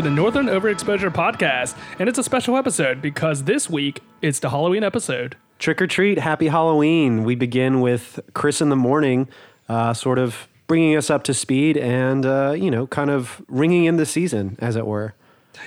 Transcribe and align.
Hello, 0.00 0.08
and 0.08 0.18
welcome 0.18 0.44
to 0.44 0.48
the 0.48 0.50
Northern 0.50 0.78
Overexposure 0.78 1.10
Podcast. 1.10 1.76
And 1.98 2.08
it's 2.08 2.18
a 2.18 2.22
special 2.22 2.56
episode 2.56 3.02
because 3.02 3.44
this 3.44 3.68
week 3.68 4.00
it's 4.22 4.38
the 4.38 4.48
Halloween 4.48 4.82
episode. 4.82 5.36
Trick 5.58 5.82
or 5.82 5.86
treat, 5.86 6.18
happy 6.18 6.48
Halloween. 6.48 7.22
We 7.22 7.34
begin 7.34 7.82
with 7.82 8.18
Chris 8.32 8.62
in 8.62 8.70
the 8.70 8.76
morning, 8.76 9.28
uh, 9.68 9.92
sort 9.92 10.18
of 10.18 10.48
bringing 10.68 10.96
us 10.96 11.10
up 11.10 11.22
to 11.24 11.34
speed 11.34 11.76
and, 11.76 12.24
uh, 12.24 12.54
you 12.56 12.70
know, 12.70 12.86
kind 12.86 13.10
of 13.10 13.42
ringing 13.48 13.84
in 13.84 13.96
the 13.96 14.06
season, 14.06 14.56
as 14.58 14.74
it 14.74 14.86
were. 14.86 15.12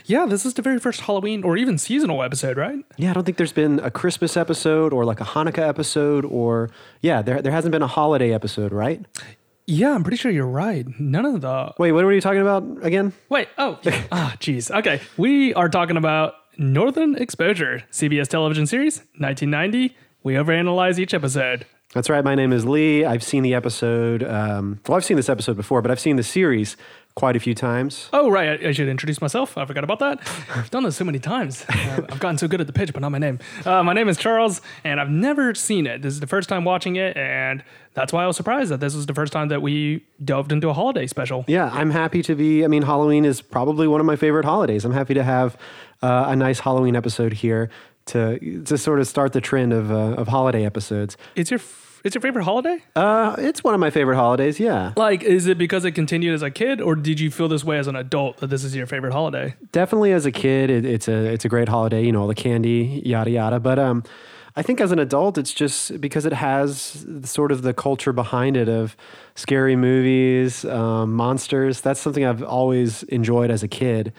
Yeah, 0.06 0.26
this 0.26 0.48
is 0.48 0.56
the 0.56 0.64
very 0.64 0.80
first 0.80 1.02
Halloween 1.02 1.44
or 1.44 1.56
even 1.56 1.78
seasonal 1.78 2.24
episode, 2.24 2.58
right? 2.58 2.84
Yeah, 2.98 3.12
I 3.12 3.14
don't 3.14 3.26
think 3.26 3.38
there's 3.38 3.54
been 3.54 3.80
a 3.82 3.92
Christmas 3.92 4.36
episode 4.36 4.94
or 4.94 5.06
like 5.06 5.22
a 5.22 5.26
Hanukkah 5.26 5.68
episode 5.68 6.26
or, 6.26 6.72
yeah, 7.02 7.22
there, 7.22 7.40
there 7.42 7.52
hasn't 7.52 7.72
been 7.72 7.84
a 7.84 7.88
holiday 7.88 8.34
episode, 8.34 8.72
right? 8.72 9.06
Yeah, 9.66 9.94
I'm 9.94 10.04
pretty 10.04 10.18
sure 10.18 10.32
you're 10.32 10.46
right. 10.46 10.86
None 11.00 11.26
of 11.26 11.42
the. 11.42 11.74
Wait, 11.78 11.94
what 11.94 12.04
were 12.04 12.12
you 12.14 12.22
talking 12.22 12.42
about 12.42 12.64
again? 12.86 13.14
Wait, 13.30 13.48
oh, 13.58 13.80
ah, 14.12 14.36
jeez. 14.40 14.70
Okay, 14.80 15.02
we 15.18 15.54
are 15.54 15.70
talking 15.70 15.96
about 15.96 16.34
Northern 16.58 17.16
Exposure, 17.16 17.84
CBS 17.92 18.28
television 18.28 18.68
series, 18.68 18.98
1990. 19.20 19.96
We 20.24 20.34
overanalyze 20.34 21.00
each 21.00 21.14
episode. 21.14 21.66
That's 21.94 22.10
right. 22.10 22.24
My 22.24 22.36
name 22.36 22.52
is 22.52 22.66
Lee. 22.66 23.06
I've 23.06 23.24
seen 23.24 23.44
the 23.44 23.54
episode. 23.54 24.24
Um, 24.24 24.80
well, 24.88 24.98
I've 24.98 25.06
seen 25.06 25.18
this 25.18 25.30
episode 25.30 25.56
before, 25.56 25.82
but 25.82 25.92
I've 25.92 26.00
seen 26.00 26.16
the 26.16 26.24
series 26.24 26.76
quite 27.16 27.36
a 27.36 27.40
few 27.40 27.54
times. 27.54 28.10
Oh, 28.12 28.30
right. 28.30 28.60
I, 28.64 28.70
I 28.70 28.72
should 28.72 28.88
introduce 28.88 29.22
myself. 29.22 29.58
I 29.58 29.66
forgot 29.66 29.84
about 29.84 30.00
that. 30.00 30.20
I've 30.56 30.72
done 30.72 30.84
this 30.84 30.96
so 30.96 31.04
many 31.04 31.20
times. 31.20 31.64
Uh, 31.70 32.02
I've 32.10 32.20
gotten 32.20 32.38
so 32.38 32.48
good 32.48 32.60
at 32.60 32.68
the 32.68 32.74
pitch, 32.74 32.92
but 32.92 33.02
not 33.02 33.12
my 33.12 33.20
name. 33.20 33.40
Uh, 33.66 33.84
my 33.84 33.94
name 33.94 34.10
is 34.10 34.18
Charles, 34.18 34.62
and 34.84 35.00
I've 35.00 35.10
never 35.10 35.54
seen 35.54 35.86
it. 35.86 36.02
This 36.02 36.14
is 36.14 36.20
the 36.22 36.28
first 36.28 36.50
time 36.50 36.66
watching 36.66 36.96
it, 36.96 37.16
and 37.16 37.64
that's 37.94 38.12
why 38.12 38.24
I 38.24 38.28
was 38.28 38.36
surprised 38.36 38.72
that 38.72 38.80
this 38.80 38.96
was 38.96 39.06
the 39.06 39.14
first 39.14 39.32
time 39.32 39.50
that 39.50 39.62
we 39.62 40.04
delved 40.24 40.52
into 40.52 40.70
a 40.70 40.74
holiday 40.74 41.06
special. 41.06 41.46
Yeah, 41.48 41.70
I'm 41.72 41.92
happy 41.92 42.24
to 42.24 42.36
be. 42.36 42.64
I 42.64 42.68
mean, 42.68 42.82
Halloween 42.84 43.26
is 43.26 43.42
probably 43.42 43.88
one 43.88 44.00
of 44.00 44.06
my 44.08 44.16
favorite 44.16 44.46
holidays. 44.46 44.84
I'm 44.84 44.94
happy 44.94 45.14
to 45.14 45.24
have 45.24 45.56
uh, 46.02 46.26
a 46.30 46.36
nice 46.36 46.60
Halloween 46.62 46.96
episode 46.96 47.34
here 47.34 47.70
to 48.08 48.64
to 48.64 48.78
sort 48.78 49.00
of 49.00 49.08
start 49.08 49.34
the 49.34 49.42
trend 49.42 49.72
of 49.72 49.92
uh, 49.92 50.16
of 50.18 50.28
holiday 50.30 50.66
episodes. 50.66 51.16
It's 51.36 51.52
your 51.52 51.60
f- 51.60 51.83
it's 52.04 52.16
your 52.16 52.22
favorite 52.22 52.44
holiday? 52.44 52.80
Uh, 52.96 53.36
it's 53.38 53.64
one 53.64 53.74
of 53.74 53.80
my 53.80 53.90
favorite 53.90 54.16
holidays. 54.16 54.60
Yeah, 54.60 54.94
Like, 54.96 55.24
is 55.24 55.48
it 55.48 55.58
because 55.58 55.86
it 55.86 55.92
continued 55.92 56.34
as 56.34 56.42
a 56.42 56.52
kid, 56.52 56.82
or 56.82 56.96
did 56.96 57.20
you 57.20 57.32
feel 57.32 57.48
this 57.48 57.64
way 57.64 57.78
as 57.78 57.88
an 57.88 57.96
adult 57.96 58.38
that 58.38 58.48
this 58.48 58.64
is 58.64 58.76
your 58.76 58.88
favorite 58.88 59.14
holiday? 59.14 59.56
definitely 59.72 60.12
as 60.12 60.26
a 60.26 60.32
kid, 60.32 60.70
it, 60.70 60.86
it's 60.86 61.08
a 61.08 61.26
it's 61.34 61.46
a 61.46 61.50
great 61.50 61.70
holiday. 61.70 62.04
You 62.06 62.12
know, 62.12 62.22
all 62.22 62.28
the 62.28 62.36
candy, 62.36 63.02
yada 63.06 63.32
yada. 63.32 63.60
But 63.60 63.80
um, 63.80 64.04
I 64.56 64.62
think 64.62 64.80
as 64.82 64.92
an 64.92 65.00
adult, 65.00 65.38
it's 65.38 65.54
just 65.54 66.00
because 66.00 66.26
it 66.26 66.34
has 66.34 67.06
sort 67.24 67.52
of 67.52 67.64
the 67.64 67.74
culture 67.74 68.14
behind 68.14 68.56
it 68.56 68.70
of 68.70 68.96
scary 69.36 69.76
movies, 69.76 70.64
um, 70.66 71.14
monsters. 71.14 71.82
That's 71.82 72.00
something 72.00 72.24
I've 72.24 72.44
always 72.44 73.02
enjoyed 73.04 73.50
as 73.50 73.64
a 73.64 73.68
kid 73.68 74.14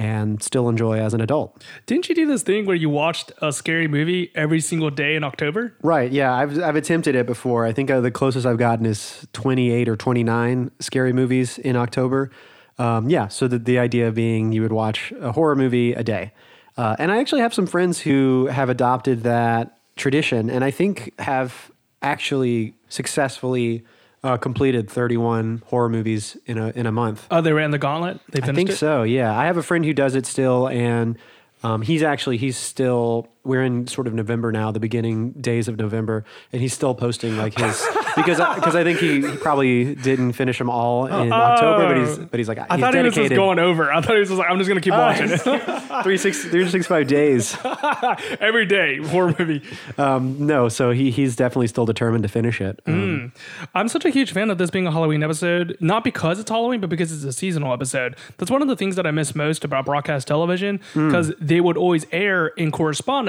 and 0.00 0.42
still 0.42 0.70
enjoy 0.70 0.98
as 0.98 1.12
an 1.12 1.20
adult. 1.20 1.62
Didn't 1.84 2.08
you 2.08 2.14
do 2.14 2.26
this 2.26 2.42
thing 2.42 2.64
where 2.64 2.74
you 2.74 2.88
watched 2.88 3.32
a 3.42 3.52
scary 3.52 3.86
movie 3.86 4.32
every 4.34 4.60
single 4.60 4.88
day 4.88 5.14
in 5.14 5.22
October? 5.22 5.74
Right. 5.82 6.10
Yeah. 6.10 6.34
I've, 6.34 6.58
I've 6.58 6.74
attempted 6.74 7.14
it 7.14 7.26
before. 7.26 7.66
I 7.66 7.72
think 7.72 7.90
uh, 7.90 8.00
the 8.00 8.10
closest 8.10 8.46
I've 8.46 8.56
gotten 8.56 8.86
is 8.86 9.28
28 9.34 9.90
or 9.90 9.96
29 9.96 10.70
scary 10.80 11.12
movies 11.12 11.58
in 11.58 11.76
October. 11.76 12.30
Um, 12.78 13.10
yeah. 13.10 13.28
So 13.28 13.46
the, 13.46 13.58
the 13.58 13.78
idea 13.78 14.10
being 14.10 14.52
you 14.52 14.62
would 14.62 14.72
watch 14.72 15.12
a 15.20 15.32
horror 15.32 15.54
movie 15.54 15.92
a 15.92 16.02
day. 16.02 16.32
Uh, 16.78 16.96
and 16.98 17.12
I 17.12 17.18
actually 17.18 17.42
have 17.42 17.52
some 17.52 17.66
friends 17.66 18.00
who 18.00 18.46
have 18.46 18.70
adopted 18.70 19.24
that 19.24 19.76
tradition 19.96 20.48
and 20.48 20.64
I 20.64 20.70
think 20.70 21.12
have 21.18 21.70
actually 22.00 22.72
successfully 22.88 23.84
uh, 24.22 24.36
completed 24.36 24.90
31 24.90 25.62
horror 25.66 25.88
movies 25.88 26.36
in 26.46 26.58
a, 26.58 26.68
in 26.70 26.86
a 26.86 26.92
month. 26.92 27.26
Oh, 27.30 27.40
they 27.40 27.52
ran 27.52 27.70
the 27.70 27.78
gauntlet. 27.78 28.20
They 28.30 28.42
I 28.42 28.46
finished 28.46 28.56
think 28.56 28.70
it. 28.70 28.76
so. 28.76 29.02
Yeah, 29.02 29.36
I 29.36 29.46
have 29.46 29.56
a 29.56 29.62
friend 29.62 29.84
who 29.84 29.92
does 29.94 30.14
it 30.14 30.26
still, 30.26 30.68
and 30.68 31.16
um, 31.62 31.82
he's 31.82 32.02
actually 32.02 32.36
he's 32.36 32.56
still. 32.56 33.28
We're 33.42 33.62
in 33.62 33.86
sort 33.86 34.06
of 34.06 34.14
November 34.14 34.52
now, 34.52 34.70
the 34.70 34.80
beginning 34.80 35.32
days 35.32 35.66
of 35.68 35.78
November, 35.78 36.24
and 36.52 36.60
he's 36.60 36.74
still 36.74 36.94
posting 36.94 37.36
like 37.36 37.58
his 37.58 37.86
because 38.16 38.38
because 38.54 38.76
I 38.76 38.84
think 38.84 38.98
he, 38.98 39.22
he 39.26 39.36
probably 39.36 39.94
didn't 39.94 40.32
finish 40.32 40.58
them 40.58 40.68
all 40.68 41.06
in 41.06 41.32
October, 41.32 41.88
but 41.88 41.96
he's 41.96 42.18
but 42.18 42.38
he's 42.38 42.48
like. 42.48 42.58
I 42.58 42.76
he's 42.76 42.80
thought 42.84 42.94
he 42.94 43.02
was 43.02 43.14
just 43.14 43.30
going 43.34 43.58
over. 43.58 43.90
I 43.92 44.00
thought 44.00 44.12
he 44.14 44.20
was 44.20 44.28
just 44.28 44.38
like, 44.38 44.50
I'm 44.50 44.58
just 44.58 44.68
gonna 44.68 44.80
keep 44.80 44.92
watching 44.92 45.30
it 45.30 45.40
365 46.02 47.06
days. 47.06 47.56
every 48.40 48.66
day. 48.66 48.98
Horror 48.98 49.34
movie. 49.38 49.62
Um, 49.98 50.46
no, 50.46 50.68
so 50.68 50.90
he 50.90 51.10
he's 51.10 51.36
definitely 51.36 51.68
still 51.68 51.86
determined 51.86 52.22
to 52.24 52.28
finish 52.28 52.60
it. 52.60 52.80
Um, 52.86 53.32
I'm 53.74 53.88
such 53.88 54.04
a 54.04 54.10
huge 54.10 54.32
fan 54.32 54.50
of 54.50 54.58
this 54.58 54.70
being 54.70 54.86
a 54.86 54.92
Halloween 54.92 55.22
episode, 55.22 55.76
not 55.80 56.04
because 56.04 56.38
it's 56.38 56.50
Halloween, 56.50 56.80
but 56.80 56.90
because 56.90 57.12
it's 57.12 57.24
a 57.24 57.32
seasonal 57.32 57.72
episode. 57.72 58.16
That's 58.38 58.50
one 58.50 58.62
of 58.62 58.68
the 58.68 58.76
things 58.76 58.96
that 58.96 59.06
I 59.06 59.10
miss 59.10 59.34
most 59.34 59.64
about 59.64 59.84
broadcast 59.86 60.28
television 60.28 60.80
because 60.94 61.32
they 61.40 61.60
would 61.60 61.76
always 61.76 62.06
air 62.12 62.48
in 62.48 62.70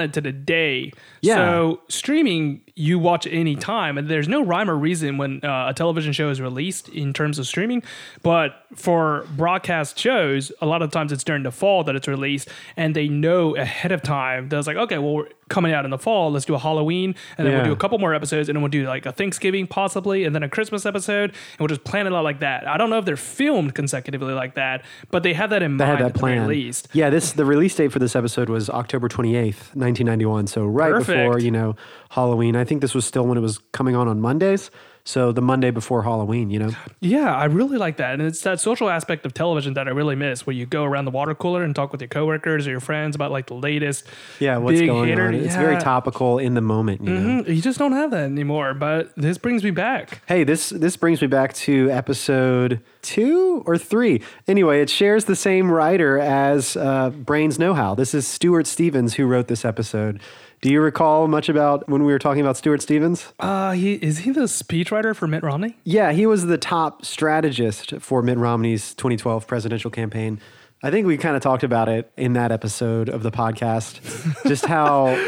correspondent 0.02 0.14
to 0.14 0.20
the 0.20 0.32
day. 0.32 0.92
Yeah. 1.20 1.36
So 1.36 1.80
streaming, 1.88 2.62
you 2.74 2.98
watch 2.98 3.26
any 3.26 3.54
time, 3.54 3.98
and 3.98 4.08
there's 4.08 4.28
no 4.28 4.42
rhyme 4.42 4.70
or 4.70 4.76
reason 4.76 5.18
when 5.18 5.44
uh, 5.44 5.68
a 5.68 5.74
television 5.74 6.12
show 6.12 6.30
is 6.30 6.40
released 6.40 6.88
in 6.88 7.12
terms 7.12 7.38
of 7.38 7.46
streaming. 7.46 7.82
But 8.22 8.64
for 8.74 9.26
broadcast 9.36 9.98
shows, 9.98 10.52
a 10.60 10.66
lot 10.66 10.80
of 10.82 10.90
times 10.90 11.12
it's 11.12 11.24
during 11.24 11.42
the 11.42 11.50
fall 11.50 11.84
that 11.84 11.94
it's 11.94 12.08
released, 12.08 12.48
and 12.76 12.96
they 12.96 13.08
know 13.08 13.54
ahead 13.56 13.92
of 13.92 14.02
time. 14.02 14.48
That's 14.48 14.66
like, 14.66 14.76
okay, 14.76 14.98
well, 14.98 15.14
we're 15.14 15.28
coming 15.48 15.72
out 15.72 15.84
in 15.84 15.90
the 15.90 15.98
fall. 15.98 16.32
Let's 16.32 16.46
do 16.46 16.54
a 16.54 16.58
Halloween, 16.58 17.14
and 17.36 17.46
then 17.46 17.54
we'll 17.54 17.64
do 17.64 17.72
a 17.72 17.76
couple 17.76 17.98
more 17.98 18.14
episodes, 18.14 18.48
and 18.48 18.56
then 18.56 18.62
we'll 18.62 18.70
do 18.70 18.86
like 18.86 19.04
a 19.04 19.12
Thanksgiving 19.12 19.66
possibly, 19.66 20.24
and 20.24 20.34
then 20.34 20.42
a 20.42 20.48
Christmas 20.48 20.86
episode, 20.86 21.30
and 21.30 21.60
we'll 21.60 21.68
just 21.68 21.84
plan 21.84 22.06
it 22.06 22.12
out 22.14 22.24
like 22.24 22.40
that. 22.40 22.66
I 22.66 22.78
don't 22.78 22.88
know 22.88 22.98
if 22.98 23.04
they're 23.04 23.16
filmed 23.16 23.74
consecutively 23.74 24.32
like 24.32 24.54
that, 24.54 24.82
but 25.10 25.22
they 25.22 25.34
have 25.34 25.50
that 25.50 25.62
in 25.62 25.74
I 25.74 25.84
mind 25.84 25.98
had 25.98 26.06
at 26.06 26.14
that 26.14 26.18
plan. 26.18 26.72
Yeah, 26.92 27.10
this 27.10 27.32
the 27.32 27.44
release 27.44 27.74
date 27.74 27.92
for 27.92 27.98
this 27.98 28.16
episode 28.16 28.48
was 28.48 28.70
October 28.70 29.08
28th, 29.08 29.74
1991. 29.74 30.46
So 30.46 30.64
right 30.64 30.92
Perfect. 30.92 31.06
before, 31.06 31.38
you 31.38 31.50
know, 31.50 31.76
Halloween. 32.12 32.56
I 32.56 32.64
think 32.64 32.82
this 32.82 32.94
was 32.94 33.06
still 33.06 33.26
when 33.26 33.38
it 33.38 33.40
was 33.40 33.58
coming 33.72 33.96
on 33.96 34.06
on 34.06 34.20
Mondays. 34.20 34.70
So 35.04 35.32
the 35.32 35.40
Monday 35.42 35.72
before 35.72 36.04
Halloween, 36.04 36.48
you 36.50 36.60
know. 36.60 36.70
Yeah, 37.00 37.34
I 37.34 37.46
really 37.46 37.76
like 37.76 37.96
that. 37.96 38.12
And 38.12 38.22
it's 38.22 38.42
that 38.42 38.60
social 38.60 38.88
aspect 38.88 39.26
of 39.26 39.34
television 39.34 39.74
that 39.74 39.88
I 39.88 39.90
really 39.90 40.14
miss 40.14 40.46
where 40.46 40.54
you 40.54 40.64
go 40.64 40.84
around 40.84 41.06
the 41.06 41.10
water 41.10 41.34
cooler 41.34 41.64
and 41.64 41.74
talk 41.74 41.90
with 41.90 42.00
your 42.00 42.06
coworkers 42.08 42.68
or 42.68 42.70
your 42.70 42.78
friends 42.80 43.16
about 43.16 43.32
like 43.32 43.46
the 43.46 43.54
latest. 43.54 44.06
Yeah, 44.38 44.58
what's 44.58 44.80
going 44.80 45.08
hitter. 45.08 45.26
on? 45.26 45.34
It's 45.34 45.56
very 45.56 45.76
topical 45.78 46.38
in 46.38 46.54
the 46.54 46.60
moment, 46.60 47.02
you 47.02 47.10
know. 47.14 47.42
Mhm. 47.42 47.48
You 47.56 47.60
just 47.60 47.80
don't 47.80 47.92
have 47.92 48.12
that 48.12 48.24
anymore. 48.24 48.74
But 48.74 49.10
this 49.16 49.38
brings 49.38 49.64
me 49.64 49.72
back. 49.72 50.20
Hey, 50.26 50.44
this 50.44 50.68
this 50.68 50.96
brings 50.96 51.20
me 51.20 51.26
back 51.26 51.52
to 51.54 51.90
episode 51.90 52.78
two 53.00 53.64
or 53.66 53.76
three. 53.76 54.22
Anyway, 54.46 54.80
it 54.82 54.88
shares 54.90 55.24
the 55.24 55.34
same 55.34 55.68
writer 55.68 56.20
as 56.20 56.76
uh, 56.76 57.10
Brains 57.10 57.58
Know 57.58 57.74
How. 57.74 57.96
This 57.96 58.14
is 58.14 58.28
Stuart 58.28 58.68
Stevens 58.68 59.14
who 59.14 59.26
wrote 59.26 59.48
this 59.48 59.64
episode. 59.64 60.20
Do 60.62 60.70
you 60.70 60.80
recall 60.80 61.26
much 61.26 61.48
about 61.48 61.88
when 61.88 62.04
we 62.04 62.12
were 62.12 62.20
talking 62.20 62.40
about 62.40 62.56
Stuart 62.56 62.82
Stevens? 62.82 63.32
Uh, 63.40 63.72
he 63.72 63.94
is 63.94 64.18
he 64.18 64.30
the 64.30 64.42
speechwriter 64.42 65.14
for 65.14 65.26
Mitt 65.26 65.42
Romney? 65.42 65.76
Yeah, 65.82 66.12
he 66.12 66.24
was 66.24 66.46
the 66.46 66.56
top 66.56 67.04
strategist 67.04 67.94
for 67.98 68.22
Mitt 68.22 68.38
Romney's 68.38 68.94
2012 68.94 69.48
presidential 69.48 69.90
campaign. 69.90 70.40
I 70.80 70.92
think 70.92 71.08
we 71.08 71.16
kind 71.16 71.34
of 71.34 71.42
talked 71.42 71.64
about 71.64 71.88
it 71.88 72.12
in 72.16 72.34
that 72.34 72.52
episode 72.52 73.08
of 73.08 73.24
the 73.24 73.32
podcast, 73.32 73.98
just 74.46 74.64
how, 74.64 75.20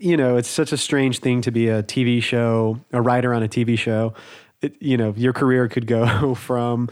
you 0.00 0.16
know, 0.16 0.36
it's 0.36 0.48
such 0.48 0.72
a 0.72 0.76
strange 0.76 1.20
thing 1.20 1.42
to 1.42 1.52
be 1.52 1.68
a 1.68 1.84
TV 1.84 2.20
show, 2.20 2.80
a 2.92 3.00
writer 3.00 3.32
on 3.32 3.44
a 3.44 3.48
TV 3.48 3.78
show. 3.78 4.14
It, 4.62 4.74
you 4.80 4.96
know, 4.96 5.14
your 5.16 5.32
career 5.32 5.68
could 5.68 5.86
go 5.86 6.34
from 6.36 6.90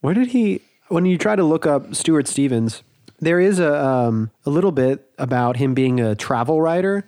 where 0.00 0.14
did 0.14 0.28
he, 0.28 0.62
when 0.88 1.04
you 1.04 1.18
try 1.18 1.36
to 1.36 1.44
look 1.44 1.66
up 1.66 1.94
Stuart 1.94 2.26
Stevens, 2.28 2.82
there 3.20 3.40
is 3.40 3.58
a, 3.58 3.84
um, 3.84 4.30
a 4.46 4.50
little 4.50 4.72
bit 4.72 5.10
about 5.18 5.56
him 5.56 5.74
being 5.74 6.00
a 6.00 6.14
travel 6.14 6.60
writer. 6.60 7.04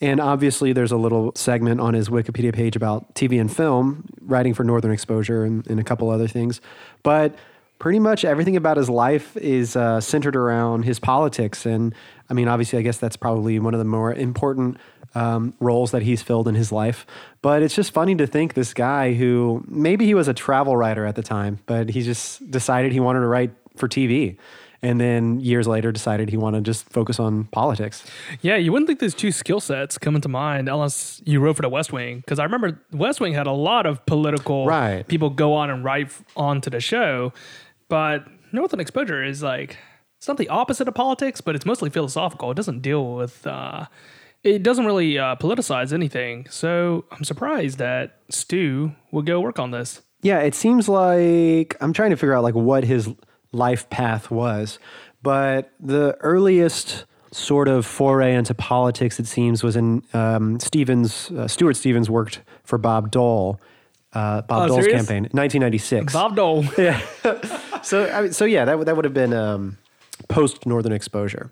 And 0.00 0.20
obviously, 0.20 0.74
there's 0.74 0.92
a 0.92 0.96
little 0.96 1.32
segment 1.34 1.80
on 1.80 1.94
his 1.94 2.10
Wikipedia 2.10 2.54
page 2.54 2.76
about 2.76 3.14
TV 3.14 3.40
and 3.40 3.54
film, 3.54 4.04
writing 4.20 4.52
for 4.52 4.62
Northern 4.62 4.92
Exposure 4.92 5.44
and, 5.44 5.66
and 5.68 5.80
a 5.80 5.84
couple 5.84 6.10
other 6.10 6.28
things. 6.28 6.60
But 7.02 7.34
pretty 7.78 7.98
much 7.98 8.24
everything 8.24 8.56
about 8.56 8.76
his 8.76 8.90
life 8.90 9.36
is 9.36 9.76
uh, 9.76 10.00
centered 10.00 10.36
around 10.36 10.84
his 10.84 10.98
politics. 10.98 11.64
And 11.64 11.94
I 12.28 12.34
mean, 12.34 12.48
obviously, 12.48 12.78
I 12.78 12.82
guess 12.82 12.98
that's 12.98 13.16
probably 13.16 13.58
one 13.58 13.74
of 13.74 13.78
the 13.78 13.84
more 13.84 14.12
important 14.12 14.78
um, 15.14 15.54
roles 15.60 15.92
that 15.92 16.02
he's 16.02 16.22
filled 16.22 16.46
in 16.46 16.54
his 16.54 16.70
life. 16.72 17.06
But 17.40 17.62
it's 17.62 17.74
just 17.74 17.92
funny 17.92 18.14
to 18.16 18.26
think 18.26 18.54
this 18.54 18.74
guy 18.74 19.14
who 19.14 19.64
maybe 19.66 20.04
he 20.04 20.14
was 20.14 20.28
a 20.28 20.34
travel 20.34 20.76
writer 20.76 21.06
at 21.06 21.16
the 21.16 21.22
time, 21.22 21.60
but 21.66 21.88
he 21.88 22.02
just 22.02 22.50
decided 22.50 22.92
he 22.92 23.00
wanted 23.00 23.20
to 23.20 23.26
write 23.26 23.52
for 23.76 23.88
TV. 23.88 24.36
And 24.86 25.00
then 25.00 25.40
years 25.40 25.66
later 25.66 25.90
decided 25.90 26.30
he 26.30 26.36
wanted 26.36 26.64
to 26.64 26.70
just 26.70 26.88
focus 26.90 27.18
on 27.18 27.44
politics. 27.46 28.04
Yeah, 28.40 28.54
you 28.56 28.70
wouldn't 28.70 28.86
think 28.86 29.00
these 29.00 29.14
two 29.14 29.32
skill 29.32 29.58
sets 29.58 29.98
come 29.98 30.14
into 30.14 30.28
mind 30.28 30.68
unless 30.68 31.20
you 31.24 31.40
wrote 31.40 31.56
for 31.56 31.62
the 31.62 31.68
West 31.68 31.92
Wing. 31.92 32.18
Because 32.20 32.38
I 32.38 32.44
remember 32.44 32.80
West 32.92 33.20
Wing 33.20 33.32
had 33.34 33.46
a 33.48 33.52
lot 33.52 33.84
of 33.86 34.04
political 34.06 34.64
Right. 34.66 35.06
people 35.08 35.30
go 35.30 35.54
on 35.54 35.70
and 35.70 35.82
write 35.82 36.12
onto 36.36 36.70
the 36.70 36.78
show. 36.78 37.32
But 37.88 38.26
Northern 38.52 38.78
Exposure 38.78 39.24
is 39.24 39.42
like, 39.42 39.76
it's 40.18 40.28
not 40.28 40.36
the 40.36 40.48
opposite 40.48 40.86
of 40.86 40.94
politics, 40.94 41.40
but 41.40 41.56
it's 41.56 41.66
mostly 41.66 41.90
philosophical. 41.90 42.50
It 42.52 42.54
doesn't 42.54 42.80
deal 42.80 43.14
with, 43.16 43.44
uh, 43.44 43.86
it 44.44 44.62
doesn't 44.62 44.86
really 44.86 45.18
uh, 45.18 45.34
politicize 45.36 45.92
anything. 45.92 46.46
So 46.48 47.06
I'm 47.10 47.24
surprised 47.24 47.78
that 47.78 48.20
Stu 48.30 48.92
would 49.10 49.26
go 49.26 49.40
work 49.40 49.58
on 49.58 49.72
this. 49.72 50.02
Yeah, 50.22 50.38
it 50.40 50.54
seems 50.54 50.88
like 50.88 51.76
I'm 51.80 51.92
trying 51.92 52.10
to 52.10 52.16
figure 52.16 52.34
out 52.34 52.42
like 52.44 52.54
what 52.54 52.84
his 52.84 53.08
life 53.56 53.88
path 53.90 54.30
was. 54.30 54.78
But 55.22 55.72
the 55.80 56.16
earliest 56.20 57.04
sort 57.32 57.68
of 57.68 57.84
foray 57.84 58.34
into 58.34 58.54
politics, 58.54 59.18
it 59.18 59.26
seems, 59.26 59.62
was 59.64 59.76
in 59.76 60.02
um, 60.14 60.60
Stevens. 60.60 61.30
Uh, 61.30 61.48
Stuart 61.48 61.74
Stevens 61.76 62.08
worked 62.08 62.42
for 62.64 62.78
Bob 62.78 63.10
Dole. 63.10 63.60
Uh, 64.12 64.42
Bob 64.42 64.62
Oh, 64.62 64.66
Dole's 64.68 64.84
serious? 64.84 65.00
campaign, 65.06 65.22
1996. 65.32 66.12
Bob 66.12 66.36
Dole. 66.36 66.64
yeah. 66.78 67.00
So, 67.82 68.08
I 68.10 68.22
mean, 68.22 68.32
so 68.32 68.44
yeah, 68.44 68.64
that 68.64 68.78
would- 68.78 68.86
that 68.86 68.96
would 68.96 69.04
have 69.04 69.12
been 69.14 69.32
um, 69.34 69.76
post 70.28 70.64
Northern 70.64 70.92
Exposure. 70.92 71.50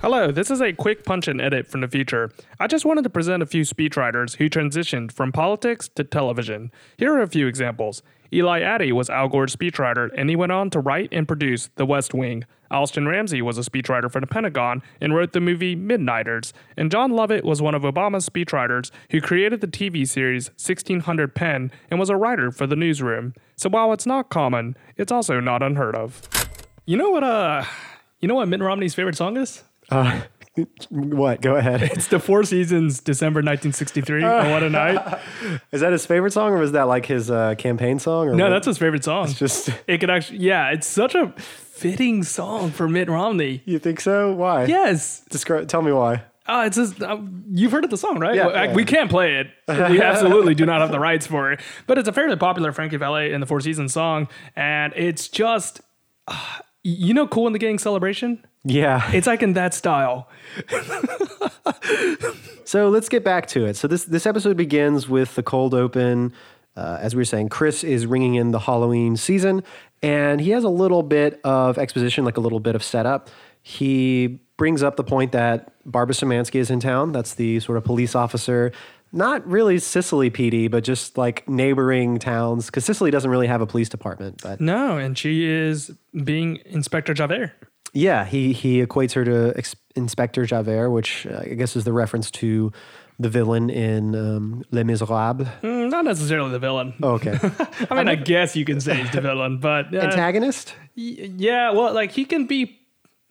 Hello, 0.00 0.32
this 0.32 0.50
is 0.50 0.60
a 0.60 0.72
quick 0.72 1.04
punch 1.04 1.28
and 1.28 1.40
edit 1.40 1.68
from 1.68 1.80
the 1.82 1.88
future. 1.88 2.32
I 2.58 2.66
just 2.66 2.84
wanted 2.84 3.04
to 3.04 3.10
present 3.10 3.42
a 3.42 3.46
few 3.46 3.62
speechwriters 3.62 4.36
who 4.36 4.48
transitioned 4.50 5.12
from 5.12 5.30
politics 5.30 5.88
to 5.94 6.02
television. 6.02 6.72
Here 6.96 7.12
are 7.14 7.22
a 7.22 7.28
few 7.28 7.46
examples. 7.46 8.02
Eli 8.32 8.60
Attie 8.60 8.92
was 8.92 9.10
Al 9.10 9.28
Gore's 9.28 9.54
speechwriter, 9.54 10.10
and 10.16 10.30
he 10.30 10.36
went 10.36 10.52
on 10.52 10.70
to 10.70 10.80
write 10.80 11.10
and 11.12 11.28
produce 11.28 11.68
The 11.76 11.84
West 11.84 12.14
Wing. 12.14 12.44
Alston 12.70 13.06
Ramsay 13.06 13.42
was 13.42 13.58
a 13.58 13.60
speechwriter 13.60 14.10
for 14.10 14.20
the 14.20 14.26
Pentagon 14.26 14.82
and 15.00 15.14
wrote 15.14 15.32
the 15.32 15.40
movie 15.40 15.76
Midnighters. 15.76 16.54
And 16.76 16.90
Jon 16.90 17.10
Lovett 17.10 17.44
was 17.44 17.60
one 17.60 17.74
of 17.74 17.82
Obama's 17.82 18.26
speechwriters 18.26 18.90
who 19.10 19.20
created 19.20 19.60
the 19.60 19.66
TV 19.66 20.08
series 20.08 20.48
1600 20.50 21.34
Penn 21.34 21.70
and 21.90 22.00
was 22.00 22.08
a 22.08 22.16
writer 22.16 22.50
for 22.50 22.66
the 22.66 22.76
newsroom. 22.76 23.34
So 23.56 23.68
while 23.68 23.92
it's 23.92 24.06
not 24.06 24.30
common, 24.30 24.76
it's 24.96 25.12
also 25.12 25.38
not 25.38 25.62
unheard 25.62 25.94
of. 25.94 26.22
You 26.86 26.96
know 26.96 27.10
what? 27.10 27.22
Uh, 27.22 27.64
you 28.20 28.28
know 28.28 28.36
what 28.36 28.48
Mitt 28.48 28.60
Romney's 28.60 28.94
favorite 28.94 29.16
song 29.16 29.36
is? 29.36 29.62
Uh, 29.90 30.22
what? 30.90 31.40
Go 31.40 31.56
ahead. 31.56 31.82
It's 31.92 32.08
the 32.08 32.18
Four 32.18 32.44
Seasons, 32.44 33.00
December 33.00 33.38
1963. 33.38 34.24
oh, 34.24 34.50
what 34.50 34.62
a 34.62 34.70
night! 34.70 35.20
Is 35.72 35.80
that 35.80 35.92
his 35.92 36.04
favorite 36.06 36.32
song, 36.32 36.52
or 36.52 36.58
was 36.58 36.72
that 36.72 36.84
like 36.84 37.06
his 37.06 37.30
uh, 37.30 37.54
campaign 37.56 37.98
song? 37.98 38.28
Or 38.28 38.34
No, 38.34 38.44
what? 38.44 38.50
that's 38.50 38.66
his 38.66 38.78
favorite 38.78 39.04
song. 39.04 39.24
It's 39.30 39.38
just. 39.38 39.70
It 39.88 39.98
could 39.98 40.10
actually, 40.10 40.38
yeah, 40.38 40.70
it's 40.70 40.86
such 40.86 41.14
a 41.14 41.32
fitting 41.38 42.22
song 42.22 42.70
for 42.70 42.88
Mitt 42.88 43.08
Romney. 43.08 43.62
You 43.64 43.78
think 43.78 44.00
so? 44.00 44.32
Why? 44.32 44.64
Yes, 44.66 45.20
Describe. 45.30 45.68
Tell 45.68 45.82
me 45.82 45.92
why. 45.92 46.22
uh, 46.46 46.64
it's 46.66 46.76
just 46.76 47.02
uh, 47.02 47.18
you've 47.50 47.72
heard 47.72 47.84
of 47.84 47.90
the 47.90 47.96
song, 47.96 48.18
right? 48.18 48.34
Yeah, 48.34 48.46
Well, 48.46 48.66
yeah. 48.66 48.74
We 48.74 48.84
can't 48.84 49.10
play 49.10 49.36
it. 49.36 49.46
We 49.68 50.00
absolutely 50.02 50.54
do 50.54 50.66
not 50.66 50.80
have 50.80 50.90
the 50.92 51.00
rights 51.00 51.26
for 51.26 51.52
it. 51.52 51.60
But 51.86 51.98
it's 51.98 52.08
a 52.08 52.12
fairly 52.12 52.36
popular 52.36 52.72
Frankie 52.72 52.96
Valli 52.98 53.32
and 53.32 53.42
the 53.42 53.46
Four 53.46 53.60
Seasons 53.60 53.92
song, 53.92 54.28
and 54.54 54.92
it's 54.96 55.28
just, 55.28 55.80
uh, 56.28 56.58
you 56.82 57.14
know, 57.14 57.26
Kool 57.26 57.46
and 57.46 57.54
the 57.54 57.58
Gang 57.60 57.78
celebration. 57.78 58.44
Yeah. 58.64 59.10
It's 59.12 59.26
like 59.26 59.42
in 59.42 59.54
that 59.54 59.74
style. 59.74 60.28
So 62.72 62.88
let's 62.88 63.10
get 63.10 63.22
back 63.22 63.48
to 63.48 63.66
it. 63.66 63.76
So 63.76 63.86
this 63.86 64.06
this 64.06 64.24
episode 64.24 64.56
begins 64.56 65.06
with 65.06 65.34
the 65.34 65.42
cold 65.42 65.74
open. 65.74 66.32
Uh, 66.74 66.96
as 67.02 67.14
we 67.14 67.20
were 67.20 67.26
saying, 67.26 67.50
Chris 67.50 67.84
is 67.84 68.06
ringing 68.06 68.36
in 68.36 68.50
the 68.50 68.60
Halloween 68.60 69.18
season, 69.18 69.62
and 70.02 70.40
he 70.40 70.52
has 70.52 70.64
a 70.64 70.70
little 70.70 71.02
bit 71.02 71.38
of 71.44 71.76
exposition, 71.76 72.24
like 72.24 72.38
a 72.38 72.40
little 72.40 72.60
bit 72.60 72.74
of 72.74 72.82
setup. 72.82 73.28
He 73.60 74.40
brings 74.56 74.82
up 74.82 74.96
the 74.96 75.04
point 75.04 75.32
that 75.32 75.74
Barbara 75.84 76.14
Semanski 76.14 76.54
is 76.54 76.70
in 76.70 76.80
town. 76.80 77.12
That's 77.12 77.34
the 77.34 77.60
sort 77.60 77.76
of 77.76 77.84
police 77.84 78.14
officer, 78.14 78.72
not 79.12 79.46
really 79.46 79.78
Cicely 79.78 80.30
PD, 80.30 80.70
but 80.70 80.82
just 80.82 81.18
like 81.18 81.46
neighboring 81.46 82.18
towns, 82.18 82.66
because 82.66 82.86
Cicely 82.86 83.10
doesn't 83.10 83.30
really 83.30 83.48
have 83.48 83.60
a 83.60 83.66
police 83.66 83.90
department. 83.90 84.40
But 84.42 84.62
No, 84.62 84.96
and 84.96 85.18
she 85.18 85.44
is 85.44 85.90
being 86.24 86.58
Inspector 86.64 87.12
Javert. 87.12 87.52
Yeah, 87.92 88.24
he 88.24 88.52
he 88.52 88.84
equates 88.84 89.12
her 89.14 89.24
to 89.24 89.52
ex- 89.56 89.76
Inspector 89.94 90.44
Javert, 90.46 90.90
which 90.90 91.26
uh, 91.26 91.40
I 91.42 91.54
guess 91.54 91.76
is 91.76 91.84
the 91.84 91.92
reference 91.92 92.30
to 92.32 92.72
the 93.18 93.28
villain 93.28 93.68
in 93.70 94.14
um, 94.16 94.64
Les 94.70 94.82
Miserables. 94.84 95.46
Mm, 95.62 95.90
not 95.90 96.04
necessarily 96.04 96.50
the 96.50 96.58
villain. 96.58 96.94
Oh, 97.02 97.10
okay. 97.12 97.38
I 97.90 97.94
mean, 97.94 98.08
I 98.08 98.14
guess 98.16 98.56
you 98.56 98.64
can 98.64 98.80
say 98.80 98.96
he's 98.96 99.10
the 99.12 99.20
villain, 99.20 99.58
but 99.58 99.86
uh, 99.94 99.98
Antagonist? 99.98 100.74
y- 100.96 101.30
yeah, 101.36 101.70
well, 101.72 101.92
like 101.92 102.10
he 102.12 102.24
can 102.24 102.46
be. 102.46 102.78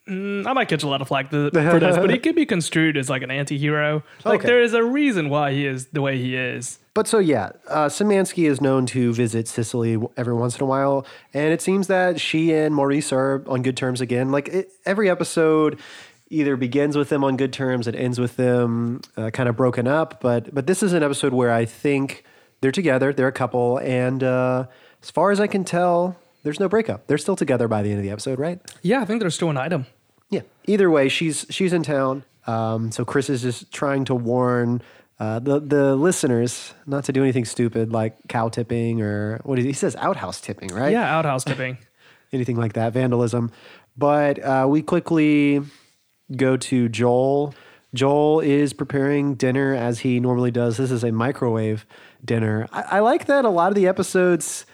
Mm, 0.09 0.48
I 0.48 0.53
might 0.53 0.68
catch 0.68 0.81
a 0.83 0.88
lot 0.88 1.01
of 1.01 1.07
flack 1.07 1.30
th- 1.30 1.51
for 1.53 1.80
this, 1.80 1.95
but 1.95 2.09
he 2.09 2.18
could 2.25 2.36
be 2.36 2.45
construed 2.45 2.98
as 2.98 3.09
like 3.09 3.21
an 3.21 3.30
anti-hero. 3.31 4.03
Like 4.25 4.39
Okay. 4.39 4.48
there 4.48 4.62
is 4.62 4.74
a 4.74 4.83
reason 4.83 5.30
why 5.30 5.51
he 5.53 5.65
is 5.65 5.88
the 5.88 6.01
way 6.01 6.18
he 6.18 6.36
is. 6.36 6.80
But 6.95 7.07
so 7.07 7.19
yeah, 7.19 7.51
uh, 7.69 7.86
Semanski 7.88 8.50
is 8.50 8.59
known 8.59 8.86
to 8.88 9.13
visit 9.13 9.48
Cicely 9.48 9.98
every 10.18 10.33
once 10.33 10.57
in 10.57 10.63
a 10.63 10.65
while, 10.65 11.06
and 11.33 11.53
it 11.53 11.62
seems 11.62 11.88
that 11.88 12.19
she 12.19 12.51
and 12.53 12.74
Maurice 12.75 13.13
are 13.13 13.44
on 13.48 13.62
good 13.62 13.77
terms 13.77 14.01
again. 14.01 14.31
Like 14.31 14.48
it, 14.50 14.69
every 14.86 15.09
episode 15.09 15.80
either 16.30 16.56
begins 16.57 16.98
with 16.98 17.09
them 17.09 17.24
on 17.24 17.38
good 17.38 17.53
terms 17.53 17.88
and 17.88 17.95
ends 17.95 18.19
with 18.19 18.38
them 18.38 19.01
uh, 19.18 19.30
kind 19.30 19.48
of 19.50 19.56
broken 19.56 19.88
up. 19.88 20.19
But 20.19 20.53
but 20.53 20.65
this 20.68 20.81
is 20.81 20.94
an 20.94 21.03
episode 21.03 21.31
where 21.33 21.51
I 21.51 21.63
think 21.65 22.25
they're 22.62 22.71
together, 22.71 23.13
they're 23.13 23.27
a 23.27 23.31
couple, 23.31 23.77
and 23.77 24.24
uh, 24.24 24.65
as 25.01 25.12
far 25.12 25.31
as 25.31 25.39
I 25.39 25.48
can 25.48 25.63
tell, 25.63 26.18
there's 26.43 26.59
no 26.59 26.67
breakup. 26.67 27.07
They're 27.07 27.17
still 27.17 27.35
together 27.35 27.67
by 27.67 27.81
the 27.83 27.89
end 27.89 27.99
of 27.99 28.03
the 28.03 28.11
episode, 28.11 28.39
right? 28.39 28.59
Yeah, 28.81 29.01
I 29.01 29.05
think 29.05 29.21
there's 29.21 29.35
still 29.35 29.49
an 29.49 29.57
item. 29.57 29.85
Yeah. 30.29 30.41
Either 30.65 30.89
way, 30.89 31.09
she's 31.09 31.45
she's 31.49 31.73
in 31.73 31.83
town. 31.83 32.23
Um, 32.47 32.91
so 32.91 33.05
Chris 33.05 33.29
is 33.29 33.41
just 33.41 33.71
trying 33.71 34.05
to 34.05 34.15
warn 34.15 34.81
uh, 35.19 35.39
the 35.39 35.59
the 35.59 35.95
listeners 35.95 36.73
not 36.88 37.03
to 37.03 37.13
do 37.13 37.21
anything 37.21 37.45
stupid 37.45 37.91
like 37.91 38.15
cow 38.27 38.49
tipping 38.49 39.01
or 39.01 39.39
what 39.43 39.59
is 39.59 39.65
he 39.65 39.73
says 39.73 39.95
outhouse 39.97 40.41
tipping, 40.41 40.69
right? 40.69 40.91
Yeah, 40.91 41.15
outhouse 41.15 41.43
tipping. 41.43 41.77
Anything 42.33 42.55
like 42.55 42.73
that, 42.73 42.93
vandalism. 42.93 43.51
But 43.97 44.41
uh, 44.41 44.65
we 44.69 44.81
quickly 44.81 45.61
go 46.35 46.55
to 46.55 46.88
Joel. 46.88 47.53
Joel 47.93 48.39
is 48.39 48.71
preparing 48.71 49.35
dinner 49.35 49.75
as 49.75 49.99
he 49.99 50.21
normally 50.21 50.49
does. 50.49 50.77
This 50.77 50.91
is 50.91 51.03
a 51.03 51.11
microwave 51.11 51.85
dinner. 52.23 52.69
I, 52.71 52.81
I 52.83 52.99
like 53.01 53.25
that 53.25 53.43
a 53.43 53.49
lot 53.49 53.67
of 53.67 53.75
the 53.75 53.85
episodes 53.85 54.65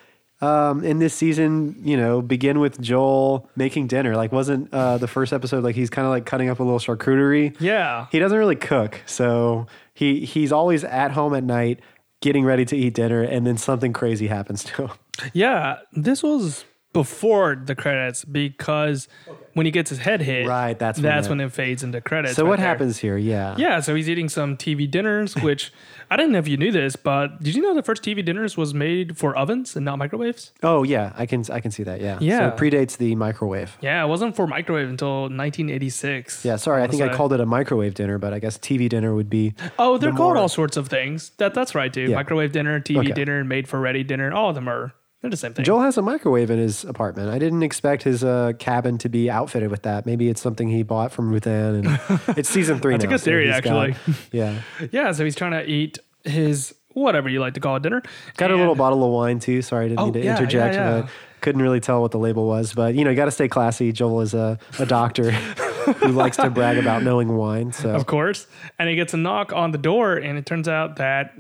um, 0.42 0.84
in 0.84 1.00
this 1.00 1.14
season, 1.14 1.76
you 1.84 1.98
know, 1.98 2.22
begin 2.22 2.60
with 2.60 2.80
Joel 2.82 3.50
making 3.56 3.88
dinner. 3.88 4.16
Like, 4.16 4.32
wasn't 4.32 4.72
uh, 4.74 4.98
the 4.98 5.08
first 5.08 5.34
episode 5.34 5.64
like 5.64 5.76
he's 5.76 5.90
kind 5.90 6.06
of 6.06 6.12
like 6.12 6.26
cutting 6.26 6.50
up 6.50 6.60
a 6.60 6.64
little 6.64 6.80
charcuterie? 6.80 7.56
Yeah. 7.60 8.06
He 8.12 8.20
doesn't 8.20 8.38
really 8.38 8.56
cook, 8.56 9.02
so 9.06 9.68
he 9.94 10.26
he's 10.26 10.52
always 10.52 10.84
at 10.84 11.12
home 11.12 11.34
at 11.34 11.44
night 11.44 11.80
getting 12.22 12.44
ready 12.46 12.66
to 12.66 12.76
eat 12.78 12.94
dinner, 12.94 13.22
and 13.24 13.46
then 13.48 13.58
something 13.58 13.94
crazy 13.94 14.28
happens 14.28 14.64
to 14.64 14.88
him. 14.88 14.92
Yeah, 15.34 15.78
this 15.94 16.22
was 16.24 16.66
before 16.94 17.56
the 17.56 17.76
credits 17.76 18.26
because 18.26 19.08
when 19.54 19.66
he 19.68 19.72
gets 19.72 19.90
his 19.92 20.00
head 20.00 20.22
hit, 20.22 20.48
Right, 20.48 20.78
that's 20.80 20.98
when 20.98 21.04
that's 21.04 21.28
the- 21.28 21.32
when 21.32 21.42
it 21.42 21.52
fades 21.52 21.84
into 21.84 22.02
credits. 22.02 22.36
So 22.36 22.44
right 22.44 22.50
what 22.50 22.60
there. 22.60 22.68
happens 22.68 22.98
here? 22.98 23.18
Yeah. 23.18 23.56
Yeah, 23.58 23.82
so 23.82 23.94
he's 23.94 24.10
eating 24.10 24.30
some 24.30 24.58
TV 24.58 24.90
dinners, 24.90 25.36
which 25.44 25.72
I 26.10 26.16
didn't 26.16 26.32
know 26.32 26.40
if 26.40 26.48
you 26.48 26.58
knew 26.58 26.72
this, 26.72 26.96
but 26.96 27.42
did 27.44 27.56
you 27.56 27.62
know 27.62 27.74
the 27.76 27.84
first 27.84 28.02
TV 28.04 28.24
dinners 28.24 28.56
was 28.56 28.74
made 28.74 29.18
for 29.18 29.36
ovens 29.38 29.76
and 29.76 29.84
not 29.86 29.98
microwaves? 29.98 30.52
Oh 30.64 30.84
yeah, 30.84 31.12
I 31.18 31.26
can 31.26 31.44
I 31.52 31.60
can 31.60 31.72
see 31.72 31.84
that. 31.84 32.00
Yeah. 32.02 32.18
Yeah. 32.22 32.40
So 32.40 32.48
it 32.48 32.58
predates 32.72 32.98
the 32.98 33.16
microwave. 33.16 33.78
Yeah, 33.82 34.04
it 34.04 34.08
wasn't 34.08 34.36
for 34.36 34.48
microwave 34.48 34.90
until 34.90 35.24
1986. 35.24 36.46
Yeah. 36.46 36.56
Sorry, 36.56 36.82
I 36.84 36.88
think 36.88 37.02
I 37.02 37.10
called 37.14 37.34
it 37.34 37.40
a 37.40 37.46
microwave 37.46 37.94
dinner, 37.94 38.18
but 38.18 38.34
I 38.34 38.40
guess 38.40 38.58
TV 38.58 38.88
dinner 38.90 39.14
would 39.14 39.30
be. 39.30 39.54
Oh, 39.80 39.98
they're 39.98 40.12
the 40.12 40.18
called 40.18 40.34
more- 40.34 40.38
all 40.38 40.50
sorts 40.50 40.76
of 40.78 40.88
things. 40.88 41.32
That 41.38 41.54
that's 41.54 41.76
right 41.76 41.94
too. 41.94 42.02
Yeah. 42.10 42.16
Microwave 42.16 42.52
dinner, 42.52 42.80
TV 42.80 43.00
Okay. 43.00 43.12
dinner, 43.12 43.44
made 43.44 43.68
for 43.68 43.80
ready 43.80 44.04
dinner. 44.04 44.32
All 44.34 44.50
of 44.50 44.56
them 44.56 44.68
are 44.68 44.94
they're 45.22 45.30
the 45.32 45.38
same 45.38 45.54
thing. 45.54 45.66
Joel 45.66 45.82
has 45.82 45.98
a 45.98 46.02
microwave 46.02 46.52
in 46.52 46.60
his 46.60 46.84
apartment. 46.84 47.30
I 47.30 47.40
didn't 47.40 47.64
expect 47.64 48.04
his 48.04 48.24
uh, 48.24 48.54
cabin 48.60 48.98
to 49.00 49.10
be 49.10 49.30
outfitted 49.30 49.72
with 49.72 49.82
that. 49.84 50.06
Maybe 50.06 50.30
it's 50.30 50.42
something 50.42 50.70
he 50.70 50.84
bought 50.84 51.12
from 51.12 51.32
Ruth 51.32 51.48
Ann, 51.48 51.76
and 51.76 52.00
it's 52.38 52.50
season 52.50 52.80
three 52.80 52.94
That's 52.94 53.04
a 53.04 53.08
now. 53.08 53.14
good 53.14 53.22
theory, 53.22 53.52
he's 53.52 53.62
got- 53.62 53.90
actually. 53.90 54.16
yeah. 54.32 54.62
yeah, 54.92 55.12
so 55.12 55.24
he's 55.24 55.36
trying 55.36 55.52
to 55.54 55.66
eat 55.66 55.98
his 56.24 56.74
whatever 56.94 57.30
you 57.30 57.40
like 57.40 57.54
to 57.56 57.60
call 57.60 57.76
it 57.76 57.84
dinner. 57.84 58.02
Got 58.38 58.52
a 58.52 58.56
little 58.56 58.76
bottle 58.76 59.04
of 59.04 59.12
wine 59.12 59.40
too. 59.40 59.62
Sorry, 59.62 59.86
I 59.86 59.88
didn't 59.90 60.00
Oh, 60.00 60.06
mean 60.06 60.14
to 60.14 60.24
yeah, 60.24 60.32
interject, 60.38 60.74
yeah, 60.76 60.96
yeah. 60.98 61.02
but 61.02 61.10
couldn't 61.42 61.62
really 61.62 61.80
tell 61.80 62.02
what 62.02 62.12
the 62.12 62.18
label 62.20 62.48
was. 62.48 62.74
But 62.74 62.96
you 62.96 63.04
know, 63.04 63.12
you 63.12 63.16
got 63.16 63.26
to 63.26 63.32
stay 63.32 63.48
classy. 63.48 63.92
Joel 63.92 64.22
is 64.22 64.34
a, 64.34 64.58
a 64.80 64.86
doctor 64.86 65.32
who 65.32 66.08
likes 66.10 66.38
to 66.38 66.50
brag 66.50 66.78
about 66.78 67.04
knowing 67.04 67.38
wine. 67.38 67.72
So 67.72 67.92
Of 67.92 68.08
course. 68.08 68.48
And 68.80 68.90
he 68.90 68.96
gets 68.96 69.14
a 69.14 69.18
knock 69.18 69.54
on 69.54 69.72
the 69.72 69.78
door, 69.78 70.16
and 70.16 70.38
it 70.40 70.46
turns 70.48 70.68
out 70.68 70.96
that 70.98 71.34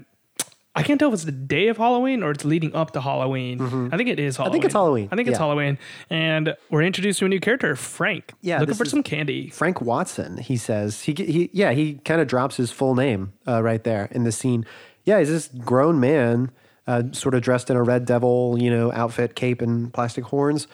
I 0.77 0.83
can't 0.83 0.99
tell 0.99 1.09
if 1.09 1.13
it's 1.15 1.23
the 1.23 1.31
day 1.31 1.67
of 1.67 1.77
Halloween 1.77 2.23
or 2.23 2.31
it's 2.31 2.45
leading 2.45 2.73
up 2.75 2.91
to 2.91 3.01
Halloween. 3.01 3.59
I 3.91 3.97
think 3.97 4.09
it 4.09 4.19
is 4.19 4.37
Halloween. 4.37 4.51
Mm-hmm. 4.51 4.53
think 4.53 4.65
it's 4.65 4.73
Halloween, 4.73 5.09
I 5.11 5.15
think 5.15 5.27
it's 5.27 5.35
yeah. 5.35 5.39
Halloween. 5.39 5.77
And 6.09 6.55
we're 6.69 6.83
introduced 6.83 7.19
to 7.19 7.25
a 7.25 7.29
new 7.29 7.39
character, 7.39 7.75
Frank. 7.75 8.33
Yeah, 8.41 8.59
Looking 8.59 8.75
for 8.75 8.85
some 8.85 9.03
candy. 9.03 9.49
Frank 9.49 9.81
Watson, 9.81 10.37
he 10.37 10.57
says 10.57 11.01
he 11.01 11.13
he 11.13 11.49
yeah 11.53 11.71
he 11.71 11.95
kind 12.05 12.21
of 12.21 12.27
drops 12.27 12.57
his 12.57 12.71
full 12.71 12.95
name 12.95 13.33
uh, 13.47 13.61
right 13.61 13.83
there 13.83 14.07
in 14.11 14.23
the 14.23 14.31
scene. 14.31 14.65
Yeah, 15.03 15.19
he's 15.19 15.29
this 15.29 15.47
grown 15.47 15.99
man, 15.99 16.51
uh, 16.85 17.03
sort 17.11 17.33
of 17.33 17.41
dressed 17.41 17.69
in 17.69 17.77
a 17.77 17.83
red 17.83 18.05
devil, 18.05 18.57
you 18.59 18.69
know, 18.69 18.91
outfit, 18.91 19.35
cape, 19.35 19.61
and 19.61 19.93
plastic 19.93 20.25
horns. 20.25 20.67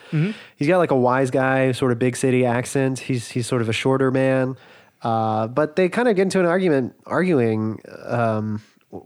He's 0.56 0.68
got 0.68 0.78
like 0.78 0.90
a 0.90 0.96
wise 0.96 1.30
guy, 1.30 1.72
sort 1.72 1.92
of 1.92 1.98
big 1.98 2.16
city 2.16 2.44
accent. 2.44 2.98
He's 3.00 3.30
he's 3.30 3.46
sort 3.46 3.62
of 3.62 3.68
a 3.68 3.72
shorter 3.72 4.10
man, 4.10 4.56
uh, 5.02 5.46
but 5.48 5.76
they 5.76 5.88
kind 5.88 6.08
of 6.08 6.16
get 6.16 6.22
into 6.22 6.40
an 6.40 6.46
argument, 6.46 6.94
arguing 7.06 7.80
um, 8.06 8.62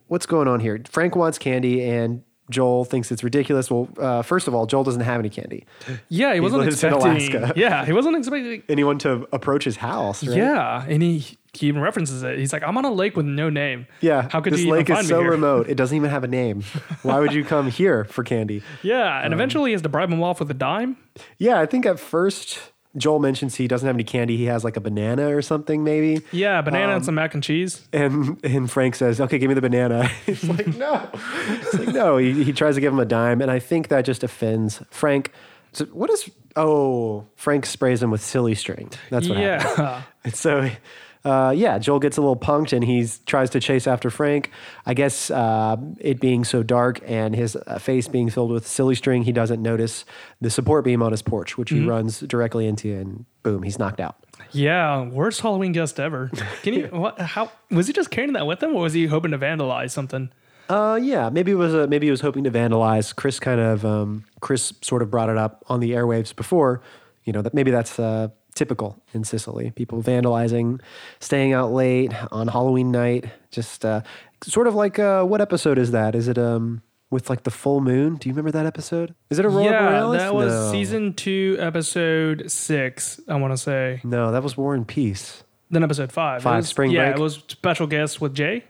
what's 0.09 0.27
going 0.27 0.49
on 0.49 0.61
here. 0.61 0.81
Frank 0.89 1.17
wants 1.17 1.39
candy, 1.39 1.85
and 1.89 2.23
Joel 2.51 2.85
thinks 2.85 3.13
it's 3.13 3.23
ridiculous. 3.23 3.71
Well, 3.71 3.89
uh, 3.99 4.23
first 4.23 4.49
of 4.49 4.55
all, 4.55 4.67
Joel 4.67 4.85
doesn't 4.85 5.03
have 5.03 5.19
any 5.21 5.29
candy. 5.31 5.67
Yeah, 6.09 6.33
he 6.35 6.41
wasn't 6.41 6.65
expecting. 6.67 7.01
Alaska. 7.03 7.53
Yeah, 7.57 7.85
he 7.85 7.93
wasn't 7.93 8.17
expecting. 8.17 8.63
Anyone 8.69 8.99
to 9.01 9.27
approach 9.33 9.65
his 9.65 9.77
house, 9.77 10.27
right? 10.27 10.37
Yeah, 10.37 10.85
and 10.89 11.03
he 11.03 11.37
he 11.55 11.67
even 11.67 11.81
references 11.81 12.23
it. 12.23 12.39
He's 12.39 12.53
like, 12.53 12.63
I'm 12.63 12.77
on 12.79 12.85
a 12.85 12.91
lake 12.93 13.17
with 13.17 13.27
no 13.27 13.49
name. 13.51 13.87
Yeah. 14.01 14.29
How 14.31 14.41
could 14.41 14.53
this 14.53 14.61
you 14.61 14.71
lake 14.71 14.89
is 14.91 15.09
so 15.09 15.21
remote. 15.23 15.69
It 15.69 15.75
doesn't 15.77 15.97
even 15.97 16.11
have 16.11 16.23
a 16.23 16.29
name. 16.29 16.63
Why 17.03 17.19
would 17.19 17.33
you 17.33 17.43
come 17.45 17.71
here 17.71 18.05
for 18.05 18.23
candy? 18.23 18.63
Yeah, 18.83 19.19
Um, 19.19 19.25
and 19.25 19.35
eventually 19.35 19.71
he 19.71 19.73
has 19.73 19.83
to 19.83 19.89
bribe 19.89 20.11
him 20.13 20.23
off 20.23 20.39
with 20.41 20.51
a 20.51 20.55
dime. 20.55 20.97
Yeah, 21.39 21.59
I 21.59 21.67
think 21.67 21.85
at 21.87 21.99
first 21.99 22.61
Joel 22.99 23.19
mentions 23.21 23.55
he 23.55 23.69
doesn't 23.69 23.87
have 23.87 23.97
any 23.97 24.05
candy. 24.05 24.37
He 24.37 24.45
has 24.47 24.65
like 24.65 24.77
a 24.77 24.81
banana 24.81 25.35
or 25.35 25.43
something, 25.43 25.85
maybe. 25.85 26.23
Yeah, 26.33 26.61
banana 26.63 26.87
Um, 26.93 26.97
and 26.97 27.05
some 27.05 27.15
mac 27.15 27.35
and 27.35 27.43
cheese. 27.43 27.87
And 27.93 28.39
and 28.45 28.71
Frank 28.71 28.95
says, 28.95 29.21
"Okay, 29.21 29.39
give 29.39 29.49
me 29.49 29.55
the 29.55 29.61
banana." 29.63 30.09
He's 30.27 30.45
like, 30.45 30.67
"No." 30.77 31.09
It's 31.49 31.75
like, 31.75 31.89
"No." 31.89 32.17
He, 32.17 32.45
he 32.45 32.53
tries 32.53 32.75
to 32.75 32.81
give 32.81 32.93
him 32.93 32.99
a 32.99 33.05
dime, 33.07 33.41
and 33.41 33.51
I 33.51 33.59
think 33.59 33.89
that 33.89 34.05
just 34.05 34.23
offends 34.25 34.83
Frank. 34.91 35.33
So 35.73 35.85
what 35.87 36.11
is? 36.11 36.31
Oh, 36.57 37.27
Frank 37.37 37.67
sprays 37.67 38.03
him 38.03 38.11
with 38.11 38.23
silly 38.23 38.55
string. 38.55 38.91
That's 39.11 39.29
what 39.29 39.39
happened. 39.39 39.75
Yeah. 39.79 40.03
And 40.25 40.35
so, 40.35 40.69
uh, 41.29 41.51
yeah, 41.51 41.79
Joel 41.79 41.99
gets 41.99 42.17
a 42.17 42.21
little 42.21 42.37
punked 42.37 42.73
and 42.73 42.83
he 42.83 43.07
tries 43.27 43.51
to 43.51 43.61
chase 43.61 43.87
after 43.87 44.09
Frank. 44.11 44.51
I 44.87 44.95
guess 44.95 45.31
uh, 45.31 45.77
it 46.01 46.21
being 46.21 46.45
so 46.45 46.63
dark 46.63 47.01
and 47.07 47.37
his 47.37 47.57
uh, 47.67 47.79
face 47.79 48.09
being 48.09 48.31
filled 48.31 48.51
with 48.51 48.67
silly 48.67 48.95
string, 48.95 49.23
he 49.23 49.33
doesn't 49.33 49.61
notice 49.61 50.05
the 50.41 50.51
support 50.51 50.85
beam 50.85 51.03
on 51.03 51.11
his 51.13 51.23
porch, 51.23 51.59
which 51.59 51.71
he 51.71 51.85
runs 51.87 52.21
directly 52.21 52.67
into, 52.67 52.95
and 52.95 53.27
boom, 53.43 53.63
he's 53.63 53.79
knocked 53.79 54.01
out. 54.01 54.17
Yeah, 54.53 55.03
worst 55.03 55.41
Halloween 55.41 55.73
guest 55.73 56.01
ever. 56.01 56.31
Can 56.63 56.75
you? 56.75 56.87
What? 56.93 57.21
How 57.21 57.53
was 57.71 57.87
he 57.87 57.93
just 57.93 58.11
carrying 58.11 58.33
that 58.33 58.47
with 58.47 58.63
him, 58.63 58.75
or 58.75 58.83
was 58.83 58.93
he 58.95 59.07
hoping 59.07 59.33
to 59.33 59.39
vandalize 59.39 59.91
something? 59.91 60.31
Uh, 60.69 60.99
yeah, 61.01 61.31
maybe 61.31 61.53
it 61.53 61.57
was 61.57 61.75
a, 61.75 61.87
maybe 61.87 62.07
he 62.07 62.11
was 62.11 62.21
hoping 62.21 62.45
to 62.45 62.51
vandalize. 62.51 63.15
Chris 63.15 63.39
kind 63.41 63.61
of 63.61 63.85
um, 63.85 64.25
Chris 64.41 64.73
sort 64.83 65.03
of 65.03 65.11
brought 65.11 65.29
it 65.29 65.37
up 65.37 65.65
on 65.69 65.81
the 65.81 65.93
airwaves 65.93 66.35
before. 66.35 66.81
You 67.25 67.33
know 67.33 67.43
that 67.43 67.55
maybe 67.55 67.71
that's 67.71 67.99
uh, 67.99 68.29
typical 68.59 69.01
in 69.15 69.25
Cicely. 69.25 69.71
People 69.71 70.03
vandalizing, 70.03 70.81
staying 71.21 71.53
out 71.55 71.73
late 71.73 72.13
on 72.33 72.49
Halloween 72.49 72.91
night. 72.91 73.25
Just 73.51 73.85
uh, 73.85 74.03
sort 74.43 74.67
of 74.67 74.75
like 74.75 74.99
uh, 74.99 75.25
what 75.25 75.41
episode 75.41 75.79
is 75.79 75.93
that? 75.93 76.15
Is 76.15 76.29
it 76.29 76.37
um 76.39 76.83
with 77.11 77.31
like 77.31 77.45
the 77.45 77.51
full 77.51 77.81
moon? 77.81 78.17
Do 78.17 78.29
you 78.29 78.35
remember 78.35 78.51
that 78.51 78.67
episode? 78.67 79.15
Is 79.31 79.39
it 79.39 79.47
Aurora 79.47 79.65
yeah, 79.65 79.89
Borealis? 79.89 80.21
that 80.23 80.35
was 80.35 80.53
No. 80.53 80.73
season 80.73 81.15
two, 81.15 81.57
episode 81.59 82.51
six. 82.51 83.21
I 83.29 83.37
want 83.37 83.53
to 83.55 83.57
say. 83.57 84.01
No, 84.05 84.33
that 84.33 84.43
was 84.43 84.57
War 84.57 84.75
and 84.75 84.87
Peace. 84.87 85.45
Then 85.71 85.83
episode 85.83 86.13
five. 86.13 86.43
Five, 86.43 86.57
was- 86.59 86.69
Spring 86.69 86.91
Yeah, 86.91 87.05
Break. 87.07 87.17
it 87.17 87.23
was 87.23 87.43
special 87.49 87.87
guest 87.87 88.21
with 88.21 88.35
Jay. 88.35 88.65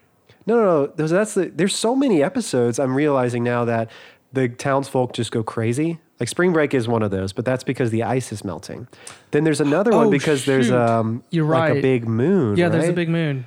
No, 0.46 0.56
no, 0.56 0.92
no. 0.96 1.06
That's 1.06 1.34
the, 1.34 1.46
there's 1.46 1.74
so 1.74 1.94
many 1.96 2.22
episodes. 2.22 2.78
I'm 2.78 2.94
realizing 2.94 3.42
now 3.44 3.64
that 3.66 3.90
the 4.32 4.48
townsfolk 4.48 5.12
just 5.14 5.30
go 5.32 5.42
crazy. 5.42 5.98
Like 6.20 6.28
Spring 6.28 6.52
Break 6.52 6.74
is 6.74 6.88
one 6.88 7.02
of 7.02 7.10
those, 7.10 7.32
but 7.32 7.44
that's 7.44 7.62
because 7.64 7.90
the 7.90 8.02
ice 8.02 8.32
is 8.32 8.44
melting. 8.44 8.88
Then 9.30 9.44
there's 9.44 9.60
another 9.60 9.92
one 9.92 10.06
Oh, 10.06 10.10
because 10.10 10.44
there's 10.46 10.70
um 10.70 11.22
You're 11.30 11.46
like 11.46 11.78
a 11.78 11.80
big 11.80 12.06
moon. 12.08 12.56
Yeah, 12.56 12.68
there's 12.68 12.88
a 12.88 12.92
big 12.92 13.08
moon. 13.08 13.46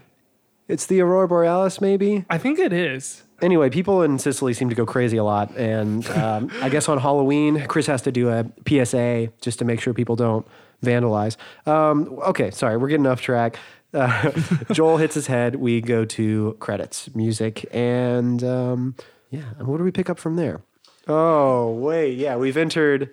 It's 0.68 0.86
the 0.86 1.02
Aurora 1.02 1.28
Borealis, 1.28 1.82
maybe. 1.82 2.26
I 2.30 2.38
think 2.38 2.58
it 2.58 2.72
is. 2.72 3.24
Anyway, 3.42 3.70
people 3.70 4.04
in 4.04 4.20
Cicely 4.20 4.54
seem 4.54 4.70
to 4.70 4.76
go 4.76 4.86
crazy 4.86 5.18
a 5.18 5.24
lot, 5.24 5.52
and 5.58 6.08
um, 6.12 6.50
I 6.62 6.70
guess 6.70 6.88
on 6.88 7.00
Halloween, 7.00 7.66
Chris 7.68 7.88
has 7.88 8.02
to 8.04 8.12
do 8.12 8.30
a 8.30 8.46
PSA 8.68 9.34
just 9.42 9.60
to 9.60 9.66
make 9.66 9.82
sure 9.82 9.94
people 9.94 10.16
don't 10.16 10.48
vandalize. 10.82 11.36
Um, 11.68 12.20
okay, 12.28 12.52
sorry, 12.52 12.78
we're 12.78 12.88
getting 12.88 13.08
off 13.08 13.20
track. 13.20 13.58
Uh, 13.94 14.32
Joel 14.72 14.98
hits 14.98 15.16
his 15.16 15.28
head. 15.28 15.56
We 15.56 15.82
go 15.82 16.06
to 16.06 16.56
credits, 16.60 17.14
music, 17.16 17.66
and 17.74 18.42
um, 18.44 18.96
yeah, 19.30 19.42
and 19.58 19.68
what 19.68 19.78
do 19.80 19.84
we 19.84 19.92
pick 19.92 20.10
up 20.10 20.20
from 20.20 20.36
there? 20.38 20.62
Oh, 21.08 21.72
wait, 21.72 22.18
yeah, 22.18 22.36
we've 22.36 22.58
entered 22.58 23.10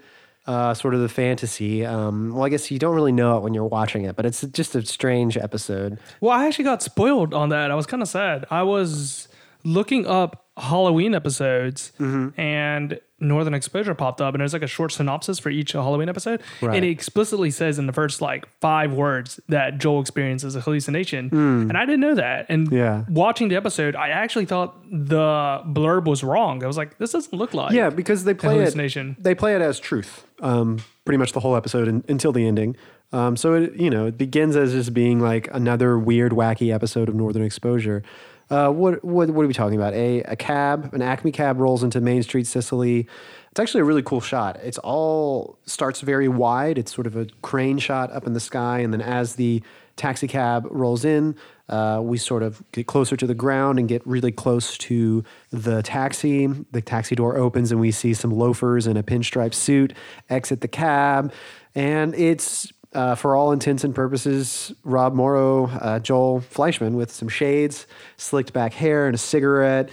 uh, 0.47 0.75
sort 0.75 0.95
of 0.95 1.01
the 1.01 1.09
fantasy. 1.09 1.85
Um, 1.85 2.35
well, 2.35 2.45
I 2.45 2.49
guess 2.49 2.71
you 2.71 2.79
don't 2.79 2.95
really 2.95 3.13
know 3.13 3.37
it 3.37 3.43
when 3.43 3.55
you're 3.55 3.65
watching 3.65 4.05
it, 4.05 4.17
but 4.17 4.27
it's 4.27 4.41
just 4.41 4.75
a 4.75 4.85
strange 4.85 5.37
episode. 5.37 5.99
Well, 6.21 6.33
I 6.33 6.47
actually 6.47 6.65
got 6.65 6.83
spoiled 6.83 7.35
on 7.35 7.51
that. 7.51 7.71
I 7.71 7.75
was 7.75 7.87
kind 7.87 8.03
of 8.03 8.09
sad. 8.09 8.47
I 8.51 8.63
was 8.63 9.29
looking 9.65 10.07
up 10.07 10.48
Halloween 10.59 11.15
episodes 11.15 11.93
Mm-hmm. 11.99 12.39
and 12.41 13.01
Northern 13.21 13.53
Exposure 13.55 13.95
popped 13.97 14.21
up 14.21 14.33
and 14.35 14.41
there's 14.41 14.53
like 14.53 14.63
a 14.63 14.69
short 14.69 14.93
synopsis 14.93 15.41
for 15.41 15.51
each 15.51 15.73
Halloween 15.73 16.09
episode. 16.09 16.41
Right. 16.63 16.77
And 16.77 16.85
it 16.85 16.91
explicitly 16.91 17.51
says 17.51 17.77
in 17.79 17.87
the 17.87 17.93
first 17.93 18.21
like 18.21 18.47
five 18.61 18.93
words 18.93 19.41
that 19.49 19.79
Joel 19.79 20.01
experiences 20.01 20.55
a 20.55 20.61
hallucination. 20.61 21.29
And 21.33 21.77
I 21.77 21.85
didn't 21.85 22.01
know 22.01 22.15
that. 22.15 22.47
And. 22.49 22.71
Yeah. 22.71 23.05
watching 23.09 23.49
the 23.49 23.57
episode, 23.57 23.97
I 23.97 24.11
actually 24.11 24.45
thought 24.47 24.77
the 24.89 25.63
blurb 25.67 26.05
was 26.05 26.23
wrong. 26.23 26.63
I 26.63 26.69
was 26.69 26.77
like, 26.77 26.99
this 26.99 27.11
doesn't 27.13 27.33
look 27.37 27.55
like 27.55 27.73
Yeah, 27.73 27.91
because 27.91 28.23
they 28.25 28.35
play 28.35 28.61
it. 28.61 29.17
They 29.19 29.35
play 29.35 29.57
it 29.57 29.63
as 29.63 29.81
truth, 29.81 30.25
um, 30.41 30.79
pretty 31.05 31.19
much 31.19 31.33
the 31.33 31.41
whole 31.41 31.57
episode 31.57 31.89
in, 31.89 32.05
until 32.09 32.31
the 32.31 32.47
ending. 32.47 32.77
Um, 33.11 33.37
so 33.37 33.55
it, 33.55 33.75
you 33.75 33.89
know, 33.91 34.07
it 34.07 34.19
begins 34.19 34.55
as 34.55 34.73
just 34.73 34.93
being 34.95 35.19
like 35.19 35.49
another 35.53 35.99
weird, 35.99 36.33
wacky 36.33 36.73
episode 36.73 37.09
of 37.09 37.15
Northern 37.15 37.43
Exposure. 37.43 38.03
Uh, 38.51 38.71
what, 38.71 39.05
what 39.05 39.31
what 39.31 39.45
are 39.45 39.49
we 39.49 39.55
talking 39.55 39.77
about? 39.77 39.93
A 39.95 40.23
a 40.23 40.37
cab, 40.37 40.95
an 40.95 41.03
Acme 41.03 41.33
cab 41.33 41.59
rolls 41.59 41.83
into 41.83 42.01
Main 42.01 42.23
Street, 42.23 42.47
Cicely. 42.47 43.07
It's 43.51 43.61
actually 43.61 43.81
a 43.81 43.85
really 43.85 44.03
cool 44.03 44.21
shot. 44.21 44.57
It's 44.63 44.79
all 44.79 45.59
starts 45.67 46.01
very 46.01 46.29
wide. 46.29 46.79
It's 46.79 46.95
sort 46.95 47.07
of 47.07 47.17
a 47.17 47.27
crane 47.43 47.79
shot 47.79 48.11
up 48.13 48.27
in 48.27 48.33
the 48.33 48.41
sky, 48.41 48.79
and 48.79 48.93
then 48.93 49.03
as 49.03 49.35
the 49.35 49.63
taxi 49.97 50.29
cab 50.29 50.67
rolls 50.71 51.05
in, 51.05 51.35
uh, 51.69 52.01
we 52.03 52.17
sort 52.17 52.43
of 52.43 52.63
get 52.73 52.87
closer 52.87 53.17
to 53.17 53.27
the 53.27 53.35
ground 53.35 53.79
and 53.79 53.89
get 53.89 54.07
really 54.07 54.31
close 54.31 54.79
to 54.79 55.25
the 55.51 55.83
taxi. 55.83 56.47
The 56.47 56.81
taxi 56.81 57.17
door 57.17 57.37
opens, 57.37 57.73
and 57.73 57.81
we 57.81 57.91
see 57.91 58.15
some 58.15 58.31
loafers 58.31 58.87
in 58.87 58.97
a 58.97 59.03
pinstripe 59.03 59.55
suit 59.55 59.93
exit 60.31 60.61
the 60.61 60.69
cab, 60.69 61.33
and 61.75 62.15
it's 62.15 62.73
uh, 62.95 63.15
for 63.15 63.37
all 63.37 63.53
intents 63.53 63.85
and 63.85 63.95
purposes, 63.95 64.73
Rob 64.85 65.15
Morrow, 65.15 65.67
uh, 65.69 65.99
Joel 65.99 66.41
Fleischman 66.41 66.93
with 66.95 67.11
some 67.13 67.29
shades, 67.29 67.87
slicked 68.17 68.53
back 68.53 68.73
hair, 68.73 69.07
and 69.07 69.15
a 69.15 69.19
cigarette. 69.19 69.91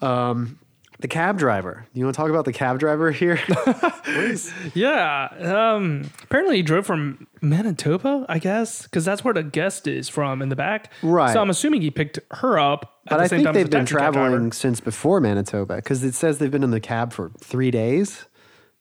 Um, 0.00 0.58
the 0.98 1.08
cab 1.08 1.36
driver. 1.36 1.84
You 1.94 2.04
want 2.04 2.14
to 2.14 2.20
talk 2.20 2.30
about 2.30 2.44
the 2.44 2.52
cab 2.52 2.78
driver 2.78 3.10
here? 3.10 3.36
Please. 4.04 4.52
Yeah. 4.72 5.28
Um, 5.74 6.08
apparently 6.22 6.56
he 6.56 6.62
drove 6.62 6.86
from 6.86 7.26
Manitoba, 7.40 8.24
I 8.28 8.38
guess, 8.38 8.82
because 8.84 9.04
that's 9.04 9.24
where 9.24 9.34
the 9.34 9.42
guest 9.42 9.88
is 9.88 10.08
from 10.08 10.40
in 10.42 10.48
the 10.48 10.54
back. 10.56 10.92
Right. 11.02 11.32
So 11.32 11.40
I'm 11.40 11.50
assuming 11.50 11.82
he 11.82 11.90
picked 11.90 12.20
her 12.30 12.56
up. 12.58 13.00
At 13.06 13.10
but 13.10 13.16
the 13.16 13.22
I 13.22 13.26
same 13.26 13.36
think 13.38 13.46
time 13.46 13.54
they've 13.54 13.64
the 13.66 13.70
been 13.70 13.80
taxi 13.86 13.94
cab 13.96 14.12
driver. 14.12 14.28
traveling 14.30 14.52
since 14.52 14.78
before 14.80 15.20
Manitoba 15.20 15.76
because 15.76 16.04
it 16.04 16.14
says 16.14 16.38
they've 16.38 16.50
been 16.52 16.62
in 16.62 16.70
the 16.70 16.78
cab 16.80 17.12
for 17.12 17.32
three 17.40 17.72
days. 17.72 18.10
Is 18.10 18.26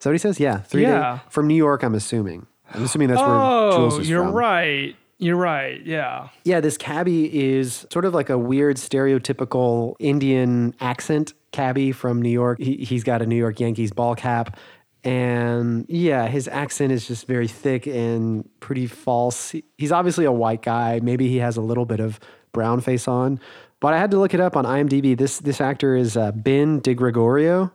that 0.02 0.10
what 0.10 0.14
he 0.14 0.18
says? 0.20 0.40
Yeah, 0.40 0.58
three 0.60 0.84
Yeah. 0.84 1.14
days. 1.14 1.22
From 1.34 1.48
New 1.48 1.56
York, 1.56 1.82
I'm 1.84 1.96
assuming. 1.96 2.46
I'm 2.74 2.84
assuming 2.84 3.08
that's 3.10 3.20
where 3.22 3.30
Jules 3.30 3.94
Oh, 3.96 4.00
is 4.00 4.10
you're 4.10 4.24
from. 4.24 4.34
right. 4.34 4.96
You're 5.18 5.36
right. 5.38 5.86
Yeah. 5.86 6.30
Yeah, 6.46 6.62
this 6.62 6.78
cabbie 6.78 7.52
is 7.54 7.86
sort 7.92 8.06
of 8.06 8.14
like 8.14 8.30
a 8.30 8.38
weird 8.38 8.78
stereotypical 8.78 9.96
Indian 10.00 10.74
accent 10.80 11.34
cabbie 11.52 11.92
from 11.92 12.22
New 12.22 12.30
York. 12.32 12.60
He, 12.60 12.78
he's 12.78 13.04
got 13.04 13.22
a 13.22 13.26
New 13.28 13.36
York 13.36 13.60
Yankees 13.60 13.92
ball 13.92 14.16
cap. 14.16 14.58
And 15.04 15.86
yeah, 15.90 16.28
his 16.28 16.48
accent 16.48 16.92
is 16.92 17.08
just 17.08 17.26
very 17.28 17.48
thick 17.48 17.88
and 17.88 18.48
pretty 18.60 18.88
false. 18.88 19.52
He- 19.52 19.64
He's 19.78 19.92
obviously 19.92 20.26
a 20.26 20.32
white 20.32 20.62
guy. 20.62 21.00
Maybe 21.02 21.28
he 21.28 21.38
has 21.38 21.58
a 21.58 21.62
little 21.62 21.86
bit 21.86 22.00
of 22.00 22.20
brown 22.52 22.82
face 22.82 23.08
on. 23.08 23.40
But 23.80 23.94
I 23.94 23.98
had 24.00 24.12
to 24.12 24.20
look 24.20 24.34
it 24.36 24.40
up 24.40 24.56
on 24.56 24.64
IMDb. 24.66 25.18
This 25.18 25.40
this 25.40 25.60
actor 25.60 25.96
is 25.96 26.16
uh, 26.16 26.32
Ben 26.34 26.82
DiGregorio. 26.82 27.72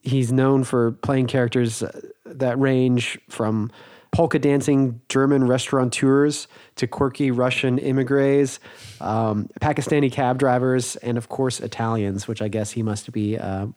He's 0.00 0.32
known 0.32 0.62
for 0.62 0.92
playing 0.92 1.26
characters 1.26 1.82
uh, 1.82 1.90
that 2.26 2.56
range 2.60 3.18
from 3.28 3.72
polka 4.18 4.36
dancing 4.40 5.00
German 5.08 5.46
restaurateurs 5.46 6.48
to 6.74 6.88
quirky 6.88 7.30
Russian 7.30 7.78
immigrants, 7.78 8.58
um, 9.00 9.48
Pakistani 9.60 10.10
cab 10.10 10.40
drivers, 10.40 10.96
and 10.96 11.16
of 11.16 11.28
course 11.28 11.60
Italians, 11.60 12.26
which 12.26 12.42
I 12.42 12.48
guess 12.48 12.72
he 12.72 12.82
must 12.82 13.12
be 13.12 13.38
uh, 13.38 13.68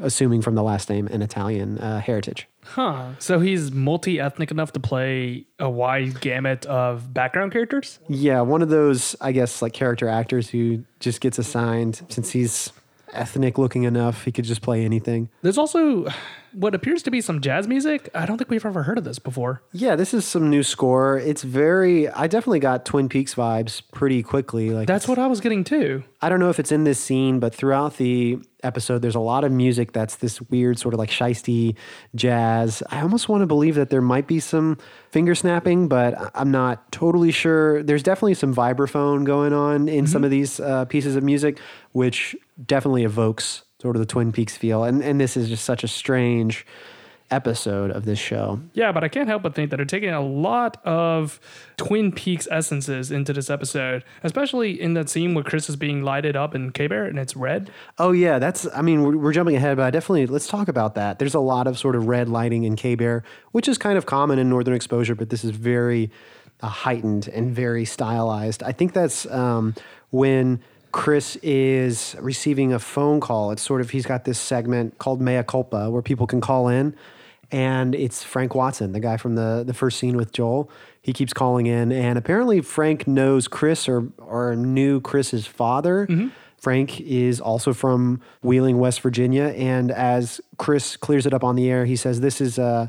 assuming 0.00 0.40
from 0.40 0.54
the 0.54 0.62
last 0.62 0.88
name 0.88 1.08
an 1.08 1.20
Italian 1.20 1.78
uh, 1.78 2.00
heritage. 2.00 2.46
Huh. 2.62 3.08
So 3.18 3.40
he's 3.40 3.72
multi 3.72 4.20
ethnic 4.20 4.52
enough 4.52 4.72
to 4.74 4.80
play 4.80 5.46
a 5.58 5.68
wide 5.68 6.20
gamut 6.20 6.64
of 6.66 7.12
background 7.12 7.50
characters? 7.50 7.98
Yeah, 8.08 8.42
one 8.42 8.62
of 8.62 8.68
those, 8.68 9.16
I 9.20 9.32
guess, 9.32 9.60
like 9.62 9.72
character 9.72 10.08
actors 10.08 10.48
who 10.48 10.84
just 11.00 11.20
gets 11.20 11.40
assigned 11.40 12.02
since 12.08 12.30
he's 12.30 12.70
ethnic 13.12 13.58
looking 13.58 13.82
enough, 13.82 14.24
he 14.24 14.30
could 14.30 14.44
just 14.44 14.62
play 14.62 14.84
anything. 14.84 15.28
There's 15.42 15.58
also 15.58 16.06
what 16.52 16.74
appears 16.74 17.02
to 17.04 17.10
be 17.10 17.20
some 17.20 17.40
jazz 17.40 17.66
music. 17.68 18.08
I 18.14 18.26
don't 18.26 18.38
think 18.38 18.50
we've 18.50 18.64
ever 18.64 18.82
heard 18.82 18.98
of 18.98 19.04
this 19.04 19.18
before. 19.18 19.62
Yeah, 19.72 19.96
this 19.96 20.14
is 20.14 20.24
some 20.24 20.50
new 20.50 20.62
score. 20.62 21.18
It's 21.18 21.42
very. 21.42 22.08
I 22.08 22.26
definitely 22.26 22.60
got 22.60 22.84
Twin 22.84 23.08
Peaks 23.08 23.34
vibes 23.34 23.82
pretty 23.92 24.22
quickly. 24.22 24.70
Like 24.70 24.86
That's 24.86 25.08
what 25.08 25.18
I 25.18 25.26
was 25.26 25.40
getting 25.40 25.64
too. 25.64 26.04
I 26.20 26.28
don't 26.28 26.40
know 26.40 26.50
if 26.50 26.58
it's 26.58 26.72
in 26.72 26.84
this 26.84 26.98
scene, 26.98 27.38
but 27.38 27.54
throughout 27.54 27.96
the 27.96 28.38
episode, 28.64 29.02
there's 29.02 29.14
a 29.14 29.20
lot 29.20 29.44
of 29.44 29.52
music 29.52 29.92
that's 29.92 30.16
this 30.16 30.40
weird 30.42 30.78
sort 30.78 30.94
of 30.94 30.98
like 30.98 31.10
shisty 31.10 31.76
jazz. 32.14 32.82
I 32.90 33.00
almost 33.00 33.28
want 33.28 33.42
to 33.42 33.46
believe 33.46 33.76
that 33.76 33.90
there 33.90 34.02
might 34.02 34.26
be 34.26 34.40
some 34.40 34.78
finger 35.10 35.34
snapping, 35.34 35.88
but 35.88 36.32
I'm 36.34 36.50
not 36.50 36.90
totally 36.90 37.30
sure. 37.30 37.82
There's 37.82 38.02
definitely 38.02 38.34
some 38.34 38.54
vibraphone 38.54 39.24
going 39.24 39.52
on 39.52 39.88
in 39.88 40.06
some 40.06 40.24
of 40.24 40.30
these 40.30 40.58
uh, 40.60 40.86
pieces 40.86 41.14
of 41.14 41.22
music, 41.22 41.60
which 41.92 42.34
definitely 42.66 43.04
evokes 43.04 43.62
sort 43.80 43.96
of 43.96 44.00
the 44.00 44.06
Twin 44.06 44.32
Peaks 44.32 44.56
feel. 44.56 44.84
And 44.84 45.02
and 45.02 45.20
this 45.20 45.36
is 45.36 45.48
just 45.48 45.64
such 45.64 45.84
a 45.84 45.88
strange 45.88 46.66
episode 47.30 47.90
of 47.90 48.04
this 48.04 48.18
show. 48.18 48.60
Yeah, 48.72 48.92
but 48.92 49.04
I 49.04 49.08
can't 49.08 49.28
help 49.28 49.42
but 49.42 49.54
think 49.54 49.70
that 49.70 49.76
they're 49.76 49.84
taking 49.84 50.10
a 50.10 50.20
lot 50.20 50.84
of 50.86 51.38
Twin 51.76 52.10
Peaks 52.12 52.48
essences 52.50 53.10
into 53.10 53.32
this 53.32 53.50
episode, 53.50 54.02
especially 54.22 54.80
in 54.80 54.94
that 54.94 55.08
scene 55.08 55.34
where 55.34 55.44
Chris 55.44 55.68
is 55.68 55.76
being 55.76 56.02
lighted 56.02 56.36
up 56.36 56.54
in 56.54 56.70
K 56.70 56.86
Bear 56.86 57.04
and 57.04 57.18
it's 57.18 57.36
red. 57.36 57.70
Oh 57.98 58.12
yeah, 58.12 58.38
that's. 58.38 58.66
I 58.74 58.82
mean, 58.82 59.02
we're, 59.02 59.16
we're 59.16 59.32
jumping 59.32 59.56
ahead, 59.56 59.76
but 59.76 59.84
I 59.84 59.90
definitely 59.90 60.26
let's 60.26 60.46
talk 60.46 60.68
about 60.68 60.94
that. 60.94 61.18
There's 61.18 61.34
a 61.34 61.40
lot 61.40 61.66
of 61.66 61.78
sort 61.78 61.96
of 61.96 62.06
red 62.06 62.28
lighting 62.28 62.64
in 62.64 62.76
K 62.76 62.94
Bear, 62.94 63.22
which 63.52 63.68
is 63.68 63.78
kind 63.78 63.98
of 63.98 64.06
common 64.06 64.38
in 64.38 64.48
Northern 64.48 64.74
Exposure, 64.74 65.14
but 65.14 65.30
this 65.30 65.44
is 65.44 65.50
very 65.50 66.10
uh, 66.60 66.68
heightened 66.68 67.28
and 67.28 67.54
very 67.54 67.84
stylized. 67.84 68.62
I 68.62 68.72
think 68.72 68.92
that's 68.92 69.26
um, 69.26 69.74
when 70.10 70.60
Chris 70.92 71.36
is 71.42 72.16
receiving 72.20 72.72
a 72.72 72.78
phone 72.78 73.20
call. 73.20 73.50
It's 73.50 73.62
sort 73.62 73.80
of 73.80 73.90
he's 73.90 74.06
got 74.06 74.24
this 74.24 74.38
segment 74.38 74.98
called 74.98 75.20
Mea 75.20 75.42
Culpa 75.42 75.90
where 75.90 76.02
people 76.02 76.26
can 76.26 76.40
call 76.40 76.68
in, 76.68 76.94
and 77.50 77.94
it's 77.94 78.22
Frank 78.22 78.54
Watson, 78.54 78.92
the 78.92 79.00
guy 79.00 79.16
from 79.16 79.34
the 79.34 79.64
the 79.66 79.74
first 79.74 79.98
scene 79.98 80.16
with 80.16 80.32
Joel. 80.32 80.70
He 81.00 81.12
keeps 81.12 81.32
calling 81.32 81.66
in, 81.66 81.92
and 81.92 82.18
apparently 82.18 82.60
Frank 82.60 83.06
knows 83.06 83.48
Chris 83.48 83.88
or 83.88 84.08
or 84.18 84.56
knew 84.56 85.00
Chris's 85.00 85.46
father. 85.46 86.06
Frank 86.58 87.00
is 87.00 87.40
also 87.40 87.72
from 87.72 88.20
Wheeling, 88.42 88.78
West 88.78 89.00
Virginia, 89.00 89.54
and 89.56 89.92
as 89.92 90.40
Chris 90.56 90.96
clears 90.96 91.24
it 91.24 91.32
up 91.32 91.44
on 91.44 91.54
the 91.54 91.70
air, 91.70 91.84
he 91.84 91.94
says, 91.96 92.20
"This 92.20 92.40
is 92.40 92.58
uh, 92.58 92.88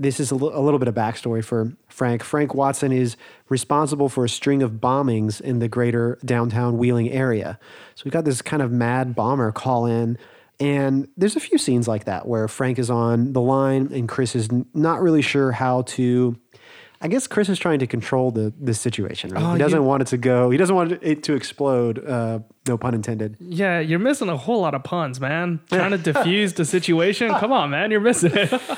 this 0.00 0.18
is 0.18 0.30
a 0.30 0.34
little 0.34 0.78
bit 0.78 0.88
of 0.88 0.94
backstory 0.94 1.44
for 1.44 1.72
Frank. 1.88 2.22
Frank 2.24 2.54
Watson 2.54 2.90
is 2.90 3.16
responsible 3.50 4.08
for 4.08 4.24
a 4.24 4.28
string 4.28 4.62
of 4.62 4.72
bombings 4.80 5.40
in 5.40 5.58
the 5.58 5.68
greater 5.68 6.18
downtown 6.24 6.78
Wheeling 6.78 7.10
area. 7.10 7.58
So 7.94 8.02
we've 8.06 8.12
got 8.12 8.24
this 8.24 8.40
kind 8.40 8.62
of 8.62 8.72
mad 8.72 9.14
bomber 9.14 9.52
call 9.52 9.84
in. 9.86 10.16
And 10.58 11.08
there's 11.16 11.36
a 11.36 11.40
few 11.40 11.58
scenes 11.58 11.86
like 11.86 12.04
that 12.04 12.26
where 12.26 12.48
Frank 12.48 12.78
is 12.78 12.90
on 12.90 13.32
the 13.34 13.40
line 13.42 13.90
and 13.92 14.08
Chris 14.08 14.34
is 14.34 14.48
n- 14.50 14.66
not 14.74 15.00
really 15.02 15.22
sure 15.22 15.52
how 15.52 15.82
to. 15.82 16.36
I 17.02 17.08
guess 17.08 17.26
Chris 17.26 17.48
is 17.48 17.58
trying 17.58 17.78
to 17.78 17.86
control 17.86 18.30
the 18.30 18.52
this 18.60 18.78
situation. 18.78 19.30
Right? 19.30 19.42
Oh, 19.42 19.52
he 19.52 19.58
doesn't 19.58 19.80
you- 19.80 19.86
want 19.86 20.02
it 20.02 20.08
to 20.08 20.18
go. 20.18 20.50
He 20.50 20.58
doesn't 20.58 20.76
want 20.76 20.92
it 21.02 21.22
to 21.24 21.32
explode. 21.34 22.04
Uh, 22.06 22.40
no 22.68 22.76
pun 22.76 22.92
intended. 22.94 23.36
Yeah, 23.40 23.80
you're 23.80 23.98
missing 23.98 24.28
a 24.28 24.36
whole 24.36 24.60
lot 24.60 24.74
of 24.74 24.84
puns, 24.84 25.18
man. 25.18 25.60
Trying 25.70 25.92
to 25.92 25.98
diffuse 26.12 26.52
the 26.54 26.66
situation. 26.66 27.30
Come 27.34 27.52
on, 27.52 27.70
man, 27.70 27.90
you're 27.90 28.00
missing 28.00 28.32
it. 28.34 28.52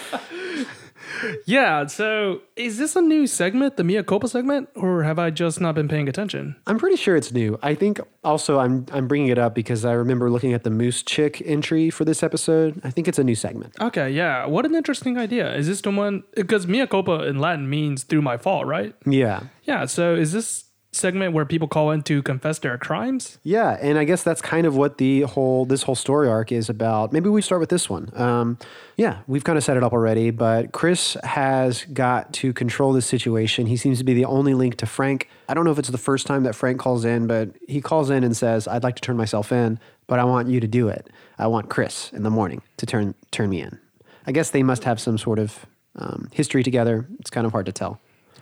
yeah, 1.46 1.86
so 1.86 2.42
is 2.56 2.78
this 2.78 2.96
a 2.96 3.00
new 3.00 3.26
segment, 3.26 3.76
the 3.76 3.84
Mea 3.84 4.02
Culpa 4.02 4.28
segment, 4.28 4.68
or 4.74 5.02
have 5.02 5.18
I 5.18 5.30
just 5.30 5.60
not 5.60 5.74
been 5.74 5.88
paying 5.88 6.08
attention? 6.08 6.56
I'm 6.66 6.78
pretty 6.78 6.96
sure 6.96 7.16
it's 7.16 7.32
new. 7.32 7.58
I 7.62 7.74
think 7.74 8.00
also 8.24 8.58
I'm 8.58 8.86
I'm 8.92 9.08
bringing 9.08 9.28
it 9.28 9.38
up 9.38 9.54
because 9.54 9.84
I 9.84 9.92
remember 9.92 10.30
looking 10.30 10.52
at 10.52 10.64
the 10.64 10.70
Moosechick 10.70 11.42
entry 11.44 11.90
for 11.90 12.04
this 12.04 12.22
episode. 12.22 12.80
I 12.84 12.90
think 12.90 13.08
it's 13.08 13.18
a 13.18 13.24
new 13.24 13.34
segment. 13.34 13.74
Okay, 13.80 14.10
yeah. 14.10 14.46
What 14.46 14.66
an 14.66 14.74
interesting 14.74 15.18
idea. 15.18 15.54
Is 15.54 15.66
this 15.66 15.80
the 15.80 15.90
one? 15.90 16.24
Because 16.34 16.66
Mea 16.66 16.86
Culpa 16.86 17.24
in 17.26 17.38
Latin 17.38 17.68
means 17.68 18.02
through 18.04 18.22
my 18.22 18.36
fault, 18.36 18.66
right? 18.66 18.94
Yeah. 19.06 19.44
Yeah, 19.64 19.86
so 19.86 20.14
is 20.14 20.32
this 20.32 20.64
segment 20.92 21.32
where 21.32 21.44
people 21.44 21.66
call 21.66 21.90
in 21.90 22.02
to 22.02 22.22
confess 22.22 22.58
their 22.58 22.76
crimes? 22.78 23.38
Yeah, 23.42 23.78
and 23.80 23.98
I 23.98 24.04
guess 24.04 24.22
that's 24.22 24.42
kind 24.42 24.66
of 24.66 24.76
what 24.76 24.98
the 24.98 25.22
whole 25.22 25.64
this 25.64 25.82
whole 25.82 25.94
story 25.94 26.28
arc 26.28 26.52
is 26.52 26.68
about. 26.68 27.12
Maybe 27.12 27.28
we 27.28 27.42
start 27.42 27.60
with 27.60 27.70
this 27.70 27.88
one. 27.88 28.10
Um, 28.14 28.58
yeah, 28.96 29.18
we've 29.26 29.44
kind 29.44 29.56
of 29.56 29.64
set 29.64 29.76
it 29.76 29.82
up 29.82 29.92
already, 29.92 30.30
but 30.30 30.72
Chris 30.72 31.16
has 31.24 31.84
got 31.86 32.32
to 32.34 32.52
control 32.52 32.92
this 32.92 33.06
situation. 33.06 33.66
He 33.66 33.76
seems 33.76 33.98
to 33.98 34.04
be 34.04 34.14
the 34.14 34.26
only 34.26 34.54
link 34.54 34.76
to 34.76 34.86
Frank. 34.86 35.28
I 35.48 35.54
don't 35.54 35.64
know 35.64 35.72
if 35.72 35.78
it's 35.78 35.88
the 35.88 35.98
first 35.98 36.26
time 36.26 36.42
that 36.44 36.54
Frank 36.54 36.78
calls 36.78 37.04
in, 37.04 37.26
but 37.26 37.50
he 37.66 37.80
calls 37.80 38.10
in 38.10 38.22
and 38.22 38.36
says, 38.36 38.68
"I'd 38.68 38.82
like 38.82 38.96
to 38.96 39.02
turn 39.02 39.16
myself 39.16 39.50
in, 39.50 39.78
but 40.06 40.18
I 40.18 40.24
want 40.24 40.48
you 40.48 40.60
to 40.60 40.68
do 40.68 40.88
it. 40.88 41.08
I 41.38 41.46
want 41.46 41.70
Chris 41.70 42.12
in 42.12 42.22
the 42.22 42.30
morning 42.30 42.62
to 42.76 42.86
turn 42.86 43.14
turn 43.30 43.50
me 43.50 43.62
in." 43.62 43.78
I 44.26 44.32
guess 44.32 44.50
they 44.50 44.62
must 44.62 44.84
have 44.84 45.00
some 45.00 45.18
sort 45.18 45.38
of 45.38 45.66
um, 45.96 46.28
history 46.32 46.62
together. 46.62 47.08
It's 47.18 47.30
kind 47.30 47.46
of 47.46 47.52
hard 47.52 47.66
to 47.66 47.72
tell. 47.72 48.00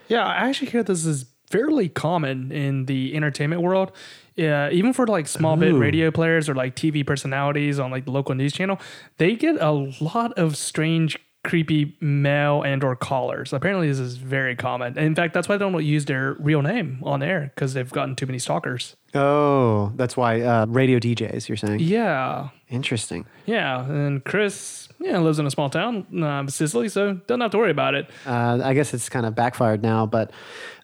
Yeah, 0.09 0.27
I 0.27 0.48
actually 0.48 0.70
hear 0.70 0.83
this 0.83 1.07
is 1.07 1.25
fairly 1.51 1.89
common 1.89 2.51
in 2.53 2.87
the 2.87 3.15
entertainment 3.17 3.63
world. 3.63 3.93
Yeah, 4.37 4.71
even 4.71 4.93
for 4.95 5.07
like 5.07 5.29
small 5.29 5.57
bit 5.57 5.75
radio 5.75 6.11
players 6.11 6.49
or 6.49 6.55
like 6.55 6.75
TV 6.75 7.07
personalities 7.07 7.79
on 7.79 7.91
like 7.91 8.07
the 8.07 8.11
local 8.13 8.35
news 8.35 8.53
channel, 8.55 8.81
they 9.19 9.37
get 9.37 9.57
a 9.61 9.71
lot 10.01 10.33
of 10.39 10.57
strange, 10.57 11.19
creepy 11.45 11.97
mail 12.01 12.63
and 12.63 12.83
or 12.83 12.97
callers. 12.97 13.53
Apparently, 13.53 13.89
this 13.89 13.99
is 13.99 14.17
very 14.17 14.57
common. 14.57 14.97
In 14.97 15.15
fact, 15.15 15.35
that's 15.35 15.47
why 15.49 15.57
they 15.59 15.65
don't 15.69 15.85
use 15.85 16.07
their 16.07 16.35
real 16.39 16.63
name 16.63 17.01
on 17.03 17.23
air 17.23 17.53
because 17.55 17.75
they've 17.75 17.91
gotten 17.91 18.17
too 18.17 18.25
many 18.27 18.39
stalkers. 18.39 18.97
Oh, 19.15 19.93
that's 19.97 20.17
why 20.17 20.41
uh, 20.41 20.65
radio 20.67 20.99
DJs. 20.99 21.49
You're 21.49 21.57
saying 21.57 21.81
Yeah, 21.81 22.51
interesting. 22.69 23.27
yeah. 23.45 23.85
And 23.85 24.25
Chris, 24.25 24.89
yeah, 25.01 25.19
lives 25.19 25.39
in 25.39 25.47
a 25.47 25.51
small 25.51 25.69
town, 25.69 26.07
uh, 26.23 26.47
Cicely, 26.47 26.89
so 26.89 27.15
doesn't 27.27 27.41
have 27.43 27.51
to 27.51 27.59
worry 27.59 27.73
about 27.73 27.95
it. 27.95 28.09
Uh, 28.25 28.61
I 28.63 28.73
guess 28.73 28.95
it's 28.95 29.09
kind 29.11 29.27
of 29.27 29.35
backfired 29.35 29.83
now, 29.83 30.07
but 30.07 30.31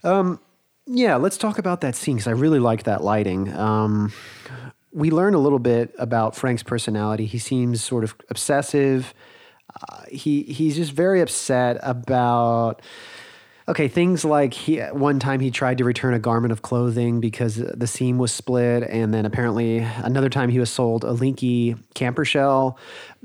um, 0.04 0.40
yeah, 0.86 1.16
let's 1.16 1.36
talk 1.36 1.58
about 1.58 1.80
that 1.80 1.96
scene 1.96 2.16
because 2.16 2.28
I 2.28 2.32
really 2.32 2.60
like 2.60 2.84
that 2.84 3.02
lighting. 3.02 3.52
Um, 3.52 4.12
we 4.92 5.10
learn 5.10 5.34
a 5.34 5.38
little 5.38 5.58
bit 5.58 5.94
about 5.98 6.36
Frank's 6.36 6.62
personality. 6.62 7.26
He 7.26 7.38
seems 7.38 7.82
sort 7.82 8.04
of 8.04 8.14
obsessive. 8.30 9.12
Uh, 9.74 10.02
he 10.10 10.42
he's 10.44 10.76
just 10.76 10.92
very 10.92 11.20
upset 11.20 11.78
about. 11.82 12.82
Okay, 13.68 13.88
things 13.88 14.24
like 14.24 14.54
he 14.54 14.78
one 14.78 15.18
time 15.18 15.40
he 15.40 15.50
tried 15.50 15.78
to 15.78 15.84
return 15.84 16.14
a 16.14 16.20
garment 16.20 16.52
of 16.52 16.62
clothing 16.62 17.18
because 17.20 17.56
the 17.56 17.86
seam 17.88 18.16
was 18.16 18.30
split, 18.30 18.84
and 18.84 19.12
then 19.12 19.26
apparently 19.26 19.78
another 19.78 20.30
time 20.30 20.50
he 20.50 20.60
was 20.60 20.70
sold 20.70 21.02
a 21.02 21.08
Linky 21.08 21.76
camper 21.94 22.24
shell. 22.24 22.78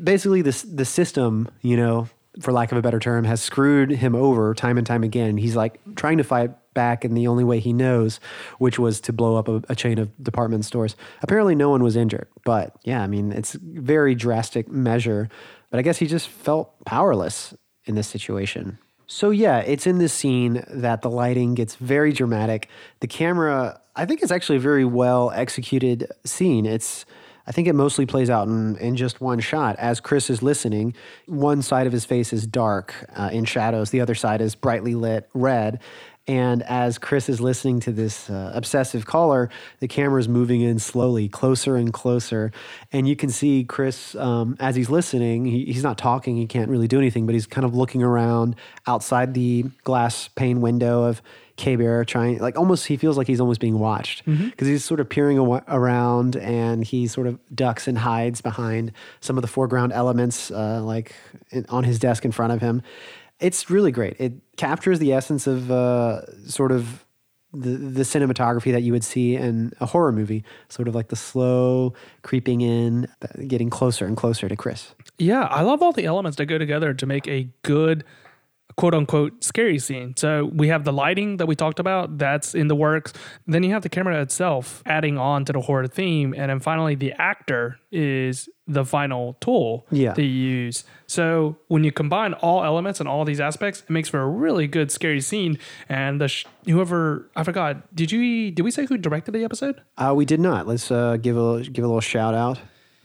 Basically, 0.03 0.41
this 0.41 0.63
the 0.63 0.83
system, 0.83 1.47
you 1.61 1.77
know, 1.77 2.09
for 2.39 2.51
lack 2.51 2.71
of 2.71 2.77
a 2.79 2.81
better 2.81 2.99
term, 2.99 3.23
has 3.23 3.39
screwed 3.39 3.91
him 3.91 4.15
over 4.15 4.55
time 4.55 4.79
and 4.79 4.87
time 4.87 5.03
again. 5.03 5.37
He's 5.37 5.55
like 5.55 5.79
trying 5.95 6.17
to 6.17 6.23
fight 6.23 6.49
back 6.73 7.03
in 7.05 7.13
the 7.13 7.27
only 7.27 7.43
way 7.43 7.59
he 7.59 7.73
knows, 7.73 8.19
which 8.59 8.79
was 8.79 9.01
to 9.01 9.13
blow 9.13 9.35
up 9.35 9.47
a, 9.47 9.61
a 9.69 9.75
chain 9.75 9.97
of 9.97 10.11
department 10.23 10.65
stores. 10.65 10.95
Apparently, 11.21 11.55
no 11.55 11.69
one 11.69 11.83
was 11.83 11.95
injured, 11.95 12.27
but 12.45 12.75
yeah, 12.83 13.01
I 13.01 13.07
mean, 13.07 13.31
it's 13.31 13.53
very 13.53 14.15
drastic 14.15 14.69
measure. 14.69 15.29
But 15.69 15.79
I 15.79 15.83
guess 15.83 15.97
he 15.97 16.07
just 16.07 16.27
felt 16.27 16.83
powerless 16.85 17.53
in 17.85 17.95
this 17.95 18.07
situation. 18.07 18.77
So 19.07 19.29
yeah, 19.29 19.59
it's 19.59 19.87
in 19.87 19.97
this 19.97 20.13
scene 20.13 20.63
that 20.69 21.01
the 21.01 21.09
lighting 21.09 21.53
gets 21.53 21.75
very 21.75 22.13
dramatic. 22.13 22.69
The 23.01 23.07
camera, 23.07 23.81
I 23.95 24.05
think 24.05 24.21
it's 24.21 24.31
actually 24.31 24.55
a 24.57 24.61
very 24.61 24.85
well 24.85 25.31
executed 25.31 26.09
scene. 26.23 26.65
It's 26.65 27.05
I 27.47 27.51
think 27.51 27.67
it 27.67 27.73
mostly 27.73 28.05
plays 28.05 28.29
out 28.29 28.47
in, 28.47 28.77
in 28.77 28.95
just 28.95 29.19
one 29.19 29.39
shot. 29.39 29.75
As 29.77 29.99
Chris 29.99 30.29
is 30.29 30.41
listening, 30.41 30.93
one 31.25 31.61
side 31.61 31.87
of 31.87 31.93
his 31.93 32.05
face 32.05 32.31
is 32.31 32.45
dark 32.45 32.93
uh, 33.15 33.29
in 33.33 33.45
shadows, 33.45 33.89
the 33.89 33.99
other 33.99 34.15
side 34.15 34.41
is 34.41 34.55
brightly 34.55 34.95
lit 34.95 35.27
red. 35.33 35.81
And 36.27 36.61
as 36.63 36.97
Chris 36.97 37.29
is 37.29 37.41
listening 37.41 37.79
to 37.81 37.91
this 37.91 38.29
uh, 38.29 38.51
obsessive 38.53 39.05
caller, 39.05 39.49
the 39.79 39.87
camera 39.87 40.19
is 40.19 40.29
moving 40.29 40.61
in 40.61 40.77
slowly, 40.77 41.27
closer 41.27 41.75
and 41.75 41.91
closer. 41.91 42.51
And 42.91 43.07
you 43.07 43.15
can 43.15 43.29
see 43.29 43.63
Chris, 43.63 44.13
um, 44.15 44.55
as 44.59 44.75
he's 44.75 44.89
listening, 44.89 45.45
he, 45.45 45.65
he's 45.65 45.83
not 45.83 45.97
talking, 45.97 46.37
he 46.37 46.45
can't 46.45 46.69
really 46.69 46.87
do 46.87 46.99
anything, 46.99 47.25
but 47.25 47.33
he's 47.33 47.47
kind 47.47 47.65
of 47.65 47.75
looking 47.75 48.03
around 48.03 48.55
outside 48.85 49.33
the 49.33 49.63
glass 49.83 50.27
pane 50.27 50.61
window 50.61 51.03
of 51.03 51.23
K 51.57 51.75
Bear, 51.75 52.05
trying, 52.05 52.37
like 52.37 52.57
almost, 52.57 52.87
he 52.87 52.97
feels 52.97 53.17
like 53.17 53.27
he's 53.27 53.41
almost 53.41 53.59
being 53.59 53.77
watched. 53.79 54.23
Because 54.25 54.67
he's 54.67 54.85
sort 54.85 54.99
of 54.99 55.09
peering 55.09 55.37
awa- 55.39 55.63
around 55.67 56.35
and 56.35 56.83
he 56.83 57.07
sort 57.07 57.27
of 57.27 57.39
ducks 57.53 57.87
and 57.87 57.97
hides 57.97 58.41
behind 58.41 58.93
some 59.19 59.37
of 59.37 59.41
the 59.41 59.47
foreground 59.47 59.91
elements, 59.91 60.51
uh, 60.51 60.81
like 60.83 61.13
in, 61.49 61.65
on 61.69 61.83
his 61.83 61.99
desk 61.99 62.25
in 62.25 62.31
front 62.31 62.53
of 62.53 62.61
him 62.61 62.83
it's 63.41 63.69
really 63.69 63.91
great. 63.91 64.15
It 64.19 64.33
captures 64.55 64.99
the 64.99 65.11
essence 65.13 65.47
of 65.47 65.71
uh, 65.71 66.25
sort 66.47 66.71
of 66.71 67.05
the 67.53 67.71
the 67.71 68.03
cinematography 68.03 68.71
that 68.71 68.83
you 68.83 68.93
would 68.93 69.03
see 69.03 69.35
in 69.35 69.73
a 69.81 69.85
horror 69.85 70.11
movie, 70.11 70.43
sort 70.69 70.87
of 70.87 70.95
like 70.95 71.09
the 71.09 71.15
slow 71.15 71.93
creeping 72.21 72.61
in, 72.61 73.07
getting 73.47 73.69
closer 73.69 74.05
and 74.05 74.15
closer 74.15 74.47
to 74.47 74.55
Chris. 74.55 74.95
Yeah, 75.17 75.43
I 75.43 75.61
love 75.61 75.81
all 75.81 75.91
the 75.91 76.05
elements 76.05 76.37
that 76.37 76.45
go 76.45 76.57
together 76.57 76.93
to 76.93 77.05
make 77.05 77.27
a 77.27 77.49
good 77.63 78.05
quote 78.77 78.93
unquote 78.93 79.43
scary 79.43 79.79
scene. 79.79 80.13
So 80.17 80.45
we 80.53 80.67
have 80.69 80.83
the 80.83 80.93
lighting 80.93 81.37
that 81.37 81.45
we 81.47 81.55
talked 81.55 81.79
about, 81.79 82.17
that's 82.17 82.53
in 82.55 82.67
the 82.67 82.75
works. 82.75 83.13
Then 83.47 83.63
you 83.63 83.71
have 83.73 83.81
the 83.83 83.89
camera 83.89 84.21
itself 84.21 84.81
adding 84.85 85.17
on 85.17 85.45
to 85.45 85.53
the 85.53 85.61
horror 85.61 85.87
theme. 85.87 86.33
And 86.37 86.49
then 86.49 86.59
finally, 86.59 86.95
the 86.95 87.13
actor 87.13 87.77
is 87.91 88.47
the 88.67 88.85
final 88.85 89.33
tool 89.41 89.85
Yeah. 89.91 90.13
that 90.13 90.21
you 90.23 90.29
use. 90.29 90.85
So 91.07 91.57
when 91.67 91.83
you 91.83 91.91
combine 91.91 92.33
all 92.35 92.63
elements 92.63 93.01
and 93.01 93.09
all 93.09 93.25
these 93.25 93.41
aspects, 93.41 93.81
it 93.81 93.89
makes 93.89 94.07
for 94.07 94.21
a 94.21 94.27
really 94.27 94.65
good 94.67 94.91
scary 94.91 95.19
scene. 95.19 95.57
And 95.89 96.21
the 96.21 96.29
sh- 96.29 96.45
whoever 96.65 97.29
I 97.35 97.43
forgot, 97.43 97.93
did 97.93 98.11
you 98.13 98.49
did 98.51 98.63
we 98.63 98.71
say 98.71 98.85
who 98.85 98.97
directed 98.97 99.31
the 99.33 99.43
episode? 99.43 99.81
Uh, 99.97 100.13
we 100.15 100.23
did 100.25 100.39
not. 100.39 100.67
Let's 100.67 100.89
uh, 100.89 101.17
give 101.17 101.37
a 101.37 101.63
give 101.63 101.83
a 101.83 101.87
little 101.87 101.99
shout 101.99 102.33
out, 102.33 102.59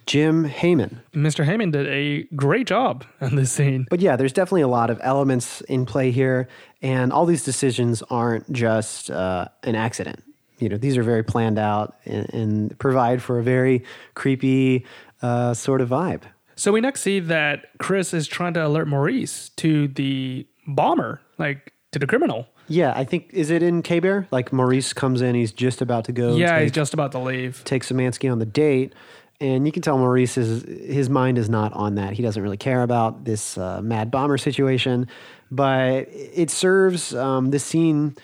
Jim 0.06 0.44
Hayman. 0.44 1.00
Mr. 1.12 1.44
Hayman 1.44 1.72
did 1.72 1.86
a 1.88 2.22
great 2.34 2.66
job 2.66 3.04
on 3.20 3.34
this 3.34 3.50
scene. 3.50 3.86
But 3.90 4.00
yeah, 4.00 4.16
there's 4.16 4.32
definitely 4.32 4.62
a 4.62 4.68
lot 4.68 4.88
of 4.88 5.00
elements 5.02 5.60
in 5.62 5.84
play 5.84 6.10
here, 6.12 6.48
and 6.80 7.12
all 7.12 7.26
these 7.26 7.44
decisions 7.44 8.02
aren't 8.08 8.50
just 8.52 9.10
uh, 9.10 9.48
an 9.64 9.74
accident. 9.74 10.22
You 10.58 10.68
know, 10.68 10.76
these 10.76 10.96
are 10.96 11.02
very 11.02 11.22
planned 11.22 11.58
out 11.58 11.96
and, 12.04 12.32
and 12.32 12.78
provide 12.78 13.22
for 13.22 13.38
a 13.38 13.42
very 13.42 13.84
creepy 14.14 14.86
uh, 15.20 15.52
sort 15.54 15.80
of 15.80 15.90
vibe. 15.90 16.22
So 16.54 16.72
we 16.72 16.80
next 16.80 17.02
see 17.02 17.20
that 17.20 17.66
Chris 17.78 18.14
is 18.14 18.26
trying 18.26 18.54
to 18.54 18.66
alert 18.66 18.88
Maurice 18.88 19.50
to 19.56 19.88
the 19.88 20.46
bomber, 20.66 21.20
like 21.36 21.74
to 21.92 21.98
the 21.98 22.06
criminal. 22.06 22.46
Yeah, 22.68 22.92
I 22.96 23.04
think 23.04 23.28
is 23.32 23.50
it 23.50 23.62
in 23.62 23.82
K 23.82 24.00
Bear? 24.00 24.26
Like 24.30 24.52
Maurice 24.52 24.92
comes 24.92 25.20
in, 25.20 25.34
he's 25.34 25.52
just 25.52 25.82
about 25.82 26.06
to 26.06 26.12
go. 26.12 26.34
Yeah, 26.36 26.52
take, 26.54 26.62
he's 26.62 26.72
just 26.72 26.94
about 26.94 27.12
to 27.12 27.18
leave. 27.18 27.62
take 27.64 27.82
Semanski 27.84 28.32
on 28.32 28.38
the 28.38 28.46
date, 28.46 28.94
and 29.40 29.66
you 29.66 29.72
can 29.72 29.82
tell 29.82 29.98
Maurice 29.98 30.38
is 30.38 30.62
his 30.62 31.10
mind 31.10 31.38
is 31.38 31.48
not 31.48 31.72
on 31.72 31.96
that. 31.96 32.12
He 32.14 32.22
doesn't 32.22 32.42
really 32.42 32.56
care 32.56 32.82
about 32.82 33.24
this 33.24 33.58
uh, 33.58 33.80
mad 33.82 34.10
bomber 34.10 34.38
situation, 34.38 35.08
but 35.50 36.08
it 36.10 36.50
serves 36.50 37.14
um, 37.14 37.50
this 37.50 37.64
scene 37.64 38.16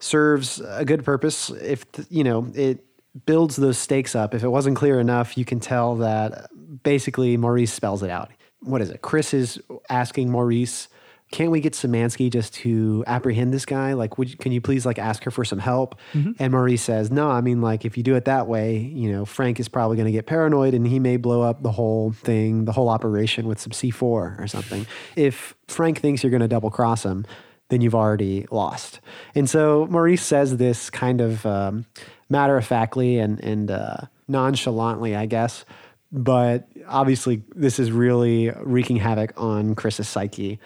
serves 0.00 0.60
a 0.60 0.84
good 0.84 1.04
purpose. 1.04 1.50
If 1.50 1.84
you 2.10 2.24
know 2.24 2.50
it 2.54 2.84
builds 3.26 3.56
those 3.56 3.78
stakes 3.78 4.14
up. 4.14 4.34
If 4.34 4.44
it 4.44 4.48
wasn't 4.48 4.76
clear 4.76 5.00
enough, 5.00 5.36
you 5.36 5.44
can 5.44 5.60
tell 5.60 5.96
that 5.96 6.48
basically 6.82 7.36
Maurice 7.36 7.72
spells 7.72 8.02
it 8.02 8.10
out. 8.10 8.30
What 8.60 8.80
is 8.80 8.90
it? 8.90 9.02
Chris 9.02 9.34
is 9.34 9.60
asking 9.88 10.30
Maurice 10.30 10.88
can't 11.30 11.50
we 11.50 11.60
get 11.60 11.74
Semanski 11.74 12.30
just 12.30 12.54
to 12.54 13.04
apprehend 13.06 13.52
this 13.52 13.66
guy? 13.66 13.92
Like, 13.92 14.16
would 14.16 14.30
you, 14.30 14.36
can 14.36 14.50
you 14.50 14.60
please 14.60 14.86
like 14.86 14.98
ask 14.98 15.24
her 15.24 15.30
for 15.30 15.44
some 15.44 15.58
help? 15.58 15.94
And 16.38 16.52
Maurice 16.52 16.82
says, 16.82 17.10
no, 17.10 17.30
I 17.30 17.42
mean, 17.42 17.60
like, 17.60 17.84
if 17.84 17.96
you 17.96 18.02
do 18.02 18.14
it 18.14 18.24
that 18.24 18.46
way, 18.46 18.78
you 18.78 19.12
know, 19.12 19.24
Frank 19.26 19.60
is 19.60 19.68
probably 19.68 19.96
going 19.96 20.06
to 20.06 20.12
get 20.12 20.26
paranoid 20.26 20.72
and 20.72 20.86
he 20.86 20.98
may 20.98 21.18
blow 21.18 21.42
up 21.42 21.62
the 21.62 21.72
whole 21.72 22.12
thing, 22.12 22.64
the 22.64 22.72
whole 22.72 22.88
operation 22.88 23.46
with 23.46 23.60
some 23.60 23.72
C4 23.72 24.02
or 24.40 24.46
something. 24.46 24.86
If 25.16 25.54
Frank 25.66 26.00
thinks 26.00 26.22
you're 26.22 26.30
going 26.30 26.40
to 26.40 26.48
double 26.48 26.70
cross 26.70 27.04
him, 27.04 27.26
then 27.68 27.82
you've 27.82 27.94
already 27.94 28.46
lost. 28.50 29.00
And 29.34 29.50
so 29.50 29.86
Maurice 29.90 30.22
says 30.22 30.56
this 30.56 30.88
kind 30.88 31.20
of 31.20 31.44
um, 31.44 31.84
matter 32.30 32.56
of 32.56 32.66
factly 32.66 33.18
and, 33.18 33.38
and 33.44 33.70
uh, 33.70 33.96
nonchalantly, 34.28 35.14
I 35.14 35.26
guess. 35.26 35.66
But 36.10 36.68
obviously, 36.86 37.42
this 37.54 37.78
is 37.78 37.92
really 37.92 38.50
wreaking 38.50 38.96
havoc 38.96 39.34
on 39.36 39.74
Chris's 39.74 40.08
psyche. 40.08 40.58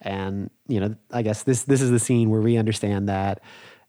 And, 0.00 0.50
you 0.68 0.80
know, 0.80 0.94
I 1.12 1.22
guess 1.22 1.42
this, 1.42 1.64
this 1.64 1.80
is 1.80 1.90
the 1.90 1.98
scene 1.98 2.30
where 2.30 2.40
we 2.40 2.56
understand 2.56 3.08
that, 3.08 3.40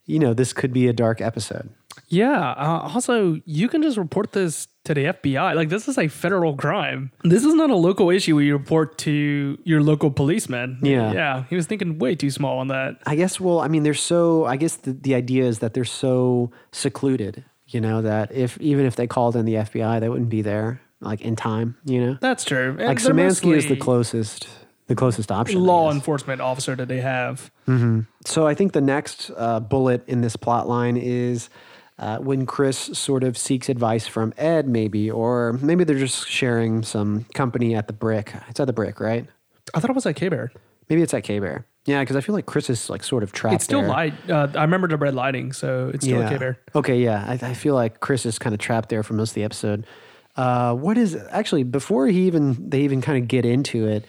you 0.06 0.20
know, 0.20 0.34
this 0.34 0.54
could 0.54 0.74
be 0.74 0.88
a 0.88 0.94
dark 0.94 1.22
episode. 1.22 1.70
Yeah. 2.08 2.52
Uh, 2.52 2.90
also, 2.94 3.40
you 3.46 3.68
can 3.68 3.82
just 3.84 3.98
report 3.98 4.32
this 4.32 4.68
to 4.86 4.94
the 4.94 5.06
FBI. 5.06 5.56
Like, 5.56 5.70
this 5.70 5.88
is 5.88 5.98
a 5.98 6.08
federal 6.08 6.56
crime. 6.56 7.12
This 7.24 7.46
is 7.46 7.54
not 7.54 7.70
a 7.70 7.76
local 7.76 8.10
issue 8.10 8.36
where 8.36 8.44
you 8.44 8.58
report 8.58 8.98
to 9.00 9.60
your 9.64 9.82
local 9.84 10.10
policeman. 10.10 10.80
Yeah. 10.82 11.12
Yeah. 11.14 11.44
He 11.50 11.56
was 11.56 11.68
thinking 11.68 12.00
way 12.00 12.16
too 12.16 12.32
small 12.32 12.58
on 12.60 12.70
that. 12.70 12.98
I 13.06 13.16
guess, 13.16 13.40
well, 13.40 13.60
I 13.60 13.68
mean, 13.68 13.84
they're 13.84 13.94
so, 13.94 14.46
I 14.46 14.56
guess 14.56 14.78
the, 14.78 14.94
the 14.94 15.14
idea 15.14 15.44
is 15.44 15.60
that 15.60 15.74
they're 15.74 15.86
so 15.86 16.52
secluded, 16.72 17.44
you 17.68 17.82
know, 17.82 18.02
that 18.02 18.32
if, 18.32 18.58
even 18.60 18.86
if 18.86 18.96
they 18.96 19.06
called 19.06 19.36
in 19.36 19.46
the 19.46 19.56
FBI, 19.56 20.00
they 20.00 20.10
wouldn't 20.10 20.30
be 20.30 20.42
there 20.42 20.82
like 21.02 21.22
in 21.22 21.36
time, 21.36 21.78
you 21.86 22.04
know? 22.06 22.18
That's 22.20 22.44
true. 22.44 22.76
And 22.80 22.88
Like 22.88 23.02
they're 23.02 23.14
Semanski 23.14 23.56
is 23.56 23.68
the 23.68 23.78
closest, 23.78 24.48
the 24.90 24.96
closest 24.96 25.32
option. 25.32 25.62
Law 25.62 25.92
enforcement 25.92 26.42
officer 26.42 26.76
that 26.76 26.88
they 26.90 27.00
have. 27.00 27.50
So 28.26 28.48
I 28.48 28.56
think 28.56 28.74
the 28.74 28.82
next 28.82 29.32
uh, 29.38 29.60
bullet 29.62 30.04
in 30.08 30.22
this 30.22 30.36
plot 30.36 30.68
line 30.68 30.98
is 30.98 31.50
uh, 32.00 32.18
when 32.18 32.46
Chris 32.48 32.78
sort 32.78 33.24
of 33.24 33.38
seeks 33.38 33.70
advice 33.70 34.08
from 34.08 34.34
Ed, 34.36 34.68
maybe, 34.68 35.10
or 35.10 35.54
maybe 35.62 35.84
they're 35.84 36.00
just 36.00 36.28
sharing 36.28 36.82
some 36.84 37.26
company 37.36 37.76
at 37.76 37.88
the 37.88 37.94
Brick. 37.94 38.34
It's 38.50 38.60
at 38.60 38.66
the 38.66 38.74
Brick, 38.74 39.00
right? 39.00 39.28
I 39.74 39.80
thought 39.80 39.92
it 39.92 39.96
was 39.96 40.08
at 40.08 40.16
K 40.16 40.28
Bear. 40.30 40.52
Maybe 40.90 41.04
it's 41.04 41.14
at 41.14 41.24
K 41.24 41.40
Bear. 41.40 41.66
Yeah, 41.86 42.02
because 42.02 42.16
I 42.16 42.22
feel 42.22 42.34
like 42.34 42.48
Chris 42.48 42.70
is 42.70 42.90
like 42.90 43.04
sort 43.04 43.22
of 43.22 43.32
trapped. 43.32 43.56
It's 43.56 43.64
still 43.64 43.82
there. 43.82 43.90
light. 43.90 44.14
Uh, 44.30 44.48
I 44.56 44.62
remember 44.62 44.88
the 44.88 44.98
red 44.98 45.14
lighting, 45.14 45.54
so 45.54 45.92
it's 45.94 46.04
still 46.06 46.22
a 46.22 46.30
K 46.30 46.38
Bear. 46.38 46.60
Okay, 46.74 47.00
yeah. 47.00 47.26
I, 47.28 47.50
I 47.50 47.54
feel 47.54 47.76
like 47.76 48.00
Chris 48.00 48.26
is 48.26 48.40
kind 48.40 48.54
of 48.54 48.60
trapped 48.60 48.90
there 48.90 49.04
for 49.04 49.14
most 49.14 49.32
of 49.32 49.36
the 49.36 49.44
episode. 49.44 49.86
Uh, 50.36 50.74
what 50.74 50.98
is 50.98 51.16
actually 51.30 51.64
before 51.64 52.08
he 52.08 52.26
even 52.26 52.70
they 52.70 52.82
even 52.82 53.02
kind 53.02 53.22
of 53.22 53.28
get 53.28 53.46
into 53.46 53.86
it? 53.86 54.06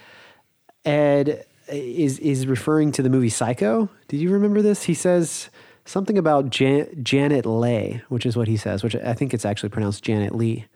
Ed 0.85 1.45
is 1.69 2.19
is 2.19 2.47
referring 2.47 2.93
to 2.93 3.03
the 3.03 3.11
movie 3.11 3.29
Psycho. 3.29 3.89
Did 4.09 4.21
you 4.21 4.31
remember 4.31 4.63
this? 4.63 4.85
He 4.85 4.95
says 4.95 5.51
something 5.85 6.19
about 6.19 6.51
Jan- 6.51 6.89
Janet 7.03 7.47
Leigh, 7.47 8.03
which 8.09 8.27
is 8.27 8.37
what 8.37 8.49
he 8.49 8.57
says, 8.57 8.83
which 8.83 8.97
I 8.97 9.13
think 9.15 9.33
it's 9.35 9.45
actually 9.45 9.69
pronounced 9.71 10.03
Janet 10.03 10.35
Lee, 10.35 10.67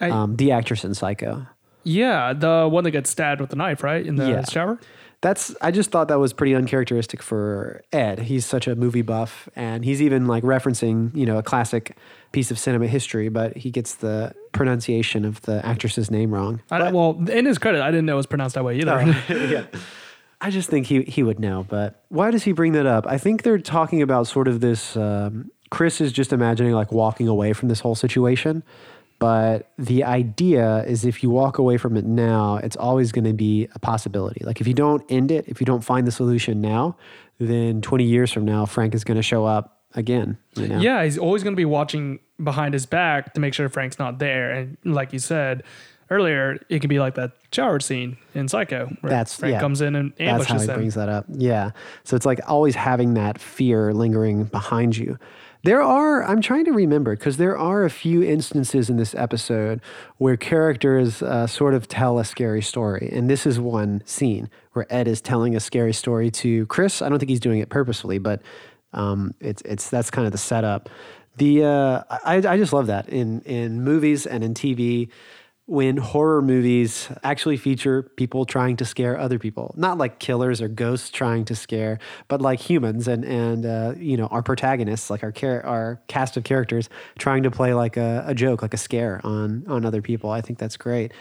I- 0.00 0.10
um, 0.10 0.36
the 0.36 0.52
actress 0.52 0.84
in 0.84 0.94
Psycho. 0.94 1.46
Yeah, 1.84 2.32
the 2.32 2.68
one 2.70 2.84
that 2.84 2.90
gets 2.92 3.10
stabbed 3.10 3.40
with 3.40 3.50
the 3.50 3.56
knife, 3.56 3.82
right? 3.82 4.04
In 4.06 4.16
the 4.16 4.28
Yeah. 4.28 4.44
shower? 4.44 4.78
That's 5.20 5.54
I 5.60 5.70
just 5.70 5.90
thought 5.90 6.08
that 6.08 6.18
was 6.18 6.32
pretty 6.32 6.54
uncharacteristic 6.54 7.22
for 7.22 7.82
Ed. 7.92 8.20
He's 8.20 8.44
such 8.44 8.66
a 8.66 8.74
movie 8.74 9.02
buff 9.02 9.48
and 9.54 9.84
he's 9.84 10.02
even 10.02 10.26
like 10.26 10.42
referencing, 10.42 11.14
you 11.16 11.24
know, 11.26 11.38
a 11.38 11.42
classic 11.42 11.96
piece 12.32 12.50
of 12.50 12.58
cinema 12.58 12.88
history, 12.88 13.28
but 13.28 13.56
he 13.56 13.70
gets 13.70 13.94
the 13.94 14.32
pronunciation 14.52 15.24
of 15.24 15.40
the 15.42 15.64
actress's 15.64 16.10
name 16.10 16.32
wrong. 16.32 16.60
I, 16.70 16.90
well, 16.90 17.18
in 17.28 17.46
his 17.46 17.58
credit, 17.58 17.82
I 17.82 17.90
didn't 17.90 18.06
know 18.06 18.14
it 18.14 18.16
was 18.16 18.26
pronounced 18.26 18.54
that 18.54 18.64
way 18.64 18.78
either. 18.78 19.02
yeah. 19.28 19.66
I 20.40 20.50
just 20.50 20.68
think 20.68 20.86
he 20.86 21.02
he 21.02 21.22
would 21.22 21.38
know, 21.38 21.64
but 21.68 22.04
why 22.08 22.30
does 22.32 22.42
he 22.42 22.52
bring 22.52 22.72
that 22.72 22.86
up? 22.86 23.06
I 23.06 23.16
think 23.16 23.42
they're 23.42 23.58
talking 23.58 24.02
about 24.02 24.26
sort 24.26 24.48
of 24.48 24.60
this 24.60 24.96
um, 24.96 25.50
Chris 25.70 26.00
is 26.00 26.12
just 26.12 26.32
imagining 26.32 26.72
like 26.72 26.92
walking 26.92 27.28
away 27.28 27.52
from 27.52 27.68
this 27.68 27.80
whole 27.80 27.94
situation. 27.94 28.62
But 29.18 29.70
the 29.78 30.02
idea 30.02 30.82
is 30.84 31.04
if 31.04 31.22
you 31.22 31.30
walk 31.30 31.58
away 31.58 31.76
from 31.76 31.96
it 31.96 32.04
now, 32.04 32.56
it's 32.56 32.76
always 32.76 33.12
going 33.12 33.24
to 33.24 33.32
be 33.32 33.68
a 33.72 33.78
possibility. 33.78 34.44
Like 34.44 34.60
if 34.60 34.66
you 34.66 34.74
don't 34.74 35.04
end 35.08 35.30
it, 35.30 35.44
if 35.46 35.60
you 35.60 35.64
don't 35.64 35.82
find 35.82 36.08
the 36.08 36.10
solution 36.10 36.60
now, 36.60 36.96
then 37.38 37.80
20 37.82 38.02
years 38.02 38.32
from 38.32 38.44
now, 38.44 38.66
Frank 38.66 38.96
is 38.96 39.04
going 39.04 39.16
to 39.16 39.22
show 39.22 39.44
up 39.44 39.82
again. 39.94 40.38
You 40.56 40.68
know? 40.68 40.80
Yeah, 40.80 41.04
he's 41.04 41.18
always 41.18 41.44
going 41.44 41.54
to 41.54 41.56
be 41.56 41.64
watching 41.64 42.18
behind 42.42 42.74
his 42.74 42.86
back 42.86 43.34
to 43.34 43.40
make 43.40 43.54
sure 43.54 43.68
Frank's 43.68 43.98
not 43.98 44.18
there. 44.18 44.50
And 44.50 44.76
like 44.84 45.12
you 45.12 45.18
said 45.18 45.62
earlier, 46.10 46.58
it 46.68 46.80
can 46.80 46.88
be 46.88 46.98
like 47.00 47.14
that 47.14 47.32
shower 47.52 47.80
scene 47.80 48.18
in 48.34 48.48
Psycho. 48.48 48.86
Where 49.00 49.10
That's- 49.10 49.36
Frank 49.36 49.54
yeah. 49.54 49.60
comes 49.60 49.80
in 49.80 49.94
and 49.96 50.12
ambushes 50.20 50.48
That's 50.48 50.50
how 50.50 50.58
he 50.60 50.66
them. 50.66 50.76
brings 50.76 50.94
that 50.94 51.08
up. 51.08 51.24
Yeah. 51.28 51.70
So 52.04 52.16
it's 52.16 52.26
like 52.26 52.40
always 52.46 52.74
having 52.74 53.14
that 53.14 53.40
fear 53.40 53.94
lingering 53.94 54.44
behind 54.44 54.96
you. 54.96 55.18
There 55.64 55.80
are, 55.80 56.24
I'm 56.24 56.40
trying 56.40 56.64
to 56.64 56.72
remember, 56.72 57.14
because 57.14 57.36
there 57.36 57.56
are 57.56 57.84
a 57.84 57.90
few 57.90 58.20
instances 58.20 58.90
in 58.90 58.96
this 58.96 59.14
episode 59.14 59.80
where 60.18 60.36
characters 60.36 61.22
uh, 61.22 61.46
sort 61.46 61.74
of 61.74 61.86
tell 61.86 62.18
a 62.18 62.24
scary 62.24 62.62
story. 62.62 63.08
And 63.12 63.30
this 63.30 63.46
is 63.46 63.60
one 63.60 64.02
scene 64.04 64.50
where 64.72 64.92
Ed 64.92 65.06
is 65.06 65.20
telling 65.20 65.54
a 65.54 65.60
scary 65.60 65.92
story 65.92 66.32
to 66.32 66.66
Chris. 66.66 67.00
I 67.00 67.08
don't 67.08 67.20
think 67.20 67.30
he's 67.30 67.38
doing 67.38 67.60
it 67.60 67.68
purposefully, 67.68 68.18
but 68.18 68.42
um, 68.92 69.34
it's, 69.38 69.62
it's, 69.62 69.88
that's 69.88 70.10
kind 70.10 70.26
of 70.26 70.32
the 70.32 70.38
setup. 70.38 70.88
The, 71.36 71.64
uh, 71.64 72.02
I, 72.10 72.36
I 72.36 72.56
just 72.56 72.72
love 72.72 72.88
that 72.88 73.08
in, 73.08 73.40
in 73.42 73.82
movies 73.82 74.26
and 74.26 74.44
in 74.44 74.54
TV 74.54 75.08
when 75.66 75.96
horror 75.96 76.42
movies 76.42 77.08
actually 77.22 77.56
feature 77.56 78.02
people 78.02 78.44
trying 78.44 78.76
to 78.76 78.84
scare 78.84 79.18
other 79.18 79.38
people. 79.38 79.74
Not 79.76 79.96
like 79.96 80.18
killers 80.18 80.60
or 80.60 80.68
ghosts 80.68 81.08
trying 81.08 81.44
to 81.46 81.54
scare 81.54 81.98
but 82.28 82.40
like 82.42 82.60
humans 82.60 83.06
and 83.08 83.24
and 83.24 83.64
uh, 83.64 83.94
you 83.96 84.16
know 84.16 84.26
our 84.26 84.42
protagonists 84.42 85.08
like 85.08 85.22
our 85.22 85.32
char- 85.32 85.64
our 85.64 86.00
cast 86.08 86.36
of 86.36 86.44
characters 86.44 86.88
trying 87.18 87.44
to 87.44 87.50
play 87.50 87.74
like 87.74 87.96
a, 87.96 88.24
a 88.26 88.34
joke 88.34 88.60
like 88.60 88.74
a 88.74 88.78
scare 88.78 89.20
on 89.24 89.64
on 89.68 89.86
other 89.86 90.02
people. 90.02 90.30
I 90.30 90.40
think 90.40 90.58
that's 90.58 90.76
great. 90.76 91.12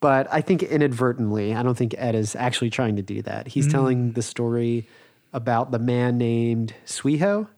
But 0.00 0.32
i 0.32 0.42
think 0.42 0.62
inadvertently 0.62 1.54
i 1.54 1.62
don't 1.62 1.76
think 1.76 1.94
ed 1.96 2.14
is 2.14 2.36
actually 2.36 2.70
trying 2.70 2.96
to 2.96 3.02
do 3.02 3.22
that. 3.22 3.48
He's 3.48 3.66
telling 3.66 4.12
the 4.12 4.22
story 4.22 4.86
about 5.32 5.70
the 5.70 5.78
man 5.78 6.18
named 6.18 6.74
suiho 6.84 7.48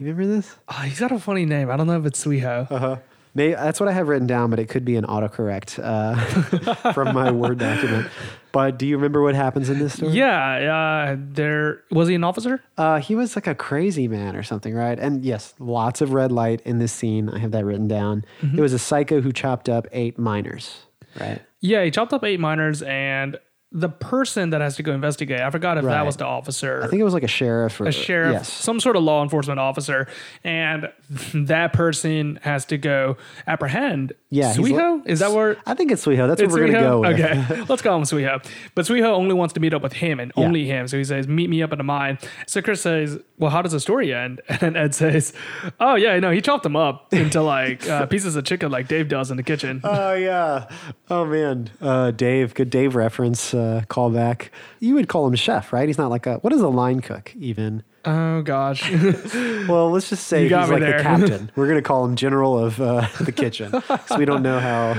do 0.00 0.06
you 0.06 0.12
remember 0.12 0.34
this 0.36 0.56
Oh, 0.68 0.80
he's 0.82 0.98
got 0.98 1.12
a 1.12 1.18
funny 1.18 1.44
name. 1.44 1.70
I 1.70 1.76
don't 1.76 1.86
know 1.86 1.98
if 1.98 2.06
it's 2.06 2.24
Suiho. 2.24 2.70
uh-huh. 2.70 2.96
May, 3.32 3.50
that's 3.52 3.78
what 3.78 3.88
I 3.88 3.92
have 3.92 4.08
written 4.08 4.26
down, 4.26 4.50
but 4.50 4.58
it 4.58 4.68
could 4.68 4.84
be 4.84 4.96
an 4.96 5.04
autocorrect 5.04 5.78
uh, 5.80 6.92
from 6.92 7.14
my 7.14 7.30
Word 7.30 7.58
document. 7.58 8.08
But 8.50 8.76
do 8.76 8.88
you 8.88 8.96
remember 8.96 9.22
what 9.22 9.36
happens 9.36 9.70
in 9.70 9.78
this 9.78 9.92
story? 9.94 10.12
Yeah, 10.12 11.12
uh, 11.12 11.16
there 11.16 11.82
was 11.92 12.08
he 12.08 12.16
an 12.16 12.24
officer? 12.24 12.60
Uh, 12.76 12.98
he 12.98 13.14
was 13.14 13.36
like 13.36 13.46
a 13.46 13.54
crazy 13.54 14.08
man 14.08 14.34
or 14.34 14.42
something, 14.42 14.74
right? 14.74 14.98
And 14.98 15.24
yes, 15.24 15.54
lots 15.60 16.00
of 16.00 16.12
red 16.12 16.32
light 16.32 16.60
in 16.62 16.80
this 16.80 16.92
scene. 16.92 17.28
I 17.28 17.38
have 17.38 17.52
that 17.52 17.64
written 17.64 17.86
down. 17.86 18.24
It 18.42 18.60
was 18.60 18.72
a 18.72 18.80
psycho 18.80 19.20
who 19.20 19.32
chopped 19.32 19.68
up 19.68 19.86
eight 19.92 20.18
miners, 20.18 20.86
right? 21.20 21.40
Yeah, 21.60 21.84
he 21.84 21.92
chopped 21.92 22.12
up 22.12 22.24
eight 22.24 22.40
miners, 22.40 22.82
and 22.82 23.38
the 23.72 23.88
person 23.88 24.50
that 24.50 24.60
has 24.60 24.74
to 24.76 24.82
go 24.82 24.92
investigate. 24.92 25.40
I 25.40 25.48
forgot 25.50 25.78
if 25.78 25.84
that 25.84 26.04
was 26.04 26.16
the 26.16 26.24
officer. 26.26 26.82
I 26.82 26.88
think 26.88 26.98
it 27.00 27.04
was 27.04 27.14
like 27.14 27.22
a 27.22 27.28
sheriff 27.28 27.80
or 27.80 27.86
a 27.86 27.92
sheriff, 27.92 28.32
Yes. 28.32 28.52
some 28.52 28.80
sort 28.80 28.96
of 28.96 29.04
law 29.04 29.22
enforcement 29.22 29.60
officer, 29.60 30.08
and 30.42 30.90
that 31.34 31.72
person 31.72 32.40
has 32.42 32.64
to 32.66 32.78
go 32.78 33.16
apprehend. 33.46 34.12
Yeah, 34.28 34.52
Suiho 34.54 35.06
is 35.06 35.20
that 35.20 35.32
where 35.32 35.56
I 35.66 35.74
think 35.74 35.92
it's 35.92 36.04
Suiho. 36.04 36.26
That's 36.28 36.40
what 36.40 36.46
it's 36.46 36.52
we're 36.52 36.60
going 36.66 36.72
to 36.72 36.80
go 36.80 37.00
with. 37.00 37.20
Okay, 37.20 37.64
let's 37.68 37.82
call 37.82 37.96
him 37.96 38.02
Suiho. 38.04 38.44
But 38.74 38.86
Suiho 38.86 39.04
only 39.06 39.34
wants 39.34 39.54
to 39.54 39.60
meet 39.60 39.74
up 39.74 39.82
with 39.82 39.92
him 39.92 40.18
and 40.20 40.32
only 40.36 40.66
him. 40.66 40.88
So 40.88 40.96
he 40.98 41.04
says, 41.04 41.26
"Meet 41.28 41.48
me 41.50 41.62
up 41.62 41.72
at 41.72 41.78
the 41.78 41.84
mine." 41.84 42.18
So 42.46 42.62
Chris 42.62 42.80
says, 42.82 43.18
"Well, 43.38 43.50
how 43.50 43.62
does 43.62 43.72
the 43.72 43.80
story 43.80 44.12
end?" 44.14 44.40
And 44.60 44.76
Ed 44.76 44.94
says, 44.94 45.32
"Oh 45.80 45.94
yeah, 45.94 46.18
no, 46.20 46.30
he 46.30 46.40
chopped 46.40 46.62
them 46.64 46.76
up 46.76 47.12
into 47.14 47.40
like 47.42 47.88
uh, 47.88 48.06
pieces 48.06 48.36
of 48.36 48.44
chicken, 48.44 48.70
like 48.70 48.88
Dave 48.88 49.08
does 49.08 49.30
in 49.30 49.36
the 49.36 49.42
kitchen." 49.42 49.80
Oh 49.84 50.14
yeah. 50.14 50.68
Oh 51.08 51.24
man. 51.24 51.70
Uh, 51.80 52.10
Dave, 52.10 52.54
good 52.54 52.70
Dave 52.70 52.94
reference 52.94 53.52
uh, 53.60 53.82
callback. 53.88 54.48
You 54.80 54.94
would 54.94 55.08
call 55.08 55.26
him 55.26 55.34
chef, 55.34 55.72
right? 55.72 55.86
He's 55.88 55.98
not 55.98 56.10
like 56.10 56.26
a 56.26 56.36
what 56.38 56.52
is 56.52 56.60
a 56.62 56.68
line 56.68 57.00
cook 57.00 57.32
even? 57.38 57.82
oh 58.06 58.40
gosh, 58.42 58.90
Well, 59.68 59.90
let's 59.90 60.08
just 60.08 60.26
say 60.26 60.44
he's 60.44 60.52
like 60.52 60.80
there. 60.80 60.96
the 60.98 61.02
captain. 61.02 61.50
We're 61.56 61.68
gonna 61.68 61.82
call 61.82 62.04
him 62.06 62.16
general 62.16 62.58
of 62.58 62.80
uh, 62.80 63.06
the 63.20 63.32
kitchen 63.32 63.70
because 63.72 64.16
we 64.18 64.24
don't 64.24 64.42
know 64.42 64.58
how 64.58 64.96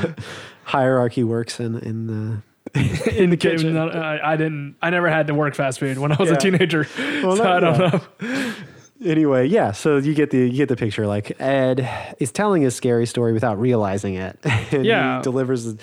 hierarchy 0.66 1.24
works 1.24 1.60
in 1.60 1.80
in 1.80 2.08
the 2.08 2.42
Indicate 3.18 3.58
kitchen. 3.58 3.74
not- 3.74 3.96
I, 3.96 4.34
I 4.34 4.38
didn't. 4.38 4.76
I 4.82 4.92
never 4.92 5.10
had 5.10 5.28
to 5.28 5.34
work 5.34 5.56
fast 5.56 5.80
food 5.80 5.98
when 5.98 6.12
I 6.12 6.16
was 6.18 6.30
Yeah. 6.30 6.36
a 6.36 6.40
teenager, 6.40 6.88
Well, 7.24 7.36
so 7.38 7.44
that- 7.44 7.52
I 7.52 7.60
don't 7.60 7.80
yeah. 7.80 8.00
know. 8.30 8.54
Anyway, 9.04 9.48
yeah. 9.48 9.72
So 9.72 9.98
you 9.98 10.14
get 10.14 10.30
the 10.30 10.38
you 10.38 10.58
get 10.58 10.70
the 10.70 10.76
picture. 10.76 11.08
Like 11.08 11.42
Ed 11.42 11.90
is 12.20 12.32
telling 12.32 12.66
a 12.66 12.72
scary 12.72 13.08
story 13.08 13.34
without 13.34 13.60
realizing 13.60 14.14
it. 14.14 14.38
and 14.44 14.86
Yeah. 14.86 15.18
he 15.18 15.24
delivers 15.24 15.66
a 15.68 15.76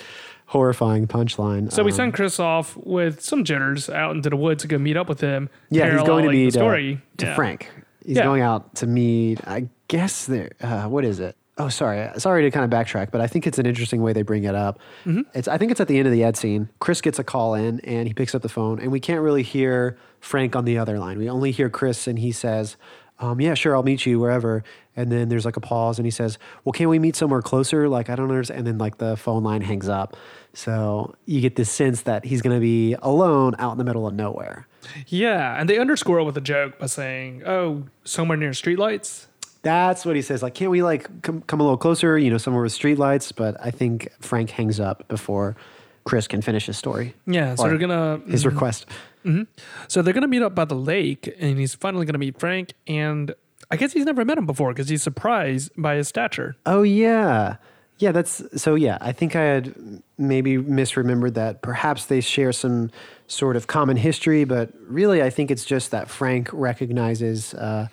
horrifying 0.49 1.07
punchline. 1.07 1.71
So 1.71 1.83
we 1.83 1.91
Um, 1.91 1.95
send 1.97 2.13
Chris 2.15 2.39
off 2.39 2.75
with 2.77 3.21
some 3.21 3.43
jitters 3.43 3.89
out 3.89 4.15
into 4.15 4.29
the 4.29 4.35
woods 4.35 4.63
to 4.63 4.67
go 4.67 4.77
meet 4.77 4.97
up 4.97 5.07
with 5.07 5.21
him. 5.21 5.49
Yeah, 5.69 5.91
he's 5.91 6.03
going 6.03 6.25
to 6.25 6.31
meet 6.31 6.51
the 6.51 6.59
uh, 6.59 6.63
story 6.63 7.01
to 7.17 7.25
Yeah. 7.27 7.35
Frank. 7.35 7.69
He's 8.05 8.17
Yeah. 8.17 8.23
going 8.23 8.41
out 8.41 8.75
to 8.75 8.87
meet. 8.87 9.39
I 9.47 9.67
guess 9.87 10.25
there. 10.25 10.49
Uh, 10.61 10.83
what 10.87 11.05
is 11.05 11.19
it? 11.19 11.35
Oh, 11.59 11.67
sorry. 11.69 12.07
Sorry 12.17 12.43
to 12.43 12.51
kind 12.51 12.63
of 12.63 12.71
backtrack, 12.71 13.11
but 13.11 13.19
I 13.21 13.27
think 13.27 13.45
it's 13.45 13.59
an 13.59 13.65
interesting 13.65 14.01
way 14.01 14.13
they 14.13 14.21
bring 14.21 14.45
it 14.45 14.55
up. 14.55 14.79
Mm-hmm. 15.05 15.21
It's. 15.33 15.47
I 15.47 15.57
think 15.57 15.71
it's 15.71 15.81
at 15.81 15.87
the 15.89 15.97
end 15.99 16.07
of 16.07 16.13
the 16.13 16.23
Ed 16.23 16.37
scene. 16.37 16.69
Chris 16.79 17.01
gets 17.01 17.19
a 17.19 17.23
call 17.23 17.53
in, 17.53 17.79
and 17.81 18.07
he 18.07 18.13
picks 18.13 18.33
up 18.33 18.41
the 18.41 18.49
phone, 18.49 18.79
and 18.79 18.91
we 18.91 18.99
can't 19.01 19.21
really 19.21 19.43
hear 19.43 19.97
Frank 20.21 20.55
on 20.55 20.63
the 20.65 20.77
other 20.77 20.97
line. 20.97 21.17
We 21.19 21.29
only 21.29 21.51
hear 21.51 21.69
Chris, 21.69 22.07
and 22.07 22.17
he 22.17 22.31
says, 22.31 22.77
um, 23.19 23.41
"Yeah, 23.41 23.53
sure, 23.55 23.75
I'll 23.75 23.83
meet 23.83 24.05
you 24.05 24.19
wherever." 24.21 24.63
And 24.99 25.09
then 25.09 25.29
there's 25.29 25.45
like 25.45 25.55
a 25.55 25.61
pause, 25.61 25.97
and 25.97 26.05
he 26.05 26.11
says, 26.11 26.37
"Well, 26.65 26.73
can 26.73 26.89
we 26.89 26.99
meet 26.99 27.15
somewhere 27.15 27.41
closer?" 27.41 27.87
Like 27.87 28.09
I 28.09 28.17
don't 28.17 28.29
understand. 28.29 28.59
And 28.59 28.67
then 28.67 28.77
like 28.77 28.97
the 28.97 29.15
phone 29.15 29.43
line 29.43 29.61
hangs 29.61 29.87
up. 29.87 30.17
So 30.53 31.15
you 31.25 31.39
get 31.39 31.55
this 31.55 31.71
sense 31.71 32.01
that 32.01 32.25
he's 32.25 32.41
going 32.41 32.55
to 32.55 32.59
be 32.59 32.95
alone 33.01 33.55
out 33.59 33.71
in 33.71 33.77
the 33.77 33.85
middle 33.85 34.05
of 34.05 34.13
nowhere. 34.13 34.67
Yeah, 35.07 35.57
and 35.57 35.69
they 35.69 35.77
underscore 35.77 36.19
it 36.19 36.25
with 36.25 36.35
a 36.35 36.41
joke 36.41 36.79
by 36.79 36.87
saying, 36.87 37.43
"Oh, 37.45 37.85
somewhere 38.03 38.37
near 38.37 38.51
streetlights." 38.51 39.27
That's 39.61 40.05
what 40.05 40.17
he 40.17 40.21
says. 40.21 40.43
Like, 40.43 40.53
can't 40.53 40.71
we 40.71 40.83
like 40.83 41.21
come, 41.21 41.43
come 41.43 41.61
a 41.61 41.63
little 41.63 41.77
closer? 41.77 42.17
You 42.17 42.29
know, 42.29 42.37
somewhere 42.37 42.63
with 42.63 42.73
streetlights. 42.73 43.33
But 43.33 43.55
I 43.63 43.71
think 43.71 44.09
Frank 44.19 44.49
hangs 44.49 44.81
up 44.81 45.07
before 45.07 45.55
Chris 46.03 46.27
can 46.27 46.41
finish 46.41 46.65
his 46.65 46.77
story. 46.77 47.15
Yeah, 47.25 47.55
so 47.55 47.69
they're 47.69 47.77
gonna 47.77 48.19
his 48.27 48.41
mm-hmm. 48.41 48.49
request. 48.49 48.85
Mm-hmm. 49.23 49.43
So 49.87 50.01
they're 50.01 50.13
gonna 50.13 50.27
meet 50.27 50.41
up 50.41 50.55
by 50.55 50.65
the 50.65 50.75
lake, 50.75 51.33
and 51.39 51.57
he's 51.57 51.73
finally 51.73 52.05
gonna 52.05 52.17
meet 52.17 52.37
Frank. 52.37 52.73
And 52.85 53.33
I 53.71 53.77
guess 53.77 53.93
he's 53.93 54.05
never 54.05 54.25
met 54.25 54.37
him 54.37 54.45
before 54.45 54.71
because 54.73 54.89
he's 54.89 55.03
surprised 55.03 55.71
by 55.77 55.95
his 55.95 56.07
stature. 56.07 56.55
Oh 56.65 56.81
yeah, 56.83 57.57
yeah. 57.99 58.11
That's 58.11 58.41
so. 58.61 58.75
Yeah, 58.75 58.97
I 59.01 59.11
think 59.11 59.35
I 59.35 59.43
had 59.43 60.01
maybe 60.17 60.57
misremembered 60.57 61.35
that. 61.35 61.61
Perhaps 61.61 62.05
they 62.07 62.19
share 62.21 62.51
some 62.51 62.89
sort 63.27 63.55
of 63.55 63.67
common 63.67 63.97
history, 63.97 64.43
but 64.43 64.71
really, 64.87 65.21
I 65.21 65.29
think 65.29 65.51
it's 65.51 65.65
just 65.65 65.91
that 65.91 66.09
Frank 66.09 66.49
recognizes 66.51 67.53
uh, 67.53 67.87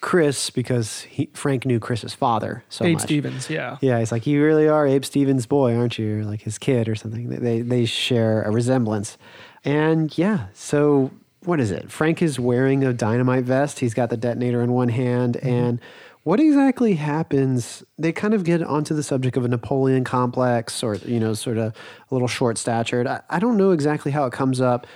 Chris 0.00 0.50
because 0.50 1.02
he, 1.02 1.30
Frank 1.34 1.64
knew 1.64 1.78
Chris's 1.78 2.12
father 2.14 2.64
so 2.68 2.84
Abe 2.84 2.94
much. 2.94 3.02
Stevens, 3.02 3.48
yeah. 3.50 3.76
Yeah, 3.80 3.98
he's 4.00 4.10
like, 4.10 4.26
you 4.26 4.42
really 4.42 4.66
are 4.66 4.86
Abe 4.86 5.04
Stevens' 5.04 5.46
boy, 5.46 5.76
aren't 5.76 5.96
you? 5.98 6.20
Or 6.20 6.24
like 6.24 6.42
his 6.42 6.58
kid 6.58 6.88
or 6.88 6.94
something. 6.96 7.28
They- 7.28 7.36
They 7.36 7.60
they 7.62 7.84
share 7.84 8.42
a 8.42 8.50
resemblance, 8.50 9.16
and 9.64 10.16
yeah. 10.18 10.46
So 10.54 11.10
what 11.44 11.60
is 11.60 11.70
it? 11.70 11.90
Frank 11.90 12.22
is 12.22 12.38
wearing 12.38 12.84
a 12.84 12.92
dynamite 12.92 13.44
vest. 13.44 13.80
He's 13.80 13.94
got 13.94 14.10
the 14.10 14.16
detonator 14.16 14.62
in 14.62 14.72
one 14.72 14.88
hand, 14.88 15.36
mm-hmm. 15.36 15.48
and 15.48 15.80
what 16.22 16.38
exactly 16.38 16.94
happens? 16.94 17.82
They 17.98 18.12
kind 18.12 18.34
of 18.34 18.44
get 18.44 18.62
onto 18.62 18.94
the 18.94 19.02
subject 19.02 19.36
of 19.36 19.44
a 19.44 19.48
Napoleon 19.48 20.04
complex, 20.04 20.82
or 20.82 20.96
you 20.96 21.18
know, 21.18 21.34
sort 21.34 21.56
of 21.56 21.74
a 22.10 22.14
little 22.14 22.28
short 22.28 22.58
statured. 22.58 23.06
I, 23.06 23.22
I 23.30 23.38
don't 23.38 23.56
know 23.56 23.70
exactly 23.70 24.12
how 24.12 24.26
it 24.26 24.32
comes 24.32 24.60
up. 24.60 24.86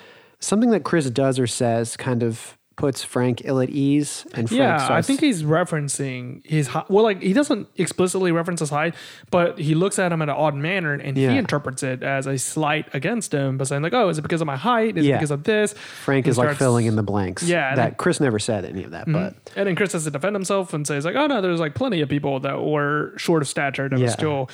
Something 0.41 0.71
that 0.71 0.85
Chris 0.85 1.09
does 1.09 1.39
or 1.39 1.47
says 1.47 1.97
kind 1.97 2.23
of 2.23 2.59
puts 2.77 3.05
Frank 3.05 3.43
ill 3.45 3.61
at 3.61 3.71
ease, 3.71 4.25
and 4.35 4.49
Frank 4.49 4.59
Yeah, 4.61 4.89
I 4.91 5.01
think 5.01 5.21
he's 5.21 5.43
referencing 5.45 6.45
his 6.45 6.69
height. 6.69 6.91
Well, 6.91 7.05
like 7.05 7.23
he 7.23 7.33
doesn't 7.33 7.69
explicitly 7.77 8.33
reference 8.33 8.61
his 8.61 8.71
height, 8.71 8.95
but 9.31 9.59
he 9.59 9.75
looks 9.75 9.99
at 9.99 10.11
him 10.13 10.23
in 10.23 10.29
an 10.29 10.35
odd 10.37 10.55
manner, 10.55 10.93
and 10.95 11.17
Yeah. 11.17 11.33
he 11.33 11.39
interprets 11.39 11.83
it 11.83 12.03
as 12.03 12.27
a 12.27 12.37
slight 12.39 12.87
against 12.93 13.33
him, 13.33 13.59
by 13.59 13.65
saying 13.65 13.83
like, 13.83 13.93
"Oh, 13.95 14.09
is 14.09 14.19
it 14.19 14.23
because 14.23 14.41
of 14.41 14.47
my 14.47 14.57
height? 14.57 14.97
Is 14.99 15.07
Yeah. 15.07 15.15
it 15.15 15.19
because 15.19 15.31
of 15.31 15.45
this?" 15.45 15.73
Frank 15.73 16.27
He 16.27 16.31
is 16.31 16.39
like 16.39 16.47
starts- 16.47 16.59
filling 16.59 16.87
in 16.87 16.97
the 16.97 17.03
blanks. 17.03 17.43
Yeah, 17.45 17.69
and 17.71 17.79
that 17.79 17.85
Mm-hmm. 17.93 17.97
Chris 17.97 18.21
never 18.21 18.39
said 18.39 18.65
any 18.65 18.83
of 18.85 18.91
that, 18.91 19.07
but. 19.11 19.35
And 19.57 19.69
then 19.69 19.77
Chris 19.77 19.93
has 19.93 20.05
to 20.05 20.11
defend 20.11 20.35
himself 20.35 20.75
and 20.75 20.87
says 20.87 21.05
like, 21.05 21.17
"Oh 21.17 21.27
no, 21.27 21.41
there's 21.41 21.61
like 21.61 21.75
plenty 21.75 22.01
of 22.01 22.09
people 22.09 22.41
that 22.41 22.63
were 22.63 23.13
short 23.17 23.43
of 23.43 23.49
stature 23.49 23.89
that 23.89 23.99
Yeah. 23.99 24.05
was 24.05 24.13
still 24.13 24.51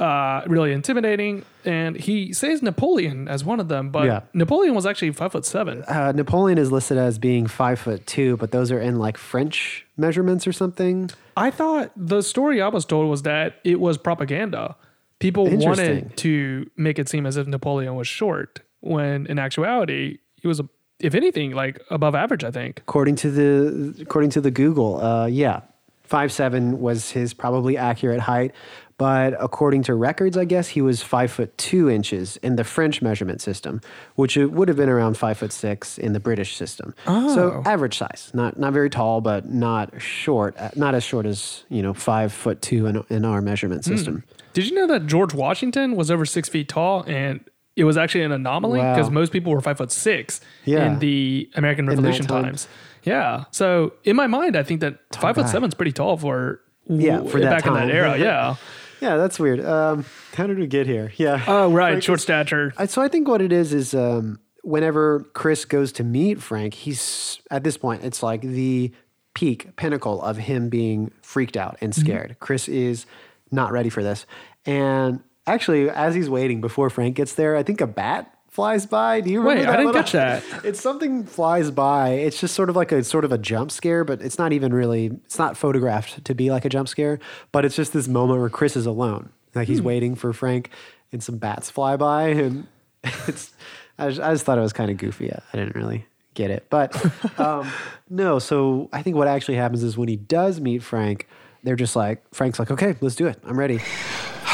uh, 0.00 0.42
really 0.46 0.72
intimidating." 0.72 1.44
And 1.64 1.94
he 1.96 2.32
says 2.32 2.62
Napoleon 2.62 3.28
as 3.28 3.44
one 3.44 3.60
of 3.60 3.68
them, 3.68 3.90
but 3.90 4.06
Yeah. 4.06 4.20
Napoleon 4.32 4.74
was 4.74 4.86
actually 4.86 5.12
five 5.12 5.32
foot 5.32 5.44
seven. 5.44 5.82
Uh, 5.84 6.12
Napoleon 6.12 6.58
is 6.58 6.72
listed 6.72 6.96
as 6.98 7.18
being 7.18 7.46
five 7.46 7.78
foot 7.78 8.06
two, 8.06 8.36
but 8.38 8.50
those 8.50 8.72
are 8.72 8.80
in 8.80 8.98
like 8.98 9.18
French 9.18 9.86
measurements 9.96 10.46
or 10.46 10.52
something. 10.52 11.10
I 11.36 11.50
thought 11.50 11.92
the 11.96 12.22
story 12.22 12.60
I 12.60 12.68
was 12.68 12.84
told 12.84 13.08
was 13.08 13.22
that 13.22 13.56
it 13.64 13.78
was 13.78 13.98
propaganda. 13.98 14.76
People 15.20 15.46
Interesting. 15.46 15.68
wanted 15.68 16.16
to 16.16 16.70
make 16.76 16.98
it 16.98 17.08
seem 17.08 17.26
as 17.26 17.36
if 17.36 17.46
Napoleon 17.46 17.94
was 17.94 18.08
short, 18.08 18.60
when 18.80 19.26
in 19.26 19.38
actuality 19.38 20.18
he 20.40 20.48
was, 20.48 20.62
if 20.98 21.14
anything, 21.14 21.52
like 21.52 21.78
above 21.90 22.14
average. 22.14 22.42
I 22.42 22.50
think. 22.50 22.78
According 22.80 23.16
to 23.16 23.30
the 23.30 24.02
according 24.02 24.30
to 24.30 24.40
the 24.40 24.50
Google, 24.50 24.98
uh, 25.02 25.26
yeah, 25.26 25.60
five 26.04 26.32
seven 26.32 26.80
was 26.80 27.10
his 27.10 27.34
probably 27.34 27.76
accurate 27.76 28.20
height. 28.20 28.52
But 29.00 29.34
according 29.40 29.84
to 29.84 29.94
records, 29.94 30.36
I 30.36 30.44
guess 30.44 30.68
he 30.68 30.82
was 30.82 31.02
five 31.02 31.30
foot 31.32 31.56
two 31.56 31.88
inches 31.88 32.36
in 32.42 32.56
the 32.56 32.64
French 32.64 33.00
measurement 33.00 33.40
system, 33.40 33.80
which 34.16 34.36
would 34.36 34.68
have 34.68 34.76
been 34.76 34.90
around 34.90 35.16
five 35.16 35.38
foot 35.38 35.52
six 35.54 35.96
in 35.96 36.12
the 36.12 36.20
British 36.20 36.54
system. 36.54 36.94
Oh. 37.06 37.34
So 37.34 37.62
average 37.64 37.96
size, 37.96 38.30
not 38.34 38.58
not 38.58 38.74
very 38.74 38.90
tall, 38.90 39.22
but 39.22 39.48
not 39.48 40.02
short, 40.02 40.54
uh, 40.58 40.68
not 40.76 40.94
as 40.94 41.02
short 41.02 41.24
as 41.24 41.64
you 41.70 41.80
know 41.82 41.94
five 41.94 42.30
foot 42.30 42.60
two 42.60 42.84
in, 42.86 43.02
in 43.08 43.24
our 43.24 43.40
measurement 43.40 43.86
Hmm. 43.86 43.96
system. 43.96 44.24
Did 44.52 44.68
you 44.68 44.74
know 44.74 44.86
that 44.88 45.06
George 45.06 45.32
Washington 45.32 45.96
was 45.96 46.10
over 46.10 46.26
six 46.26 46.50
feet 46.50 46.68
tall 46.68 47.02
and 47.06 47.40
it 47.76 47.84
was 47.84 47.96
actually 47.96 48.24
an 48.24 48.32
anomaly 48.32 48.80
Wow. 48.80 48.94
because 48.94 49.10
most 49.10 49.32
people 49.32 49.50
were 49.50 49.62
five 49.62 49.78
foot 49.78 49.90
six 49.92 50.42
Yeah. 50.66 50.84
in 50.92 50.98
the 50.98 51.48
American 51.54 51.86
Revolution 51.86 52.26
time. 52.26 52.44
times. 52.44 52.68
Yeah. 53.04 53.44
So 53.50 53.94
in 54.04 54.14
my 54.14 54.26
mind, 54.26 54.56
I 54.58 54.62
think 54.62 54.82
that 54.82 54.98
five 55.16 55.36
foot 55.36 55.48
seven 55.48 55.68
is 55.68 55.74
pretty 55.74 55.92
tall 55.92 56.18
for 56.18 56.60
Yeah, 56.86 57.22
for 57.22 57.40
that 57.40 57.48
back 57.50 57.66
in 57.66 57.72
that 57.72 57.88
era. 57.88 58.18
Yeah. 58.28 58.56
Yeah, 59.00 59.16
that's 59.16 59.38
weird. 59.40 59.64
Um, 59.64 60.04
how 60.34 60.46
did 60.46 60.58
we 60.58 60.66
get 60.66 60.86
here? 60.86 61.12
Yeah. 61.16 61.42
Oh 61.46 61.70
right, 61.72 61.92
Frank 61.92 62.02
short 62.02 62.18
is- 62.18 62.22
stature. 62.22 62.72
I- 62.76 62.86
So 62.86 63.00
I 63.02 63.08
think 63.08 63.28
what 63.28 63.40
it 63.42 63.52
is 63.52 63.72
is 63.72 63.94
um, 63.94 64.38
whenever 64.62 65.20
Chris 65.32 65.64
goes 65.64 65.92
to 65.92 66.04
meet 66.04 66.40
Frank, 66.42 66.74
he's 66.74 67.40
at 67.50 67.64
this 67.64 67.76
point 67.76 68.04
it's 68.04 68.22
like 68.22 68.42
the 68.42 68.92
peak 69.34 69.74
pinnacle 69.76 70.20
of 70.22 70.36
him 70.36 70.68
being 70.68 71.10
freaked 71.22 71.56
out 71.56 71.76
and 71.80 71.92
Mm-hmm. 71.92 72.00
scared. 72.02 72.36
Chris 72.40 72.68
is 72.68 73.06
not 73.50 73.72
ready 73.72 73.88
for 73.88 74.02
this, 74.02 74.26
and 74.66 75.20
actually, 75.46 75.88
as 75.90 76.14
he's 76.14 76.28
waiting 76.30 76.60
before 76.60 76.90
Frank 76.90 77.16
gets 77.16 77.34
there, 77.34 77.56
I 77.56 77.62
think 77.62 77.80
a 77.80 77.86
bat 77.86 78.32
flies 78.50 78.84
by. 78.84 79.20
Do 79.22 79.30
you 79.30 79.40
remember 79.40 79.60
Wait, 79.60 79.64
that 79.66 79.72
I 79.72 79.76
didn't 79.76 79.86
little- 79.86 80.02
catch 80.02 80.12
that. 80.12 80.42
It's 80.64 80.80
something 80.80 81.24
flies 81.24 81.70
by. 81.70 82.10
It's 82.10 82.38
just 82.40 82.54
sort 82.54 82.68
of 82.68 82.76
like 82.76 82.92
a 82.92 83.02
sort 83.02 83.24
of 83.24 83.32
a 83.32 83.38
jump 83.38 83.70
scare, 83.70 84.04
but 84.04 84.20
it's 84.20 84.38
not 84.38 84.52
even 84.52 84.74
really. 84.74 85.06
It's 85.24 85.38
not 85.38 85.56
photographed 85.56 86.24
to 86.24 86.34
be 86.34 86.50
like 86.50 86.64
a 86.64 86.68
jump 86.68 86.88
scare, 86.88 87.18
but 87.52 87.64
it's 87.64 87.76
just 87.76 87.92
this 87.92 88.08
moment 88.08 88.40
where 88.40 88.50
Chris 88.50 88.76
is 88.76 88.86
alone, 88.86 89.30
like 89.54 89.66
Hmm. 89.66 89.72
he's 89.72 89.82
waiting 89.82 90.14
for 90.14 90.32
Frank, 90.32 90.70
and 91.12 91.22
some 91.22 91.38
bats 91.38 91.70
fly 91.70 91.96
by, 91.96 92.28
and 92.28 92.66
it's. 93.26 93.52
I 93.98 94.08
just, 94.08 94.20
I 94.20 94.32
just 94.32 94.44
thought 94.46 94.56
it 94.58 94.62
was 94.62 94.72
kind 94.72 94.90
of 94.90 94.96
goofy. 94.96 95.30
I 95.32 95.40
didn't 95.56 95.74
really 95.76 96.06
get 96.34 96.50
it, 96.50 96.66
but 96.70 96.94
um, 97.40 97.70
no. 98.08 98.38
So 98.38 98.88
I 98.92 99.02
think 99.02 99.16
what 99.16 99.28
actually 99.28 99.56
happens 99.56 99.82
is 99.82 99.98
when 99.98 100.08
he 100.08 100.16
does 100.16 100.58
meet 100.60 100.82
Frank, 100.82 101.28
they're 101.64 101.76
just 101.76 101.94
like 101.96 102.22
Frank's 102.34 102.58
like, 102.58 102.70
okay, 102.70 102.96
let's 103.02 103.14
do 103.14 103.26
it. 103.26 103.38
I'm 103.44 103.58
ready. 103.58 103.78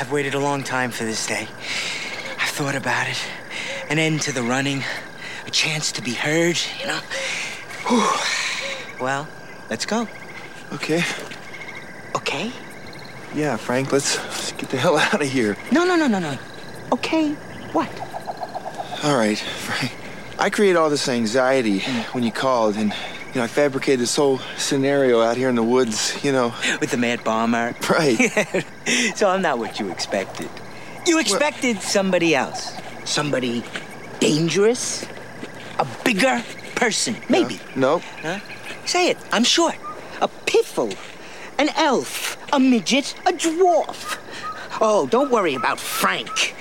I've 0.00 0.10
waited 0.10 0.32
a 0.34 0.38
long 0.38 0.62
time 0.64 0.90
for 0.90 1.04
this 1.04 1.26
day. 1.26 1.46
I've 2.40 2.48
thought 2.48 2.74
about 2.74 3.08
it. 3.08 3.18
An 3.90 3.98
end 3.98 4.22
to 4.22 4.32
the 4.32 4.42
running, 4.42 4.82
a 5.46 5.50
chance 5.50 5.92
to 5.92 6.02
be 6.02 6.14
heard, 6.14 6.58
you 6.80 6.86
know. 6.86 7.00
Whew. 7.86 9.04
Well, 9.04 9.28
let's 9.68 9.84
go. 9.86 10.08
Okay. 10.72 11.04
Okay? 12.16 12.50
Yeah, 13.34 13.56
Frank, 13.56 13.92
let's, 13.92 14.16
let's 14.16 14.52
get 14.52 14.70
the 14.70 14.76
hell 14.76 14.96
out 14.96 15.20
of 15.20 15.28
here. 15.28 15.56
No, 15.70 15.84
no, 15.84 15.96
no, 15.96 16.06
no, 16.06 16.18
no. 16.18 16.38
Okay, 16.92 17.32
what? 17.72 17.88
All 19.02 19.16
right, 19.16 19.38
Frank. 19.38 19.92
I 20.38 20.50
created 20.50 20.76
all 20.76 20.90
this 20.90 21.08
anxiety 21.08 21.80
when 22.12 22.24
you 22.24 22.32
called, 22.32 22.76
and, 22.76 22.92
you 23.28 23.34
know, 23.36 23.44
I 23.44 23.46
fabricated 23.46 24.00
this 24.00 24.16
whole 24.16 24.38
scenario 24.56 25.20
out 25.20 25.36
here 25.36 25.48
in 25.48 25.54
the 25.54 25.62
woods, 25.62 26.24
you 26.24 26.32
know. 26.32 26.54
With 26.80 26.90
the 26.90 26.96
mad 26.96 27.22
bomber. 27.22 27.74
Right. 27.88 28.16
so 29.14 29.28
I'm 29.28 29.42
not 29.42 29.58
what 29.58 29.78
you 29.78 29.90
expected. 29.90 30.48
You 31.06 31.18
expected 31.18 31.80
somebody 31.82 32.34
else. 32.34 32.80
Somebody 33.04 33.62
dangerous? 34.20 35.06
A 35.78 35.86
bigger 36.04 36.42
person, 36.74 37.16
maybe. 37.28 37.60
No. 37.76 38.00
Huh? 38.22 38.40
Say 38.86 39.08
it. 39.08 39.18
I'm 39.32 39.44
short. 39.44 39.76
A 40.20 40.28
piffle. 40.46 40.96
An 41.58 41.68
elf. 41.76 42.36
A 42.52 42.58
midget. 42.58 43.14
A 43.26 43.32
dwarf. 43.32 44.18
Oh, 44.80 45.06
don't 45.06 45.30
worry 45.30 45.54
about 45.54 45.78
Frank. 45.78 46.54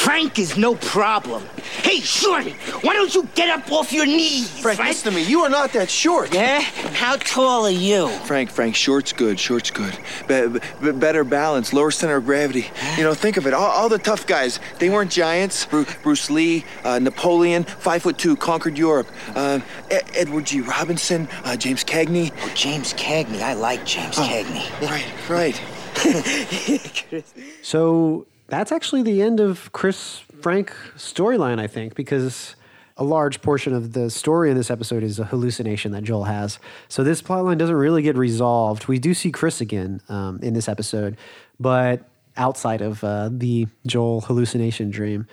Frank 0.00 0.38
is 0.38 0.56
no 0.56 0.74
problem. 0.76 1.42
Hey, 1.82 2.00
Shorty, 2.00 2.52
why 2.80 2.94
don't 2.94 3.14
you 3.14 3.28
get 3.34 3.50
up 3.50 3.70
off 3.70 3.92
your 3.92 4.06
knees? 4.06 4.48
Frank, 4.60 4.78
listen 4.78 5.12
to 5.12 5.16
me. 5.18 5.24
You 5.24 5.40
are 5.42 5.50
not 5.50 5.74
that 5.74 5.90
short. 5.90 6.32
Yeah? 6.34 6.60
How 6.60 7.16
tall 7.16 7.66
are 7.66 7.70
you? 7.70 8.08
Frank, 8.24 8.50
Frank, 8.50 8.76
short's 8.76 9.12
good. 9.12 9.38
Short's 9.38 9.70
good. 9.70 9.94
Be- 10.26 10.58
be- 10.82 10.92
better 10.92 11.22
balance, 11.22 11.74
lower 11.74 11.90
center 11.90 12.16
of 12.16 12.24
gravity. 12.24 12.70
You 12.96 13.04
know, 13.04 13.12
think 13.12 13.36
of 13.36 13.46
it. 13.46 13.52
All, 13.52 13.70
all 13.70 13.90
the 13.90 13.98
tough 13.98 14.26
guys, 14.26 14.58
they 14.78 14.88
weren't 14.88 15.10
giants. 15.10 15.66
Bru- 15.66 15.84
Bruce 16.02 16.30
Lee, 16.30 16.64
uh, 16.82 16.98
Napoleon, 16.98 17.64
five 17.64 18.02
foot 18.02 18.16
two, 18.16 18.36
conquered 18.36 18.78
Europe. 18.78 19.08
Uh, 19.34 19.60
E- 19.92 19.96
Edward 20.14 20.46
G. 20.46 20.62
Robinson, 20.62 21.28
uh, 21.44 21.56
James 21.56 21.84
Cagney. 21.84 22.32
Oh, 22.40 22.52
James 22.54 22.94
Cagney. 22.94 23.42
I 23.42 23.52
like 23.52 23.84
James 23.84 24.16
Cagney. 24.16 24.64
Right, 24.80 25.28
right. 25.28 25.60
So 27.62 28.26
that's 28.50 28.72
actually 28.72 29.02
the 29.02 29.22
end 29.22 29.40
of 29.40 29.72
Chris 29.72 30.22
Frank 30.40 30.72
storyline, 30.96 31.60
I 31.60 31.66
think, 31.66 31.94
because 31.94 32.56
a 32.96 33.04
large 33.04 33.40
portion 33.40 33.72
of 33.72 33.94
the 33.94 34.10
story 34.10 34.50
in 34.50 34.56
this 34.56 34.70
episode 34.70 35.02
is 35.02 35.18
a 35.18 35.24
hallucination 35.24 35.92
that 35.92 36.02
Joel 36.02 36.24
has. 36.24 36.58
So 36.88 37.02
this 37.02 37.22
plotline 37.22 37.56
doesn't 37.58 37.74
really 37.74 38.02
get 38.02 38.16
resolved. 38.16 38.88
We 38.88 38.98
do 38.98 39.14
see 39.14 39.32
Chris 39.32 39.60
again 39.60 40.02
um, 40.08 40.38
in 40.42 40.52
this 40.52 40.68
episode, 40.68 41.16
but 41.58 42.08
outside 42.36 42.82
of 42.82 43.02
uh, 43.02 43.30
the 43.32 43.66
Joel 43.86 44.20
hallucination 44.20 44.90
dream. 44.90 45.26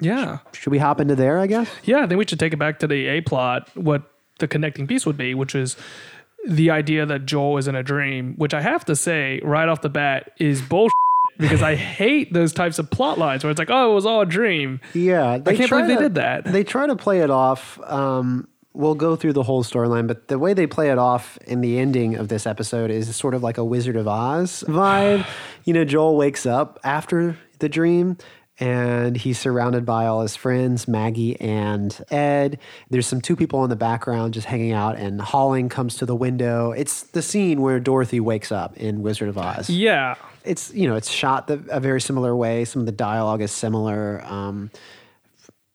Yeah. 0.00 0.38
Should 0.52 0.70
we 0.70 0.78
hop 0.78 1.00
into 1.00 1.14
there? 1.14 1.38
I 1.38 1.46
guess. 1.46 1.70
Yeah, 1.84 2.02
I 2.02 2.06
think 2.06 2.18
we 2.18 2.26
should 2.26 2.40
take 2.40 2.52
it 2.52 2.58
back 2.58 2.78
to 2.80 2.86
the 2.86 3.06
A 3.06 3.20
plot, 3.22 3.70
what 3.74 4.10
the 4.38 4.48
connecting 4.48 4.86
piece 4.86 5.06
would 5.06 5.16
be, 5.16 5.34
which 5.34 5.54
is 5.54 5.76
the 6.46 6.70
idea 6.70 7.06
that 7.06 7.24
Joel 7.24 7.56
is 7.56 7.68
in 7.68 7.74
a 7.74 7.82
dream, 7.82 8.34
which 8.36 8.52
I 8.52 8.60
have 8.60 8.84
to 8.86 8.96
say 8.96 9.40
right 9.42 9.68
off 9.68 9.80
the 9.80 9.88
bat 9.88 10.32
is 10.38 10.60
bullshit 10.60 10.92
because 11.38 11.62
I 11.62 11.74
hate 11.74 12.32
those 12.32 12.52
types 12.52 12.78
of 12.78 12.90
plot 12.90 13.18
lines 13.18 13.44
where 13.44 13.50
it's 13.50 13.58
like, 13.58 13.70
oh, 13.70 13.90
it 13.90 13.94
was 13.94 14.06
all 14.06 14.20
a 14.20 14.26
dream. 14.26 14.80
Yeah, 14.92 15.38
they 15.38 15.56
can't 15.56 15.70
believe 15.70 15.86
they 15.86 15.96
did 15.96 16.14
that. 16.16 16.44
They 16.44 16.64
try 16.64 16.86
to 16.86 16.96
play 16.96 17.20
it 17.20 17.30
off. 17.30 17.80
Um, 17.82 18.48
we'll 18.72 18.94
go 18.94 19.16
through 19.16 19.32
the 19.32 19.42
whole 19.42 19.64
storyline, 19.64 20.06
but 20.06 20.28
the 20.28 20.38
way 20.38 20.52
they 20.52 20.66
play 20.66 20.90
it 20.90 20.98
off 20.98 21.38
in 21.46 21.60
the 21.60 21.78
ending 21.78 22.16
of 22.16 22.28
this 22.28 22.46
episode 22.46 22.90
is 22.90 23.14
sort 23.14 23.34
of 23.34 23.42
like 23.42 23.56
a 23.58 23.64
Wizard 23.64 23.96
of 23.96 24.06
Oz 24.06 24.64
vibe. 24.66 25.26
you 25.64 25.72
know, 25.72 25.84
Joel 25.84 26.16
wakes 26.16 26.44
up 26.44 26.78
after 26.84 27.38
the 27.60 27.68
dream. 27.68 28.18
And 28.60 29.16
he's 29.16 29.38
surrounded 29.38 29.84
by 29.84 30.06
all 30.06 30.22
his 30.22 30.36
friends, 30.36 30.86
Maggie 30.86 31.40
and 31.40 31.96
Ed. 32.10 32.58
There's 32.88 33.06
some 33.06 33.20
two 33.20 33.34
people 33.34 33.64
in 33.64 33.70
the 33.70 33.74
background 33.76 34.34
just 34.34 34.46
hanging 34.46 34.70
out, 34.72 34.96
and 34.96 35.20
Holling 35.20 35.68
comes 35.68 35.96
to 35.96 36.06
the 36.06 36.14
window. 36.14 36.70
It's 36.70 37.02
the 37.02 37.20
scene 37.22 37.62
where 37.62 37.80
Dorothy 37.80 38.20
wakes 38.20 38.52
up 38.52 38.76
in 38.76 39.02
Wizard 39.02 39.28
of 39.28 39.36
Oz 39.38 39.68
Yeah. 39.68 40.14
it's 40.44 40.72
you 40.72 40.86
know 40.88 40.94
it's 40.94 41.10
shot 41.10 41.48
the, 41.48 41.64
a 41.68 41.80
very 41.80 42.00
similar 42.00 42.36
way. 42.36 42.64
Some 42.64 42.78
of 42.80 42.86
the 42.86 42.92
dialogue 42.92 43.42
is 43.42 43.50
similar. 43.50 44.22
Um, 44.24 44.70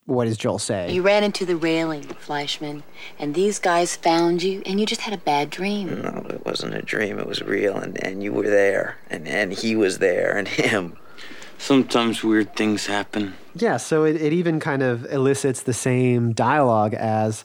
what 0.06 0.26
does 0.26 0.38
Joel 0.38 0.58
say? 0.58 0.92
You 0.92 1.02
ran 1.04 1.24
into 1.24 1.46
the 1.46 1.56
railing, 1.58 2.02
Fleischman, 2.04 2.82
and 3.20 3.36
these 3.36 3.60
guys 3.60 3.96
found 3.96 4.42
you, 4.42 4.64
and 4.66 4.80
you 4.80 4.86
just 4.88 5.02
had 5.02 5.14
a 5.14 5.18
bad 5.20 5.50
dream. 5.52 6.02
No, 6.02 6.26
it 6.30 6.46
wasn't 6.46 6.74
a 6.76 6.82
dream. 6.82 7.20
It 7.20 7.28
was 7.28 7.44
real, 7.44 7.76
and, 7.78 8.02
and 8.04 8.24
you 8.24 8.32
were 8.32 8.48
there, 8.50 8.98
and, 9.10 9.28
and 9.28 9.52
he 9.54 9.76
was 9.76 10.00
there, 10.00 10.36
and 10.36 10.48
him. 10.48 10.98
Sometimes 11.60 12.24
weird 12.24 12.56
things 12.56 12.86
happen. 12.88 13.36
yeah, 13.54 13.78
so 13.78 14.04
it, 14.06 14.16
it 14.16 14.34
even 14.34 14.60
kind 14.60 14.82
of 14.82 15.06
elicits 15.12 15.62
the 15.64 15.74
same 15.74 16.34
dialogue 16.34 16.94
as 16.94 17.44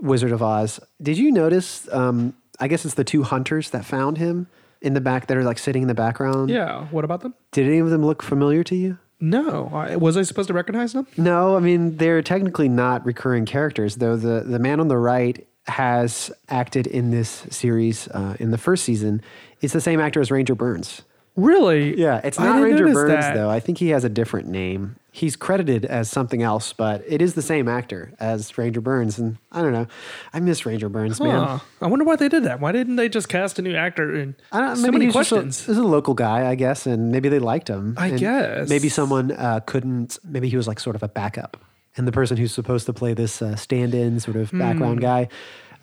Wizard 0.00 0.32
of 0.32 0.42
Oz. 0.42 0.78
Did 1.02 1.16
you 1.18 1.32
notice? 1.32 1.88
Um, 1.92 2.34
I 2.60 2.68
guess 2.68 2.84
it's 2.84 2.94
the 2.94 3.04
two 3.04 3.22
hunters 3.24 3.70
that 3.70 3.84
found 3.84 4.18
him 4.18 4.46
in 4.82 4.92
the 4.94 5.00
back 5.00 5.26
that 5.28 5.36
are 5.36 5.42
like 5.42 5.58
sitting 5.58 5.82
in 5.82 5.88
the 5.88 5.94
background. 5.94 6.50
Yeah. 6.50 6.84
What 6.90 7.04
about 7.04 7.22
them? 7.22 7.34
Did 7.52 7.66
any 7.66 7.78
of 7.78 7.90
them 7.90 8.04
look 8.04 8.22
familiar 8.22 8.62
to 8.64 8.76
you? 8.76 8.98
No. 9.18 9.70
I, 9.72 9.96
was 9.96 10.16
I 10.18 10.22
supposed 10.22 10.48
to 10.48 10.54
recognize 10.54 10.92
them? 10.92 11.06
No, 11.16 11.56
I 11.56 11.60
mean 11.60 11.96
they're 11.96 12.20
technically 12.22 12.68
not 12.68 13.04
recurring 13.06 13.46
characters, 13.46 13.96
though. 13.96 14.16
The 14.16 14.40
the 14.40 14.58
man 14.58 14.78
on 14.78 14.88
the 14.88 14.98
right 14.98 15.46
has 15.66 16.30
acted 16.50 16.86
in 16.86 17.10
this 17.10 17.46
series 17.48 18.06
uh, 18.08 18.36
in 18.38 18.50
the 18.50 18.58
first 18.58 18.84
season. 18.84 19.22
It's 19.62 19.72
the 19.72 19.80
same 19.80 19.98
actor 19.98 20.20
as 20.20 20.30
Ranger 20.30 20.54
Burns. 20.54 21.00
Really? 21.36 21.98
Yeah, 22.00 22.20
it's 22.22 22.38
not 22.38 22.62
Ranger 22.62 22.92
Burns 22.92 23.08
that. 23.08 23.34
though. 23.34 23.50
I 23.50 23.58
think 23.58 23.78
he 23.78 23.88
has 23.88 24.04
a 24.04 24.08
different 24.08 24.46
name. 24.48 24.96
He's 25.10 25.34
credited 25.36 25.84
as 25.84 26.10
something 26.10 26.42
else, 26.42 26.72
but 26.72 27.02
it 27.08 27.20
is 27.22 27.34
the 27.34 27.42
same 27.42 27.68
actor 27.68 28.12
as 28.20 28.56
Ranger 28.56 28.80
Burns. 28.80 29.18
And 29.18 29.38
I 29.50 29.62
don't 29.62 29.72
know. 29.72 29.86
I 30.32 30.40
miss 30.40 30.64
Ranger 30.64 30.88
Burns, 30.88 31.20
man. 31.20 31.60
I 31.80 31.86
wonder 31.86 32.04
why 32.04 32.16
they 32.16 32.28
did 32.28 32.44
that. 32.44 32.60
Why 32.60 32.72
didn't 32.72 32.96
they 32.96 33.08
just 33.08 33.28
cast 33.28 33.58
a 33.58 33.62
new 33.62 33.74
actor? 33.74 34.14
And 34.14 34.34
I 34.52 34.60
don't, 34.60 34.76
so 34.76 34.82
maybe 34.82 34.92
many 34.92 35.04
he's 35.06 35.14
just 35.14 35.32
a- 35.32 35.34
questions. 35.34 35.58
This 35.66 35.76
is 35.76 35.78
a 35.78 35.84
local 35.86 36.14
guy, 36.14 36.48
I 36.48 36.54
guess, 36.54 36.86
and 36.86 37.10
maybe 37.10 37.28
they 37.28 37.38
liked 37.40 37.68
him. 37.68 37.94
I 37.96 38.10
guess. 38.10 38.68
maybe 38.68 38.88
someone 38.88 39.32
uh, 39.32 39.60
couldn't. 39.60 40.18
Maybe 40.24 40.48
he 40.48 40.56
was 40.56 40.68
like 40.68 40.78
sort 40.80 40.94
of 40.96 41.02
a 41.02 41.08
backup, 41.08 41.56
and 41.96 42.06
the 42.08 42.12
person 42.12 42.36
who's 42.36 42.52
supposed 42.52 42.86
to 42.86 42.92
play 42.92 43.14
this 43.14 43.40
uh, 43.42 43.56
stand-in 43.56 44.18
sort 44.20 44.36
of 44.36 44.50
background 44.52 45.00
guy 45.00 45.28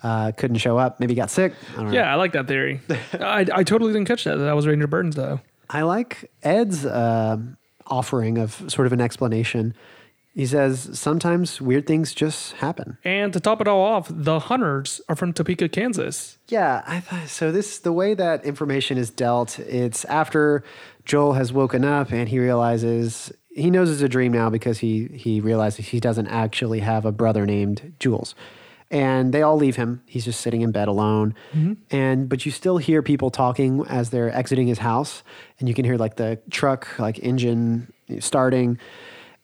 uh, 0.02 0.32
couldn't 0.32 0.58
show 0.58 0.78
up. 0.78 1.00
Maybe 1.00 1.14
got 1.14 1.30
sick. 1.30 1.54
I 1.72 1.76
don't 1.76 1.86
know. 1.86 1.92
yeah, 1.92 2.12
I 2.12 2.16
like 2.16 2.32
that 2.32 2.46
theory. 2.48 2.80
I, 3.12 3.46
I 3.52 3.62
totally 3.64 3.92
didn't 3.92 4.08
catch 4.08 4.24
that. 4.24 4.36
That 4.36 4.56
was 4.56 4.66
Ranger 4.66 4.86
Burns, 4.86 5.16
though. 5.16 5.40
I 5.70 5.82
like 5.82 6.30
Ed's 6.42 6.84
um 6.86 7.56
offering 7.86 8.38
of 8.38 8.62
sort 8.68 8.86
of 8.86 8.92
an 8.92 9.00
explanation. 9.00 9.74
He 10.34 10.46
says 10.46 10.98
sometimes 10.98 11.60
weird 11.60 11.86
things 11.86 12.14
just 12.14 12.54
happen. 12.54 12.96
And 13.04 13.32
to 13.34 13.40
top 13.40 13.60
it 13.60 13.68
all 13.68 13.82
off, 13.82 14.06
the 14.10 14.38
hunters 14.38 15.00
are 15.08 15.14
from 15.16 15.34
Topeka, 15.34 15.68
Kansas. 15.68 16.38
Yeah, 16.48 16.82
I 16.86 17.00
thought 17.00 17.28
so. 17.28 17.52
This 17.52 17.78
the 17.78 17.92
way 17.92 18.14
that 18.14 18.44
information 18.44 18.96
is 18.96 19.10
dealt. 19.10 19.58
It's 19.58 20.06
after 20.06 20.64
Joel 21.04 21.34
has 21.34 21.52
woken 21.52 21.84
up 21.84 22.12
and 22.12 22.28
he 22.30 22.38
realizes 22.38 23.30
he 23.50 23.70
knows 23.70 23.90
it's 23.90 24.00
a 24.00 24.08
dream 24.08 24.32
now 24.32 24.48
because 24.48 24.78
he 24.78 25.08
he 25.08 25.40
realizes 25.40 25.88
he 25.88 26.00
doesn't 26.00 26.28
actually 26.28 26.80
have 26.80 27.04
a 27.04 27.12
brother 27.12 27.44
named 27.44 27.94
Jules. 28.00 28.34
And 28.92 29.32
they 29.32 29.40
all 29.42 29.56
leave 29.56 29.76
him. 29.76 30.02
He's 30.06 30.24
just 30.24 30.40
sitting 30.42 30.60
in 30.60 30.70
bed 30.70 30.86
alone. 30.86 31.34
And 31.90 32.28
but 32.28 32.44
you 32.46 32.52
still 32.52 32.76
hear 32.76 33.02
people 33.02 33.30
talking 33.30 33.84
as 33.88 34.10
they're 34.10 34.30
exiting 34.32 34.66
his 34.68 34.78
house, 34.78 35.22
and 35.58 35.68
you 35.68 35.74
can 35.74 35.84
hear 35.84 35.96
like 35.96 36.16
the 36.16 36.38
truck 36.50 36.86
like 36.98 37.18
engine 37.20 37.90
starting. 38.20 38.78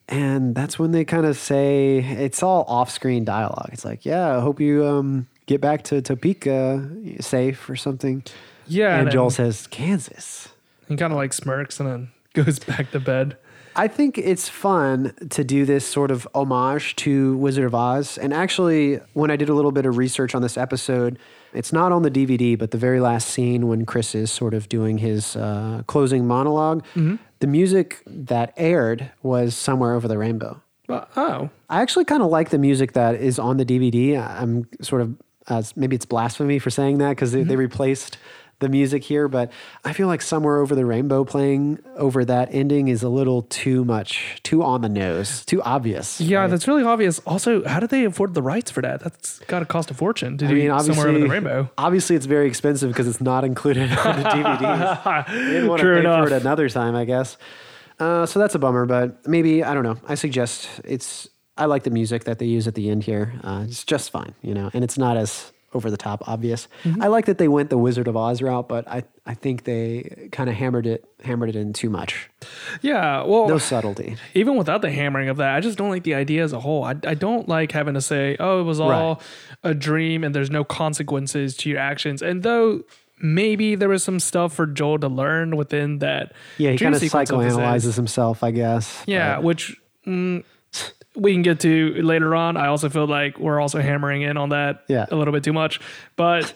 And 0.07 0.55
that's 0.55 0.79
when 0.79 0.93
they 0.93 1.05
kind 1.05 1.27
of 1.27 1.37
say 1.37 1.99
it's 1.99 2.43
all 2.43 2.65
off-screen 2.69 3.25
dialogue. 3.25 3.71
It's 3.73 3.85
like, 3.85 4.07
yeah, 4.07 4.37
I 4.37 4.41
hope 4.41 4.61
you 4.61 4.87
um, 4.87 5.27
get 5.47 5.61
back 5.61 5.83
to 5.85 6.01
Topeka 6.01 6.89
safe 7.21 7.69
or 7.69 7.77
something. 7.77 8.23
Yeah. 8.67 8.99
and 8.99 9.07
then 9.07 9.13
Joel 9.13 9.31
says 9.31 9.67
Kansas. 9.67 10.49
He 10.89 10.97
kind 10.97 11.13
of 11.13 11.17
like 11.17 11.33
smirks 11.33 11.81
and 11.81 11.89
then 11.89 12.11
goes 12.35 12.59
back 12.59 12.91
to 12.93 13.01
bed. 13.01 13.37
I 13.79 13.87
think 13.89 14.19
it's 14.19 14.49
fun 14.49 15.15
to 15.31 15.45
do 15.45 15.65
this 15.65 15.87
sort 15.87 16.11
of 16.11 16.27
homage 16.35 16.97
to 16.97 17.37
Wizard 17.37 17.65
of 17.65 17.75
Oz. 17.75 18.19
And 18.19 18.35
actually, 18.35 18.97
when 19.13 19.31
I 19.31 19.37
did 19.37 19.49
a 19.49 19.55
little 19.55 19.71
bit 19.73 19.87
of 19.87 19.97
research 19.97 20.35
on 20.35 20.43
this 20.43 20.57
episode, 20.57 21.17
it's 21.55 21.73
not 21.73 21.93
on 21.93 22.03
the 22.03 22.11
DVD, 22.11 22.59
but 22.59 22.73
the 22.73 22.79
very 22.79 23.01
last 23.01 23.29
scene 23.29 23.69
when 23.69 23.87
Chris 23.87 24.15
is 24.15 24.31
sort 24.31 24.53
of 24.53 24.69
doing 24.69 24.99
his 24.99 25.37
uh, 25.37 25.83
closing 25.87 26.25
monolog 26.25 26.85
the 27.41 27.47
music 27.47 28.03
that 28.07 28.53
aired 28.57 29.11
was 29.23 29.55
Somewhere 29.55 29.95
Over 29.95 30.09
the 30.09 30.19
Rainbow. 30.19 30.61
Oh, 31.17 31.49
I 31.71 31.81
actually 31.83 32.05
kind 32.05 32.23
of 32.23 32.31
like 32.31 32.51
the 32.51 32.59
music 32.59 32.93
that 32.95 33.15
is 33.15 33.39
on 33.39 33.59
the 33.59 33.65
DVD. 33.65 34.19
I'm 34.19 34.67
sort 34.83 35.03
of, 35.03 35.15
uh, 35.47 35.63
maybe 35.77 35.95
it's 35.95 36.05
blasphemy 36.07 36.59
for 36.59 36.71
saying 36.71 36.99
that 36.99 37.11
because 37.11 37.31
they, 37.33 37.43
they 37.45 37.57
replaced 37.57 38.19
the 38.61 38.69
music 38.69 39.05
here, 39.05 39.29
but 39.29 39.53
I 39.85 39.93
feel 39.93 40.09
like 40.09 40.21
Somewhere 40.21 40.59
Over 40.59 40.75
the 40.75 40.85
Rainbow 40.85 41.25
playing 41.25 41.79
over 41.97 42.25
that 42.25 42.49
ending 42.53 42.89
is 42.89 43.03
a 43.05 43.09
little 43.09 43.43
too 43.43 43.85
much, 43.85 44.41
too 44.43 44.63
on 44.65 44.81
the 44.81 44.89
nose, 44.89 45.45
too 45.45 45.63
obvious. 45.63 46.21
yeah, 46.21 46.41
right? 46.41 46.51
that's 46.51 46.67
really 46.67 46.83
obvious. 46.83 47.21
Also, 47.21 47.65
how 47.67 47.79
did 47.79 47.91
they 47.91 48.05
afford 48.05 48.35
the 48.35 48.43
rights 48.43 48.71
for 48.71 48.83
that? 48.83 49.01
That's 49.01 49.39
got 49.41 49.61
to 49.61 49.65
cost 49.65 49.91
a 49.91 49.95
fortune 49.95 50.39
to 50.39 50.47
I 50.47 50.49
do 50.49 50.55
mean, 50.55 50.71
obviously, 50.71 50.95
somewhere 50.95 51.09
over 51.11 51.19
the 51.21 51.29
rainbow. 51.29 51.71
obviously, 51.79 52.17
it's 52.17 52.27
very 52.27 52.49
expensive 52.49 52.89
because 52.91 53.07
it's 53.07 53.21
not 53.21 53.45
included 53.45 53.93
on 53.93 54.23
the 54.23 54.29
DVDs. 54.29 55.27
They 55.29 55.35
didn't 55.53 55.69
want 55.69 55.81
to 55.81 55.87
pay 55.95 56.01
enough. 56.01 56.29
for 56.29 56.35
it 56.35 56.41
another 56.43 56.69
time, 56.69 56.97
I 56.97 57.05
guess. 57.05 57.37
Uh, 58.01 58.27
so 58.27 58.39
that's 58.39 58.55
a 58.55 58.59
bummer, 58.59 58.87
but 58.87 59.27
maybe 59.27 59.63
I 59.65 59.75
don't 59.75 59.85
know. 59.85 59.99
I 60.09 60.15
suggest 60.15 60.69
it's. 60.85 61.29
I 61.57 61.65
like 61.65 61.83
the 61.83 61.91
music 61.91 62.25
that 62.25 62.39
they 62.39 62.47
use 62.47 62.69
at 62.69 62.75
the 62.77 62.89
end 62.89 63.03
here. 63.03 63.35
Uh, 63.43 63.65
it's 63.67 63.83
just 63.83 64.11
fine, 64.11 64.35
you 64.43 64.55
know, 64.55 64.71
and 64.73 64.85
it's 64.85 64.97
not 64.97 65.17
as 65.17 65.53
over 65.75 65.91
the 65.91 65.97
top 65.97 66.27
obvious. 66.27 66.67
Mm-hmm. 66.85 67.03
I 67.03 67.09
like 67.09 67.27
that 67.27 67.39
they 67.39 67.49
went 67.49 67.69
the 67.71 67.77
Wizard 67.79 68.09
of 68.09 68.17
Oz 68.17 68.41
route, 68.41 68.69
but 68.69 68.89
I 68.89 69.05
I 69.27 69.35
think 69.35 69.65
they 69.65 70.29
kind 70.33 70.49
of 70.49 70.57
hammered 70.57 70.87
it 70.87 71.05
hammered 71.23 71.51
it 71.51 71.57
in 71.57 71.73
too 71.73 71.91
much. 71.91 72.31
Yeah, 72.81 73.23
well, 73.25 73.49
No 73.49 73.59
subtlety. 73.59 74.17
even 74.35 74.57
without 74.57 74.81
the 74.83 74.91
hammering 74.91 75.29
of 75.29 75.37
that, 75.39 75.55
I 75.55 75.61
just 75.61 75.77
don't 75.77 75.91
like 75.91 76.05
the 76.05 76.15
idea 76.15 76.43
as 76.45 76.53
a 76.53 76.61
whole. 76.61 76.85
I, 76.85 76.95
I 77.05 77.15
don't 77.15 77.49
like 77.49 77.73
having 77.73 77.95
to 77.95 78.01
say, 78.01 78.37
oh, 78.41 78.61
it 78.61 78.65
was 78.65 78.81
all 78.81 79.21
a 79.63 79.75
dream 79.75 80.25
and 80.25 80.35
there's 80.35 80.51
no 80.51 80.65
consequences 80.65 81.57
to 81.59 81.69
your 81.71 81.79
actions. 81.79 82.23
And 82.23 82.43
though 82.43 82.83
maybe 83.21 83.75
there 83.75 83.89
was 83.89 84.03
some 84.03 84.21
stuff 84.21 84.53
for 84.55 84.65
Joel 84.67 84.99
to 85.01 85.09
learn 85.09 85.57
within 85.57 85.99
that. 85.99 86.33
Yeah, 86.57 86.71
he 86.71 86.79
kind 86.79 86.95
of 86.95 87.01
sequence 87.01 87.31
of 87.31 87.43
his 87.43 87.55
psychoanalyzes 87.55 87.97
himself, 87.97 88.43
I 88.43 88.53
guess. 88.53 89.03
Yeah, 89.07 89.37
but- 89.37 89.45
which 89.45 89.77
mm, 90.07 90.45
we 91.17 91.33
can 91.33 91.43
get 91.43 91.61
to 91.61 91.95
later 92.03 92.35
on. 92.35 92.57
I 92.57 92.69
also 92.69 92.89
feel 92.89 93.07
like 93.07 93.39
we're 93.39 93.61
also 93.61 93.81
hammering 93.81 94.23
in 94.23 94.37
on 94.37 94.51
that 94.51 94.85
Yeah. 94.89 95.07
a 95.11 95.17
little 95.17 95.33
bit 95.33 95.43
too 95.45 95.53
much. 95.53 95.81
But 96.17 96.53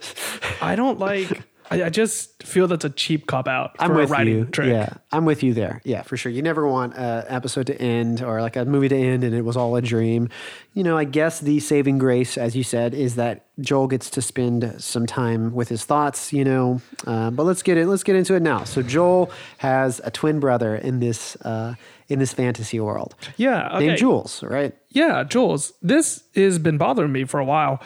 I 0.60 0.76
don't 0.76 0.98
like. 0.98 1.42
I, 1.70 1.84
I 1.84 1.88
just 1.90 2.42
feel 2.42 2.66
that's 2.68 2.84
a 2.84 2.90
cheap 2.90 3.26
cop 3.26 3.48
out 3.48 3.78
for 3.78 3.84
I'm 3.84 3.92
a 3.92 3.94
with 3.94 4.10
writing 4.10 4.34
you. 4.34 4.44
trick. 4.44 4.68
Yeah, 4.68 4.90
I'm 5.10 5.24
with 5.24 5.42
you 5.42 5.54
there. 5.54 5.80
Yeah, 5.84 6.02
for 6.02 6.18
sure. 6.18 6.30
You 6.30 6.42
never 6.42 6.66
want 6.68 6.94
an 6.96 7.24
episode 7.28 7.66
to 7.68 7.80
end 7.80 8.20
or 8.22 8.42
like 8.42 8.56
a 8.56 8.66
movie 8.66 8.88
to 8.90 8.96
end 8.96 9.24
and 9.24 9.34
it 9.34 9.40
was 9.42 9.56
all 9.56 9.74
a 9.76 9.80
dream. 9.80 10.28
You 10.74 10.82
know, 10.84 10.98
I 10.98 11.04
guess 11.04 11.40
the 11.40 11.60
saving 11.60 11.96
grace, 11.98 12.36
as 12.36 12.54
you 12.54 12.62
said, 12.62 12.92
is 12.92 13.14
that 13.14 13.46
Joel 13.58 13.86
gets 13.86 14.10
to 14.10 14.22
spend 14.22 14.74
some 14.82 15.06
time 15.06 15.54
with 15.54 15.70
his 15.70 15.84
thoughts. 15.86 16.30
You 16.32 16.44
know, 16.44 16.82
uh, 17.06 17.30
but 17.30 17.44
let's 17.44 17.62
get 17.62 17.78
it. 17.78 17.86
Let's 17.86 18.02
get 18.02 18.16
into 18.16 18.34
it 18.34 18.42
now. 18.42 18.64
So 18.64 18.82
Joel 18.82 19.30
has 19.58 19.98
a 20.04 20.10
twin 20.10 20.40
brother 20.40 20.76
in 20.76 21.00
this 21.00 21.36
uh, 21.36 21.74
in 22.12 22.18
this 22.18 22.32
fantasy 22.32 22.78
world 22.78 23.14
Yeah. 23.36 23.68
Okay. 23.76 23.86
named 23.86 23.98
Jules, 23.98 24.42
right? 24.42 24.74
Yeah, 24.90 25.24
Jules. 25.24 25.72
This 25.82 26.22
has 26.36 26.58
been 26.58 26.78
bothering 26.78 27.10
me 27.12 27.24
for 27.24 27.40
a 27.40 27.44
while. 27.44 27.82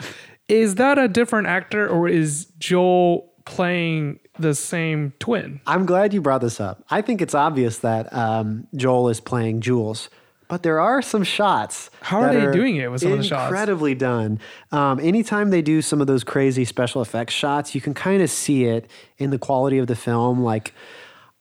Is 0.47 0.75
that 0.75 0.97
a 0.99 1.07
different 1.07 1.47
actor 1.47 1.87
or 1.87 2.07
is 2.07 2.45
Joel 2.59 3.31
playing 3.45 4.19
the 4.39 4.53
same 4.53 5.13
twin? 5.19 5.59
I'm 5.65 5.85
glad 5.85 6.13
you 6.13 6.21
brought 6.21 6.41
this 6.41 6.59
up. 6.59 6.83
I 6.89 7.01
think 7.01 7.21
it's 7.21 7.33
obvious 7.33 7.79
that 7.79 8.13
um, 8.13 8.67
Joel 8.75 9.09
is 9.09 9.19
playing 9.19 9.61
Jules, 9.61 10.09
but 10.47 10.63
there 10.63 10.79
are 10.79 11.01
some 11.01 11.23
shots. 11.23 11.89
How 12.01 12.21
are 12.21 12.33
they 12.33 12.51
doing 12.53 12.77
it 12.77 12.89
with 12.91 13.01
some 13.01 13.11
of 13.13 13.17
the 13.17 13.23
shots? 13.23 13.49
Incredibly 13.49 13.95
done. 13.95 14.39
Um, 14.71 14.99
anytime 15.01 15.49
they 15.49 15.61
do 15.61 15.81
some 15.81 15.99
of 15.99 16.07
those 16.07 16.23
crazy 16.23 16.63
special 16.65 17.01
effects 17.01 17.33
shots, 17.33 17.75
you 17.75 17.81
can 17.81 17.93
kind 17.93 18.21
of 18.21 18.29
see 18.29 18.65
it 18.65 18.89
in 19.17 19.29
the 19.31 19.37
quality 19.39 19.77
of 19.77 19.87
the 19.87 19.95
film. 19.95 20.41
Like, 20.43 20.73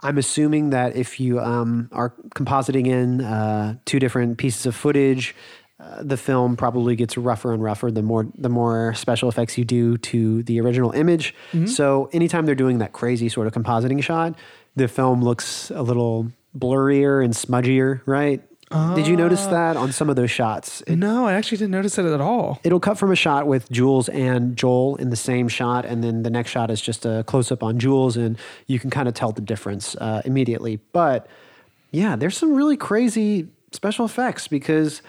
I'm 0.07 0.19
assuming 0.19 0.71
that 0.71 0.95
if 0.95 1.19
you 1.19 1.41
um, 1.41 1.89
are 1.91 2.15
compositing 2.37 2.87
in 2.87 3.23
uh, 3.23 3.75
two 3.87 3.99
different 3.99 4.39
pieces 4.39 4.65
of 4.65 4.77
footage, 4.77 5.35
uh, 5.81 6.05
the 6.05 6.17
film 6.17 6.57
probably 6.57 6.95
gets 6.95 7.19
rougher 7.19 7.53
and 7.53 7.61
rougher 7.61 7.91
the 7.91 8.03
more 8.03 8.29
the 8.39 8.49
more 8.49 8.95
special 8.95 9.29
effects 9.29 9.59
you 9.59 9.65
do 9.65 9.99
to 9.99 10.45
the 10.45 10.61
original 10.61 10.93
image. 10.93 11.35
Mm-hmm. 11.53 11.67
So 11.67 12.09
anytime 12.13 12.47
they're 12.47 12.55
doing 12.55 12.79
that 12.79 12.93
crazy 12.93 13.29
sort 13.29 13.49
of 13.49 13.53
compositing 13.53 14.01
shot, 14.01 14.37
the 14.77 14.87
film 14.87 15.23
looks 15.23 15.73
a 15.73 15.83
little 15.83 16.31
blurrier 16.57 17.25
and 17.25 17.35
smudgier, 17.35 18.01
right? 18.07 18.43
Did 18.71 19.07
you 19.07 19.17
notice 19.17 19.47
that 19.47 19.77
on 19.77 19.93
some 19.93 20.11
of 20.11 20.17
those 20.17 20.31
shots? 20.31 20.83
It- 20.87 20.97
No, 20.97 21.27
I 21.27 21.35
actually 21.35 21.59
didn't 21.59 21.71
notice 21.73 21.99
it 21.99 22.05
at 22.05 22.21
all. 22.21 22.59
it'll 22.65 22.81
cut 22.81 22.99
from 22.99 23.13
a 23.13 23.17
shot 23.17 23.47
with 23.47 23.71
Jules 23.71 24.09
and 24.09 24.57
Joel 24.57 24.97
in 24.97 25.11
the 25.11 25.17
same 25.17 25.47
shot, 25.49 25.85
and 25.85 26.03
then 26.03 26.23
the 26.25 26.31
next 26.31 26.51
shot 26.51 26.71
is 26.71 26.81
just 26.81 27.07
a 27.07 27.23
close 27.27 27.53
up 27.53 27.63
on 27.63 27.79
Jules, 27.79 28.17
and 28.17 28.37
you 28.67 28.79
can 28.81 28.91
kind 28.91 29.07
of 29.09 29.15
tell 29.15 29.31
the 29.33 29.41
difference 29.41 29.95
uh, 29.97 30.21
immediately. 30.25 30.81
But 30.93 31.29
yeah, 31.93 32.17
there's 32.17 32.37
some 32.37 32.55
really 32.55 32.77
crazy 32.77 33.49
special 33.73 34.05
effects 34.05 34.49
because 34.49 35.01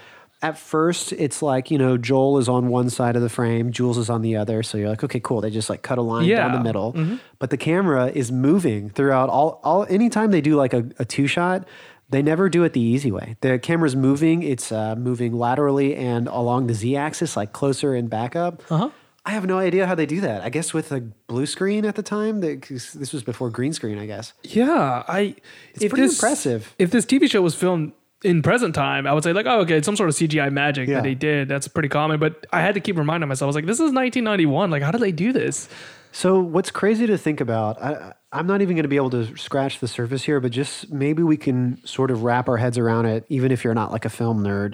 at 0.43 0.55
first 0.57 1.11
it's 1.13 1.41
like 1.41 1.71
you 1.71 1.79
know 1.79 1.97
Joel 1.97 2.37
is 2.37 2.47
on 2.47 2.67
one 2.67 2.91
side 2.91 3.15
of 3.15 3.23
the 3.23 3.29
frame, 3.29 3.71
Jules 3.71 3.97
is 3.97 4.07
on 4.09 4.21
the 4.21 4.35
other, 4.35 4.61
so 4.61 4.77
you're 4.77 4.89
like, 4.89 5.03
okay, 5.03 5.19
cool. 5.19 5.41
They 5.41 5.49
just 5.49 5.67
like 5.69 5.81
cut 5.81 5.97
a 5.97 6.03
line 6.03 6.29
down 6.29 6.51
the 6.51 6.57
Yeah. 6.59 6.63
middle, 6.63 6.95
but 7.39 7.49
the 7.49 7.57
camera 7.57 8.07
is 8.13 8.31
moving 8.31 8.89
throughout 8.91 9.29
all. 9.29 9.59
All 9.63 9.85
anytime 9.89 10.29
they 10.29 10.41
do 10.41 10.55
like 10.55 10.73
a, 10.73 10.85
a 10.99 11.05
two 11.05 11.25
shot. 11.25 11.67
They 12.09 12.21
never 12.21 12.47
do 12.49 12.63
it 12.63 12.73
the 12.73 12.79
easy 12.81 13.11
way. 13.11 13.35
The 13.41 13.59
camera's 13.59 13.95
moving; 13.95 14.41
it's 14.43 14.71
uh, 14.71 14.95
moving 14.95 15.33
laterally 15.33 15.95
and 15.95 16.27
along 16.27 16.67
the 16.67 16.73
z-axis, 16.73 17.35
like 17.35 17.51
closer 17.53 17.93
and 17.93 18.09
back 18.09 18.35
up. 18.35 18.61
Uh-huh. 18.71 18.89
I 19.25 19.31
have 19.31 19.45
no 19.45 19.57
idea 19.57 19.85
how 19.85 19.93
they 19.93 20.05
do 20.05 20.21
that. 20.21 20.41
I 20.41 20.49
guess 20.49 20.73
with 20.73 20.89
a 20.93 21.01
blue 21.01 21.45
screen 21.45 21.83
at 21.83 21.95
the 21.95 22.03
time, 22.03 22.39
this 22.39 23.11
was 23.11 23.23
before 23.23 23.49
green 23.49 23.73
screen. 23.73 23.97
I 23.99 24.05
guess. 24.05 24.31
Yeah, 24.43 25.03
I. 25.07 25.35
It's 25.73 25.85
pretty 25.85 26.03
impressive. 26.05 26.73
If 26.79 26.91
this 26.91 27.05
TV 27.05 27.29
show 27.29 27.41
was 27.41 27.53
filmed 27.53 27.91
in 28.23 28.41
present 28.41 28.73
time, 28.73 29.05
I 29.05 29.11
would 29.13 29.23
say 29.25 29.33
like, 29.33 29.45
oh, 29.45 29.59
okay, 29.61 29.75
it's 29.77 29.85
some 29.85 29.97
sort 29.97 30.07
of 30.07 30.15
CGI 30.15 30.49
magic 30.51 30.87
Yeah. 30.87 30.95
that 30.95 31.03
they 31.03 31.13
did. 31.13 31.49
That's 31.49 31.67
pretty 31.67 31.89
common. 31.89 32.19
But 32.21 32.47
I 32.53 32.61
had 32.61 32.73
to 32.75 32.79
keep 32.79 32.97
reminding 32.97 33.27
myself. 33.27 33.47
I 33.47 33.49
was 33.49 33.55
like, 33.55 33.65
this 33.65 33.75
is 33.77 33.91
1991. 33.91 34.71
Like, 34.71 34.81
how 34.81 34.91
did 34.91 35.01
they 35.01 35.11
do 35.11 35.33
this? 35.33 35.67
So 36.13 36.39
what's 36.39 36.71
crazy 36.71 37.05
to 37.05 37.17
think 37.17 37.41
about? 37.41 37.81
I, 37.83 38.13
I'm 38.31 38.45
not 38.45 38.61
even 38.61 38.75
going 38.75 38.83
to 38.83 38.89
be 38.89 38.97
able 38.97 39.09
to 39.11 39.37
scratch 39.37 39.79
the 39.79 39.87
surface 39.87 40.23
here, 40.23 40.39
but 40.41 40.51
just 40.51 40.91
maybe 40.91 41.23
we 41.23 41.37
can 41.37 41.79
sort 41.85 42.11
of 42.11 42.23
wrap 42.23 42.49
our 42.49 42.57
heads 42.57 42.77
around 42.77 43.05
it, 43.05 43.25
even 43.29 43.51
if 43.51 43.63
you're 43.63 43.73
not 43.73 43.91
like 43.91 44.03
a 44.03 44.09
film 44.09 44.43
nerd. 44.43 44.73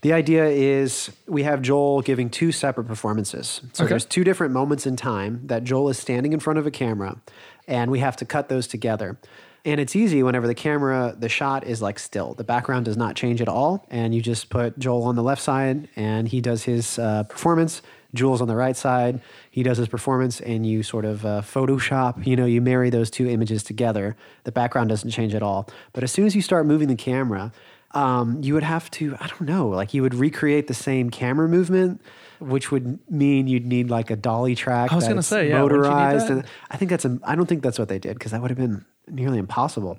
The 0.00 0.12
idea 0.12 0.46
is 0.46 1.10
we 1.26 1.42
have 1.42 1.60
Joel 1.60 2.00
giving 2.02 2.30
two 2.30 2.50
separate 2.52 2.84
performances. 2.86 3.60
So 3.74 3.84
Okay. 3.84 3.90
there's 3.90 4.06
two 4.06 4.24
different 4.24 4.54
moments 4.54 4.86
in 4.86 4.96
time 4.96 5.40
that 5.46 5.64
Joel 5.64 5.90
is 5.90 5.98
standing 5.98 6.32
in 6.32 6.40
front 6.40 6.58
of 6.58 6.66
a 6.66 6.70
camera, 6.70 7.20
and 7.66 7.90
we 7.90 7.98
have 7.98 8.16
to 8.16 8.24
cut 8.24 8.48
those 8.48 8.66
together. 8.66 9.18
And 9.64 9.80
it's 9.80 9.94
easy 9.94 10.22
whenever 10.22 10.46
the 10.46 10.54
camera, 10.54 11.14
the 11.18 11.28
shot 11.28 11.66
is 11.66 11.82
like 11.82 11.98
still. 11.98 12.32
The 12.32 12.44
background 12.44 12.86
does 12.86 12.96
not 12.96 13.16
change 13.16 13.42
at 13.42 13.48
all. 13.48 13.86
And 13.90 14.14
you 14.14 14.22
just 14.22 14.48
put 14.48 14.78
Joel 14.78 15.02
on 15.02 15.16
the 15.16 15.22
left 15.22 15.42
side 15.42 15.88
and 15.96 16.28
he 16.28 16.40
does 16.40 16.62
his 16.62 16.98
uh, 16.98 17.24
performance. 17.24 17.82
Jules 18.18 18.40
on 18.42 18.48
the 18.48 18.56
right 18.56 18.76
side, 18.76 19.20
he 19.50 19.62
does 19.62 19.78
his 19.78 19.88
performance, 19.88 20.40
and 20.40 20.66
you 20.66 20.82
sort 20.82 21.04
of 21.04 21.24
uh, 21.24 21.40
Photoshop, 21.40 22.26
you 22.26 22.36
know, 22.36 22.44
you 22.44 22.60
marry 22.60 22.90
those 22.90 23.10
two 23.10 23.26
images 23.26 23.62
together. 23.62 24.16
The 24.44 24.52
background 24.52 24.90
doesn't 24.90 25.10
change 25.10 25.34
at 25.34 25.42
all. 25.42 25.68
But 25.92 26.02
as 26.04 26.12
soon 26.12 26.26
as 26.26 26.34
you 26.36 26.42
start 26.42 26.66
moving 26.66 26.88
the 26.88 26.96
camera, 26.96 27.52
um, 27.92 28.42
you 28.42 28.52
would 28.54 28.62
have 28.64 28.90
to, 28.92 29.16
I 29.20 29.26
don't 29.28 29.42
know, 29.42 29.68
like 29.68 29.94
you 29.94 30.02
would 30.02 30.14
recreate 30.14 30.66
the 30.66 30.74
same 30.74 31.08
camera 31.10 31.48
movement, 31.48 32.02
which 32.38 32.70
would 32.70 32.98
mean 33.10 33.48
you'd 33.48 33.66
need 33.66 33.88
like 33.88 34.10
a 34.10 34.16
dolly 34.16 34.54
track. 34.54 34.92
I 34.92 34.94
was 34.94 35.08
gonna 35.08 35.22
say, 35.22 35.48
yeah, 35.48 35.62
wouldn't 35.62 35.82
you 35.82 35.88
need 35.88 35.88
motorized. 35.88 36.30
And 36.30 36.44
I 36.70 36.76
think 36.76 36.90
that's, 36.90 37.06
a, 37.06 37.18
I 37.24 37.34
don't 37.34 37.46
think 37.46 37.62
that's 37.62 37.78
what 37.78 37.88
they 37.88 37.98
did 37.98 38.14
because 38.14 38.32
that 38.32 38.42
would 38.42 38.50
have 38.50 38.58
been 38.58 38.84
nearly 39.08 39.38
impossible. 39.38 39.98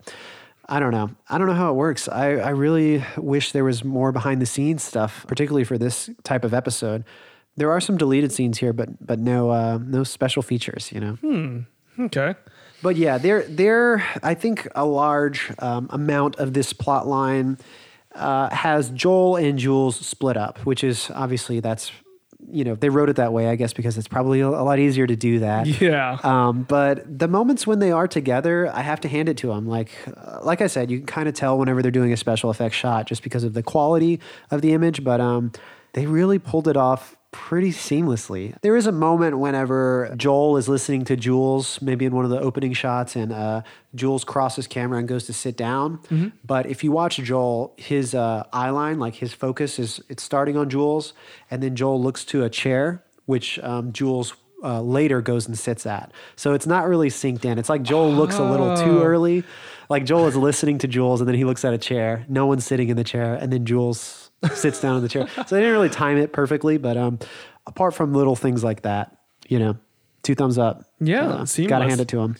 I 0.71 0.79
don't 0.79 0.91
know. 0.91 1.09
I 1.27 1.39
don't 1.39 1.47
know 1.47 1.55
how 1.55 1.71
it 1.71 1.75
works. 1.75 2.07
I, 2.07 2.33
I 2.35 2.49
really 2.49 3.03
wish 3.17 3.53
there 3.53 3.63
was 3.63 3.83
more 3.83 4.11
behind 4.11 4.39
the 4.39 4.45
scenes 4.45 4.83
stuff, 4.83 5.25
particularly 5.27 5.63
for 5.63 5.79
this 5.79 6.11
type 6.23 6.43
of 6.43 6.53
episode. 6.53 7.03
There 7.59 7.71
are 7.71 7.81
some 7.81 7.97
deleted 7.97 8.31
scenes 8.31 8.57
here, 8.57 8.73
but 8.73 9.05
but 9.05 9.19
no 9.19 9.49
uh, 9.51 9.79
no 9.81 10.03
special 10.03 10.41
features, 10.41 10.91
you 10.91 10.99
know. 10.99 11.13
Hmm. 11.15 11.59
Okay. 11.99 12.35
But 12.81 12.95
yeah, 12.95 13.17
there 13.17 13.43
there 13.43 14.05
I 14.23 14.33
think 14.33 14.67
a 14.75 14.85
large 14.85 15.51
um, 15.59 15.87
amount 15.91 16.37
of 16.37 16.53
this 16.53 16.73
plot 16.73 17.07
line 17.07 17.57
uh, 18.15 18.49
has 18.49 18.89
Joel 18.91 19.35
and 19.35 19.59
Jules 19.59 19.97
split 19.97 20.37
up, 20.37 20.59
which 20.59 20.83
is 20.83 21.11
obviously 21.13 21.59
that's 21.59 21.91
you 22.51 22.63
know 22.63 22.75
they 22.75 22.89
wrote 22.89 23.09
it 23.09 23.17
that 23.17 23.33
way, 23.33 23.47
I 23.47 23.55
guess, 23.55 23.73
because 23.73 23.97
it's 23.97 24.07
probably 24.07 24.39
a, 24.39 24.49
lot 24.49 24.79
easier 24.79 25.05
to 25.05 25.15
do 25.15 25.39
that. 25.39 25.67
Yeah. 25.81 26.17
Um, 26.23 26.63
but 26.63 27.19
the 27.19 27.27
moments 27.27 27.67
when 27.67 27.79
they 27.79 27.91
are 27.91 28.07
together, 28.07 28.71
I 28.73 28.81
have 28.81 29.01
to 29.01 29.07
hand 29.07 29.29
it 29.29 29.37
to 29.37 29.47
them. 29.47 29.67
Like, 29.67 29.91
uh, 30.07 30.39
like 30.43 30.61
I 30.61 30.67
said, 30.67 30.89
you 30.89 30.99
can 30.99 31.07
kind 31.07 31.27
of 31.27 31.35
tell 31.35 31.57
whenever 31.57 31.81
they're 31.81 31.91
doing 31.91 32.13
a 32.13 32.17
special 32.17 32.49
effects 32.49 32.75
shot 32.75 33.07
just 33.07 33.23
because 33.23 33.43
of 33.43 33.53
the 33.53 33.63
quality 33.63 34.19
of 34.51 34.61
the 34.61 34.73
image. 34.73 35.03
But 35.03 35.19
um, 35.19 35.51
they 35.93 36.05
really 36.05 36.39
pulled 36.39 36.67
it 36.67 36.77
off 36.77 37.17
pretty 37.31 37.71
seamlessly. 37.71 38.59
There 38.61 38.75
is 38.75 38.87
a 38.87 38.91
moment 38.91 39.37
whenever 39.39 40.13
Joel 40.17 40.57
is 40.57 40.67
listening 40.67 41.05
to 41.05 41.15
Jules, 41.15 41.81
maybe 41.81 42.05
in 42.05 42.13
one 42.13 42.25
of 42.25 42.31
the 42.31 42.39
opening 42.39 42.73
shots, 42.73 43.15
and 43.15 43.31
uh, 43.31 43.61
Jules 43.93 44.23
crosses 44.23 44.67
camera 44.67 44.99
and 44.99 45.07
goes 45.07 45.25
to 45.27 45.33
sit 45.33 45.55
down. 45.55 45.99
But 46.43 46.65
if 46.65 46.83
you 46.83 46.91
watch 46.91 47.17
Joel, 47.17 47.73
his 47.77 48.15
uh, 48.15 48.43
eye 48.51 48.71
line, 48.71 48.99
like 48.99 49.15
his 49.15 49.33
focus 49.33 49.77
is 49.79 50.01
it's 50.09 50.23
starting 50.23 50.57
on 50.57 50.69
Jules, 50.69 51.13
and 51.51 51.61
then 51.61 51.75
Joel 51.75 52.01
looks 52.01 52.25
to 52.25 52.43
a 52.43 52.49
chair, 52.49 53.03
which 53.25 53.59
um, 53.59 53.93
Jules 53.93 54.33
uh, 54.63 54.81
later 54.81 55.21
goes 55.21 55.47
and 55.47 55.57
sits 55.57 55.85
at. 55.85 56.11
So 56.35 56.53
it's 56.53 56.67
not 56.67 56.87
really 56.87 57.09
synced 57.09 57.45
in. 57.45 57.57
It's 57.57 57.69
like 57.69 57.83
Joel 57.83 58.11
looks 58.11 58.35
a 58.35 58.43
little 58.43 58.75
too 58.75 59.01
early. 59.01 59.43
Like 59.89 60.05
Joel 60.05 60.27
is 60.27 60.35
listening 60.35 60.77
to 60.79 60.87
Jules 60.87 61.21
and 61.21 61.27
then 61.27 61.35
he 61.35 61.45
looks 61.45 61.63
at 61.63 61.73
a 61.73 61.77
chair. 61.77 62.25
No 62.27 62.45
one's 62.45 62.65
sitting 62.65 62.89
in 62.89 62.97
the 62.97 63.03
chair. 63.03 63.35
And 63.35 63.53
then 63.53 63.65
Jules 63.65 64.28
sits 64.53 64.81
down 64.81 64.97
in 64.97 65.01
the 65.03 65.09
chair. 65.09 65.27
So 65.27 65.43
they 65.55 65.59
didn't 65.61 65.73
really 65.73 65.89
time 65.89 66.17
it 66.17 66.31
perfectly. 66.33 66.77
But 66.77 66.97
um, 66.97 67.19
apart 67.67 67.93
from 67.93 68.13
little 68.13 68.35
things 68.35 68.63
like 68.63 68.83
that, 68.83 69.17
you 69.47 69.59
know, 69.59 69.77
two 70.23 70.35
thumbs 70.35 70.57
up. 70.57 70.83
Yeah, 70.99 71.45
Uh. 71.45 71.67
Gotta 71.67 71.85
hand 71.87 72.01
it 72.01 72.07
to 72.09 72.19
him. 72.19 72.35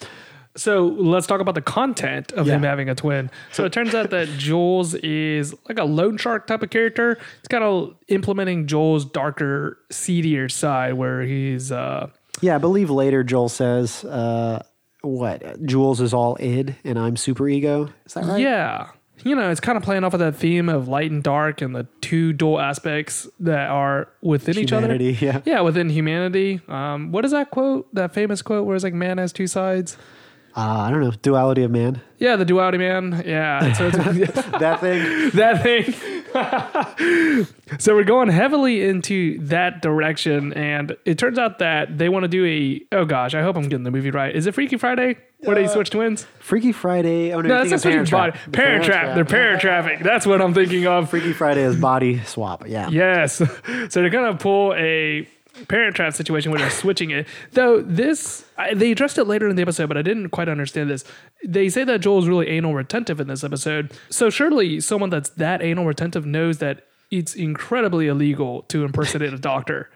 So 0.56 0.88
let's 0.88 1.26
talk 1.28 1.40
about 1.42 1.56
the 1.56 1.62
content 1.62 2.32
of 2.34 2.46
him 2.48 2.64
having 2.64 2.90
a 2.90 2.96
twin. 2.96 3.30
So 3.54 3.64
it 3.66 3.72
turns 3.72 3.94
out 3.96 4.10
that 4.10 4.28
Jules 4.38 4.94
is 4.96 5.54
like 5.70 5.80
a 5.80 5.84
loan 5.86 6.18
shark 6.18 6.48
type 6.48 6.64
of 6.64 6.70
character. 6.70 7.18
It's 7.40 7.48
kind 7.48 7.64
of 7.64 7.96
implementing 8.10 8.68
Joel's 8.68 9.06
darker, 9.06 9.78
seedier 9.92 10.50
side 10.50 10.96
where 10.96 11.22
he's 11.22 11.72
uh 11.72 12.10
Yeah, 12.42 12.56
I 12.56 12.58
believe 12.58 12.90
later 12.90 13.24
Joel 13.24 13.48
says, 13.48 14.04
uh, 14.04 14.64
what? 15.02 15.64
Jules 15.66 16.02
is 16.02 16.14
all 16.14 16.36
id 16.42 16.76
and 16.84 17.00
I'm 17.00 17.16
super 17.16 17.48
ego. 17.48 17.90
Is 18.06 18.16
that 18.16 18.26
right? 18.26 18.42
yeah. 18.42 18.90
You 19.24 19.36
know, 19.36 19.50
it's 19.52 19.60
kind 19.60 19.78
of 19.78 19.84
playing 19.84 20.04
off 20.04 20.14
of 20.14 20.20
that 20.22 20.36
theme 20.36 20.70
of 20.70 20.88
light 20.88 21.12
and 21.12 21.22
dark 21.22 21.62
and 21.62 21.76
the 21.76 21.88
two 22.02 22.32
dual 22.34 22.60
aspects 22.60 23.28
that 23.42 23.70
are 23.70 24.08
within 24.22 24.56
Humanity, 24.56 25.06
each 25.06 25.18
other. 25.24 25.26
yeah. 25.26 25.42
Yeah, 25.56 25.62
within 25.62 25.90
humanity. 25.90 26.62
Um, 26.68 27.12
what 27.12 27.26
is 27.26 27.32
that 27.32 27.52
quote? 27.52 27.94
That 27.94 28.14
famous 28.14 28.42
quote 28.42 28.66
where 28.66 28.76
it's 28.76 28.84
like 28.84 28.94
man 28.94 29.18
has 29.18 29.34
two 29.34 29.48
sides? 29.48 29.98
Uh, 30.56 30.62
I 30.62 30.90
don't 30.90 31.02
know. 31.02 31.12
Duality 31.22 31.64
of 31.64 31.72
man. 31.72 32.02
Yeah, 32.18 32.36
the 32.36 32.46
duality 32.46 32.78
man. 32.80 33.24
Yeah. 33.26 33.72
So 33.74 33.90
that 33.92 34.80
thing. 34.82 35.30
that 35.32 35.64
thing. 35.64 36.19
so 37.80 37.96
we're 37.96 38.04
going 38.04 38.30
heavily 38.30 38.84
into 38.84 39.40
that 39.48 39.82
direction, 39.82 40.54
and 40.54 40.96
it 41.06 41.18
turns 41.18 41.38
out 41.38 41.60
that 41.60 41.98
they 41.98 42.10
want 42.10 42.24
to 42.24 42.28
do 42.28 42.46
a. 42.46 42.82
Oh 42.96 43.06
gosh, 43.06 43.34
I 43.34 43.42
hope 43.42 43.56
I'm 43.56 43.64
getting 43.64 43.84
the 43.84 43.92
movie 43.92 44.12
right. 44.12 44.36
Is 44.36 44.48
it 44.48 44.54
Freaky 44.54 44.78
Friday? 44.78 45.18
Where 45.42 45.56
they 45.56 45.66
uh, 45.66 45.70
switch 45.70 45.90
twins? 45.90 46.28
Freaky 46.40 46.74
Friday. 46.74 47.32
Oh, 47.34 47.40
no, 47.40 47.64
No, 47.64 47.66
that's 47.66 47.84
Parent 47.84 48.10
Trap. 48.10 48.34
Body. 48.34 48.52
Parent 48.52 48.84
Trap. 48.84 49.16
They're 49.16 49.24
Parent 49.24 49.62
Traffic. 49.62 50.04
That's 50.04 50.26
what 50.26 50.42
I'm 50.42 50.54
thinking 50.54 50.86
of. 50.86 51.10
Freaky 51.10 51.32
Friday 51.32 51.62
is 51.62 51.78
body 51.80 52.20
swap. 52.24 52.68
Yeah. 52.68 52.90
Yes. 52.90 53.42
So 53.90 54.02
they're 54.02 54.10
gonna 54.10 54.38
pull 54.38 54.74
a 54.76 55.28
parent 55.68 55.96
trap 55.96 56.14
situation 56.14 56.52
where 56.52 56.60
they're 56.60 56.70
switching 56.70 57.12
it. 57.12 57.28
Though 57.54 57.82
this, 57.82 58.46
I, 58.58 58.74
they 58.74 58.92
addressed 58.92 59.18
it 59.18 59.26
later 59.26 59.48
in 59.50 59.56
the 59.56 59.62
episode, 59.62 59.88
but 59.88 59.98
I 59.98 60.02
didn't 60.02 60.30
quite 60.30 60.50
understand 60.50 60.90
this. 60.90 61.04
They 61.46 61.70
say 61.70 61.84
that 61.84 62.00
Joel's 62.00 62.28
really 62.28 62.48
anal 62.48 62.74
retentive 62.74 63.20
in 63.20 63.28
this 63.28 63.44
episode. 63.44 63.92
So 64.10 64.30
surely 64.30 64.80
someone 64.80 65.10
that's 65.10 65.30
that 65.32 65.62
anal 65.62 65.86
retentive 65.86 66.26
knows 66.26 66.58
that 66.60 66.86
it's 67.12 67.34
incredibly 67.34 68.08
illegal 68.08 68.62
to 68.64 68.86
impersonate 68.86 69.34
a 69.34 69.38
doctor. 69.40 69.90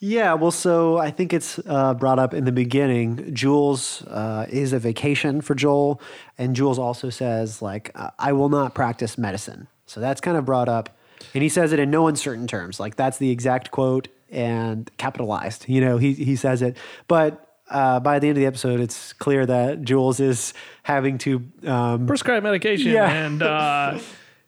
Yeah, 0.00 0.34
well, 0.34 0.50
so 0.50 0.98
I 0.98 1.10
think 1.10 1.32
it's 1.32 1.58
uh, 1.66 1.94
brought 1.94 2.18
up 2.18 2.34
in 2.34 2.44
the 2.44 2.52
beginning. 2.52 3.34
Jules 3.34 4.02
uh, 4.06 4.44
is 4.50 4.74
a 4.74 4.78
vacation 4.78 5.40
for 5.40 5.54
Joel, 5.54 5.98
and 6.36 6.54
Jules 6.54 6.78
also 6.78 7.08
says 7.08 7.62
like, 7.62 7.90
"I- 7.96 8.10
"I 8.18 8.32
will 8.32 8.50
not 8.50 8.74
practice 8.74 9.16
medicine." 9.16 9.66
So 9.86 9.98
that's 10.00 10.20
kind 10.20 10.36
of 10.36 10.44
brought 10.44 10.68
up, 10.68 10.90
and 11.32 11.42
he 11.42 11.48
says 11.48 11.72
it 11.72 11.78
in 11.78 11.90
no 11.90 12.06
uncertain 12.06 12.46
terms. 12.46 12.78
Like 12.78 12.96
that's 12.96 13.16
the 13.16 13.30
exact 13.30 13.70
quote 13.70 14.08
and 14.30 14.90
capitalized. 14.98 15.66
You 15.68 15.80
know, 15.80 15.98
he 15.98 16.12
he 16.14 16.36
says 16.36 16.62
it, 16.62 16.76
but. 17.08 17.44
Uh, 17.70 18.00
by 18.00 18.18
the 18.18 18.26
end 18.26 18.38
of 18.38 18.40
the 18.40 18.46
episode, 18.46 18.80
it's 18.80 19.12
clear 19.12 19.44
that 19.44 19.82
Jules 19.82 20.20
is 20.20 20.54
having 20.84 21.18
to 21.18 21.46
um, 21.66 22.06
Prescribe 22.06 22.42
medication 22.42 22.92
Yeah. 22.92 23.10
and 23.10 23.42
uh, 23.42 23.98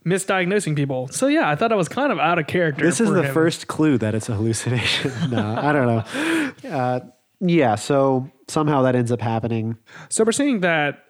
misdiagnosing 0.07 0.75
people. 0.75 1.09
So 1.09 1.27
yeah, 1.27 1.51
I 1.51 1.55
thought 1.55 1.71
I 1.71 1.75
was 1.75 1.87
kind 1.87 2.13
of 2.13 2.19
out 2.19 2.39
of 2.39 2.47
character. 2.47 2.83
This 2.83 2.99
is 2.99 3.11
the 3.11 3.25
him. 3.25 3.35
first 3.35 3.67
clue 3.69 3.99
that 3.99 4.15
it's 4.15 4.31
a 4.31 4.35
hallucination. 4.35 5.13
no, 5.31 5.55
I 5.55 5.71
don't 5.71 5.87
know. 6.65 6.71
Uh, 6.71 7.01
yeah, 7.41 7.75
so 7.75 8.31
somehow 8.49 8.81
that 8.83 8.97
ends 8.97 9.13
up 9.13 9.21
happening. 9.21 9.77
So 10.09 10.25
we're 10.25 10.33
seeing 10.33 10.61
that 10.61 11.05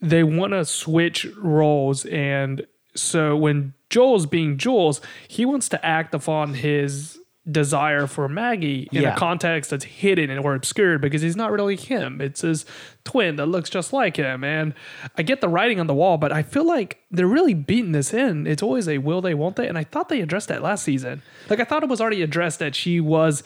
they 0.00 0.22
want 0.22 0.52
to 0.52 0.64
switch 0.64 1.26
roles, 1.36 2.04
and 2.06 2.64
so 2.94 3.36
when 3.36 3.74
Joel's 3.90 4.26
being 4.26 4.56
Jules, 4.56 5.00
he 5.26 5.44
wants 5.44 5.68
to 5.70 5.84
act 5.84 6.14
upon 6.14 6.54
his 6.54 7.15
desire 7.50 8.06
for 8.08 8.28
Maggie 8.28 8.88
in 8.90 9.02
Yeah. 9.02 9.14
a 9.14 9.16
context 9.16 9.70
that's 9.70 9.84
hidden 9.84 10.36
or 10.38 10.54
obscured 10.54 11.00
because 11.00 11.22
he's 11.22 11.36
not 11.36 11.52
really 11.52 11.76
him. 11.76 12.20
It's 12.20 12.40
his 12.40 12.66
twin 13.04 13.36
that 13.36 13.46
looks 13.46 13.70
just 13.70 13.92
like 13.92 14.16
him. 14.16 14.42
And 14.42 14.74
I 15.16 15.22
get 15.22 15.40
the 15.40 15.48
writing 15.48 15.78
on 15.78 15.86
the 15.86 15.94
wall, 15.94 16.18
but 16.18 16.32
I 16.32 16.42
feel 16.42 16.66
like 16.66 16.98
they're 17.10 17.26
really 17.28 17.54
beating 17.54 17.92
this 17.92 18.12
in. 18.12 18.46
It's 18.48 18.62
always 18.64 18.88
a 18.88 18.98
will 18.98 19.20
they, 19.20 19.34
won't 19.34 19.54
they? 19.56 19.68
And 19.68 19.78
I 19.78 19.84
thought 19.84 20.08
they 20.08 20.20
addressed 20.20 20.48
that 20.48 20.60
last 20.62 20.82
season. 20.84 21.22
Like 21.48 21.60
I 21.60 21.64
thought 21.64 21.84
it 21.84 21.88
was 21.88 22.00
already 22.00 22.22
addressed 22.22 22.58
that 22.58 22.74
she 22.74 23.00
was 23.00 23.44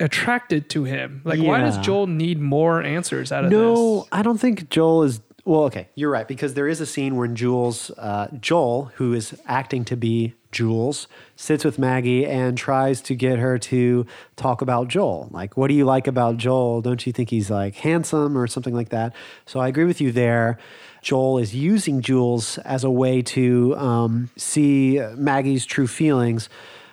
attracted 0.00 0.68
to 0.70 0.84
him. 0.84 1.20
Like 1.24 1.40
why 1.40 1.60
does 1.60 1.78
Joel 1.78 2.06
need 2.06 2.40
more 2.40 2.82
answers 2.82 3.30
out 3.30 3.44
of 3.44 3.50
No, 3.52 3.58
this? 3.70 3.78
No, 3.78 4.06
I 4.12 4.22
don't 4.22 4.38
think 4.38 4.70
Joel 4.70 5.02
is. 5.04 5.20
Well, 5.44 5.64
okay, 5.64 5.88
you're 5.96 6.10
right 6.10 6.28
because 6.28 6.54
there 6.54 6.68
is 6.68 6.80
a 6.80 6.86
scene 6.86 7.16
when 7.16 7.34
Jules, 7.34 7.90
uh, 7.98 8.28
Joel, 8.40 8.92
who 8.94 9.12
is 9.12 9.34
acting 9.46 9.84
to 9.86 9.96
be 9.96 10.34
Jules, 10.52 11.08
sits 11.34 11.64
with 11.64 11.80
Maggie 11.80 12.24
and 12.24 12.56
tries 12.56 13.00
to 13.02 13.16
get 13.16 13.40
her 13.40 13.58
to 13.58 14.06
talk 14.36 14.62
about 14.62 14.86
Joel. 14.86 15.28
Like, 15.32 15.56
what 15.56 15.66
do 15.66 15.74
you 15.74 15.84
like 15.84 16.06
about 16.06 16.36
Joel? 16.36 16.80
Don't 16.80 17.04
you 17.06 17.12
think 17.12 17.30
he's 17.30 17.50
like 17.50 17.74
handsome 17.74 18.38
or 18.38 18.46
something 18.46 18.74
like 18.74 18.90
that? 18.90 19.14
So 19.44 19.58
I 19.58 19.66
agree 19.66 19.84
with 19.84 20.00
you 20.00 20.12
there. 20.12 20.58
Joel 21.00 21.38
is 21.38 21.56
using 21.56 22.02
Jules 22.02 22.58
as 22.58 22.84
a 22.84 22.90
way 22.90 23.22
to 23.22 23.76
um, 23.76 24.30
see 24.36 25.00
Maggie's 25.16 25.66
true 25.66 25.88
feelings. 25.88 26.48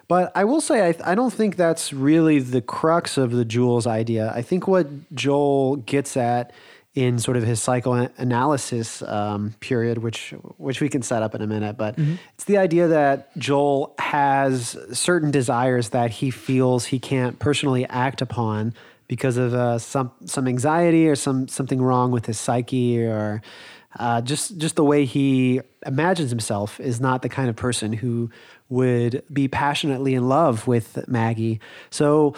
But 0.08 0.32
I 0.34 0.43
will 0.43 0.62
say, 0.62 0.88
I, 0.88 1.12
I 1.12 1.14
don't 1.14 1.32
think 1.32 1.56
that's 1.56 1.93
really 1.93 2.39
the 2.39 2.62
crux 2.62 3.16
of 3.16 3.30
the 3.30 3.45
Jules 3.45 3.86
idea. 3.86 4.34
I 4.34 4.41
think 4.41 4.68
what 4.68 4.88
Joel 5.14 5.76
gets 5.76 6.18
at 6.18 6.52
in 6.96 7.20
sort 7.20 7.38
of 7.38 7.44
his 7.44 7.62
psychoanalysis 7.62 9.02
um, 9.04 9.54
period, 9.60 10.00
which 10.00 10.34
which 10.58 10.82
we 10.82 10.90
can 10.90 11.02
set 11.02 11.22
up 11.22 11.36
in 11.36 11.42
a 11.42 11.48
minute, 11.48 11.78
but 11.78 11.98
it's 12.34 12.46
the 12.46 12.58
idea 12.58 12.88
that 12.88 13.38
Joel 13.38 13.94
has 14.00 14.76
certain 14.92 15.32
desires 15.32 15.90
that 15.90 16.12
he 16.12 16.32
feels 16.32 16.86
he 16.86 17.00
can't 17.00 17.38
personally 17.40 17.86
act 17.86 18.22
upon 18.22 18.74
because 19.08 19.38
of 19.38 19.54
uh, 19.54 19.78
some 19.78 20.12
some 20.26 20.48
anxiety 20.48 21.08
or 21.08 21.16
some 21.16 21.48
something 21.48 21.82
wrong 21.82 22.12
with 22.12 22.26
his 22.26 22.40
psyche 22.40 23.06
or 23.06 23.42
uh, 23.98 24.22
just 24.22 24.58
just 24.58 24.76
the 24.76 24.84
way 24.84 25.06
he 25.06 25.62
imagines 25.86 26.30
himself 26.30 26.80
is 26.80 27.00
not 27.00 27.22
the 27.22 27.30
kind 27.30 27.50
of 27.50 27.56
person 27.56 27.94
who 27.94 28.30
would 28.70 29.24
be 29.34 29.48
passionately 29.48 30.14
in 30.14 30.30
love 30.30 30.68
with 30.68 31.08
Maggie. 31.08 31.60
So 31.90 32.36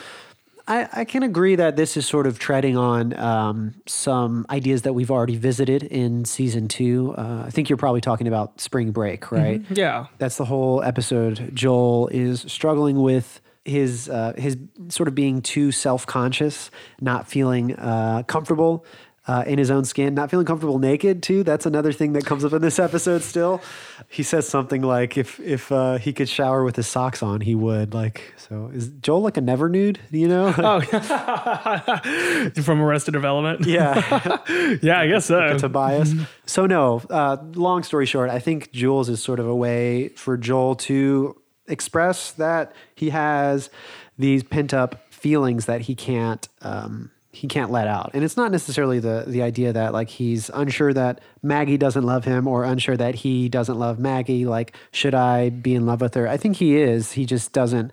I, 0.72 0.88
I 1.02 1.06
can 1.06 1.22
agree 1.22 1.56
that 1.56 1.76
this 1.76 1.98
is 1.98 2.06
sort 2.06 2.26
of 2.26 2.40
treading 2.40 2.78
on 2.78 3.14
um, 3.20 3.74
some 3.88 4.46
ideas 4.50 4.84
that 4.84 4.94
we've 4.94 5.12
already 5.12 5.36
visited 5.36 5.84
in 5.84 6.24
season 6.24 6.70
two. 6.70 7.14
Uh, 7.18 7.44
I 7.46 7.50
think 7.50 7.70
you're 7.70 7.76
probably 7.76 8.00
talking 8.00 8.26
about 8.26 8.62
Spring 8.62 8.92
Break, 8.92 9.34
right? 9.34 9.62
Yeah. 9.70 10.06
That's 10.18 10.38
the 10.38 10.46
whole 10.46 10.82
episode. 10.82 11.52
Joel 11.54 12.08
is 12.08 12.46
struggling 12.48 13.02
with 13.02 13.42
his 13.66 14.08
uh, 14.08 14.32
his 14.38 14.58
sort 14.88 15.10
of 15.10 15.14
being 15.14 15.42
too 15.42 15.74
self 15.74 16.06
conscious, 16.06 16.72
not 17.02 17.30
feeling 17.30 17.76
uh, 17.76 18.24
comfortable. 18.24 18.86
Uh, 19.28 19.44
in 19.46 19.60
his 19.60 19.70
own 19.70 19.86
skin, 19.86 20.16
not 20.16 20.32
feeling 20.32 20.48
comfortable 20.48 20.80
naked 20.80 21.22
too. 21.22 21.44
That's 21.44 21.68
another 21.68 21.92
thing 21.92 22.14
that 22.14 22.26
comes 22.26 22.44
up 22.44 22.54
in 22.54 22.62
this 22.64 22.80
episode. 22.80 23.22
Still, 23.22 23.62
he 24.10 24.24
says 24.24 24.48
something 24.48 24.82
like, 24.82 25.16
"If 25.16 25.40
if 25.40 25.72
uh, 25.72 26.00
he 26.00 26.12
could 26.12 26.28
shower 26.28 26.64
with 26.64 26.76
his 26.76 26.88
socks 26.88 27.22
on, 27.22 27.42
he 27.42 27.54
would." 27.54 27.94
Like, 27.94 28.34
so 28.36 28.72
is 28.74 28.90
Joel 29.02 29.22
like 29.22 29.38
a 29.38 29.42
never 29.42 29.70
nude? 29.70 30.00
You 30.10 30.28
know? 30.28 30.54
Oh, 30.58 30.82
from 32.64 32.82
Arrested 32.82 33.12
Development. 33.12 33.66
yeah. 33.68 34.40
yeah, 34.82 35.00
I 35.00 35.08
guess 35.08 35.26
so. 35.26 35.56
Tobias. 35.56 36.14
So 36.48 36.66
no, 36.66 37.04
uh, 37.10 37.38
long 37.54 37.84
story 37.84 38.08
short, 38.08 38.32
I 38.32 38.40
think 38.40 38.72
Jules 38.72 39.08
is 39.08 39.22
sort 39.22 39.40
of 39.40 39.48
a 39.48 39.56
way 39.56 40.10
for 40.10 40.36
Joel 40.36 40.76
to 40.76 41.40
express 41.68 42.32
that 42.34 42.74
he 42.96 43.12
has 43.12 43.70
these 44.18 44.44
pent 44.44 44.74
up 44.74 45.12
feelings 45.14 45.66
that 45.66 45.82
he 45.82 45.96
can't 45.96 46.48
um, 46.62 47.12
he 47.32 47.48
can't 47.48 47.72
let 47.72 47.88
out. 47.88 48.12
And 48.14 48.24
it's 48.24 48.36
not 48.36 48.52
necessarily 48.52 49.00
the 49.00 49.24
the 49.26 49.42
idea 49.42 49.72
that 49.74 49.94
like 49.94 50.10
he's 50.10 50.50
unsure 50.54 50.94
that 50.94 51.22
Maggie 51.42 51.78
doesn't 51.78 52.04
love 52.04 52.26
him 52.26 52.48
or 52.48 52.64
unsure 52.64 52.98
that 52.98 53.16
he 53.16 53.48
doesn't 53.48 53.80
love 53.80 54.00
Maggie. 54.00 54.46
Like, 54.46 54.76
should 54.92 55.16
I 55.16 55.50
be 55.50 55.74
in 55.74 55.86
love 55.86 56.02
with 56.02 56.14
her? 56.16 56.28
I 56.28 56.38
think 56.38 56.58
he 56.58 56.78
is. 56.78 57.14
He 57.14 57.26
just 57.26 57.54
doesn't 57.54 57.92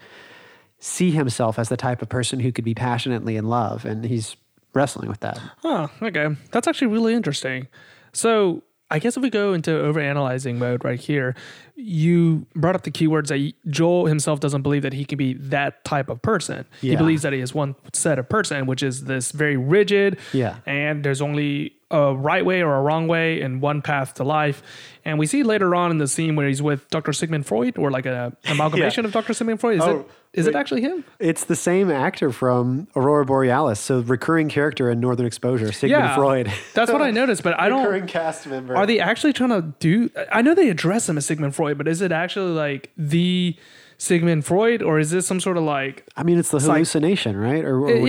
see 0.81 1.11
himself 1.11 1.59
as 1.59 1.69
the 1.69 1.77
type 1.77 2.03
of 2.03 2.09
person 2.09 2.41
who 2.41 2.53
could 2.53 2.65
be 2.65 2.75
passionately 2.75 3.37
in 3.37 3.49
love, 3.49 3.85
and 3.85 4.05
he's 4.05 4.37
wrestling 4.75 5.09
with 5.09 5.21
that. 5.21 5.41
Oh, 5.65 5.91
okay. 6.03 6.29
That's 6.51 6.69
actually 6.69 6.89
really 6.89 7.15
interesting. 7.15 7.69
So 8.13 8.63
I 8.91 8.99
guess 8.99 9.17
if 9.17 9.23
we 9.23 9.31
go 9.31 9.53
into 9.53 9.71
overanalyzing 9.71 10.57
mode 10.57 10.83
right 10.83 10.99
here, 10.99 11.35
you 11.77 12.47
brought 12.55 12.75
up 12.75 12.83
the 12.83 12.91
keywords 12.91 13.29
that 13.29 13.53
Joel 13.71 14.07
himself 14.07 14.41
doesn't 14.41 14.63
believe 14.63 14.83
that 14.83 14.95
he 14.95 15.05
can 15.05 15.19
be 15.19 15.35
that 15.35 15.85
type 15.85 16.09
of 16.09 16.23
person. 16.23 16.65
He 16.81 16.97
believes 16.97 17.23
that 17.23 17.33
he 17.33 17.41
is 17.41 17.55
one 17.55 17.75
set 17.93 18.19
of 18.19 18.29
person, 18.29 18.67
which 18.67 18.83
is 18.83 19.05
this 19.05 19.31
very 19.31 19.57
rigid. 19.57 20.19
Yeah. 20.33 20.57
And 20.67 21.05
there's 21.05 21.21
only 21.21 21.75
a 21.91 22.15
right 22.15 22.45
way 22.45 22.63
or 22.63 22.75
a 22.75 22.83
wrong 22.83 23.09
way 23.09 23.41
and 23.41 23.63
one 23.63 23.81
path 23.81 24.13
to 24.15 24.25
life. 24.25 24.63
And 25.07 25.19
we 25.19 25.27
see 25.27 25.43
later 25.43 25.75
on 25.75 25.91
in 25.91 25.97
the 25.97 26.07
scene 26.07 26.37
where 26.37 26.47
he's 26.47 26.61
with 26.61 26.87
Dr. 26.91 27.15
Sigmund 27.15 27.47
Freud 27.47 27.79
or 27.79 27.91
like 27.91 28.05
a 28.05 28.37
amalgamation 28.47 29.07
of 29.07 29.13
Dr. 29.13 29.33
Sigmund 29.33 29.59
Freud. 29.61 29.77
Is 29.79 29.83
Oh, 29.83 30.01
it 30.01 30.07
is 30.35 30.47
it 30.47 30.55
actually 30.55 30.83
him? 30.83 31.03
It's 31.19 31.45
the 31.45 31.57
same 31.57 31.91
actor 31.91 32.31
from 32.31 32.89
Aurora 32.95 33.25
Borealis, 33.25 33.81
so 33.81 34.01
recurring 34.01 34.51
character 34.51 34.91
in 34.91 35.01
Northern 35.01 35.25
Exposure, 35.25 35.73
Sigmund 35.73 36.15
Freud. 36.15 36.53
That's 36.75 36.93
what 36.93 37.01
I 37.01 37.11
noticed, 37.11 37.43
but 37.43 37.59
I 37.59 37.71
don't 37.71 37.83
recurring 37.83 38.07
cast 38.07 38.47
member. 38.47 38.77
Are 38.77 38.85
they 38.85 39.01
actually 39.01 39.33
trying 39.33 39.51
to 39.51 39.63
do? 39.81 40.11
I 40.31 40.43
know 40.43 40.55
they 40.55 40.69
address 40.69 41.09
him 41.09 41.17
as 41.17 41.25
Sigmund 41.25 41.55
Freud, 41.55 41.79
but 41.79 41.89
is 41.89 42.03
it 42.03 42.13
actually 42.13 42.53
like 42.53 42.93
the 42.99 43.57
Sigmund 43.97 44.45
Freud, 44.45 44.83
or 44.83 44.99
is 44.99 45.11
this 45.11 45.27
some 45.27 45.41
sort 45.41 45.57
of 45.57 45.63
like? 45.65 46.07
I 46.15 46.23
mean, 46.23 46.39
it's 46.39 46.51
the 46.51 46.59
like- 46.59 46.67
hallucination, 46.67 47.35
right? 47.35 47.65
Or, 47.65 47.77
or 47.77 47.81
what 47.81 47.91
are 47.93 47.97
you 47.97 48.07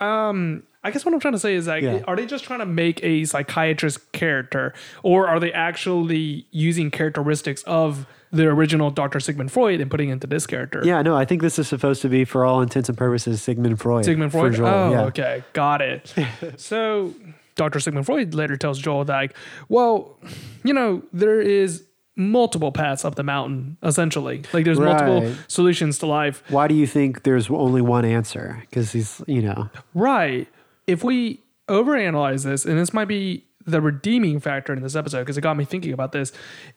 yeah. 0.00 0.28
Um. 0.28 0.62
I 0.84 0.90
guess 0.90 1.04
what 1.04 1.14
I'm 1.14 1.20
trying 1.20 1.34
to 1.34 1.38
say 1.38 1.54
is 1.54 1.66
like, 1.68 1.82
Yeah. 1.82 2.00
are 2.08 2.16
they 2.16 2.26
just 2.26 2.44
trying 2.44 2.58
to 2.58 2.66
make 2.66 3.02
a 3.04 3.24
psychiatrist 3.24 4.12
character, 4.12 4.74
or 5.02 5.28
are 5.28 5.38
they 5.38 5.52
actually 5.52 6.46
using 6.50 6.90
characteristics 6.90 7.62
of 7.64 8.06
the 8.32 8.46
original 8.46 8.90
Dr. 8.90 9.20
Sigmund 9.20 9.52
Freud 9.52 9.80
and 9.80 9.90
putting 9.90 10.08
into 10.08 10.26
this 10.26 10.46
character? 10.46 10.82
Yeah, 10.84 11.02
no, 11.02 11.16
I 11.16 11.24
think 11.24 11.40
this 11.42 11.58
is 11.58 11.68
supposed 11.68 12.02
to 12.02 12.08
be, 12.08 12.24
for 12.24 12.44
all 12.44 12.62
intents 12.62 12.88
and 12.88 12.98
purposes, 12.98 13.42
Sigmund 13.42 13.78
Freud. 13.80 14.04
Sigmund 14.04 14.32
Freud. 14.32 14.54
Joel, 14.54 14.66
oh, 14.68 14.90
yeah. 14.90 15.00
okay, 15.04 15.44
got 15.52 15.80
it. 15.82 16.12
so, 16.56 17.14
Dr. 17.54 17.78
Sigmund 17.78 18.06
Freud 18.06 18.34
later 18.34 18.56
tells 18.56 18.78
Joel 18.78 19.04
that, 19.04 19.14
like, 19.14 19.36
well, 19.68 20.18
you 20.64 20.72
know, 20.72 21.02
there 21.12 21.40
is 21.40 21.84
multiple 22.16 22.72
paths 22.72 23.04
up 23.04 23.14
the 23.14 23.22
mountain. 23.22 23.76
Essentially, 23.82 24.42
like 24.52 24.64
there's 24.64 24.78
multiple 24.80 25.32
solutions 25.48 25.98
to 26.00 26.06
life. 26.06 26.42
Why 26.48 26.68
do 26.68 26.74
you 26.74 26.86
think 26.86 27.22
there's 27.22 27.48
only 27.50 27.80
one 27.82 28.04
answer? 28.04 28.58
Because 28.68 28.92
he's, 28.92 29.22
you 29.26 29.42
know, 29.42 29.70
Right. 29.94 30.48
If 30.92 31.02
we 31.02 31.40
overanalyze 31.68 32.44
this, 32.44 32.66
and 32.66 32.78
this 32.78 32.92
might 32.92 33.06
be 33.06 33.46
the 33.64 33.80
redeeming 33.80 34.40
factor 34.40 34.74
in 34.74 34.82
this 34.82 34.94
episode 34.94 35.20
because 35.20 35.38
it 35.38 35.40
got 35.40 35.56
me 35.56 35.64
thinking 35.64 35.94
about 35.94 36.12
this, 36.12 36.32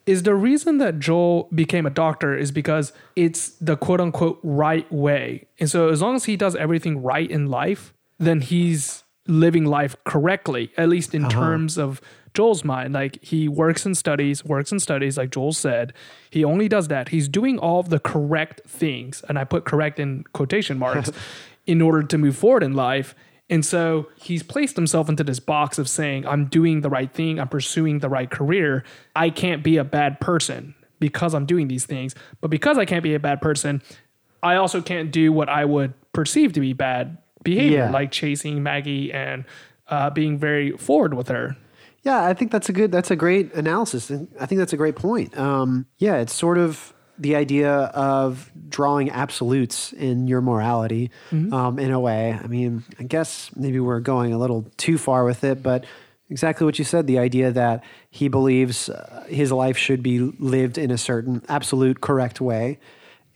is 0.05 0.23
the 0.23 0.35
reason 0.35 0.77
that 0.77 0.99
Joel 0.99 1.49
became 1.53 1.85
a 1.85 1.89
doctor 1.89 2.33
is 2.37 2.49
because 2.51 2.93
it's 3.17 3.49
the 3.59 3.75
quote 3.75 3.99
unquote 3.99 4.39
right 4.41 4.89
way. 4.91 5.47
And 5.59 5.69
so 5.69 5.89
as 5.89 6.01
long 6.01 6.15
as 6.15 6.25
he 6.25 6.37
does 6.37 6.55
everything 6.55 7.03
right 7.03 7.29
in 7.29 7.47
life, 7.47 7.93
then 8.19 8.39
he's 8.39 9.03
living 9.27 9.65
life 9.65 9.97
correctly, 10.05 10.71
at 10.77 10.87
least 10.87 11.13
in 11.13 11.25
uh-huh. 11.25 11.31
terms 11.31 11.77
of 11.77 11.99
Joel's 12.33 12.63
mind. 12.63 12.93
Like 12.93 13.21
he 13.21 13.49
works 13.49 13.85
and 13.85 13.97
studies, 13.97 14.45
works 14.45 14.71
and 14.71 14.81
studies, 14.81 15.17
like 15.17 15.31
Joel 15.31 15.51
said. 15.51 15.91
He 16.29 16.45
only 16.45 16.69
does 16.69 16.87
that. 16.87 17.09
He's 17.09 17.27
doing 17.27 17.59
all 17.59 17.81
of 17.81 17.89
the 17.89 17.99
correct 17.99 18.61
things. 18.65 19.23
And 19.27 19.37
I 19.37 19.43
put 19.43 19.65
correct 19.65 19.99
in 19.99 20.23
quotation 20.31 20.79
marks. 20.79 21.11
in 21.65 21.81
order 21.81 22.03
to 22.03 22.17
move 22.17 22.37
forward 22.37 22.63
in 22.63 22.73
life. 22.73 23.15
And 23.49 23.63
so 23.63 24.07
he's 24.15 24.41
placed 24.41 24.75
himself 24.75 25.07
into 25.07 25.23
this 25.23 25.39
box 25.39 25.77
of 25.77 25.87
saying, 25.87 26.25
I'm 26.25 26.45
doing 26.47 26.81
the 26.81 26.89
right 26.89 27.11
thing, 27.13 27.39
I'm 27.39 27.47
pursuing 27.47 27.99
the 27.99 28.09
right 28.09 28.29
career. 28.29 28.83
I 29.15 29.29
can't 29.29 29.63
be 29.63 29.77
a 29.77 29.83
bad 29.83 30.19
person 30.19 30.73
because 30.99 31.35
I'm 31.35 31.45
doing 31.45 31.67
these 31.67 31.85
things. 31.85 32.15
But 32.41 32.49
because 32.49 32.79
I 32.79 32.85
can't 32.85 33.03
be 33.03 33.13
a 33.13 33.19
bad 33.19 33.41
person, 33.41 33.83
I 34.41 34.55
also 34.55 34.81
can't 34.81 35.11
do 35.11 35.31
what 35.31 35.47
I 35.47 35.63
would 35.65 35.93
perceive 36.11 36.53
to 36.53 36.59
be 36.59 36.73
bad 36.73 37.19
behavior, 37.43 37.77
Yeah. 37.79 37.91
like 37.91 38.11
chasing 38.11 38.63
Maggie 38.63 39.13
and 39.13 39.45
uh, 39.89 40.09
being 40.09 40.39
very 40.39 40.71
forward 40.71 41.13
with 41.13 41.27
her. 41.27 41.55
Yeah, 42.01 42.23
I 42.25 42.33
think 42.33 42.51
that's 42.51 42.69
a 42.69 42.73
good, 42.73 42.91
that's 42.91 43.11
a 43.11 43.15
great 43.15 43.53
analysis. 43.53 44.09
And 44.09 44.27
I 44.39 44.47
think 44.47 44.57
that's 44.57 44.73
a 44.73 44.77
great 44.77 44.95
point. 44.95 45.37
Um, 45.37 45.85
yeah, 45.99 46.15
it's 46.15 46.33
sort 46.33 46.57
of 46.57 46.94
the 47.17 47.35
idea 47.35 47.71
of 47.73 48.51
drawing 48.69 49.09
absolutes 49.09 49.93
in 49.93 50.27
your 50.27 50.41
morality 50.41 51.11
um, 51.31 51.79
in 51.79 51.91
a 51.91 51.99
way. 51.99 52.37
I 52.43 52.47
mean, 52.47 52.83
I 52.99 53.03
guess 53.03 53.49
maybe 53.55 53.79
we're 53.79 53.99
going 54.01 54.33
a 54.33 54.37
little 54.37 54.65
too 54.77 54.97
far 54.97 55.23
with 55.23 55.43
it, 55.43 55.63
but 55.63 55.85
exactly 56.29 56.65
what 56.65 56.77
you 56.79 56.85
said 56.85 57.07
the 57.07 57.19
idea 57.19 57.51
that 57.51 57.83
he 58.09 58.27
believes 58.27 58.89
uh, 58.89 59.25
his 59.29 59.51
life 59.51 59.77
should 59.77 60.01
be 60.03 60.19
lived 60.19 60.77
in 60.77 60.91
a 60.91 60.97
certain 60.97 61.41
absolute 61.47 62.01
correct 62.01 62.41
way. 62.41 62.79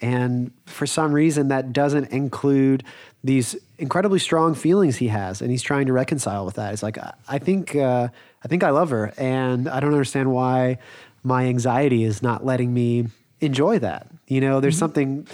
And 0.01 0.51
for 0.65 0.85
some 0.87 1.11
reason, 1.11 1.49
that 1.49 1.73
doesn't 1.73 2.05
include 2.11 2.83
these 3.23 3.55
incredibly 3.77 4.19
strong 4.19 4.55
feelings 4.55 4.95
he 4.95 5.09
has, 5.09 5.41
and 5.41 5.51
he's 5.51 5.61
trying 5.61 5.87
to 5.87 5.93
reconcile 5.93 6.45
with 6.45 6.55
that. 6.55 6.71
It's 6.73 6.81
like 6.83 6.97
I- 6.97 7.13
I 7.27 7.37
think 7.37 7.75
uh, 7.75 8.07
I 8.43 8.47
think 8.47 8.63
I 8.63 8.69
love 8.69 8.89
her, 8.91 9.13
and 9.17 9.67
I 9.67 9.79
don't 9.81 9.91
understand 9.91 10.31
why 10.31 10.77
my 11.21 11.45
anxiety 11.47 12.05
is 12.05 12.21
not 12.23 12.45
letting 12.45 12.73
me 12.73 13.07
enjoy 13.41 13.79
that. 13.79 14.07
You 14.27 14.41
know, 14.41 14.59
there's 14.59 14.77
something. 14.77 15.27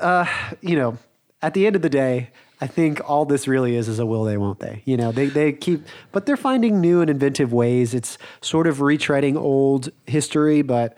Uh, 0.00 0.26
you 0.60 0.76
know, 0.76 0.98
at 1.42 1.54
the 1.54 1.66
end 1.66 1.76
of 1.76 1.82
the 1.82 1.88
day, 1.90 2.30
I 2.60 2.66
think 2.66 3.00
all 3.08 3.24
this 3.24 3.46
really 3.46 3.76
is 3.76 3.88
is 3.88 3.98
a 3.98 4.06
will 4.06 4.24
they, 4.24 4.36
won't 4.36 4.60
they? 4.60 4.82
You 4.84 4.96
know, 4.96 5.12
they 5.12 5.26
they 5.26 5.52
keep, 5.52 5.86
but 6.12 6.26
they're 6.26 6.36
finding 6.36 6.80
new 6.80 7.00
and 7.00 7.10
inventive 7.10 7.52
ways. 7.52 7.94
It's 7.94 8.18
sort 8.40 8.66
of 8.66 8.78
retreading 8.78 9.36
old 9.36 9.90
history, 10.06 10.62
but. 10.62 10.96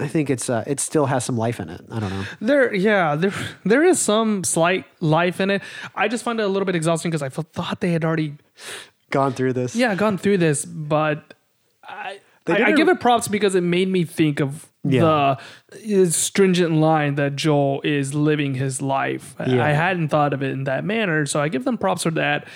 I 0.00 0.06
think 0.06 0.30
it's 0.30 0.48
uh, 0.48 0.62
it 0.64 0.78
still 0.78 1.06
has 1.06 1.24
some 1.24 1.36
life 1.36 1.58
in 1.58 1.68
it. 1.68 1.80
I 1.90 1.98
don't 1.98 2.10
know. 2.10 2.24
There, 2.40 2.72
yeah, 2.72 3.16
there, 3.16 3.32
there 3.64 3.82
is 3.84 4.00
some 4.00 4.44
slight 4.44 4.84
life 5.00 5.40
in 5.40 5.50
it. 5.50 5.60
I 5.92 6.06
just 6.06 6.22
find 6.22 6.38
it 6.38 6.44
a 6.44 6.46
little 6.46 6.66
bit 6.66 6.76
exhausting 6.76 7.10
because 7.10 7.20
I 7.20 7.30
thought 7.30 7.80
they 7.80 7.90
had 7.90 8.04
already, 8.04 8.36
Gone 9.10 9.32
through 9.32 9.54
this. 9.54 9.74
yeah, 9.74 9.96
gone 9.96 10.16
through 10.16 10.38
this, 10.38 10.64
but 10.64 11.34
I, 11.82 12.20
I, 12.48 12.64
I 12.66 12.72
give 12.72 12.88
it 12.88 13.00
props 13.00 13.28
because 13.28 13.54
it 13.54 13.62
made 13.62 13.88
me 13.88 14.04
think 14.04 14.40
of 14.40 14.68
Yeah. 14.84 15.36
the 15.84 16.10
stringent 16.10 16.74
line 16.74 17.14
that 17.16 17.36
Joel 17.36 17.80
is 17.82 18.14
living 18.14 18.54
his 18.54 18.80
life. 18.82 19.34
Yeah. 19.46 19.64
I 19.64 19.70
hadn't 19.70 20.08
thought 20.08 20.32
of 20.32 20.42
it 20.42 20.50
in 20.50 20.64
that 20.64 20.84
manner, 20.84 21.26
so 21.26 21.40
I 21.40 21.48
give 21.48 21.64
them 21.64 21.78
props 21.78 22.02
for 22.04 22.10
that. 22.12 22.46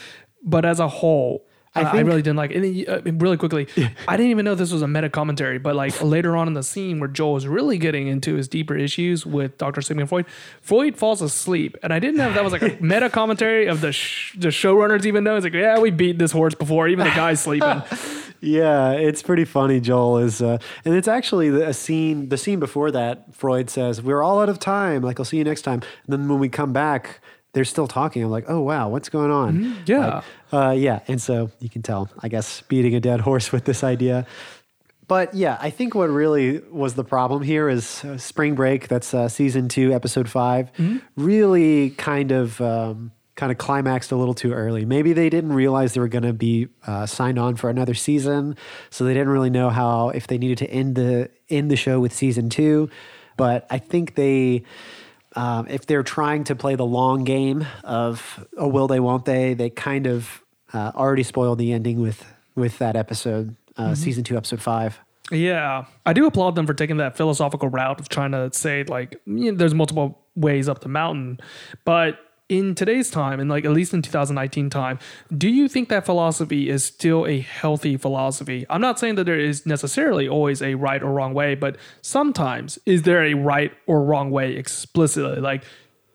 But 0.44 0.64
as 0.64 0.80
a 0.80 0.88
whole, 0.88 1.46
I 1.74 1.82
I, 1.82 1.96
I 1.96 2.00
really 2.00 2.20
didn't 2.20 2.36
like 2.36 2.50
it. 2.50 2.56
And 2.56 3.06
uh, 3.06 3.24
really 3.24 3.36
quickly, 3.38 3.66
I 4.06 4.16
didn't 4.18 4.30
even 4.30 4.44
know 4.44 4.54
this 4.54 4.72
was 4.72 4.82
a 4.82 4.88
meta 4.88 5.08
commentary, 5.08 5.58
but 5.58 5.74
like 5.74 6.02
later 6.16 6.36
on 6.36 6.46
in 6.48 6.52
the 6.52 6.62
scene 6.62 7.00
where 7.00 7.08
Joel 7.08 7.36
is 7.36 7.46
really 7.46 7.78
getting 7.78 8.08
into 8.08 8.34
his 8.34 8.46
deeper 8.48 8.76
issues 8.76 9.24
with 9.24 9.56
Dr. 9.56 9.80
Sigmund 9.80 10.08
Freud, 10.10 10.26
Freud 10.60 10.96
falls 10.98 11.22
asleep. 11.22 11.76
And 11.82 11.92
I 11.92 11.98
didn't 11.98 12.16
know 12.16 12.28
if 12.28 12.34
that 12.34 12.44
was 12.44 12.52
like 12.52 12.62
a 12.62 12.76
meta 12.82 13.08
commentary 13.08 13.68
of 13.68 13.80
the, 13.80 13.92
sh- 13.92 14.34
the 14.36 14.48
showrunners 14.48 15.06
even 15.06 15.24
know. 15.24 15.36
It's 15.36 15.44
like, 15.44 15.54
yeah, 15.54 15.78
we 15.78 15.90
beat 15.90 16.18
this 16.18 16.32
horse 16.32 16.54
before, 16.54 16.88
even 16.88 17.06
the 17.06 17.14
guy's 17.14 17.40
sleeping. 17.44 17.82
Yeah, 18.42 18.90
it's 18.92 19.22
pretty 19.22 19.44
funny. 19.44 19.80
Joel 19.80 20.18
is, 20.18 20.42
uh, 20.42 20.58
and 20.84 20.94
it's 20.94 21.08
actually 21.08 21.48
the- 21.48 21.68
a 21.68 21.72
scene. 21.72 22.28
The 22.28 22.36
scene 22.36 22.58
before 22.58 22.90
that, 22.90 23.34
Freud 23.34 23.70
says, 23.70 24.02
"We're 24.02 24.22
all 24.22 24.40
out 24.42 24.48
of 24.48 24.58
time. 24.58 25.00
Like, 25.02 25.18
I'll 25.20 25.24
see 25.24 25.38
you 25.38 25.44
next 25.44 25.62
time." 25.62 25.80
And 26.06 26.12
then 26.12 26.28
when 26.28 26.40
we 26.40 26.48
come 26.48 26.72
back, 26.72 27.20
they're 27.54 27.64
still 27.64 27.86
talking. 27.86 28.22
I'm 28.24 28.30
like, 28.30 28.46
"Oh 28.48 28.60
wow, 28.60 28.88
what's 28.88 29.08
going 29.08 29.30
on?" 29.30 29.76
Yeah. 29.86 30.06
Like, 30.16 30.24
uh, 30.52 30.70
yeah. 30.72 31.00
And 31.08 31.22
so 31.22 31.50
you 31.60 31.68
can 31.70 31.82
tell, 31.82 32.10
I 32.20 32.28
guess, 32.28 32.62
beating 32.62 32.94
a 32.94 33.00
dead 33.00 33.20
horse 33.20 33.52
with 33.54 33.64
this 33.64 33.84
idea. 33.84 34.26
But 35.08 35.34
yeah, 35.34 35.58
I 35.60 35.70
think 35.70 35.94
what 35.94 36.08
really 36.10 36.60
was 36.70 36.94
the 36.94 37.04
problem 37.04 37.42
here 37.42 37.68
is 37.68 38.02
uh, 38.04 38.16
Spring 38.18 38.54
Break. 38.54 38.88
That's 38.88 39.12
uh, 39.12 39.28
season 39.28 39.68
two, 39.68 39.92
episode 39.92 40.28
5 40.28 40.70
Really 41.16 41.90
kind 41.90 42.32
of 42.32 42.60
um, 42.60 43.12
kind 43.34 43.50
of 43.50 43.58
climaxed 43.58 44.12
a 44.12 44.16
little 44.16 44.34
too 44.34 44.52
early. 44.52 44.84
Maybe 44.84 45.12
they 45.12 45.30
didn't 45.30 45.52
realize 45.52 45.94
they 45.94 46.00
were 46.00 46.08
going 46.08 46.24
to 46.24 46.32
be 46.32 46.68
uh, 46.86 47.06
signed 47.06 47.38
on 47.38 47.56
for 47.56 47.70
another 47.70 47.94
season, 47.94 48.56
so 48.90 49.04
they 49.04 49.14
didn't 49.14 49.30
really 49.30 49.50
know 49.50 49.70
how 49.70 50.10
if 50.10 50.26
they 50.26 50.38
needed 50.38 50.58
to 50.58 50.70
end 50.70 50.94
the 50.94 51.30
end 51.48 51.70
the 51.70 51.76
show 51.76 52.00
with 52.00 52.12
season 52.12 52.50
two. 52.50 52.90
But 53.36 53.66
I 53.70 53.78
think 53.78 54.14
they. 54.14 54.64
Um, 55.34 55.66
if 55.68 55.86
they're 55.86 56.02
trying 56.02 56.44
to 56.44 56.54
play 56.54 56.74
the 56.74 56.84
long 56.84 57.24
game 57.24 57.66
of 57.84 58.46
oh 58.58 58.68
will 58.68 58.86
they 58.86 59.00
won't 59.00 59.24
they 59.24 59.54
they 59.54 59.70
kind 59.70 60.06
of 60.06 60.42
uh, 60.74 60.92
already 60.94 61.22
spoiled 61.22 61.56
the 61.56 61.72
ending 61.72 62.02
with 62.02 62.22
with 62.54 62.76
that 62.80 62.96
episode 62.96 63.56
uh, 63.78 63.94
season 63.94 64.24
two 64.24 64.36
episode 64.36 64.60
five 64.60 65.00
Yeah, 65.30 65.86
I 66.04 66.12
do 66.12 66.26
applaud 66.26 66.54
them 66.54 66.66
for 66.66 66.74
taking 66.74 66.98
that 66.98 67.16
philosophical 67.16 67.70
route 67.70 67.98
of 67.98 68.10
trying 68.10 68.32
to 68.32 68.50
say 68.52 68.84
like 68.84 69.22
you 69.24 69.52
know, 69.52 69.56
there's 69.56 69.72
multiple 69.72 70.20
ways 70.36 70.68
up 70.68 70.80
the 70.80 70.90
mountain, 70.90 71.40
but 71.86 72.18
in 72.52 72.74
today's 72.74 73.10
time 73.10 73.40
and 73.40 73.48
like 73.48 73.64
at 73.64 73.70
least 73.70 73.94
in 73.94 74.02
2019 74.02 74.68
time, 74.68 74.98
do 75.36 75.48
you 75.48 75.68
think 75.68 75.88
that 75.88 76.04
philosophy 76.04 76.68
is 76.68 76.84
still 76.84 77.26
a 77.26 77.40
healthy 77.40 77.96
philosophy? 77.96 78.66
I'm 78.68 78.82
not 78.82 78.98
saying 78.98 79.14
that 79.14 79.24
there 79.24 79.40
is 79.40 79.64
necessarily 79.64 80.28
always 80.28 80.60
a 80.60 80.74
right 80.74 81.02
or 81.02 81.12
wrong 81.12 81.32
way, 81.32 81.54
but 81.54 81.76
sometimes 82.02 82.78
is 82.84 83.02
there 83.02 83.24
a 83.24 83.32
right 83.32 83.72
or 83.86 84.04
wrong 84.04 84.30
way 84.30 84.54
explicitly 84.54 85.40
like 85.40 85.64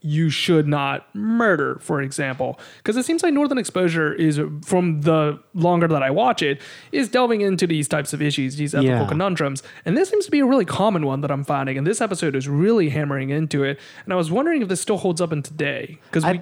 you 0.02 0.30
should 0.30 0.68
not 0.68 1.14
murder, 1.16 1.78
for 1.82 2.02
example. 2.02 2.60
Because 2.78 2.96
it 2.98 3.06
seems 3.06 3.24
like 3.24 3.34
Northern 3.34 3.58
Exposure 3.58 4.14
is, 4.14 4.40
from 4.64 5.02
the 5.02 5.40
longer 5.54 5.88
that 5.88 6.04
I 6.04 6.12
watch 6.12 6.42
it, 6.42 6.62
is 6.92 7.10
delving 7.10 7.42
into 7.42 7.66
these 7.68 7.88
types 7.88 8.14
of 8.14 8.22
issues, 8.22 8.56
these 8.58 8.74
ethical 8.76 8.94
Yeah. 9.02 9.08
conundrums. 9.08 9.64
And 9.86 9.98
this 9.98 10.10
seems 10.10 10.26
to 10.26 10.32
be 10.32 10.40
a 10.40 10.46
really 10.46 10.66
common 10.66 11.06
one 11.06 11.22
that 11.22 11.32
I'm 11.32 11.44
finding. 11.44 11.78
And 11.78 11.86
this 11.88 12.00
episode 12.00 12.36
is 12.36 12.48
really 12.48 12.90
hammering 12.90 13.30
into 13.32 13.64
it. 13.64 13.80
And 14.06 14.14
I 14.14 14.16
was 14.16 14.32
wondering 14.32 14.62
if 14.62 14.68
this 14.68 14.82
still 14.82 14.98
holds 14.98 15.20
up 15.20 15.34
in 15.34 15.42
today. 15.44 15.98
Because 16.12 16.26
we. 16.26 16.42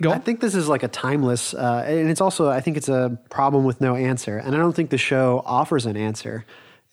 Go 0.00 0.10
I 0.10 0.18
think 0.18 0.40
this 0.40 0.56
is 0.56 0.66
like 0.66 0.82
a 0.82 0.88
timeless, 0.88 1.54
uh, 1.54 1.84
and 1.86 2.10
it's 2.10 2.20
also 2.20 2.48
I 2.50 2.60
think 2.60 2.76
it's 2.76 2.88
a 2.88 3.16
problem 3.30 3.62
with 3.62 3.80
no 3.80 3.94
answer, 3.94 4.36
and 4.38 4.52
I 4.52 4.58
don't 4.58 4.74
think 4.74 4.90
the 4.90 4.98
show 4.98 5.40
offers 5.46 5.86
an 5.86 5.96
answer. 5.96 6.44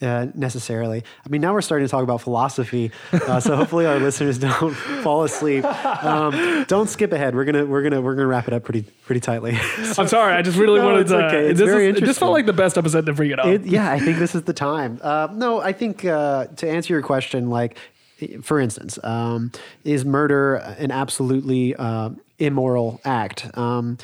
Uh, 0.02 0.28
necessarily. 0.34 1.04
I 1.24 1.30
mean, 1.30 1.42
now 1.42 1.54
we're 1.54 1.62
starting 1.62 1.86
to 1.88 1.92
talk 1.92 2.02
about 2.04 2.22
philosophy, 2.22 2.92
uh, 3.14 3.40
so 3.40 3.56
hopefully 3.56 3.86
our 3.86 4.00
listeners 4.08 4.40
don't 4.40 4.74
fall 5.04 5.24
asleep. 5.24 5.64
Um, 5.64 6.66
don't 6.68 6.90
skip 6.90 7.12
ahead. 7.12 7.36
We're 7.36 7.46
gonna 7.46 7.66
we're 7.68 7.84
gonna 7.84 8.02
we're 8.02 8.16
gonna 8.16 8.26
wrap 8.28 8.48
it 8.48 8.54
up 8.56 8.64
pretty 8.64 8.82
pretty 9.06 9.20
tightly. 9.22 9.52
I'm 9.98 10.08
sorry. 10.08 10.34
I 10.34 10.42
just 10.42 10.58
really 10.58 10.80
No, 10.80 10.86
wanted 10.88 11.02
it's 11.02 11.12
to. 11.12 11.26
okay. 11.28 11.48
It's 11.50 11.60
this, 11.60 11.70
very 11.70 11.90
is, 11.90 12.00
this 12.00 12.18
felt 12.18 12.32
like 12.32 12.48
the 12.48 12.54
best 12.54 12.80
episode 12.80 13.06
to 13.06 13.14
bring 13.14 13.30
it 13.30 13.40
up. 13.40 13.46
It, 13.46 13.66
yeah, 13.66 13.92
I 13.92 14.00
think 14.00 14.18
this 14.18 14.34
is 14.34 14.42
the 14.44 14.54
time. 14.54 15.00
Uh, 15.04 15.28
no, 15.34 15.62
I 15.62 15.72
think 15.72 16.04
uh, 16.04 16.46
to 16.48 16.68
answer 16.68 16.94
your 16.94 17.04
question, 17.04 17.52
like 17.52 17.78
for 18.42 18.60
instance, 18.60 18.98
um, 19.04 19.52
is 19.84 20.04
murder 20.04 20.56
an 20.56 20.90
absolutely 20.90 21.76
uh, 21.76 22.10
immoral 22.40 23.00
act? 23.06 23.56
Um, 23.58 23.98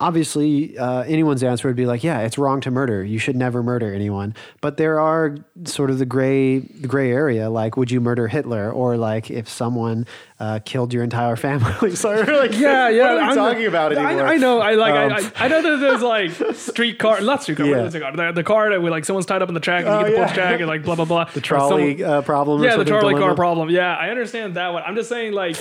obviously, 0.00 0.76
uh, 0.78 1.02
anyone's 1.02 1.42
answer 1.42 1.68
would 1.68 1.76
be 1.76 1.86
like, 1.86 2.04
yeah, 2.04 2.20
it's 2.20 2.38
wrong 2.38 2.60
to 2.62 2.70
murder. 2.70 3.04
You 3.04 3.18
should 3.18 3.36
never 3.36 3.62
murder 3.62 3.92
anyone. 3.92 4.34
But 4.60 4.76
there 4.76 5.00
are 5.00 5.36
sort 5.64 5.90
of 5.90 5.98
the 5.98 6.06
gray 6.06 6.58
the 6.60 6.88
gray 6.88 7.10
area, 7.10 7.50
like 7.50 7.76
would 7.76 7.90
you 7.90 8.00
murder 8.00 8.28
Hitler, 8.28 8.70
or 8.70 8.96
like 8.96 9.30
if 9.30 9.48
someone 9.48 10.06
uh, 10.40 10.60
killed 10.64 10.92
your 10.92 11.02
entire 11.02 11.36
family? 11.36 11.94
Sorry, 11.96 12.22
we're 12.24 12.38
like, 12.38 12.52
Yeah, 12.58 12.88
yeah. 12.88 13.02
What 13.02 13.10
are 13.10 13.16
we 13.16 13.22
I'm- 13.22 13.34
talking 13.36 13.66
about 13.66 13.96
I- 13.96 14.04
anymore? 14.06 14.26
I, 14.26 14.36
know. 14.36 14.60
I 14.60 14.72
like. 14.74 14.94
Um, 14.94 15.12
I, 15.12 15.32
I, 15.42 15.44
I 15.44 15.48
know 15.48 15.62
that 15.62 15.76
there's 15.80 16.02
like 16.02 16.30
streetcar, 16.56 17.20
not 17.22 17.42
streetcar. 17.42 17.66
Yeah. 17.66 17.76
What 17.78 17.86
is 17.86 17.94
it 17.94 18.00
called? 18.00 18.16
The, 18.16 18.32
the 18.32 18.44
car 18.44 18.70
that 18.70 18.82
we 18.82 18.90
like 18.90 19.04
someone's 19.04 19.26
tied 19.26 19.42
up 19.42 19.48
in 19.48 19.54
the 19.54 19.60
track 19.60 19.84
and 19.84 19.94
Oh, 19.94 19.98
you 20.00 20.04
get 20.06 20.10
the 20.12 20.16
yeah. 20.18 20.26
push 20.26 20.36
jack 20.36 20.60
and 20.60 20.68
like 20.68 20.82
blah 20.84 20.94
blah 20.94 21.04
blah. 21.04 21.24
The 21.24 21.40
trolley, 21.40 22.02
uh, 22.04 22.22
problem 22.22 22.62
Yeah, 22.62 22.76
the 22.76 22.84
trolley 22.84 23.14
car 23.14 23.34
problem. 23.34 23.70
Yeah, 23.70 23.94
I 23.96 24.10
understand 24.10 24.54
that 24.54 24.72
one. 24.72 24.82
I'm 24.86 24.94
just 24.96 25.08
saying 25.08 25.32
like. 25.32 25.56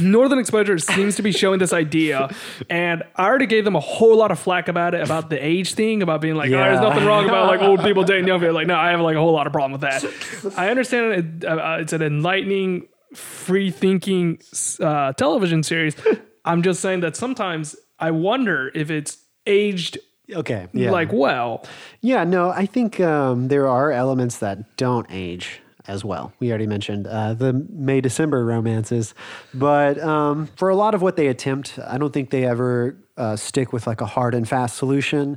Northern 0.00 0.38
Exposure 0.40 0.78
seems 0.78 1.14
to 1.16 1.22
be 1.22 1.30
showing 1.30 1.60
this 1.60 1.72
idea, 1.72 2.28
and 2.68 3.04
I 3.14 3.26
already 3.26 3.46
gave 3.46 3.64
them 3.64 3.76
a 3.76 3.80
whole 3.80 4.16
lot 4.16 4.32
of 4.32 4.38
flack 4.38 4.66
about 4.66 4.94
it, 4.94 5.02
about 5.02 5.30
the 5.30 5.44
age 5.44 5.74
thing, 5.74 6.02
about 6.02 6.20
being 6.20 6.34
like, 6.34 6.48
oh, 6.48 6.56
there's 6.56 6.80
nothing 6.80 7.04
wrong 7.04 7.28
about 7.28 7.46
like 7.46 7.60
old 7.60 7.80
people 7.82 8.02
dating 8.04 8.26
young 8.26 8.40
people. 8.40 8.54
Like, 8.54 8.66
no, 8.66 8.74
I 8.74 8.90
have 8.90 9.00
like 9.00 9.16
a 9.16 9.20
whole 9.20 9.32
lot 9.32 9.46
of 9.46 9.52
problem 9.52 9.72
with 9.72 9.82
that. 9.82 10.04
I 10.58 10.70
understand 10.70 11.44
it, 11.44 11.48
uh, 11.48 11.78
it's 11.80 11.92
an 11.92 12.02
enlightening, 12.02 12.88
free 13.14 13.70
thinking 13.70 14.40
uh, 14.80 15.12
television 15.12 15.62
series. 15.62 15.94
I'm 16.44 16.62
just 16.62 16.80
saying 16.80 17.00
that 17.00 17.16
sometimes 17.16 17.76
I 17.98 18.10
wonder 18.10 18.72
if 18.74 18.90
it's 18.90 19.18
aged 19.46 19.98
Okay, 20.32 20.68
yeah. 20.72 20.90
like 20.90 21.12
well. 21.12 21.66
Yeah, 22.00 22.24
no, 22.24 22.48
I 22.48 22.64
think 22.64 22.98
um, 22.98 23.48
there 23.48 23.68
are 23.68 23.92
elements 23.92 24.38
that 24.38 24.76
don't 24.78 25.06
age 25.10 25.60
as 25.86 26.04
well. 26.04 26.32
We 26.40 26.50
already 26.50 26.66
mentioned 26.66 27.06
uh, 27.06 27.34
the 27.34 27.52
May 27.52 28.00
December 28.00 28.44
romances, 28.44 29.14
but 29.52 29.98
um, 30.00 30.46
for 30.56 30.68
a 30.68 30.76
lot 30.76 30.94
of 30.94 31.02
what 31.02 31.16
they 31.16 31.28
attempt, 31.28 31.78
I 31.86 31.98
don't 31.98 32.12
think 32.12 32.30
they 32.30 32.46
ever 32.46 32.96
uh, 33.16 33.36
stick 33.36 33.72
with 33.72 33.86
like 33.86 34.00
a 34.00 34.06
hard 34.06 34.34
and 34.34 34.48
fast 34.48 34.76
solution. 34.76 35.36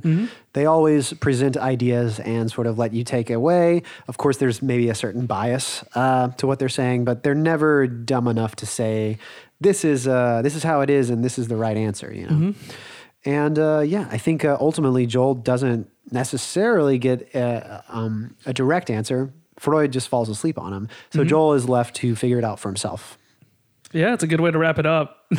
They 0.52 0.66
always 0.66 1.12
present 1.12 1.56
ideas 1.56 2.18
and 2.20 2.50
sort 2.50 2.66
of 2.66 2.78
let 2.78 2.92
you 2.92 3.04
take 3.04 3.30
away. 3.30 3.82
Of 4.08 4.16
course, 4.16 4.38
there's 4.38 4.62
maybe 4.62 4.88
a 4.88 4.94
certain 4.94 5.26
bias 5.26 5.84
uh, 5.94 6.28
to 6.28 6.46
what 6.46 6.58
they're 6.58 6.68
saying, 6.68 7.04
but 7.04 7.22
they're 7.22 7.34
never 7.34 7.86
dumb 7.86 8.26
enough 8.26 8.56
to 8.56 8.66
say 8.66 9.18
this 9.60 9.84
is 9.84 10.08
uh, 10.08 10.42
this 10.42 10.54
is 10.54 10.62
how 10.62 10.80
it 10.80 10.90
is, 10.90 11.10
and 11.10 11.24
this 11.24 11.38
is 11.38 11.48
the 11.48 11.56
right 11.56 11.76
answer. 11.76 12.12
You 12.12 12.26
know. 12.26 12.32
Mm-hmm. 12.32 12.70
And 13.24 13.58
uh, 13.58 13.80
yeah, 13.80 14.08
I 14.10 14.18
think 14.18 14.44
uh, 14.44 14.56
ultimately 14.60 15.06
Joel 15.06 15.34
doesn't 15.34 15.90
necessarily 16.10 16.98
get 16.98 17.34
a, 17.34 17.84
um, 17.88 18.36
a 18.46 18.52
direct 18.52 18.90
answer. 18.90 19.32
Freud 19.58 19.92
just 19.92 20.08
falls 20.08 20.28
asleep 20.28 20.58
on 20.58 20.72
him, 20.72 20.88
so 21.12 21.20
Mm-hmm. 21.20 21.28
Joel 21.28 21.54
is 21.54 21.68
left 21.68 21.96
to 21.96 22.14
figure 22.16 22.38
it 22.38 22.44
out 22.44 22.58
for 22.60 22.68
himself. 22.68 23.18
Yeah, 23.92 24.12
it's 24.12 24.22
a 24.22 24.26
good 24.26 24.40
way 24.40 24.50
to 24.50 24.58
wrap 24.58 24.78
it 24.78 24.86
up. 24.86 25.26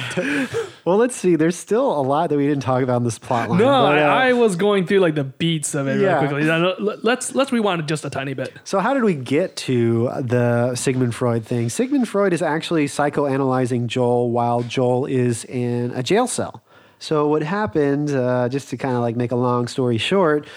Well, 0.86 0.98
let's 0.98 1.16
see. 1.16 1.36
There's 1.36 1.58
still 1.58 1.92
a 1.92 2.02
lot 2.02 2.30
that 2.30 2.38
we 2.38 2.48
didn't 2.48 2.64
talk 2.64 2.82
about 2.82 2.98
in 2.98 3.04
this 3.04 3.20
plot 3.20 3.50
line. 3.50 3.60
No, 3.60 3.66
but, 3.66 3.98
uh, 4.00 4.02
I, 4.02 4.30
I 4.30 4.34
was 4.34 4.56
going 4.56 4.88
through 4.88 5.02
like 5.02 5.14
the 5.14 5.26
beats 5.26 5.76
of 5.76 5.88
it 5.88 6.00
Yeah. 6.00 6.20
real 6.22 6.30
quickly. 6.30 6.44
Let- 6.48 7.04
Let's 7.04 7.36
let's 7.36 7.52
rewind 7.52 7.82
it 7.82 7.86
just 7.86 8.06
a 8.06 8.10
tiny 8.10 8.34
bit. 8.34 8.54
So, 8.64 8.80
how 8.80 8.96
did 8.96 9.04
we 9.04 9.14
get 9.14 9.56
to 9.58 10.10
the 10.22 10.74
Sigmund 10.76 11.14
Freud 11.14 11.46
thing? 11.46 11.70
Sigmund 11.70 12.08
Freud 12.08 12.34
is 12.34 12.42
actually 12.42 12.86
psychoanalyzing 12.88 13.86
Joel 13.88 14.32
while 14.32 14.64
Joel 14.64 15.06
is 15.06 15.46
in 15.46 15.92
a 15.94 16.02
jail 16.02 16.26
cell. 16.26 16.64
So, 16.98 17.28
what 17.28 17.44
happened, 17.44 18.10
uh, 18.10 18.50
just 18.50 18.70
to 18.70 18.78
kind 18.78 18.96
of 18.96 19.02
like 19.02 19.16
make 19.16 19.32
a 19.32 19.36
long 19.36 19.68
story 19.68 19.98
short, 20.00 20.48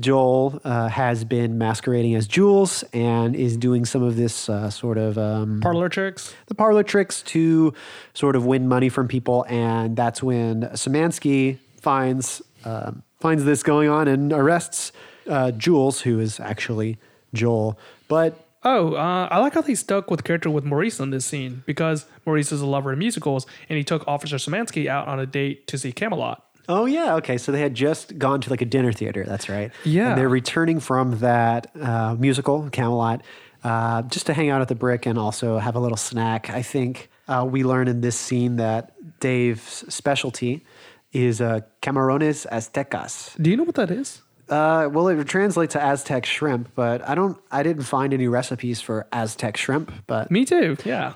Joel 0.00 0.60
uh, 0.64 0.88
has 0.88 1.24
been 1.24 1.58
masquerading 1.58 2.14
as 2.14 2.26
Jules 2.26 2.82
and 2.92 3.36
is 3.36 3.56
doing 3.56 3.84
some 3.84 4.02
of 4.02 4.16
this 4.16 4.48
uh, 4.48 4.70
sort 4.70 4.98
of 4.98 5.18
um, 5.18 5.60
Parlor 5.60 5.88
tricks. 5.88 6.34
the 6.46 6.54
parlor 6.54 6.82
tricks 6.82 7.22
to 7.22 7.72
sort 8.14 8.36
of 8.36 8.46
win 8.46 8.66
money 8.68 8.88
from 8.88 9.08
people, 9.08 9.44
and 9.48 9.96
that's 9.96 10.22
when 10.22 10.62
Semanski 10.72 11.58
finds 11.80 12.42
um 12.64 13.02
finds 13.20 13.44
this 13.44 13.62
going 13.62 13.88
on 13.88 14.08
and 14.08 14.32
arrests 14.32 14.92
uh, 15.28 15.50
Jules, 15.52 16.00
who 16.00 16.18
is 16.20 16.40
actually 16.40 16.98
Joel. 17.34 17.78
But 18.08 18.46
Oh, 18.62 18.94
uh, 18.94 19.26
I 19.30 19.38
like 19.38 19.54
how 19.54 19.62
they 19.62 19.74
stuck 19.74 20.10
with 20.10 20.22
character 20.22 20.50
with 20.50 20.64
Maurice 20.64 21.00
in 21.00 21.08
this 21.10 21.24
scene 21.24 21.62
because 21.64 22.04
Maurice 22.26 22.52
is 22.52 22.60
a 22.60 22.66
lover 22.66 22.92
of 22.92 22.98
musicals, 22.98 23.46
and 23.70 23.78
he 23.78 23.84
took 23.84 24.06
Officer 24.06 24.36
Semanski 24.36 24.86
out 24.86 25.08
on 25.08 25.18
a 25.18 25.24
date 25.24 25.66
to 25.68 25.78
see 25.78 25.92
Camelot. 25.92 26.44
Oh 26.70 26.86
yeah, 26.86 27.16
okay, 27.16 27.36
so 27.36 27.52
they 27.52 27.60
had 27.60 27.74
just 27.74 28.16
gone 28.18 28.40
to 28.40 28.50
like 28.50 28.62
a 28.62 28.64
dinner 28.64 28.92
theater. 28.92 29.24
That's 29.24 29.48
right. 29.48 29.70
Yeah. 29.84 30.10
and 30.10 30.18
they're 30.18 30.28
returning 30.28 30.80
from 30.80 31.18
that 31.18 31.70
uh, 31.80 32.14
musical 32.18 32.68
Camelot 32.70 33.22
uh, 33.64 34.02
just 34.02 34.26
to 34.26 34.32
hang 34.34 34.48
out 34.48 34.62
at 34.62 34.68
the 34.68 34.74
Brick 34.74 35.04
and 35.06 35.18
also 35.18 35.58
have 35.58 35.74
a 35.74 35.80
little 35.80 35.96
snack. 35.98 36.48
I 36.50 36.62
think 36.62 37.10
uh, 37.28 37.46
we 37.48 37.64
learn 37.64 37.88
in 37.88 38.00
this 38.00 38.16
scene 38.16 38.56
that 38.56 38.92
Dave's 39.20 39.84
specialty 39.92 40.64
is 41.12 41.40
uh, 41.40 41.60
camarones 41.82 42.46
aztecas. 42.48 43.40
Do 43.42 43.50
you 43.50 43.56
know 43.56 43.64
what 43.64 43.74
that 43.74 43.90
is? 43.90 44.22
Uh, 44.48 44.88
well, 44.92 45.06
it 45.08 45.24
translates 45.28 45.74
to 45.74 45.80
Aztec 45.80 46.26
shrimp, 46.26 46.70
but 46.74 47.08
I 47.08 47.14
don't. 47.14 47.38
I 47.52 47.62
didn't 47.62 47.84
find 47.84 48.12
any 48.12 48.26
recipes 48.26 48.80
for 48.80 49.06
Aztec 49.12 49.56
shrimp, 49.56 49.92
but 50.08 50.30
Me 50.30 50.44
too. 50.44 50.76
Yeah. 50.84 51.14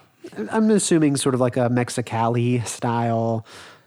I'm 0.50 0.70
assuming 0.70 1.16
sort 1.16 1.34
of 1.34 1.40
like 1.40 1.56
a 1.56 1.68
Mexicali 1.68 2.64
style 2.66 3.44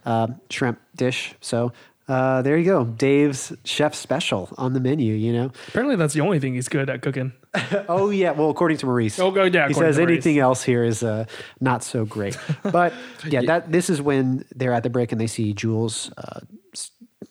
uh, 0.08 0.28
shrimp 0.50 0.80
dish. 0.96 1.36
So 1.42 1.72
uh, 2.08 2.42
there 2.42 2.58
you 2.58 2.64
go, 2.64 2.86
Dave's 2.86 3.52
chef 3.66 3.94
special 3.94 4.48
on 4.58 4.72
the 4.74 4.80
menu. 4.80 5.14
You 5.14 5.34
know. 5.34 5.52
Apparently, 5.68 5.98
that's 5.98 6.14
the 6.14 6.22
only 6.22 6.40
thing 6.40 6.54
he's 6.56 6.70
good 6.70 6.90
at 6.90 7.02
cooking. 7.02 7.34
Oh 7.90 8.12
yeah. 8.12 8.32
Well, 8.32 8.50
according 8.52 8.78
to 8.80 8.86
Maurice. 8.86 9.20
Oh, 9.20 9.32
go- 9.32 9.46
yeah, 9.46 9.68
He 9.68 9.74
says 9.74 9.98
anything 9.98 10.38
else 10.38 10.62
here 10.62 10.84
is 10.84 11.02
uh, 11.02 11.26
not 11.60 11.84
so 11.84 12.06
great. 12.06 12.38
But 12.64 12.94
yeah, 13.26 13.42
that 13.48 13.72
this 13.72 13.90
is 13.90 14.00
when 14.02 14.46
they're 14.56 14.74
at 14.74 14.84
the 14.84 14.90
break 14.92 15.12
and 15.12 15.20
they 15.20 15.28
see 15.28 15.54
Jules. 15.54 16.12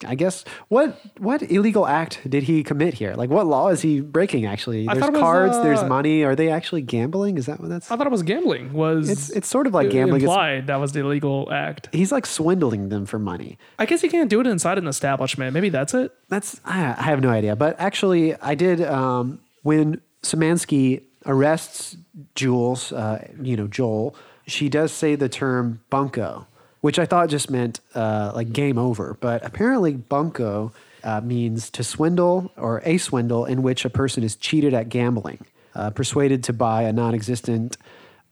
I 0.04 0.14
guess 0.14 0.44
what 0.68 0.98
what 1.18 1.42
illegal 1.42 1.86
act 1.86 2.20
did 2.28 2.42
he 2.44 2.62
commit 2.62 2.94
here? 2.94 3.14
Like 3.14 3.30
what 3.30 3.46
law 3.46 3.68
is 3.68 3.80
he 3.82 4.00
breaking? 4.00 4.46
Actually, 4.46 4.86
there's 4.86 4.98
thought 4.98 5.08
it 5.08 5.12
was, 5.12 5.20
cards, 5.20 5.58
there's 5.62 5.80
uh, 5.80 5.88
money. 5.88 6.22
Are 6.24 6.34
they 6.34 6.50
actually 6.50 6.82
gambling? 6.82 7.38
Is 7.38 7.46
that 7.46 7.60
what 7.60 7.68
that's? 7.68 7.90
I 7.90 7.96
thought 7.96 8.06
it 8.06 8.10
was 8.10 8.22
gambling. 8.22 8.72
Was 8.72 9.08
It's 9.08 9.30
it's 9.30 9.48
sort 9.48 9.66
of 9.66 9.74
like 9.74 9.90
gambling. 9.90 10.22
It's, 10.22 10.30
Implied 10.30 10.66
that 10.66 10.76
was 10.76 10.92
the 10.92 11.00
illegal 11.00 11.48
act. 11.52 11.88
he's 11.92 12.12
like 12.12 12.26
swindling 12.26 12.88
them 12.88 13.06
for 13.06 13.18
money. 13.18 13.58
I 13.78 13.86
guess 13.86 14.02
you 14.02 14.10
can't 14.10 14.28
do 14.28 14.40
it 14.40 14.46
inside 14.46 14.78
an 14.78 14.86
establishment. 14.86 15.54
Maybe 15.54 15.68
that's 15.68 15.94
it. 15.94 16.12
That's 16.28 16.60
I, 16.64 16.94
I 16.98 17.02
have 17.02 17.20
no 17.20 17.30
idea. 17.30 17.56
But 17.56 17.78
actually, 17.78 18.34
I 18.36 18.54
did 18.54 18.82
um, 18.82 19.40
when 19.62 20.00
Semanski 20.22 21.02
arrests 21.24 21.96
Jules. 22.34 22.92
Uh, 22.92 23.26
you 23.40 23.56
know 23.56 23.66
Joel. 23.66 24.14
She 24.48 24.68
does 24.68 24.92
say 24.92 25.16
the 25.16 25.28
term 25.28 25.80
bunco, 25.90 26.46
which 26.86 27.00
I 27.00 27.04
thought 27.04 27.28
just 27.28 27.50
meant 27.50 27.80
uh, 27.96 28.30
like 28.32 28.52
game 28.52 28.78
over. 28.78 29.16
But 29.18 29.44
apparently, 29.44 29.94
bunco 29.94 30.70
uh, 31.02 31.20
means 31.20 31.68
to 31.70 31.82
swindle 31.82 32.52
or 32.56 32.80
a 32.84 32.96
swindle 32.98 33.44
in 33.44 33.64
which 33.64 33.84
a 33.84 33.90
person 33.90 34.22
is 34.22 34.36
cheated 34.36 34.72
at 34.72 34.88
gambling, 34.88 35.44
uh, 35.74 35.90
persuaded 35.90 36.44
to 36.44 36.52
buy 36.52 36.82
a 36.82 36.92
non-existent 36.92 37.76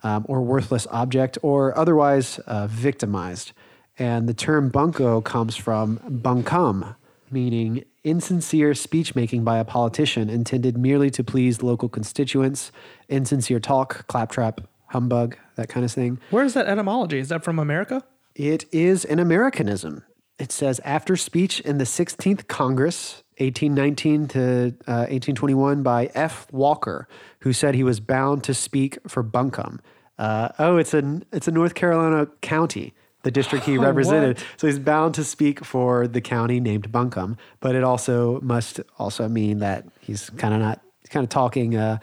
um, 0.04 0.24
or 0.28 0.40
worthless 0.40 0.86
object, 0.92 1.36
or 1.42 1.76
otherwise 1.76 2.38
uh, 2.46 2.68
victimized. 2.68 3.50
And 3.98 4.28
the 4.28 4.34
term 4.34 4.68
bunco 4.68 5.20
comes 5.20 5.56
from 5.56 5.98
bunkum, 6.08 6.94
meaning 7.32 7.84
insincere 8.04 8.72
speech 8.74 9.16
making 9.16 9.42
by 9.42 9.58
a 9.58 9.64
politician 9.64 10.30
intended 10.30 10.78
merely 10.78 11.10
to 11.10 11.24
please 11.24 11.60
local 11.60 11.88
constituents, 11.88 12.70
insincere 13.08 13.58
talk, 13.58 14.06
claptrap, 14.06 14.60
humbug, 14.90 15.36
that 15.56 15.68
kind 15.68 15.84
of 15.84 15.90
thing. 15.90 16.20
Where 16.30 16.44
is 16.44 16.54
that 16.54 16.66
etymology? 16.66 17.18
Is 17.18 17.30
that 17.30 17.42
from 17.42 17.58
America? 17.58 18.04
It 18.34 18.64
is 18.72 19.04
an 19.04 19.18
Americanism. 19.18 20.04
It 20.38 20.50
says 20.50 20.80
after 20.84 21.16
speech 21.16 21.60
in 21.60 21.78
the 21.78 21.84
16th 21.84 22.48
Congress, 22.48 23.22
1819 23.38 24.28
to 24.28 24.40
uh, 24.88 25.06
1821, 25.08 25.82
by 25.82 26.10
F. 26.14 26.46
Walker, 26.52 27.06
who 27.40 27.52
said 27.52 27.74
he 27.74 27.84
was 27.84 28.00
bound 28.00 28.42
to 28.44 28.54
speak 28.54 28.98
for 29.06 29.22
Buncombe. 29.22 29.80
Uh, 30.18 30.48
oh, 30.58 30.76
it's 30.76 30.94
a 30.94 31.20
it's 31.32 31.48
a 31.48 31.50
North 31.50 31.74
Carolina 31.74 32.26
county, 32.40 32.94
the 33.22 33.30
district 33.30 33.64
he 33.66 33.78
Oh, 33.78 33.82
represented. 33.82 34.38
So 34.56 34.66
he's 34.66 34.78
bound 34.78 35.14
to 35.14 35.24
speak 35.24 35.64
for 35.64 36.06
the 36.06 36.20
county 36.20 36.60
named 36.60 36.90
Buncombe, 36.92 37.36
but 37.60 37.74
it 37.74 37.84
also 37.84 38.40
must 38.40 38.80
also 38.98 39.28
mean 39.28 39.58
that 39.58 39.86
he's 40.00 40.30
kind 40.30 40.54
of 40.54 40.60
not 40.60 40.80
kind 41.10 41.24
of 41.24 41.30
talking 41.30 41.76
uh, 41.76 41.98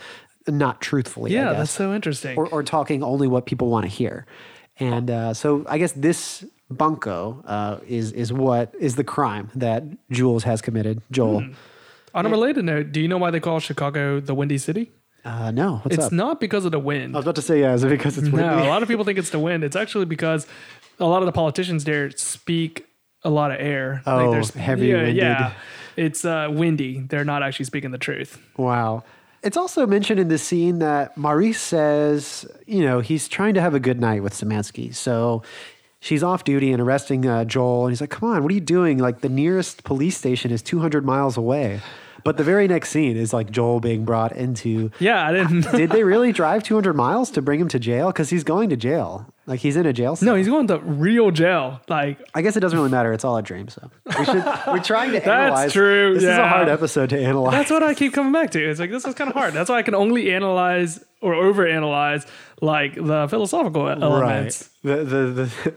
not 0.48 0.82
truthfully. 0.82 1.38
I 1.38 1.42
Yeah, 1.42 1.54
that's 1.54 1.72
so 1.72 1.94
interesting. 1.94 2.38
or, 2.38 2.48
or 2.48 2.64
talking 2.64 3.04
only 3.04 3.28
what 3.28 3.46
people 3.46 3.70
want 3.70 3.84
to 3.84 3.90
hear. 3.90 4.26
And 4.82 5.10
uh, 5.12 5.34
so 5.34 5.66
I 5.70 5.78
guess 5.78 5.92
this 5.94 6.44
bunco 6.70 7.44
uh, 7.46 7.78
is 7.88 8.12
is 8.14 8.34
what 8.34 8.74
is 8.80 8.96
the 8.96 9.04
crime 9.04 9.50
that 9.56 9.84
Jules 10.10 10.44
has 10.44 10.62
committed. 10.62 11.02
Joel, 11.12 11.44
On 12.14 12.26
a 12.26 12.30
related 12.30 12.66
note, 12.66 12.92
do 12.92 13.00
you 13.02 13.08
know 13.08 13.18
why 13.18 13.30
they 13.32 13.40
call 13.40 13.60
Chicago 13.60 14.20
the 14.20 14.34
Windy 14.34 14.58
City? 14.58 14.92
uh, 15.24 15.52
no, 15.52 15.78
what's 15.84 15.96
it's 15.98 16.06
up? 16.08 16.12
not 16.12 16.40
because 16.40 16.66
of 16.66 16.72
the 16.72 16.80
wind. 16.80 17.16
I 17.16 17.20
was 17.20 17.26
about 17.26 17.36
to 17.36 17.42
say 17.44 17.60
yeah, 17.62 17.74
is 17.74 17.84
it 17.84 17.90
because 17.90 18.18
it's 18.18 18.30
windy? 18.32 18.48
No, 18.48 18.64
a 18.64 18.70
lot 18.70 18.82
of 18.82 18.88
people 18.90 19.06
think 19.06 19.20
it's 19.20 19.30
the 19.30 19.40
wind. 19.40 19.64
It's 19.64 19.76
actually 19.76 20.06
because 20.06 20.48
a 21.00 21.06
lot 21.06 21.22
of 21.22 21.28
the 21.28 21.32
politicians 21.32 21.84
there 21.84 22.10
speak 22.12 22.86
a 23.24 23.30
lot 23.30 23.52
of 23.52 23.60
air. 23.60 24.02
Oh, 24.08 24.32
there's- 24.32 24.52
heavy 24.52 24.88
yeah, 24.88 24.96
winded. 24.96 25.16
Yeah, 25.18 25.54
it's 25.96 26.26
uh, 26.26 26.48
windy. 26.50 27.02
They're 27.02 27.24
not 27.26 27.44
actually 27.44 27.66
speaking 27.66 27.92
the 27.92 28.00
truth. 28.00 28.42
Wow. 28.58 29.04
It's 29.44 29.58
also 29.58 29.88
mentioned 29.88 30.20
in 30.20 30.28
the 30.28 30.38
scene 30.38 30.80
that 30.80 31.18
Maurice 31.18 31.60
says, 31.60 32.46
you 32.68 32.82
know, 32.82 33.00
he's 33.00 33.28
trying 33.28 33.56
to 33.56 33.62
have 33.62 33.74
a 33.74 33.80
good 33.80 34.00
night 34.00 34.22
with 34.22 34.34
Semanski. 34.34 34.94
So 34.94 35.42
she's 36.00 36.22
off 36.22 36.44
duty 36.44 36.72
and 36.72 36.82
arresting 36.82 37.26
uh, 37.26 37.46
Joel. 37.46 37.86
And 37.86 37.92
he's 37.92 38.02
like, 38.02 38.12
come 38.12 38.30
on, 38.30 38.44
what 38.44 38.52
are 38.52 38.56
you 38.56 38.62
doing? 38.62 39.00
Like, 39.00 39.22
the 39.22 39.30
nearest 39.30 39.84
police 39.84 40.18
station 40.18 40.52
is 40.52 40.62
200 40.62 41.04
miles 41.06 41.38
away. 41.38 41.82
But 42.24 42.38
the 42.38 42.44
very 42.44 42.68
next 42.68 42.90
scene 42.90 43.18
is 43.18 43.34
like 43.34 43.50
Joel 43.50 43.80
being 43.80 44.06
brought 44.06 44.36
into. 44.36 44.92
Yeah, 45.00 45.26
I 45.26 45.32
didn't. 45.34 45.72
Did 45.72 45.90
they 45.90 46.04
really 46.04 46.32
drive 46.32 46.64
200 46.64 46.94
miles 46.94 47.32
to 47.32 47.42
bring 47.42 47.60
him 47.60 47.68
to 47.70 47.80
jail? 47.80 48.08
Because 48.08 48.30
he's 48.30 48.44
going 48.44 48.70
to 48.70 48.78
jail. 48.78 49.31
Like, 49.48 49.60
he's 49.60 49.76
in 49.76 49.86
a 49.86 49.92
jail 49.94 50.16
cell. 50.16 50.28
no, 50.28 50.36
he's 50.36 50.48
going 50.48 50.68
to 50.68 50.78
real 50.80 51.32
jail. 51.32 51.82
Like 51.90 52.20
I 52.36 52.42
guess 52.42 52.56
it 52.56 52.60
doesn't 52.60 52.78
really 52.78 52.92
matter. 52.92 53.12
It's 53.12 53.26
all 53.26 53.36
a 53.38 53.42
dream. 53.42 53.68
So 53.70 53.90
we 54.18 54.26
should, 54.26 54.44
we're 54.68 54.84
trying 54.84 55.12
to 55.14 55.26
analyze. 55.28 55.60
That's 55.64 55.74
true, 55.74 56.14
This 56.14 56.24
is 56.24 56.30
a 56.30 56.48
hard 56.48 56.70
episode 56.70 57.10
to 57.10 57.20
analyze. 57.20 57.52
that's 57.54 57.72
what 57.72 57.84
I 57.84 57.94
keep 57.94 58.14
coming 58.14 58.32
back 58.32 58.52
to. 58.52 58.64
It's 58.70 58.80
like 58.80 58.92
this 58.92 59.04
is 59.06 59.16
kind 59.16 59.30
of 59.30 59.36
hard. 59.36 59.54
That's 59.54 59.70
why 59.70 59.78
I 59.80 59.82
can 59.84 59.96
only 59.96 60.32
analyze 60.34 61.04
or 61.22 61.34
overanalyze 61.34 62.28
like 62.62 62.96
the 62.96 63.28
philosophical 63.30 63.88
elements. 63.90 64.70
Right. 64.84 64.98
The 64.98 65.04
the 65.04 65.52
the, 65.64 65.74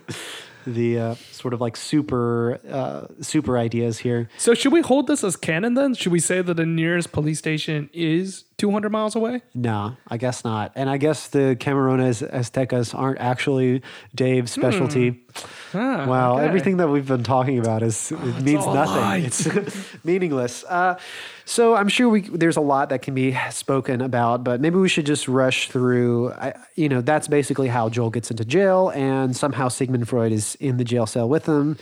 the 0.67 0.99
uh, 0.99 1.15
sort 1.33 1.53
of 1.55 1.61
like 1.61 1.77
super 1.77 2.61
uh, 2.71 3.07
super 3.23 3.59
ideas 3.59 3.99
here. 3.99 4.29
So 4.39 4.55
should 4.55 4.73
we 4.73 4.81
hold 4.83 5.07
this 5.07 5.25
as 5.25 5.37
canon 5.37 5.75
then? 5.75 5.95
Should 5.95 6.13
we 6.13 6.21
say 6.21 6.43
that 6.43 6.55
the 6.55 6.67
nearest 6.67 7.13
police 7.13 7.39
station 7.39 7.91
is 7.93 8.45
200 8.57 8.91
miles 8.91 9.17
away? 9.17 9.43
No, 9.55 9.97
I 10.09 10.17
guess 10.17 10.45
not. 10.45 10.73
And 10.75 10.89
I 10.89 10.97
guess 10.97 11.29
the 11.29 11.57
Camarones 11.59 12.29
Aztecas 12.31 12.95
aren't 12.95 13.19
actually 13.19 13.83
Dave's 14.15 14.53
specialty. 14.53 15.25
Ah, 15.73 16.07
wow, 16.07 16.37
okay. 16.37 16.47
everything 16.47 16.77
that 16.77 16.89
we've 16.89 17.09
been 17.09 17.25
talking 17.25 17.59
about 17.59 17.83
is 17.83 18.13
it 18.13 18.21
means 18.43 18.65
nothing. 18.65 18.97
lies. 18.97 19.47
It's 19.47 19.95
meaningless. 20.05 20.65
Uh, 20.65 20.99
so 21.45 21.75
I'm 21.75 21.89
sure 21.89 22.09
we 22.09 22.21
there's 22.23 22.57
a 22.57 22.61
lot 22.61 22.91
that 22.91 23.03
can 23.03 23.15
be 23.15 23.37
spoken 23.51 24.01
about, 24.01 24.45
but 24.45 24.61
maybe 24.61 24.77
we 24.77 24.89
should 24.89 25.07
just 25.07 25.27
rush 25.27 25.69
through. 25.71 26.33
I, 26.33 26.55
you 26.77 26.89
know, 26.89 27.01
that's 27.01 27.27
basically 27.27 27.69
how 27.69 27.89
Joel 27.89 28.11
gets 28.11 28.31
into 28.31 28.45
jail, 28.45 28.91
and 28.91 29.37
somehow 29.37 29.69
Sigmund 29.69 30.09
Freud 30.09 30.33
is 30.33 30.55
in 30.61 30.77
the 30.77 30.85
jail 30.85 31.07
cell 31.07 31.29
with 31.29 31.47
him. 31.47 31.77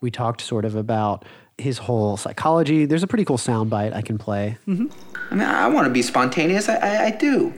We 0.00 0.10
talked 0.10 0.40
sort 0.40 0.64
of 0.64 0.74
about 0.74 1.24
his 1.58 1.78
whole 1.78 2.16
psychology. 2.16 2.84
There's 2.84 3.02
a 3.02 3.06
pretty 3.06 3.24
cool 3.24 3.38
soundbite 3.38 3.94
I 3.94 4.02
can 4.02 4.18
play. 4.18 4.58
I 5.30 5.34
mean, 5.34 5.42
I 5.42 5.66
want 5.68 5.86
to 5.86 5.92
be 5.92 6.02
spontaneous. 6.02 6.68
I, 6.68 6.76
I, 6.76 7.04
I 7.06 7.10
do. 7.10 7.52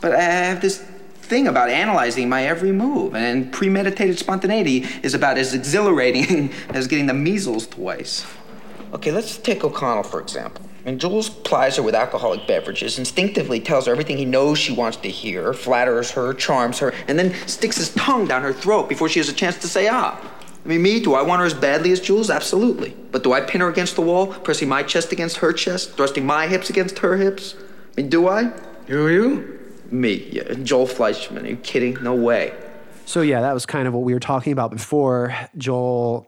But 0.00 0.14
I 0.14 0.20
have 0.20 0.60
this 0.60 0.78
thing 0.78 1.46
about 1.46 1.70
analyzing 1.70 2.28
my 2.28 2.44
every 2.46 2.72
move, 2.72 3.14
and 3.14 3.52
premeditated 3.52 4.18
spontaneity 4.18 4.84
is 5.02 5.14
about 5.14 5.38
as 5.38 5.54
exhilarating 5.54 6.50
as 6.70 6.86
getting 6.86 7.06
the 7.06 7.14
measles 7.14 7.66
twice. 7.66 8.26
Okay, 8.92 9.12
let's 9.12 9.38
take 9.38 9.64
O'Connell, 9.64 10.02
for 10.02 10.20
example. 10.20 10.66
I 10.84 10.90
mean, 10.90 10.98
Jules 10.98 11.30
plies 11.30 11.76
her 11.76 11.82
with 11.82 11.94
alcoholic 11.94 12.46
beverages, 12.46 12.98
instinctively 12.98 13.60
tells 13.60 13.86
her 13.86 13.92
everything 13.92 14.18
he 14.18 14.24
knows 14.24 14.58
she 14.58 14.72
wants 14.72 14.96
to 14.98 15.08
hear, 15.08 15.52
flatters 15.54 16.10
her, 16.10 16.34
charms 16.34 16.80
her, 16.80 16.92
and 17.06 17.18
then 17.18 17.32
sticks 17.46 17.76
his 17.76 17.94
tongue 17.94 18.26
down 18.26 18.42
her 18.42 18.52
throat 18.52 18.88
before 18.88 19.08
she 19.08 19.20
has 19.20 19.28
a 19.28 19.32
chance 19.32 19.56
to 19.58 19.68
say 19.68 19.88
ah. 19.88 20.18
I 20.64 20.68
mean, 20.68 20.82
me, 20.82 21.00
do 21.00 21.14
I 21.14 21.22
want 21.22 21.40
her 21.40 21.46
as 21.46 21.54
badly 21.54 21.90
as 21.90 22.00
Jules? 22.00 22.30
Absolutely. 22.30 22.96
But 23.10 23.24
do 23.24 23.32
I 23.32 23.40
pin 23.40 23.60
her 23.60 23.68
against 23.68 23.96
the 23.96 24.02
wall, 24.02 24.28
pressing 24.28 24.68
my 24.68 24.82
chest 24.82 25.12
against 25.12 25.38
her 25.38 25.52
chest, 25.52 25.96
thrusting 25.96 26.24
my 26.24 26.46
hips 26.46 26.70
against 26.70 27.00
her 27.00 27.16
hips? 27.16 27.54
I 27.96 28.02
mean, 28.02 28.10
do 28.10 28.28
I? 28.28 28.44
Who 28.86 29.06
are 29.06 29.10
you? 29.10 29.58
Me, 29.90 30.28
yeah, 30.30 30.54
Joel 30.62 30.86
Fleischman. 30.86 31.42
Are 31.42 31.48
you 31.48 31.56
kidding? 31.56 32.02
No 32.02 32.14
way. 32.14 32.54
So 33.04 33.20
yeah, 33.20 33.40
that 33.40 33.52
was 33.52 33.66
kind 33.66 33.88
of 33.88 33.94
what 33.94 34.04
we 34.04 34.14
were 34.14 34.20
talking 34.20 34.52
about 34.52 34.70
before. 34.70 35.36
Joel 35.58 36.26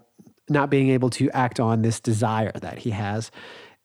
not 0.51 0.68
being 0.68 0.91
able 0.91 1.09
to 1.11 1.30
act 1.30 1.61
on 1.61 1.80
this 1.82 2.01
desire 2.01 2.53
that 2.61 2.78
he 2.78 2.91
has, 2.91 3.30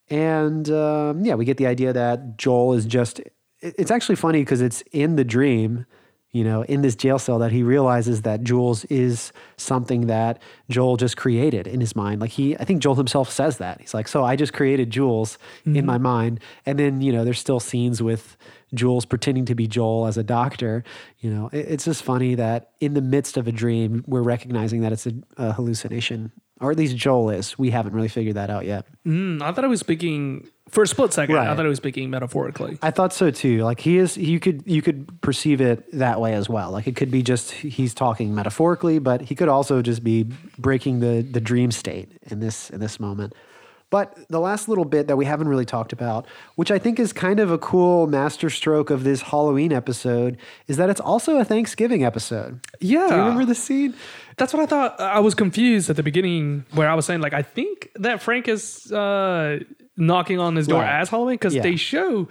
and 0.09 0.69
um, 0.71 1.23
yeah, 1.23 1.35
we 1.35 1.45
get 1.45 1.57
the 1.57 1.67
idea 1.67 1.93
that 1.93 2.37
Joel 2.37 2.73
is 2.73 2.85
just, 2.85 3.21
it's 3.61 3.91
actually 3.91 4.15
funny 4.15 4.41
because 4.41 4.61
it's 4.61 4.81
in 4.91 5.15
the 5.15 5.23
dream, 5.23 5.85
you 6.31 6.43
know, 6.43 6.61
in 6.63 6.81
this 6.81 6.95
jail 6.95 7.17
cell 7.17 7.39
that 7.39 7.51
he 7.51 7.63
realizes 7.63 8.21
that 8.21 8.43
Jules 8.43 8.85
is 8.85 9.31
something 9.57 10.07
that 10.07 10.39
Joel 10.69 10.95
just 10.97 11.17
created 11.17 11.65
in 11.65 11.79
his 11.81 11.95
mind. 11.95 12.21
Like 12.21 12.29
he, 12.31 12.55
I 12.57 12.65
think 12.65 12.81
Joel 12.83 12.95
himself 12.95 13.31
says 13.31 13.57
that 13.57 13.81
he's 13.81 13.93
like, 13.95 14.07
"So 14.07 14.23
I 14.23 14.35
just 14.35 14.53
created 14.53 14.91
Jules 14.91 15.37
in 15.65 15.85
my 15.85 15.97
mind," 15.97 16.39
and 16.65 16.77
then 16.77 17.01
you 17.01 17.11
know, 17.11 17.23
there's 17.25 17.39
still 17.39 17.59
scenes 17.59 18.01
with 18.03 18.37
Jules 18.75 19.05
pretending 19.05 19.45
to 19.45 19.55
be 19.55 19.67
Joel 19.67 20.05
as 20.05 20.17
a 20.17 20.23
doctor. 20.23 20.83
You 21.19 21.31
know, 21.33 21.49
it- 21.51 21.65
it's 21.69 21.85
just 21.85 22.03
funny 22.03 22.35
that 22.35 22.69
in 22.79 22.93
the 22.93 23.01
midst 23.01 23.35
of 23.37 23.47
a 23.47 23.51
dream, 23.51 24.03
we're 24.05 24.21
recognizing 24.21 24.81
that 24.81 24.91
it's 24.93 25.07
a, 25.07 25.13
a 25.37 25.53
hallucination, 25.53 26.31
or 26.61 26.69
at 26.69 26.77
least 26.77 26.95
Joel 26.95 27.31
is. 27.31 27.57
We 27.57 27.71
haven't 27.71 27.93
really 27.93 28.07
figured 28.07 28.35
that 28.35 28.51
out 28.51 28.65
yet. 28.65 28.85
Mm, 29.07 29.41
I 29.41 29.51
thought 29.51 29.63
I 29.65 29.67
was 29.67 29.79
speaking 29.79 30.47
for 30.69 30.83
a 30.83 30.87
split 30.87 31.13
second. 31.13 31.37
I 31.37 31.55
thought 31.55 31.63
he 31.63 31.69
was 31.69 31.77
speaking 31.77 32.09
metaphorically. 32.09 32.77
I 32.81 32.91
thought 32.91 33.13
so 33.13 33.31
too. 33.31 33.63
Like 33.63 33.79
he 33.79 33.97
is, 33.97 34.17
you 34.17 34.39
could 34.39 34.63
you 34.65 34.81
could 34.81 35.21
perceive 35.21 35.61
it 35.61 35.91
that 35.97 36.21
way 36.21 36.33
as 36.33 36.49
well. 36.49 36.71
Like 36.71 36.87
it 36.87 36.95
could 36.95 37.11
be 37.11 37.23
just 37.23 37.51
he's 37.51 37.93
talking 37.93 38.33
metaphorically, 38.33 38.99
but 38.99 39.21
he 39.21 39.35
could 39.35 39.49
also 39.49 39.81
just 39.81 40.03
be 40.03 40.27
breaking 40.57 40.99
the 40.99 41.21
the 41.21 41.41
dream 41.41 41.71
state 41.71 42.11
in 42.23 42.39
this 42.39 42.69
in 42.69 42.79
this 42.79 42.99
moment. 42.99 43.33
But 43.91 44.15
the 44.29 44.39
last 44.39 44.69
little 44.69 44.85
bit 44.85 45.07
that 45.07 45.15
we 45.15 45.25
haven't 45.25 45.47
really 45.47 45.65
talked 45.65 45.93
about, 45.93 46.27
which 46.55 46.69
I 46.69 46.77
think 46.77 46.99
is 46.99 47.11
kind 47.11 47.39
of 47.39 47.49
a 47.49 47.57
cool 47.57 48.05
masterstroke 48.05 48.91
of 48.91 49.03
this 49.03 49.23
Halloween 49.23 49.73
episode, 49.73 50.37
is 50.67 50.77
that 50.77 50.91
it's 50.91 50.99
also 50.99 51.37
a 51.37 51.43
Thanksgiving 51.43 52.03
episode. 52.03 52.59
Yeah. 52.79 53.07
Do 53.07 53.15
you 53.15 53.19
remember 53.21 53.45
the 53.45 53.55
scene? 53.55 53.95
That's 54.37 54.53
what 54.53 54.61
I 54.61 54.67
thought. 54.67 54.99
I 54.99 55.19
was 55.19 55.33
confused 55.33 55.89
at 55.89 55.95
the 55.95 56.03
beginning 56.03 56.65
where 56.73 56.87
I 56.87 56.93
was 56.93 57.07
saying, 57.07 57.21
like, 57.21 57.33
I 57.33 57.41
think 57.41 57.89
that 57.95 58.21
Frank 58.21 58.47
is 58.47 58.91
uh, 58.91 59.59
knocking 59.99 60.39
on 60.39 60.55
his 60.55 60.67
door 60.67 60.81
Right. 60.81 60.99
as 61.01 61.09
Halloween 61.09 61.35
because 61.35 61.53
Yeah. 61.55 61.61
they 61.61 61.75
show 61.75 62.27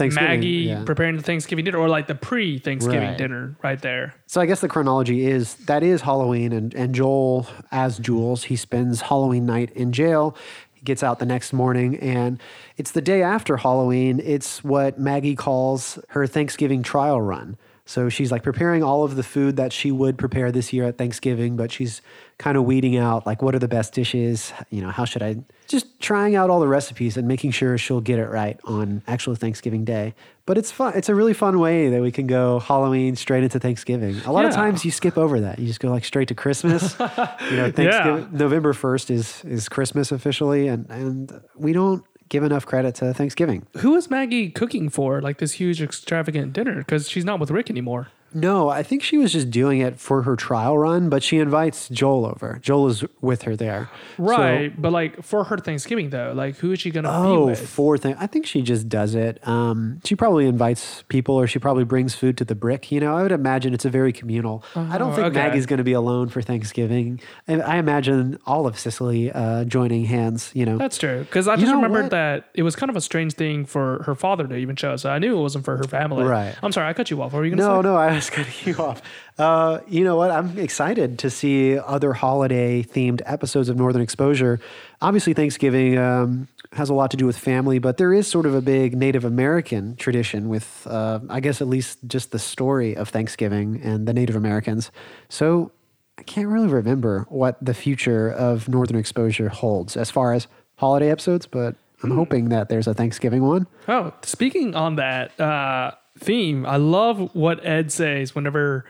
Maggie 0.00 0.48
yeah. 0.48 0.82
preparing 0.84 1.16
the 1.16 1.22
Thanksgiving 1.22 1.64
dinner 1.64 1.78
or 1.78 1.88
like 1.88 2.08
the 2.08 2.14
pre 2.14 2.58
Thanksgiving 2.58 3.10
Right. 3.10 3.18
dinner 3.18 3.54
right 3.62 3.80
there. 3.80 4.14
So 4.26 4.40
I 4.40 4.46
guess 4.46 4.60
the 4.60 4.68
chronology 4.68 5.26
is 5.26 5.54
that 5.66 5.82
is 5.84 6.00
Halloween, 6.00 6.52
and, 6.52 6.74
and 6.74 6.92
Joel, 6.94 7.46
as 7.70 7.98
Jules, 7.98 8.44
he 8.44 8.56
spends 8.56 9.02
Halloween 9.02 9.46
night 9.46 9.70
in 9.72 9.92
jail. 9.92 10.34
He 10.72 10.80
gets 10.82 11.04
out 11.04 11.20
the 11.20 11.26
next 11.26 11.52
morning, 11.52 11.96
and 11.98 12.40
it's 12.76 12.90
the 12.90 13.02
day 13.02 13.22
after 13.22 13.58
Halloween. 13.58 14.20
It's 14.24 14.64
what 14.64 14.98
Maggie 14.98 15.36
calls 15.36 15.98
her 16.08 16.26
Thanksgiving 16.26 16.82
trial 16.82 17.20
run. 17.20 17.56
So 17.92 18.08
she's 18.08 18.32
like 18.32 18.42
preparing 18.42 18.82
all 18.82 19.04
of 19.04 19.16
the 19.16 19.22
food 19.22 19.56
that 19.56 19.70
she 19.70 19.92
would 19.92 20.16
prepare 20.16 20.50
this 20.50 20.72
year 20.72 20.84
at 20.84 20.96
Thanksgiving, 20.96 21.56
but 21.56 21.70
she's 21.70 22.00
kind 22.38 22.56
of 22.56 22.64
weeding 22.64 22.96
out 22.96 23.26
like 23.26 23.42
what 23.42 23.54
are 23.54 23.58
the 23.58 23.68
best 23.68 23.92
dishes, 23.92 24.50
you 24.70 24.80
know, 24.80 24.88
how 24.88 25.04
should 25.04 25.22
I 25.22 25.36
just 25.68 26.00
trying 26.00 26.34
out 26.34 26.48
all 26.48 26.58
the 26.58 26.68
recipes 26.68 27.18
and 27.18 27.28
making 27.28 27.50
sure 27.50 27.76
she'll 27.76 28.00
get 28.00 28.18
it 28.18 28.28
right 28.30 28.58
on 28.64 29.02
actual 29.06 29.34
Thanksgiving 29.34 29.84
Day. 29.84 30.14
But 30.46 30.56
it's 30.56 30.70
fun. 30.70 30.94
It's 30.96 31.10
a 31.10 31.14
really 31.14 31.34
fun 31.34 31.58
way 31.58 31.90
that 31.90 32.00
we 32.00 32.10
can 32.10 32.26
go 32.26 32.60
Halloween 32.60 33.14
straight 33.14 33.44
into 33.44 33.60
Thanksgiving. 33.60 34.16
A 34.24 34.32
lot 34.32 34.46
of 34.46 34.52
times 34.52 34.86
you 34.86 34.90
skip 34.90 35.18
over 35.18 35.40
that. 35.40 35.58
You 35.58 35.66
just 35.66 35.78
go 35.78 35.90
like 35.90 36.06
straight 36.06 36.28
to 36.28 36.34
Christmas. 36.34 36.98
you 37.00 37.56
know, 37.56 37.70
Thanksgiving 37.70 38.28
November 38.32 38.72
1st 38.72 39.10
is 39.10 39.44
is 39.44 39.68
Christmas 39.68 40.12
officially 40.12 40.66
and 40.66 40.88
and 40.88 41.42
we 41.56 41.74
don't 41.74 42.04
give 42.32 42.42
enough 42.42 42.64
credit 42.64 42.94
to 42.94 43.12
Thanksgiving. 43.12 43.66
Who 43.78 43.94
is 43.94 44.08
Maggie 44.08 44.48
cooking 44.48 44.88
for 44.88 45.20
like 45.20 45.36
this 45.36 45.52
huge 45.52 45.82
extravagant 45.82 46.54
dinner? 46.54 46.78
Because 46.78 47.08
she's 47.08 47.26
not 47.26 47.38
with 47.38 47.50
Rick 47.50 47.68
anymore. 47.68 48.08
No, 48.34 48.68
I 48.68 48.82
think 48.82 49.02
she 49.02 49.18
was 49.18 49.32
just 49.32 49.50
doing 49.50 49.80
it 49.80 49.98
for 50.00 50.22
her 50.22 50.36
trial 50.36 50.78
run, 50.78 51.08
but 51.08 51.22
she 51.22 51.38
invites 51.38 51.88
Joel 51.88 52.26
over. 52.26 52.58
Joel 52.62 52.88
is 52.88 53.04
with 53.20 53.42
her 53.42 53.56
there. 53.56 53.90
So- 54.16 54.22
Right. 54.24 54.80
but 54.80 54.92
like 54.92 55.22
for 55.22 55.44
her 55.44 55.58
Thanksgiving 55.58 56.10
though, 56.10 56.32
like 56.34 56.56
who 56.56 56.72
is 56.72 56.80
she 56.80 56.90
going 56.90 57.04
to 57.04 57.10
be 57.10 57.16
Oh, 57.16 57.46
with? 57.46 57.68
four 57.68 57.98
thing. 57.98 58.16
I 58.18 58.26
think 58.26 58.46
she 58.46 58.62
just 58.62 58.88
does 58.88 59.14
it. 59.14 59.46
Um, 59.46 60.00
she 60.04 60.14
probably 60.16 60.46
invites 60.46 61.02
people, 61.08 61.34
or 61.34 61.46
she 61.46 61.58
probably 61.58 61.84
brings 61.84 62.14
food 62.14 62.36
to 62.38 62.44
the 62.44 62.54
brick. 62.54 62.90
You 62.92 63.00
know, 63.00 63.16
I 63.16 63.22
would 63.22 63.32
imagine 63.32 63.74
it's 63.74 63.84
a 63.84 63.90
very 63.90 64.12
communal. 64.12 64.64
I 64.74 64.98
don't 64.98 65.12
Oh, 65.12 65.14
think 65.14 65.26
okay. 65.28 65.36
Maggie's 65.48 65.66
going 65.66 65.78
to 65.78 65.84
be 65.84 65.92
alone 65.92 66.28
for 66.28 66.42
Thanksgiving, 66.42 67.20
and 67.46 67.62
I 67.62 67.76
imagine 67.76 68.38
all 68.46 68.66
of 68.66 68.78
Cicely 68.78 69.30
uh, 69.32 69.64
joining 69.64 70.04
hands. 70.06 70.50
You 70.54 70.66
know, 70.66 70.78
That's 70.78 70.98
true. 70.98 71.20
Because 71.20 71.48
I 71.48 71.54
You 71.54 71.60
just 71.60 71.70
know 71.70 71.76
remembered 71.76 72.02
what? 72.04 72.10
that 72.12 72.44
it 72.54 72.62
was 72.62 72.76
kind 72.76 72.90
of 72.90 72.96
a 72.96 73.00
strange 73.00 73.34
thing 73.34 73.64
for 73.66 74.02
her 74.04 74.14
father 74.14 74.46
to 74.46 74.56
even 74.56 74.76
show. 74.76 74.96
So 74.96 75.10
I 75.10 75.18
knew 75.18 75.36
it 75.36 75.40
wasn't 75.40 75.64
for 75.64 75.76
her 75.76 75.84
family. 75.84 76.24
Right. 76.24 76.54
I'm 76.62 76.72
sorry, 76.72 76.88
I 76.88 76.92
cut 76.92 77.10
you 77.10 77.20
off. 77.22 77.32
What 77.32 77.40
were 77.40 77.44
you 77.44 77.50
to 77.52 77.56
No, 77.56 77.78
say? 77.82 77.88
no, 77.88 77.96
I 77.96 78.20
was 78.22 78.30
cutting 78.44 78.54
you 78.64 78.76
off. 78.82 79.02
Uh, 79.38 79.80
you 79.88 80.04
know 80.04 80.16
what? 80.16 80.30
I'm 80.30 80.58
excited 80.58 81.18
to 81.20 81.30
see 81.30 81.78
other 81.78 82.12
holiday 82.12 82.82
themed 82.82 83.22
episodes 83.26 83.68
of 83.68 83.76
Northern 83.76 84.02
Exposure. 84.02 84.60
Obviously, 85.00 85.34
Thanksgiving 85.34 85.98
um, 85.98 86.48
has 86.72 86.90
a 86.90 86.94
lot 86.94 87.10
to 87.10 87.16
do 87.16 87.26
with 87.26 87.36
family, 87.36 87.78
but 87.78 87.96
there 87.96 88.12
is 88.12 88.26
sort 88.26 88.46
of 88.46 88.54
a 88.54 88.60
big 88.60 88.96
Native 88.96 89.24
American 89.24 89.96
tradition 89.96 90.48
with, 90.48 90.86
uh, 90.88 91.20
I 91.28 91.40
guess, 91.40 91.60
at 91.60 91.68
least 91.68 91.98
just 92.06 92.30
the 92.30 92.38
story 92.38 92.96
of 92.96 93.08
Thanksgiving 93.08 93.80
and 93.82 94.06
the 94.06 94.14
Native 94.14 94.36
Americans. 94.36 94.90
So 95.28 95.72
I 96.18 96.22
can't 96.22 96.48
really 96.48 96.68
remember 96.68 97.26
what 97.28 97.56
the 97.64 97.74
future 97.74 98.30
of 98.30 98.68
Northern 98.68 98.98
Exposure 98.98 99.48
holds 99.48 99.96
as 99.96 100.10
far 100.10 100.34
as 100.34 100.46
holiday 100.76 101.10
episodes, 101.10 101.46
but 101.46 101.74
I'm 102.02 102.10
hoping 102.10 102.48
that 102.48 102.68
there's 102.68 102.86
a 102.86 102.94
Thanksgiving 102.94 103.42
one. 103.42 103.66
Oh, 103.88 104.12
speaking 104.22 104.74
on 104.74 104.96
that 104.96 105.38
uh, 105.40 105.92
theme, 106.18 106.64
I 106.66 106.76
love 106.76 107.34
what 107.34 107.64
Ed 107.64 107.90
says 107.92 108.34
whenever 108.34 108.84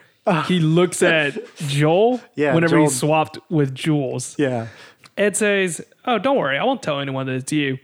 he 0.47 0.61
looks 0.61 1.03
at 1.03 1.37
Joel. 1.57 2.21
Yeah, 2.35 2.55
Whenever 2.55 2.77
Joel- 2.77 2.83
he's 2.89 2.99
swapped 2.99 3.39
with 3.51 3.75
Jules. 3.75 4.37
Yeah. 4.39 4.69
Ed 5.19 5.37
says, 5.37 5.85
"Oh, 6.07 6.19
don't 6.19 6.37
worry, 6.39 6.57
I 6.59 6.65
won't 6.65 6.83
tell 6.83 7.01
anyone 7.01 7.27
that 7.27 7.35
it's 7.35 7.53
you." 7.53 7.79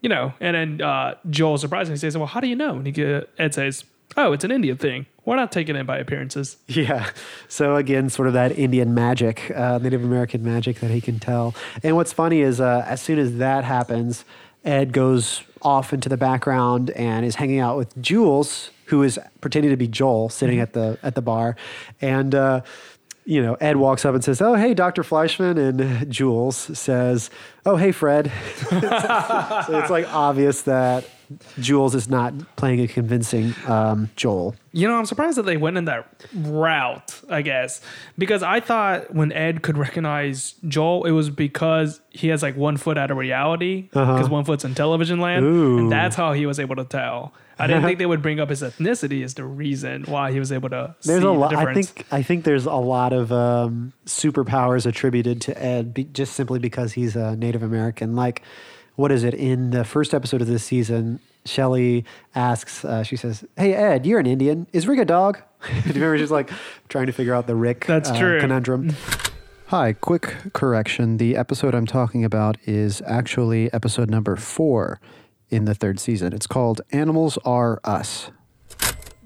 You 0.00 0.08
know, 0.10 0.34
and 0.40 0.54
then 0.56 0.82
uh, 0.86 1.14
Joel 1.30 1.56
surprisingly 1.58 1.98
says, 1.98 2.16
"Well, 2.16 2.26
how 2.26 2.40
do 2.40 2.48
you 2.48 2.56
know?" 2.56 2.76
And 2.76 2.86
he 2.86 2.92
go- 2.92 3.24
Ed 3.38 3.54
says, 3.54 3.84
"Oh, 4.16 4.32
it's 4.32 4.44
an 4.44 4.50
Indian 4.50 4.76
thing. 4.76 5.06
We're 5.24 5.36
not 5.36 5.52
taken 5.52 5.76
in 5.76 5.86
by 5.86 5.98
appearances." 5.98 6.56
Yeah. 6.66 7.08
So 7.48 7.76
again, 7.76 8.08
sort 8.10 8.28
of 8.28 8.34
that 8.34 8.58
Indian 8.58 8.92
magic, 8.92 9.52
uh, 9.54 9.78
Native 9.78 10.02
American 10.04 10.42
magic 10.42 10.80
that 10.80 10.90
he 10.90 11.00
can 11.00 11.18
tell. 11.20 11.54
And 11.82 11.94
what's 11.96 12.12
funny 12.12 12.40
is 12.40 12.60
uh, 12.60 12.84
as 12.88 13.00
soon 13.00 13.18
as 13.18 13.36
that 13.38 13.64
happens, 13.64 14.24
Ed 14.64 14.92
goes 14.92 15.42
off 15.62 15.92
into 15.92 16.08
the 16.08 16.16
background 16.18 16.90
and 16.90 17.24
is 17.24 17.36
hanging 17.36 17.60
out 17.60 17.76
with 17.78 17.96
Jules, 18.02 18.70
who 18.86 19.02
is 19.02 19.18
pretending 19.40 19.70
to 19.70 19.76
be 19.76 19.88
Joel, 19.88 20.28
sitting 20.28 20.60
at 20.60 20.72
the 20.72 20.98
at 21.02 21.14
the 21.14 21.22
bar, 21.22 21.56
and. 22.00 22.34
Uh, 22.34 22.60
you 23.26 23.40
know, 23.42 23.54
Ed 23.54 23.78
walks 23.78 24.04
up 24.04 24.14
and 24.14 24.22
says, 24.22 24.42
"Oh, 24.42 24.52
hey, 24.52 24.74
Dr. 24.74 25.02
Fleischman," 25.02 25.56
and 25.58 26.10
Jules 26.12 26.56
says, 26.78 27.30
"Oh, 27.64 27.76
hey, 27.76 27.90
Fred." 27.90 28.30
so 28.68 29.78
it's 29.78 29.88
like 29.90 30.06
obvious 30.12 30.60
that 30.62 31.08
Jules 31.58 31.94
is 31.94 32.08
not 32.10 32.34
playing 32.56 32.80
a 32.80 32.86
convincing 32.86 33.54
um, 33.66 34.10
Joel. 34.16 34.54
You 34.72 34.88
know, 34.88 34.98
I'm 34.98 35.06
surprised 35.06 35.38
that 35.38 35.44
they 35.46 35.56
went 35.56 35.78
in 35.78 35.86
that 35.86 36.06
route, 36.34 37.20
I 37.30 37.40
guess, 37.40 37.80
because 38.18 38.42
I 38.42 38.60
thought 38.60 39.14
when 39.14 39.32
Ed 39.32 39.62
could 39.62 39.78
recognize 39.78 40.54
Joel, 40.68 41.04
it 41.04 41.12
was 41.12 41.30
because 41.30 42.02
he 42.10 42.28
has 42.28 42.42
like 42.42 42.56
one 42.56 42.76
foot 42.76 42.98
out 42.98 43.10
of 43.10 43.16
reality, 43.16 43.82
because 43.92 44.28
one 44.28 44.44
foot's 44.44 44.64
in 44.64 44.74
television 44.74 45.18
land, 45.18 45.46
Uh-huh. 45.46 45.54
Ooh. 45.54 45.78
and 45.78 45.90
that's 45.92 46.16
how 46.16 46.32
he 46.34 46.44
was 46.44 46.60
able 46.60 46.76
to 46.76 46.84
tell. 46.84 47.32
I 47.58 47.66
didn't 47.66 47.84
think 47.84 47.98
they 48.00 48.06
would 48.06 48.22
bring 48.22 48.40
up 48.40 48.50
his 48.50 48.62
ethnicity 48.62 49.22
as 49.24 49.34
the 49.34 49.44
reason 49.44 50.04
why 50.04 50.32
he 50.32 50.38
was 50.38 50.52
able 50.52 50.68
to 50.70 50.94
There's 51.02 51.22
see 51.22 51.26
a 51.26 51.30
lot. 51.30 51.50
the 51.50 51.58
I 51.58 51.74
think. 51.74 52.06
I 52.10 52.22
think 52.22 52.44
there's 52.44 52.66
a 52.66 52.74
lot 52.74 53.12
of 53.12 53.32
um, 53.32 53.92
superpowers 54.06 54.86
attributed 54.86 55.40
to 55.42 55.62
Ed, 55.62 55.94
be, 55.94 56.04
just 56.04 56.34
simply 56.34 56.58
because 56.58 56.92
he's 56.92 57.16
a 57.16 57.36
Native 57.36 57.62
American. 57.62 58.16
Like, 58.16 58.42
what 58.96 59.10
is 59.12 59.24
it 59.24 59.34
in 59.34 59.70
the 59.70 59.84
first 59.84 60.14
episode 60.14 60.40
of 60.40 60.46
this 60.46 60.64
season? 60.64 61.20
Shelley 61.46 62.04
asks. 62.34 62.84
Uh, 62.84 63.02
she 63.02 63.16
says, 63.16 63.44
"Hey 63.56 63.74
Ed, 63.74 64.06
you're 64.06 64.18
an 64.18 64.26
Indian. 64.26 64.66
Is 64.72 64.86
Rick 64.86 65.00
a 65.00 65.04
dog?" 65.04 65.40
Do 65.66 65.74
you 65.74 65.94
remember? 65.94 66.18
She's 66.18 66.30
like 66.30 66.50
trying 66.88 67.06
to 67.06 67.12
figure 67.12 67.34
out 67.34 67.46
the 67.46 67.56
Rick. 67.56 67.84
That's 67.86 68.10
uh, 68.10 68.18
true. 68.18 68.40
Conundrum. 68.40 68.94
Hi, 69.68 69.94
quick 69.94 70.36
correction. 70.52 71.16
The 71.16 71.36
episode 71.36 71.74
I'm 71.74 71.86
talking 71.86 72.24
about 72.24 72.56
is 72.64 73.02
actually 73.06 73.72
episode 73.72 74.10
number 74.10 74.36
four 74.36 75.00
in 75.54 75.64
the 75.64 75.74
third 75.74 76.00
season. 76.00 76.32
It's 76.32 76.46
called 76.46 76.80
Animals 76.92 77.38
Are 77.44 77.80
Us. 77.84 78.30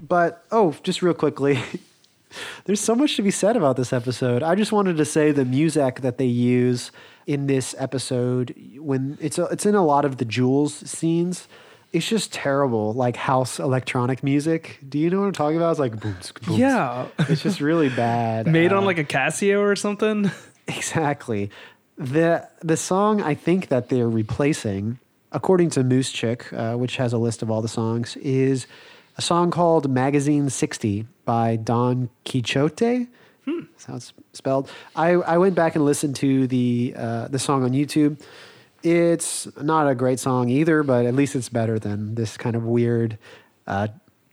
but 0.01 0.45
oh, 0.51 0.77
just 0.83 1.03
real 1.03 1.15
quickly. 1.15 1.59
There's 2.67 2.81
so 2.81 2.95
much 2.95 3.17
to 3.17 3.23
be 3.23 3.31
said 3.31 3.57
about 3.57 3.77
this 3.77 3.93
episode. 3.93 4.43
I 4.43 4.55
just 4.55 4.71
wanted 4.71 4.99
to 4.99 5.05
say 5.05 5.33
the 5.33 5.45
music 5.47 6.03
that 6.03 6.19
they 6.19 6.27
use 6.27 6.91
in 7.27 7.47
this 7.47 7.75
episode 7.79 8.55
when 8.79 9.17
it's 9.21 9.39
a, 9.39 9.45
it's 9.47 9.65
in 9.67 9.75
a 9.75 9.85
lot 9.85 10.05
of 10.05 10.19
the 10.19 10.25
Jules 10.27 10.75
scenes. 10.75 11.49
It's 11.91 12.07
just 12.07 12.35
terrible, 12.35 12.93
like 12.93 13.17
house 13.17 13.59
electronic 13.59 14.23
music. 14.23 14.79
Do 14.87 14.99
you 14.99 15.09
know 15.09 15.21
what 15.21 15.27
I'm 15.29 15.33
talking 15.33 15.57
about? 15.57 15.71
It's 15.71 15.81
like 15.81 15.99
boom, 15.99 16.17
boom. 16.47 16.59
Yeah. 16.59 17.07
it's 17.21 17.43
just 17.43 17.63
really 17.63 17.89
bad. 17.97 18.47
Made 18.47 18.73
Uh, 18.75 18.77
on 18.77 18.85
like 18.85 18.99
a 18.99 19.05
Casio 19.05 19.61
or 19.61 19.75
something. 19.77 20.31
Exactly. 20.69 21.49
The 21.97 22.47
the 22.61 22.77
song 22.77 23.23
I 23.23 23.35
think 23.35 23.69
that 23.69 23.89
they're 23.89 24.07
replacing, 24.09 24.99
according 25.33 25.71
to 25.71 25.81
Moosechick, 25.81 26.53
uh, 26.53 26.77
which 26.77 26.97
has 26.97 27.13
a 27.13 27.19
list 27.19 27.43
of 27.43 27.51
all 27.51 27.63
the 27.63 27.69
songs, 27.69 28.17
is 28.17 28.67
a 29.17 29.23
song 29.23 29.51
called 29.51 29.91
Magazine 29.91 30.49
60 30.51 31.07
by 31.25 31.57
Don 31.57 32.09
Quixote. 32.25 33.09
How 33.87 33.97
it's 33.97 34.13
spelled. 34.35 34.71
I, 34.95 35.11
I 35.13 35.39
went 35.39 35.55
back 35.55 35.75
and 35.75 35.85
listened 35.85 36.17
to 36.17 36.47
the 36.47 36.95
uh, 36.97 37.29
the 37.29 37.39
song 37.39 37.65
on 37.65 37.71
YouTube. 37.71 38.21
It's 38.83 39.49
not 39.61 39.89
a 39.89 39.95
great 39.95 40.21
song 40.21 40.51
either, 40.51 40.83
but 40.83 41.07
at 41.07 41.15
least 41.15 41.35
it's 41.35 41.49
better 41.49 41.79
than 41.79 42.15
this 42.15 42.37
kind 42.37 42.55
of 42.55 42.65
weird 42.65 43.19
uh, 43.67 43.89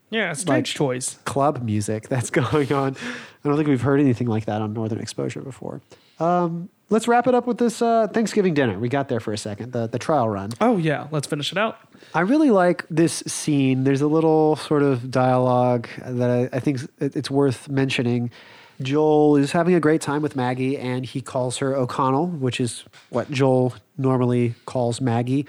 Yeah, 0.09 0.33
strange 0.33 0.75
toys 0.75 1.17
club 1.25 1.63
music 1.63 2.07
that's 2.09 2.29
going 2.29 2.73
on. 2.73 2.95
I 3.43 3.47
don't 3.47 3.55
think 3.55 3.69
we've 3.69 3.81
heard 3.81 3.99
anything 4.01 4.27
like 4.27 4.45
that 4.45 4.61
on 4.61 4.73
Northern 4.73 4.99
Exposure 4.99 5.41
before. 5.41 5.81
Um, 6.19 6.69
let's 6.89 7.07
wrap 7.07 7.27
it 7.27 7.35
up 7.35 7.47
with 7.47 7.57
this 7.57 7.81
uh, 7.81 8.07
Thanksgiving 8.07 8.53
dinner. 8.53 8.77
We 8.79 8.89
got 8.89 9.09
there 9.09 9.19
for 9.19 9.33
a 9.33 9.37
second, 9.37 9.71
the, 9.71 9.87
the 9.87 9.99
trial 9.99 10.29
run. 10.29 10.51
Oh 10.61 10.77
yeah, 10.77 11.07
let's 11.11 11.27
finish 11.27 11.51
it 11.51 11.57
out. 11.57 11.77
I 12.13 12.21
really 12.21 12.51
like 12.51 12.85
this 12.89 13.23
scene. 13.27 13.83
There's 13.83 14.01
a 14.01 14.07
little 14.07 14.55
sort 14.55 14.83
of 14.83 15.09
dialogue 15.11 15.87
that 16.05 16.29
I, 16.29 16.55
I 16.55 16.59
think 16.59 16.81
it's 16.99 17.31
worth 17.31 17.69
mentioning. 17.69 18.31
Joel 18.81 19.37
is 19.37 19.53
having 19.53 19.73
a 19.73 19.79
great 19.79 20.01
time 20.01 20.21
with 20.21 20.35
Maggie, 20.35 20.77
and 20.77 21.05
he 21.05 21.21
calls 21.21 21.57
her 21.57 21.73
O'Connell, 21.73 22.27
which 22.27 22.59
is 22.59 22.83
what 23.09 23.31
Joel 23.31 23.73
normally 23.97 24.53
calls 24.65 24.99
Maggie. 24.99 25.45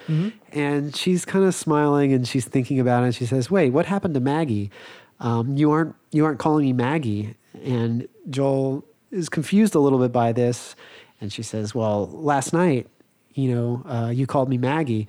And 0.52 0.94
she's 0.94 1.24
kind 1.24 1.44
of 1.44 1.52
smiling, 1.52 2.12
and 2.12 2.26
she's 2.26 2.44
thinking 2.44 2.78
about 2.78 3.02
it. 3.02 3.06
And 3.06 3.14
she 3.14 3.26
says, 3.26 3.50
"Wait, 3.50 3.70
what 3.70 3.86
happened 3.86 4.14
to 4.14 4.20
Maggie? 4.20 4.70
Um, 5.18 5.56
you 5.56 5.72
aren't 5.72 5.96
you 6.12 6.24
aren't 6.24 6.38
calling 6.38 6.66
me 6.66 6.72
Maggie." 6.72 7.34
And 7.64 8.06
Joel 8.30 8.84
is 9.10 9.28
confused 9.28 9.74
a 9.74 9.80
little 9.80 9.98
bit 9.98 10.12
by 10.12 10.30
this, 10.32 10.76
and 11.20 11.32
she 11.32 11.42
says, 11.42 11.74
"Well, 11.74 12.06
last 12.12 12.52
night, 12.52 12.86
you 13.34 13.54
know, 13.54 13.82
uh, 13.86 14.10
you 14.10 14.26
called 14.26 14.48
me 14.48 14.58
Maggie." 14.58 15.08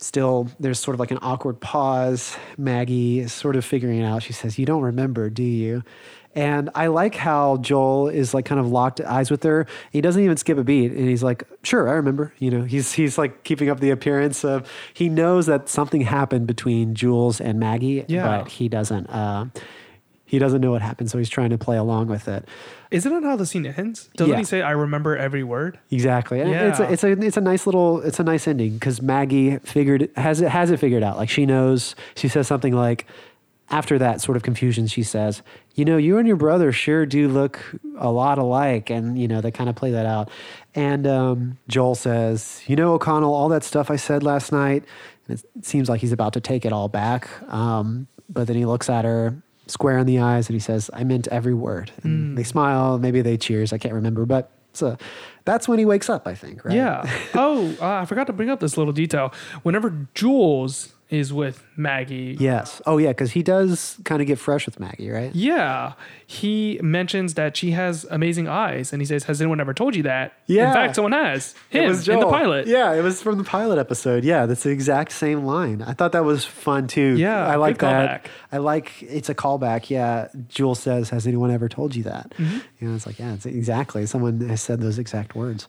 still 0.00 0.48
there's 0.60 0.78
sort 0.78 0.94
of 0.94 1.00
like 1.00 1.10
an 1.10 1.18
awkward 1.22 1.58
pause. 1.60 2.36
Maggie 2.56 3.18
is 3.18 3.32
sort 3.32 3.56
of 3.56 3.64
figuring 3.64 3.98
it 3.98 4.04
out. 4.04 4.22
She 4.22 4.32
says 4.32 4.56
you 4.56 4.64
don't 4.64 4.82
remember 4.82 5.28
do 5.28 5.42
you? 5.42 5.82
And 6.36 6.70
i 6.76 6.86
like 6.86 7.16
how 7.16 7.56
joel 7.56 8.06
is 8.06 8.32
like 8.32 8.44
kind 8.44 8.60
of 8.60 8.68
locked 8.68 9.00
eyes 9.00 9.28
with 9.28 9.42
her. 9.42 9.66
He 9.90 10.00
doesn't 10.00 10.22
even 10.22 10.36
skip 10.36 10.56
a 10.56 10.62
beat 10.62 10.92
and 10.92 11.08
he's 11.08 11.24
like 11.24 11.42
sure 11.64 11.88
i 11.88 11.94
remember. 11.94 12.32
You 12.38 12.52
know 12.52 12.62
he's 12.62 12.92
he's 12.92 13.18
like 13.18 13.42
keeping 13.42 13.68
up 13.70 13.80
the 13.80 13.90
appearance 13.90 14.44
of 14.44 14.70
he 14.94 15.08
knows 15.08 15.46
that 15.46 15.68
something 15.68 16.02
happened 16.02 16.46
between 16.46 16.94
jules 16.94 17.40
and 17.40 17.58
maggie 17.58 18.04
Yeah. 18.06 18.24
but 18.42 18.48
he 18.52 18.68
doesn't 18.68 19.08
uh, 19.08 19.46
he 20.28 20.38
doesn't 20.38 20.60
know 20.60 20.70
what 20.70 20.82
happened 20.82 21.10
so 21.10 21.18
he's 21.18 21.28
trying 21.28 21.50
to 21.50 21.58
play 21.58 21.76
along 21.76 22.06
with 22.06 22.28
it 22.28 22.46
Isn't 22.90 23.12
it 23.12 23.22
how 23.24 23.36
the 23.36 23.44
scene 23.46 23.66
ends? 23.66 24.08
Doesn't 24.16 24.32
Yeah. 24.32 24.38
he 24.38 24.44
say, 24.44 24.62
"I 24.62 24.70
remember 24.70 25.16
every 25.16 25.42
word"? 25.42 25.78
Exactly. 25.90 26.40
And 26.40 26.50
It's 26.50 26.78
a, 26.80 26.82
Yeah. 26.84 26.90
it's 26.90 27.04
a 27.04 27.10
it's 27.28 27.36
a 27.36 27.40
nice 27.42 27.66
little 27.66 28.00
it's 28.00 28.20
a 28.20 28.24
nice 28.24 28.46
ending 28.48 28.74
because 28.74 29.02
Maggie 29.02 29.58
figured 29.58 30.08
has 30.16 30.40
it 30.40 30.48
has 30.50 30.70
it 30.70 30.78
figured 30.78 31.02
out. 31.02 31.16
Like 31.18 31.28
she 31.28 31.44
knows. 31.44 31.94
She 32.14 32.28
says 32.28 32.46
something 32.46 32.72
like, 32.74 33.04
after 33.70 33.98
that 33.98 34.22
sort 34.22 34.36
of 34.38 34.42
confusion, 34.42 34.86
she 34.86 35.02
says, 35.02 35.42
"You 35.74 35.84
know, 35.84 35.98
you 35.98 36.16
and 36.16 36.26
your 36.26 36.36
brother 36.38 36.72
sure 36.72 37.04
do 37.04 37.28
look 37.28 37.60
a 37.98 38.10
lot 38.10 38.38
alike," 38.38 38.88
and 38.88 39.18
you 39.18 39.28
know 39.28 39.42
they 39.42 39.50
kind 39.50 39.68
of 39.68 39.76
play 39.76 39.90
that 39.90 40.06
out. 40.06 40.30
And 40.74 41.06
um, 41.06 41.58
Joel 41.68 41.94
says, 41.94 42.62
"You 42.66 42.76
know, 42.76 42.94
O'Connell, 42.94 43.34
all 43.34 43.50
that 43.50 43.64
stuff 43.64 43.90
I 43.90 43.96
said 43.96 44.22
last 44.22 44.52
night." 44.52 44.84
And 45.28 45.38
it 45.38 45.66
seems 45.66 45.90
like 45.90 46.00
he's 46.00 46.12
about 46.12 46.32
to 46.32 46.40
take 46.40 46.64
it 46.64 46.72
all 46.72 46.88
back, 46.88 47.28
um, 47.52 48.06
but 48.30 48.46
then 48.46 48.56
he 48.56 48.64
looks 48.64 48.88
at 48.88 49.04
her 49.04 49.34
square 49.70 49.98
in 49.98 50.06
the 50.06 50.18
eyes 50.18 50.48
and 50.48 50.54
he 50.54 50.60
says, 50.60 50.90
"I 50.92 51.04
meant 51.04 51.28
every 51.28 51.54
word." 51.54 51.92
And 52.02 52.36
they 52.36 52.44
smile. 52.44 52.98
Maybe 52.98 53.20
they 53.22 53.36
cheers. 53.36 53.72
I 53.72 53.78
can't 53.78 53.94
remember, 53.94 54.26
but 54.26 54.50
so 54.72 54.96
that's 55.44 55.68
when 55.68 55.78
he 55.78 55.84
wakes 55.84 56.08
up. 56.08 56.26
I 56.26 56.34
think. 56.34 56.64
Right? 56.64 56.74
Yeah. 56.74 57.08
oh, 57.34 57.74
uh, 57.80 58.00
I 58.00 58.04
forgot 58.04 58.26
to 58.28 58.32
bring 58.32 58.50
up 58.50 58.60
this 58.60 58.76
little 58.76 58.92
detail. 58.92 59.32
Whenever 59.62 60.08
Jules 60.14 60.94
is 61.10 61.32
with 61.32 61.64
Maggie, 61.74 62.36
Yes. 62.38 62.82
Oh, 62.84 62.98
yeah, 62.98 63.08
because 63.08 63.30
he 63.30 63.42
does 63.42 63.96
kind 64.04 64.20
of 64.20 64.26
get 64.26 64.38
fresh 64.38 64.66
with 64.66 64.78
Maggie, 64.78 65.08
right? 65.10 65.34
yeah, 65.34 65.94
he 66.26 66.78
mentions 66.82 67.32
that 67.34 67.56
she 67.56 67.70
has 67.70 68.04
amazing 68.10 68.46
eyes, 68.46 68.92
and 68.92 69.00
he 69.00 69.06
says, 69.06 69.24
"Has 69.24 69.40
anyone 69.40 69.58
ever 69.58 69.72
told 69.72 69.96
you 69.96 70.02
that?" 70.02 70.34
Yeah. 70.46 70.68
In 70.68 70.74
fact, 70.74 70.96
someone 70.96 71.12
has. 71.12 71.54
Him 71.70 71.84
it 71.84 71.88
was 71.88 72.04
Joel. 72.04 72.14
in 72.16 72.20
the 72.20 72.30
pilot. 72.30 72.66
Yeah, 72.66 72.92
it 72.92 73.00
was 73.02 73.22
from 73.22 73.38
the 73.38 73.44
pilot 73.44 73.78
episode. 73.78 74.22
Yeah, 74.22 74.44
that's 74.44 74.64
the 74.64 74.70
exact 74.70 75.12
same 75.12 75.44
line. 75.44 75.80
I 75.80 75.94
thought 75.94 76.12
that 76.12 76.24
was 76.24 76.44
fun 76.44 76.86
too. 76.88 77.16
Yeah, 77.16 77.46
I 77.46 77.56
like 77.56 77.78
that. 77.78 78.24
callback. 78.24 78.30
I 78.52 78.58
like 78.58 79.02
it's 79.02 79.30
a 79.30 79.34
callback. 79.34 79.88
Yeah, 79.88 80.28
Jules 80.48 80.80
says, 80.80 81.08
"Has 81.08 81.26
anyone 81.26 81.50
ever 81.50 81.70
told 81.70 81.96
you 81.96 82.02
that?" 82.02 82.34
Mm-hmm. 82.36 82.58
You 82.80 82.88
know, 82.88 82.94
it's 82.94 83.06
like, 83.06 83.18
yeah, 83.18 83.32
it's 83.32 83.46
exactly. 83.46 84.04
Someone 84.04 84.40
has 84.48 84.60
said 84.60 84.82
those 84.82 84.98
exact 84.98 85.34
words. 85.34 85.66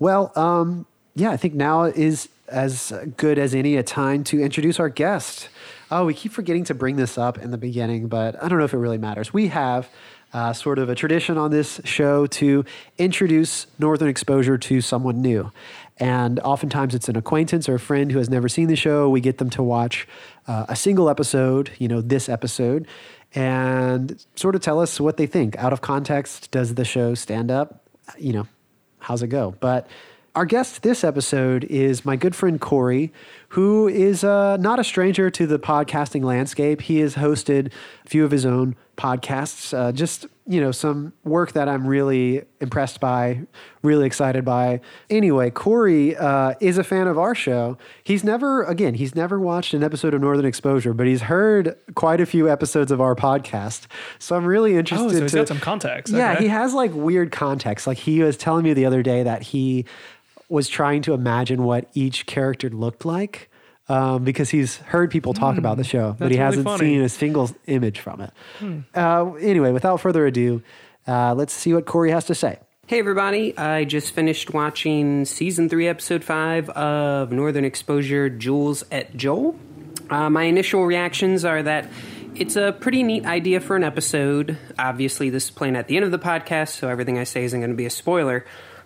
Well, 0.00 0.32
um, 0.34 0.86
yeah, 1.14 1.30
I 1.30 1.36
think 1.36 1.54
now 1.54 1.84
is 1.84 2.28
as 2.48 2.92
good 3.16 3.38
as 3.38 3.54
any 3.54 3.76
a 3.76 3.82
time 3.82 4.24
to 4.24 4.40
introduce 4.40 4.78
our 4.78 4.88
guest. 4.88 5.48
Oh, 5.90 6.06
we 6.06 6.14
keep 6.14 6.32
forgetting 6.32 6.64
to 6.64 6.74
bring 6.74 6.96
this 6.96 7.16
up 7.16 7.38
in 7.38 7.50
the 7.50 7.58
beginning, 7.58 8.08
but 8.08 8.42
I 8.42 8.48
don't 8.48 8.58
know 8.58 8.64
if 8.64 8.74
it 8.74 8.78
really 8.78 8.98
matters. 8.98 9.32
We 9.32 9.48
have 9.48 9.88
uh, 10.32 10.52
sort 10.52 10.78
of 10.78 10.88
a 10.88 10.94
tradition 10.94 11.38
on 11.38 11.50
this 11.50 11.80
show 11.84 12.26
to 12.26 12.64
introduce 12.98 13.66
Northern 13.78 14.08
Exposure 14.08 14.58
to 14.58 14.80
someone 14.80 15.22
new. 15.22 15.52
And 15.98 16.40
oftentimes 16.40 16.94
it's 16.94 17.08
an 17.08 17.16
acquaintance 17.16 17.68
or 17.68 17.76
a 17.76 17.80
friend 17.80 18.10
who 18.10 18.18
has 18.18 18.28
never 18.28 18.48
seen 18.48 18.66
the 18.66 18.76
show. 18.76 19.08
We 19.08 19.20
get 19.20 19.38
them 19.38 19.48
to 19.50 19.62
watch 19.62 20.08
uh, 20.48 20.66
a 20.68 20.74
single 20.74 21.08
episode, 21.08 21.70
you 21.78 21.86
know, 21.86 22.00
this 22.00 22.28
episode, 22.28 22.88
and 23.34 24.24
sort 24.34 24.56
of 24.56 24.60
tell 24.60 24.80
us 24.80 24.98
what 25.00 25.16
they 25.16 25.26
think. 25.26 25.56
Out 25.56 25.72
of 25.72 25.80
context, 25.80 26.50
does 26.50 26.74
the 26.74 26.84
show 26.84 27.14
stand 27.14 27.50
up? 27.50 27.88
You 28.18 28.32
know, 28.32 28.48
how's 28.98 29.22
it 29.22 29.28
go? 29.28 29.54
But 29.60 29.86
our 30.34 30.44
guest 30.44 30.82
this 30.82 31.04
episode 31.04 31.64
is 31.64 32.04
my 32.04 32.16
good 32.16 32.34
friend 32.34 32.60
Corey, 32.60 33.12
who 33.50 33.86
is 33.86 34.24
uh, 34.24 34.56
not 34.56 34.80
a 34.80 34.84
stranger 34.84 35.30
to 35.30 35.46
the 35.46 35.58
podcasting 35.58 36.24
landscape. 36.24 36.80
He 36.82 36.98
has 37.00 37.14
hosted 37.14 37.70
a 38.04 38.08
few 38.08 38.24
of 38.24 38.32
his 38.32 38.44
own 38.44 38.74
podcasts. 38.96 39.76
Uh, 39.76 39.92
just 39.92 40.26
you 40.46 40.60
know, 40.60 40.72
some 40.72 41.12
work 41.24 41.52
that 41.52 41.70
I'm 41.70 41.86
really 41.86 42.44
impressed 42.60 43.00
by, 43.00 43.40
really 43.82 44.04
excited 44.04 44.44
by. 44.44 44.82
Anyway, 45.08 45.50
Corey 45.50 46.14
uh, 46.16 46.52
is 46.60 46.76
a 46.76 46.84
fan 46.84 47.06
of 47.06 47.18
our 47.18 47.34
show. 47.34 47.78
He's 48.02 48.22
never, 48.22 48.62
again, 48.64 48.92
he's 48.92 49.14
never 49.14 49.40
watched 49.40 49.72
an 49.72 49.82
episode 49.82 50.12
of 50.12 50.20
Northern 50.20 50.44
Exposure, 50.44 50.92
but 50.92 51.06
he's 51.06 51.22
heard 51.22 51.74
quite 51.94 52.20
a 52.20 52.26
few 52.26 52.50
episodes 52.50 52.92
of 52.92 53.00
our 53.00 53.14
podcast. 53.14 53.86
So 54.18 54.36
I'm 54.36 54.44
really 54.44 54.76
interested. 54.76 55.06
Oh, 55.06 55.12
so 55.12 55.22
he's 55.22 55.30
to, 55.32 55.38
got 55.38 55.48
some 55.48 55.60
context. 55.60 56.12
yeah, 56.12 56.32
Okay. 56.34 56.42
he 56.42 56.48
has 56.48 56.74
like 56.74 56.92
weird 56.92 57.32
context. 57.32 57.86
Like 57.86 57.98
he 57.98 58.22
was 58.22 58.36
telling 58.36 58.64
me 58.64 58.74
the 58.74 58.84
other 58.84 59.02
day 59.02 59.22
that 59.22 59.44
he 59.44 59.86
was 60.48 60.68
trying 60.68 61.02
to 61.02 61.14
imagine 61.14 61.64
what 61.64 61.88
each 61.94 62.26
character 62.26 62.68
looked 62.70 63.04
like 63.04 63.50
um, 63.88 64.24
because 64.24 64.50
he's 64.50 64.76
heard 64.78 65.10
people 65.10 65.34
talk 65.34 65.56
about 65.58 65.76
the 65.76 65.84
show, 65.84 66.16
but 66.18 66.26
Hmm. 66.26 66.30
he 66.32 66.36
really 66.36 66.36
hasn't 66.38 66.64
funny. 66.64 66.78
Hmm. 66.86 66.92
seen 66.94 67.00
a 67.02 67.08
single 67.08 67.50
image 67.66 68.00
from 68.00 68.20
it. 68.20 68.32
Uh, 68.94 69.32
anyway, 69.34 69.72
without 69.72 70.00
further 70.00 70.26
ado, 70.26 70.62
uh, 71.06 71.34
let's 71.34 71.52
see 71.52 71.72
what 71.74 71.84
Corey 71.86 72.10
has 72.10 72.24
to 72.26 72.34
say. 72.34 72.58
Hey 72.86 72.98
everybody, 72.98 73.56
I 73.56 73.84
just 73.84 74.12
finished 74.14 74.52
watching 74.52 75.24
season 75.24 75.68
3, 75.70 75.88
episode 75.88 76.22
5 76.22 76.68
of 76.70 77.32
Northern 77.32 77.64
Exposure 77.64 78.28
Jules 78.28 78.84
et 78.90 79.16
Joel. 79.16 79.56
Uh, 80.10 80.28
my 80.28 80.42
initial 80.44 80.84
reactions 80.84 81.46
are 81.46 81.62
that 81.62 81.88
it's 82.34 82.56
a 82.56 82.76
pretty 82.78 83.02
neat 83.02 83.24
idea 83.24 83.60
for 83.60 83.74
an 83.76 83.84
episode. 83.84 84.58
Obviously, 84.78 85.30
this 85.30 85.44
is 85.44 85.50
playing 85.50 85.76
at 85.76 85.88
the 85.88 85.96
end 85.96 86.04
of 86.04 86.10
the 86.10 86.18
podcast, 86.18 86.70
so 86.78 86.88
everything 86.88 87.16
I 87.18 87.24
say 87.24 87.44
isn't 87.44 87.58
going 87.58 87.70
to 87.70 87.76
be 87.76 87.86
a 87.86 87.90
spoiler, 87.90 88.44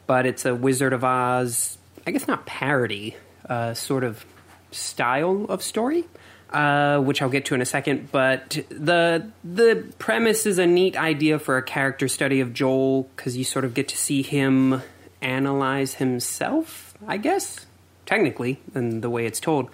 but 0.08 0.26
it's 0.26 0.44
a 0.44 0.54
Wizard 0.56 0.92
of 0.92 1.04
Oz, 1.04 1.78
I 2.04 2.10
guess 2.10 2.26
not 2.26 2.46
parody, 2.46 3.14
uh, 3.48 3.74
sort 3.74 4.02
of 4.02 4.24
style 4.72 5.46
of 5.48 5.62
story. 5.62 6.04
Uh, 6.50 6.98
which 7.00 7.20
I'll 7.20 7.28
get 7.28 7.44
to 7.44 7.54
in 7.54 7.60
a 7.60 7.66
second, 7.66 8.10
but 8.10 8.58
the 8.70 9.30
the 9.44 9.84
premise 9.98 10.46
is 10.46 10.56
a 10.56 10.66
neat 10.66 10.96
idea 10.96 11.38
for 11.38 11.58
a 11.58 11.62
character 11.62 12.08
study 12.08 12.40
of 12.40 12.54
Joel 12.54 13.02
because 13.14 13.36
you 13.36 13.44
sort 13.44 13.66
of 13.66 13.74
get 13.74 13.86
to 13.88 13.98
see 13.98 14.22
him 14.22 14.80
analyze 15.20 15.96
himself, 15.96 16.94
I 17.06 17.18
guess, 17.18 17.66
technically, 18.06 18.62
in 18.74 19.02
the 19.02 19.10
way 19.10 19.26
it's 19.26 19.40
told. 19.40 19.68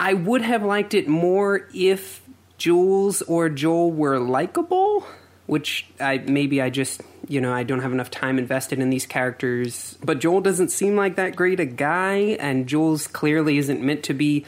I 0.00 0.14
would 0.14 0.40
have 0.40 0.62
liked 0.62 0.94
it 0.94 1.06
more 1.06 1.68
if 1.74 2.22
Jules 2.56 3.20
or 3.20 3.50
Joel 3.50 3.92
were 3.92 4.18
likable, 4.18 5.06
which 5.44 5.86
I 6.00 6.16
maybe 6.18 6.62
I 6.62 6.70
just 6.70 7.02
you 7.28 7.40
know 7.40 7.52
I 7.52 7.62
don't 7.62 7.80
have 7.80 7.92
enough 7.92 8.10
time 8.10 8.38
invested 8.38 8.78
in 8.78 8.90
these 8.90 9.06
characters. 9.06 9.98
But 10.04 10.20
Joel 10.20 10.40
doesn't 10.40 10.70
seem 10.70 10.96
like 10.96 11.16
that 11.16 11.36
great 11.36 11.60
a 11.60 11.64
guy, 11.64 12.36
and 12.40 12.66
Jules 12.66 13.06
clearly 13.06 13.58
isn't 13.58 13.80
meant 13.80 14.02
to 14.04 14.14
be 14.14 14.44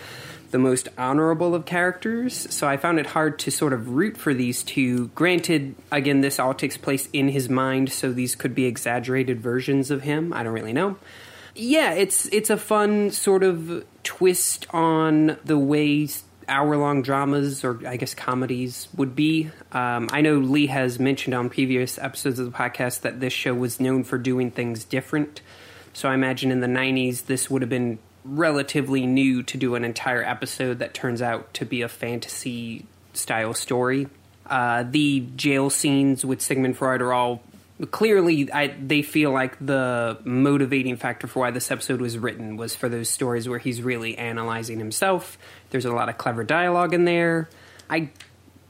the 0.51 0.59
most 0.59 0.89
honorable 0.97 1.55
of 1.55 1.67
characters, 1.67 2.35
so 2.55 2.67
I 2.67 2.77
found 2.77 2.99
it 2.99 3.07
hard 3.07 3.39
to 3.41 3.51
sort 3.51 3.73
of 3.73 3.91
root 3.91 4.17
for 4.17 4.33
these 4.33 4.63
two. 4.63 5.09
Granted, 5.09 5.75
again, 5.93 6.23
this 6.23 6.39
all 6.39 6.55
takes 6.55 6.77
place 6.77 7.09
in 7.13 7.29
his 7.29 7.49
mind, 7.49 7.93
so 7.93 8.13
these 8.13 8.35
could 8.35 8.55
be 8.55 8.65
exaggerated 8.65 9.41
versions 9.41 9.91
of 9.91 10.03
him. 10.03 10.33
I 10.33 10.43
don't 10.43 10.55
really 10.55 10.73
know. 10.73 10.97
Yeah, 11.55 11.93
it's 11.93 12.27
it's 12.33 12.51
a 12.51 12.57
fun 12.57 13.11
sort 13.11 13.43
of 13.43 13.85
twist 14.05 14.67
on 14.71 15.37
the 15.45 15.59
way 15.59 16.09
hour 16.49 16.77
long 16.77 17.03
dramas 17.03 17.65
or 17.65 17.87
I 17.87 17.97
guess 17.97 18.15
comedies 18.15 18.89
would 18.97 19.15
be. 19.15 19.51
Um, 19.73 20.09
I 20.13 20.21
know 20.21 20.39
Lee 20.39 20.67
has 20.67 20.99
mentioned 20.99 21.35
on 21.35 21.51
previous 21.51 21.99
episodes 21.99 22.39
of 22.39 22.47
the 22.47 22.57
podcast 22.57 23.03
that 23.03 23.21
this 23.21 23.33
show 23.33 23.55
was 23.55 23.81
known 23.81 24.05
for 24.05 24.19
doing 24.19 24.51
things 24.51 24.85
different. 24.85 25.41
So 25.93 26.09
I 26.09 26.15
imagine 26.15 26.51
in 26.51 26.61
the 26.61 26.67
90s 26.67 27.27
this 27.27 27.51
would 27.51 27.63
have 27.63 27.69
been 27.69 27.99
relatively 28.25 29.07
new 29.07 29.43
to 29.45 29.57
do 29.57 29.75
an 29.75 29.85
entire 29.85 30.23
episode 30.23 30.79
that 30.81 30.95
turns 30.95 31.23
out 31.23 31.53
to 31.55 31.65
be 31.65 31.83
a 31.83 31.89
fantasy 31.89 32.87
style 33.15 33.55
story. 33.55 34.09
Uh, 34.47 34.85
the 34.89 35.27
jail 35.37 35.71
scenes 35.71 36.25
with 36.25 36.41
Sigmund 36.41 36.77
Freud 36.77 37.03
are 37.03 37.13
all 37.13 37.43
clearly 37.87 38.51
I, 38.53 38.69
they 38.81 39.03
feel 39.03 39.31
like 39.31 39.57
the 39.65 40.19
motivating 40.25 40.97
factor 40.97 41.27
for 41.27 41.41
why 41.41 41.51
this 41.51 41.71
episode 41.71 42.01
was 42.01 42.19
written 42.19 42.57
was 42.57 42.75
for 42.75 42.89
those 42.89 43.09
stories 43.09 43.49
where 43.49 43.59
he's 43.59 43.83
really 43.83 44.19
analyzing 44.19 44.79
himself. 44.79 45.39
There's 45.71 45.85
a 45.85 45.93
lot 45.93 46.09
of 46.09 46.19
clever 46.19 46.45
dialogue 46.45 46.93
in 46.93 47.05
there. 47.05 47.49
I 47.89 48.11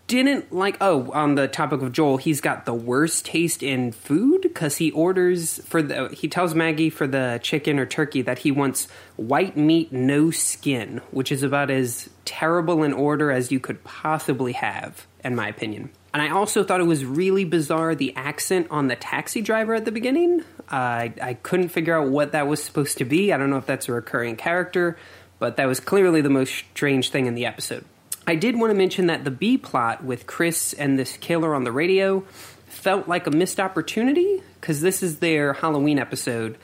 didn't 0.09 0.51
like 0.51 0.77
oh 0.81 1.11
on 1.13 1.35
the 1.35 1.47
topic 1.47 1.83
of 1.83 1.93
Joel 1.93 2.17
he's 2.17 2.41
got 2.41 2.65
the 2.65 2.73
worst 2.73 3.27
taste 3.27 3.63
in 3.63 3.93
food 3.93 4.41
because 4.41 4.79
he 4.79 4.91
orders 4.93 5.63
for 5.67 5.83
the 5.83 6.09
he 6.09 6.29
tells 6.29 6.55
Maggie 6.55 6.89
for 6.89 7.07
the 7.07 7.39
chicken 7.43 7.79
or 7.79 7.85
turkey 7.85 8.23
that 8.23 8.39
he 8.39 8.51
wants 8.51 8.89
white 9.17 9.55
meat 9.55 9.93
no 9.93 10.31
skin 10.31 11.03
which 11.11 11.31
is 11.31 11.43
about 11.43 11.71
as 11.71 12.09
terrible 12.25 12.83
an 12.85 12.95
order 12.95 13.31
as 13.31 13.53
you 13.53 13.61
could 13.61 13.85
possibly 13.85 14.53
have 14.53 15.07
in 15.23 15.37
my 15.37 15.47
opinion 15.47 15.91
and 16.13 16.23
I 16.23 16.31
also 16.31 16.65
thought 16.65 16.81
it 16.81 16.85
was 16.85 17.05
really 17.05 17.45
bizarre 17.45 17.95
the 17.95 18.15
accent 18.17 18.69
on 18.71 18.89
the 18.89 18.97
taxi 18.97 19.43
driver 19.43 19.75
at 19.75 19.85
the 19.85 19.93
beginning. 19.93 20.43
I 20.71 21.13
I 21.21 21.35
couldn't 21.35 21.69
figure 21.69 21.97
out 21.97 22.09
what 22.09 22.33
that 22.33 22.47
was 22.47 22.63
supposed 22.63 22.99
to 22.99 23.05
be. 23.05 23.33
I 23.33 23.37
don't 23.37 23.51
know 23.51 23.59
if 23.59 23.67
that's 23.67 23.89
a 23.89 23.93
recurring 23.93 24.37
character 24.37 24.97
but 25.39 25.57
that 25.57 25.67
was 25.67 25.81
clearly 25.81 26.21
the 26.21 26.31
most 26.31 26.53
strange 26.53 27.11
thing 27.11 27.27
in 27.27 27.35
the 27.35 27.47
episode. 27.47 27.85
I 28.27 28.35
did 28.35 28.59
want 28.59 28.71
to 28.71 28.75
mention 28.75 29.07
that 29.07 29.25
the 29.25 29.31
B 29.31 29.57
plot 29.57 30.05
with 30.05 30.27
Chris 30.27 30.73
and 30.75 30.99
this 30.99 31.17
killer 31.17 31.55
on 31.55 31.65
the 31.65 31.73
radio 31.73 32.21
felt 32.67 33.09
like 33.09 33.27
a 33.27 33.31
missed 33.31 33.59
opportunity 33.59 34.43
because 34.61 34.81
this 34.81 35.03
is 35.03 35.19
their 35.19 35.55
Halloween 35.55 35.99
episode. 35.99 36.59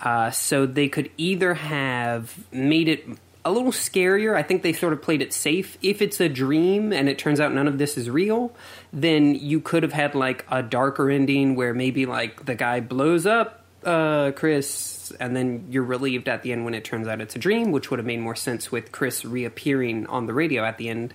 Uh, 0.00 0.30
so 0.30 0.66
they 0.66 0.88
could 0.88 1.10
either 1.16 1.54
have 1.54 2.34
made 2.52 2.88
it 2.88 3.06
a 3.44 3.52
little 3.52 3.72
scarier. 3.72 4.36
I 4.36 4.42
think 4.42 4.62
they 4.62 4.72
sort 4.72 4.92
of 4.92 5.02
played 5.02 5.22
it 5.22 5.32
safe. 5.32 5.76
If 5.82 6.00
it's 6.00 6.20
a 6.20 6.28
dream 6.28 6.92
and 6.92 7.08
it 7.08 7.18
turns 7.18 7.40
out 7.40 7.52
none 7.52 7.68
of 7.68 7.78
this 7.78 7.96
is 7.98 8.08
real, 8.08 8.54
then 8.92 9.34
you 9.34 9.60
could 9.60 9.82
have 9.82 9.92
had 9.92 10.14
like 10.14 10.46
a 10.50 10.62
darker 10.62 11.10
ending 11.10 11.54
where 11.54 11.74
maybe 11.74 12.06
like 12.06 12.46
the 12.46 12.54
guy 12.54 12.80
blows 12.80 13.26
up 13.26 13.64
uh, 13.84 14.32
Chris, 14.32 15.12
and 15.20 15.36
then 15.36 15.66
you're 15.70 15.84
relieved 15.84 16.28
at 16.28 16.42
the 16.42 16.52
end 16.52 16.64
when 16.64 16.74
it 16.74 16.84
turns 16.84 17.06
out 17.06 17.20
it's 17.20 17.36
a 17.36 17.38
dream, 17.38 17.70
which 17.70 17.90
would 17.90 17.98
have 17.98 18.06
made 18.06 18.20
more 18.20 18.34
sense 18.34 18.72
with 18.72 18.92
Chris 18.92 19.24
reappearing 19.24 20.06
on 20.06 20.26
the 20.26 20.32
radio 20.32 20.64
at 20.64 20.78
the 20.78 20.88
end. 20.88 21.14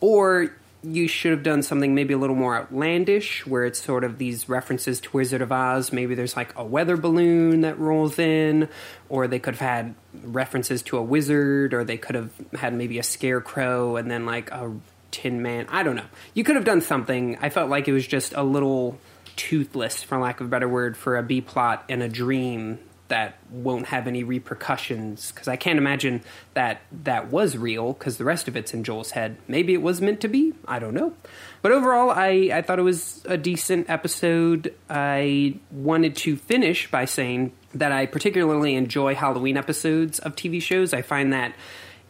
Or 0.00 0.54
you 0.82 1.06
should 1.06 1.30
have 1.30 1.42
done 1.42 1.62
something 1.62 1.94
maybe 1.94 2.14
a 2.14 2.18
little 2.18 2.36
more 2.36 2.56
outlandish, 2.56 3.46
where 3.46 3.64
it's 3.64 3.82
sort 3.82 4.04
of 4.04 4.18
these 4.18 4.48
references 4.48 5.00
to 5.00 5.16
Wizard 5.16 5.40
of 5.40 5.52
Oz. 5.52 5.92
Maybe 5.92 6.14
there's 6.14 6.36
like 6.36 6.56
a 6.56 6.64
weather 6.64 6.96
balloon 6.96 7.60
that 7.60 7.78
rolls 7.78 8.18
in, 8.18 8.68
or 9.08 9.28
they 9.28 9.38
could 9.38 9.54
have 9.54 9.68
had 9.68 9.94
references 10.22 10.82
to 10.82 10.98
a 10.98 11.02
wizard, 11.02 11.72
or 11.72 11.84
they 11.84 11.96
could 11.98 12.16
have 12.16 12.32
had 12.54 12.74
maybe 12.74 12.98
a 12.98 13.02
scarecrow 13.02 13.96
and 13.96 14.10
then 14.10 14.26
like 14.26 14.50
a 14.50 14.74
tin 15.12 15.42
man. 15.42 15.66
I 15.68 15.82
don't 15.82 15.96
know. 15.96 16.06
You 16.34 16.42
could 16.42 16.56
have 16.56 16.64
done 16.64 16.80
something. 16.80 17.38
I 17.40 17.50
felt 17.50 17.70
like 17.70 17.86
it 17.86 17.92
was 17.92 18.06
just 18.06 18.32
a 18.34 18.42
little 18.42 18.98
toothless, 19.36 20.02
for 20.02 20.18
lack 20.18 20.40
of 20.40 20.46
a 20.46 20.50
better 20.50 20.68
word, 20.68 20.96
for 20.96 21.16
a 21.16 21.22
B 21.22 21.40
plot 21.40 21.84
in 21.88 22.02
a 22.02 22.08
dream 22.08 22.78
that 23.12 23.34
won't 23.50 23.88
have 23.88 24.06
any 24.06 24.24
repercussions. 24.24 25.32
Because 25.32 25.46
I 25.46 25.56
can't 25.56 25.76
imagine 25.76 26.22
that 26.54 26.80
that 27.04 27.30
was 27.30 27.58
real, 27.58 27.92
because 27.92 28.16
the 28.16 28.24
rest 28.24 28.48
of 28.48 28.56
it's 28.56 28.72
in 28.72 28.84
Joel's 28.84 29.10
head. 29.10 29.36
Maybe 29.46 29.74
it 29.74 29.82
was 29.82 30.00
meant 30.00 30.22
to 30.22 30.28
be. 30.28 30.54
I 30.66 30.78
don't 30.78 30.94
know. 30.94 31.12
But 31.60 31.72
overall, 31.72 32.08
I, 32.08 32.48
I 32.50 32.62
thought 32.62 32.78
it 32.78 32.82
was 32.82 33.22
a 33.26 33.36
decent 33.36 33.90
episode. 33.90 34.74
I 34.88 35.56
wanted 35.70 36.16
to 36.16 36.38
finish 36.38 36.90
by 36.90 37.04
saying 37.04 37.52
that 37.74 37.92
I 37.92 38.06
particularly 38.06 38.76
enjoy 38.76 39.14
Halloween 39.14 39.58
episodes 39.58 40.18
of 40.18 40.34
TV 40.34 40.62
shows. 40.62 40.94
I 40.94 41.02
find 41.02 41.34
that 41.34 41.54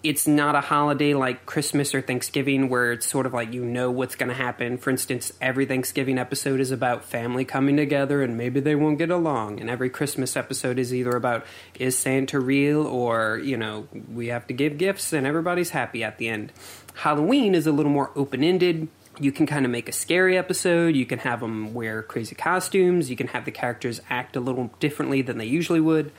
it's 0.03 0.26
not 0.26 0.57
a 0.57 0.61
holiday 0.61 1.14
like 1.14 1.46
Christmas 1.46 1.94
or 1.94 2.03
Thanksgiving 2.03 2.68
where 2.68 2.92
it's 2.92 3.07
sort 3.07 3.24
of 3.24 3.32
like 3.32 3.53
you 3.53 3.64
know 3.64 3.90
what's 3.90 4.16
going 4.16 4.30
to 4.30 4.34
happen. 4.34 4.76
For 4.76 4.90
instance, 4.90 5.32
every 5.40 5.64
Thanksgiving 5.64 6.18
episode 6.18 6.59
is 6.59 6.72
about 6.72 7.05
family 7.05 7.44
coming 7.44 7.76
together 7.76 8.20
and 8.20 8.36
maybe 8.36 8.59
they 8.59 8.74
won't 8.74 8.98
get 8.98 9.11
along. 9.11 9.61
And 9.61 9.70
every 9.70 9.90
Christmas 9.90 10.36
episode 10.36 10.78
is 10.78 10.92
either 10.92 11.12
about 11.12 11.46
is 11.78 11.96
Santa 11.96 12.40
real 12.40 12.84
or, 12.84 13.40
you 13.44 13.57
know, 13.57 13.86
we 14.12 14.26
have 14.28 14.46
to 14.48 14.55
give 14.55 14.76
gifts 14.76 15.12
and 15.12 15.24
everybody's 15.26 15.70
happy 15.70 16.03
at 16.03 16.18
the 16.18 16.28
end. 16.28 16.53
Halloween 16.94 17.55
is 17.55 17.66
a 17.68 17.72
little 17.72 17.92
more 17.92 18.11
open 18.16 18.42
ended. 18.42 18.88
You 19.20 19.30
can 19.30 19.46
kind 19.46 19.64
of 19.64 19.70
make 19.70 19.88
a 19.88 19.92
scary 19.92 20.36
episode. 20.36 20.96
You 20.96 21.07
can 21.07 21.20
have 21.20 21.40
them 21.40 21.74
wear 21.74 22.03
crazy 22.03 22.34
costumes. 22.34 23.09
You 23.09 23.16
can 23.16 23.28
have 23.28 23.44
the 23.44 23.50
characters 23.53 24.00
act 24.11 24.34
a 24.34 24.40
little 24.40 24.70
differently 24.80 25.22
than 25.22 25.38
they 25.38 25.46
usually 25.46 25.80
would. 25.80 26.11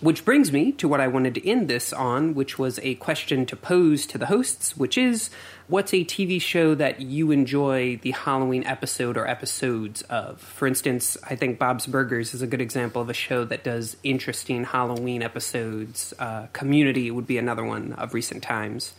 Which 0.00 0.24
brings 0.24 0.52
me 0.52 0.72
to 0.72 0.88
what 0.88 1.00
I 1.00 1.06
wanted 1.06 1.34
to 1.36 1.48
end 1.48 1.68
this 1.68 1.92
on, 1.92 2.34
which 2.34 2.58
was 2.58 2.80
a 2.82 2.96
question 2.96 3.46
to 3.46 3.56
pose 3.56 4.06
to 4.06 4.18
the 4.18 4.26
hosts, 4.26 4.76
which 4.76 4.98
is 4.98 5.30
what's 5.68 5.94
a 5.94 6.04
TV 6.04 6.40
show 6.42 6.74
that 6.74 7.00
you 7.00 7.30
enjoy 7.30 7.98
the 8.02 8.10
Halloween 8.10 8.64
episode 8.64 9.16
or 9.16 9.26
episodes 9.26 10.02
of? 10.02 10.40
For 10.40 10.66
instance, 10.66 11.16
I 11.22 11.36
think 11.36 11.58
Bob's 11.58 11.86
Burgers 11.86 12.34
is 12.34 12.42
a 12.42 12.46
good 12.46 12.60
example 12.60 13.00
of 13.00 13.08
a 13.08 13.14
show 13.14 13.44
that 13.44 13.62
does 13.62 13.96
interesting 14.02 14.64
Halloween 14.64 15.22
episodes. 15.22 16.12
Uh, 16.18 16.46
Community 16.52 17.10
would 17.10 17.26
be 17.26 17.38
another 17.38 17.64
one 17.64 17.92
of 17.92 18.14
recent 18.14 18.42
times. 18.42 18.94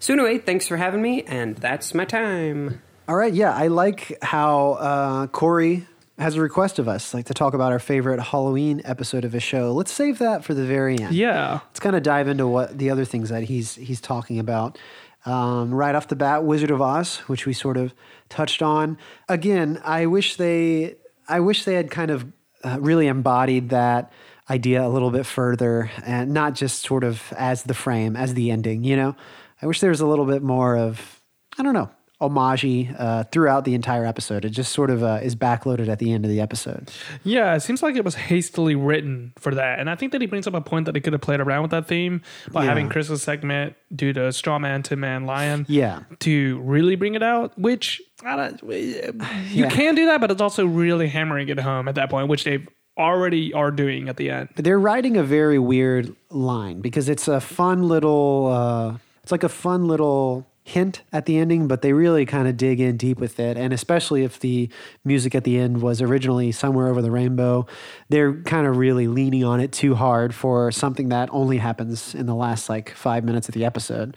So, 0.00 0.14
anyway, 0.14 0.38
thanks 0.38 0.66
for 0.66 0.78
having 0.78 1.02
me, 1.02 1.22
and 1.22 1.56
that's 1.56 1.94
my 1.94 2.06
time. 2.06 2.82
All 3.06 3.16
right, 3.16 3.32
yeah, 3.32 3.54
I 3.54 3.68
like 3.68 4.16
how 4.22 4.72
uh, 4.72 5.26
Corey 5.28 5.86
has 6.20 6.36
a 6.36 6.40
request 6.40 6.78
of 6.78 6.86
us, 6.86 7.14
like 7.14 7.26
to 7.26 7.34
talk 7.34 7.54
about 7.54 7.72
our 7.72 7.78
favorite 7.78 8.20
Halloween 8.20 8.82
episode 8.84 9.24
of 9.24 9.34
a 9.34 9.40
show. 9.40 9.72
Let's 9.72 9.92
save 9.92 10.18
that 10.18 10.44
for 10.44 10.54
the 10.54 10.64
very 10.64 10.98
end. 10.98 11.14
Yeah. 11.14 11.60
Let's 11.68 11.80
kind 11.80 11.96
of 11.96 12.02
dive 12.02 12.28
into 12.28 12.46
what 12.46 12.78
the 12.78 12.90
other 12.90 13.04
things 13.04 13.30
that 13.30 13.44
he's 13.44 13.74
he's 13.74 14.00
talking 14.00 14.38
about. 14.38 14.78
Um, 15.26 15.74
right 15.74 15.94
off 15.94 16.08
the 16.08 16.16
bat, 16.16 16.44
Wizard 16.44 16.70
of 16.70 16.80
Oz, 16.80 17.18
which 17.26 17.44
we 17.46 17.52
sort 17.52 17.76
of 17.76 17.92
touched 18.28 18.62
on. 18.62 18.96
Again, 19.28 19.80
I 19.84 20.06
wish 20.06 20.36
they, 20.36 20.96
I 21.28 21.40
wish 21.40 21.64
they 21.64 21.74
had 21.74 21.90
kind 21.90 22.10
of 22.10 22.26
uh, 22.64 22.78
really 22.80 23.06
embodied 23.06 23.68
that 23.68 24.12
idea 24.48 24.84
a 24.84 24.88
little 24.88 25.10
bit 25.10 25.26
further, 25.26 25.90
and 26.04 26.32
not 26.32 26.54
just 26.54 26.82
sort 26.82 27.04
of 27.04 27.32
as 27.36 27.64
the 27.64 27.74
frame, 27.74 28.16
as 28.16 28.34
the 28.34 28.50
ending. 28.50 28.82
You 28.82 28.96
know, 28.96 29.16
I 29.60 29.66
wish 29.66 29.80
there 29.80 29.90
was 29.90 30.00
a 30.00 30.06
little 30.06 30.26
bit 30.26 30.42
more 30.42 30.76
of, 30.76 31.20
I 31.58 31.62
don't 31.62 31.74
know, 31.74 31.90
homage 32.20 32.88
uh, 32.98 33.24
throughout 33.32 33.64
the 33.64 33.74
entire 33.74 34.04
episode. 34.04 34.44
It 34.44 34.50
just 34.50 34.72
sort 34.72 34.90
of 34.90 35.02
uh, 35.02 35.20
is 35.22 35.34
backloaded 35.34 35.88
at 35.88 35.98
the 35.98 36.12
end 36.12 36.24
of 36.24 36.30
the 36.30 36.40
episode. 36.40 36.90
Yeah, 37.24 37.54
it 37.54 37.60
seems 37.60 37.82
like 37.82 37.96
it 37.96 38.04
was 38.04 38.14
hastily 38.14 38.74
written 38.74 39.32
for 39.38 39.54
that. 39.54 39.78
And 39.78 39.88
I 39.88 39.94
think 39.94 40.12
that 40.12 40.20
he 40.20 40.26
brings 40.26 40.46
up 40.46 40.54
a 40.54 40.60
point 40.60 40.86
that 40.86 40.94
he 40.94 41.00
could 41.00 41.12
have 41.14 41.22
played 41.22 41.40
around 41.40 41.62
with 41.62 41.70
that 41.70 41.86
theme 41.88 42.20
by 42.52 42.62
Yeah. 42.64 42.68
having 42.68 42.88
Chris's 42.88 43.22
segment 43.22 43.74
do 43.94 44.12
the 44.12 44.32
straw 44.32 44.58
man, 44.58 44.82
tin 44.82 45.00
man, 45.00 45.24
lion. 45.26 45.64
Yeah. 45.68 46.00
To 46.20 46.58
really 46.60 46.94
bring 46.96 47.14
it 47.14 47.22
out, 47.22 47.58
which 47.58 48.00
I 48.24 48.36
don't, 48.36 48.62
you 48.70 49.12
Yeah. 49.50 49.70
can 49.70 49.94
do 49.94 50.06
that, 50.06 50.20
but 50.20 50.30
it's 50.30 50.42
also 50.42 50.66
really 50.66 51.08
hammering 51.08 51.48
it 51.48 51.58
home 51.60 51.88
at 51.88 51.94
that 51.94 52.10
point, 52.10 52.28
which 52.28 52.44
they 52.44 52.66
already 52.98 53.52
are 53.54 53.70
doing 53.70 54.08
at 54.10 54.18
the 54.18 54.28
end. 54.30 54.50
They're 54.56 54.78
writing 54.78 55.16
a 55.16 55.22
very 55.22 55.58
weird 55.58 56.14
line 56.28 56.80
because 56.82 57.08
it's 57.08 57.28
a 57.28 57.40
fun 57.40 57.84
little, 57.88 58.48
uh, 58.52 58.98
it's 59.22 59.32
like 59.32 59.42
a 59.44 59.48
fun 59.48 59.86
little 59.88 60.46
hint 60.70 61.02
at 61.12 61.26
the 61.26 61.36
ending, 61.36 61.68
but 61.68 61.82
they 61.82 61.92
really 61.92 62.24
kind 62.24 62.48
of 62.48 62.56
dig 62.56 62.80
in 62.80 62.96
deep 62.96 63.18
with 63.18 63.38
it. 63.38 63.56
And 63.56 63.72
especially 63.72 64.24
if 64.24 64.38
the 64.40 64.68
music 65.04 65.34
at 65.34 65.44
the 65.44 65.58
end 65.58 65.82
was 65.82 66.00
originally 66.00 66.52
somewhere 66.52 66.88
over 66.88 67.02
the 67.02 67.10
rainbow, 67.10 67.66
they're 68.08 68.40
kind 68.42 68.66
of 68.66 68.76
really 68.76 69.08
leaning 69.08 69.44
on 69.44 69.60
it 69.60 69.72
too 69.72 69.94
hard 69.94 70.34
for 70.34 70.70
something 70.70 71.08
that 71.10 71.28
only 71.32 71.58
happens 71.58 72.14
in 72.14 72.26
the 72.26 72.34
last 72.34 72.68
like 72.68 72.90
five 72.90 73.24
minutes 73.24 73.48
of 73.48 73.54
the 73.54 73.64
episode. 73.64 74.16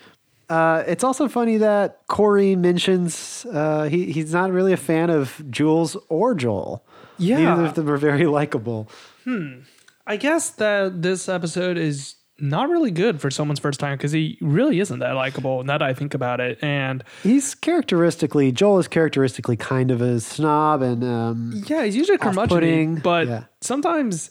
Uh, 0.49 0.83
it's 0.85 1.03
also 1.03 1.27
funny 1.27 1.57
that 1.57 2.01
Corey 2.07 2.55
mentions 2.55 3.45
uh, 3.51 3.83
he, 3.83 4.11
he's 4.11 4.33
not 4.33 4.51
really 4.51 4.73
a 4.73 4.77
fan 4.77 5.09
of 5.09 5.41
Jules 5.49 5.97
or 6.09 6.35
Joel. 6.35 6.85
Yeah. 7.17 7.39
Neither 7.39 7.65
of 7.65 7.73
them 7.75 7.89
are 7.89 7.97
very 7.97 8.25
likable. 8.39 8.89
Hmm. 9.23 9.61
I 10.05 10.17
guess 10.17 10.49
that 10.51 11.01
this 11.01 11.29
episode 11.29 11.77
is 11.77 12.15
not 12.43 12.69
really 12.69 12.91
good 12.91 13.19
for 13.21 13.31
someone's 13.31 13.59
first 13.59 13.79
time 13.79 13.97
because 13.97 14.11
he 14.11 14.37
really 14.41 14.79
isn't 14.79 14.99
that 14.99 15.13
likable 15.13 15.63
now 15.63 15.77
that 15.77 15.87
I 15.89 15.93
think 15.93 16.13
about 16.13 16.39
it. 16.39 16.59
And 16.61 17.03
He's 17.23 17.55
characteristically 17.55 18.51
Joel 18.51 18.79
is 18.79 18.87
characteristically 18.87 19.55
kind 19.57 19.89
of 19.91 20.01
a 20.01 20.19
snob 20.19 20.81
and 20.81 21.03
um, 21.03 21.63
yeah, 21.67 21.83
he's 21.85 21.95
usually 21.95 22.17
curmudgeon, 22.17 22.95
but 23.03 23.27
Yeah. 23.27 23.43
sometimes 23.61 24.29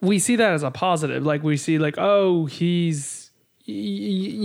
we 0.00 0.18
see 0.18 0.36
that 0.36 0.52
as 0.52 0.62
a 0.62 0.70
positive. 0.70 1.24
Like 1.24 1.42
we 1.42 1.56
see, 1.56 1.78
like, 1.78 1.94
oh, 1.98 2.46
he's 2.46 3.30
y- 3.66 3.74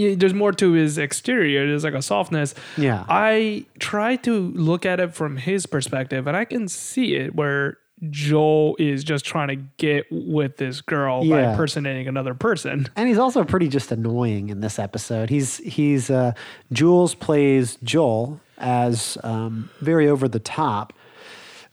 y- 0.09 0.15
there's 0.17 0.33
more 0.33 0.51
to 0.51 0.71
his 0.73 0.97
exterior. 0.97 1.67
There's 1.67 1.83
like 1.83 1.93
a 1.93 2.01
softness. 2.01 2.55
Yeah. 2.77 3.05
I 3.07 3.65
try 3.79 4.15
to 4.17 4.33
look 4.55 4.85
at 4.85 4.99
it 4.99 5.13
from 5.13 5.37
his 5.37 5.65
perspective, 5.65 6.27
and 6.27 6.35
I 6.35 6.45
can 6.45 6.67
see 6.67 7.15
it 7.15 7.35
where 7.35 7.77
Joel 8.09 8.75
is 8.79 9.03
just 9.03 9.25
trying 9.25 9.47
to 9.49 9.55
get 9.77 10.05
with 10.11 10.57
this 10.57 10.81
girl 10.81 11.27
by 11.27 11.51
impersonating 11.51 12.07
another 12.07 12.33
person. 12.33 12.89
And 12.95 13.07
he's 13.07 13.17
also 13.17 13.43
pretty 13.43 13.67
just 13.67 13.91
annoying 13.91 14.49
in 14.49 14.61
this 14.61 14.79
episode. 14.79 15.29
He's 15.29 15.57
he's 15.57 16.09
uh, 16.09 16.33
Jules 16.71 17.15
plays 17.15 17.77
Joel 17.83 18.39
as 18.57 19.17
um, 19.23 19.69
very 19.79 20.07
over 20.07 20.27
the 20.27 20.39
top, 20.39 20.93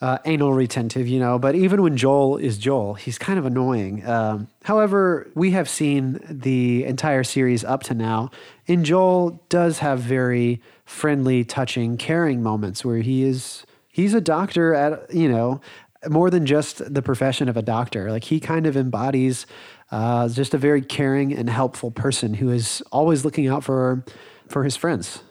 uh, 0.00 0.18
anal 0.24 0.52
retentive, 0.52 1.08
you 1.08 1.18
know. 1.18 1.38
But 1.38 1.54
even 1.54 1.82
when 1.82 1.96
Joel 1.96 2.36
is 2.36 2.58
Joel, 2.58 2.94
he's 2.94 3.18
kind 3.18 3.38
of 3.38 3.46
annoying. 3.46 4.06
Um, 4.06 4.48
however, 4.64 5.28
we 5.34 5.50
have 5.52 5.68
seen 5.68 6.20
the 6.28 6.84
entire 6.84 7.24
series 7.24 7.64
up 7.64 7.82
to 7.84 7.94
now, 7.94 8.30
and 8.68 8.84
Joel 8.84 9.42
does 9.48 9.80
have 9.80 10.00
very 10.00 10.60
friendly, 10.84 11.44
touching, 11.44 11.96
caring 11.96 12.42
moments 12.42 12.84
where 12.84 12.98
he 12.98 13.22
is 13.24 13.64
he's 13.88 14.14
a 14.14 14.20
doctor 14.20 14.74
at 14.74 15.12
you 15.12 15.28
know 15.28 15.60
more 16.08 16.30
than 16.30 16.46
just 16.46 16.92
the 16.92 17.02
profession 17.02 17.48
of 17.48 17.56
a 17.56 17.62
doctor. 17.62 18.10
Like 18.10 18.24
he 18.24 18.40
kind 18.40 18.66
of 18.66 18.76
embodies 18.76 19.46
uh, 19.90 20.28
just 20.28 20.54
a 20.54 20.58
very 20.58 20.82
caring 20.82 21.32
and 21.32 21.50
helpful 21.50 21.90
person 21.90 22.34
who 22.34 22.50
is 22.50 22.82
always 22.92 23.24
looking 23.24 23.48
out 23.48 23.64
for 23.64 24.04
for 24.48 24.64
his 24.64 24.76
friends. 24.76 25.22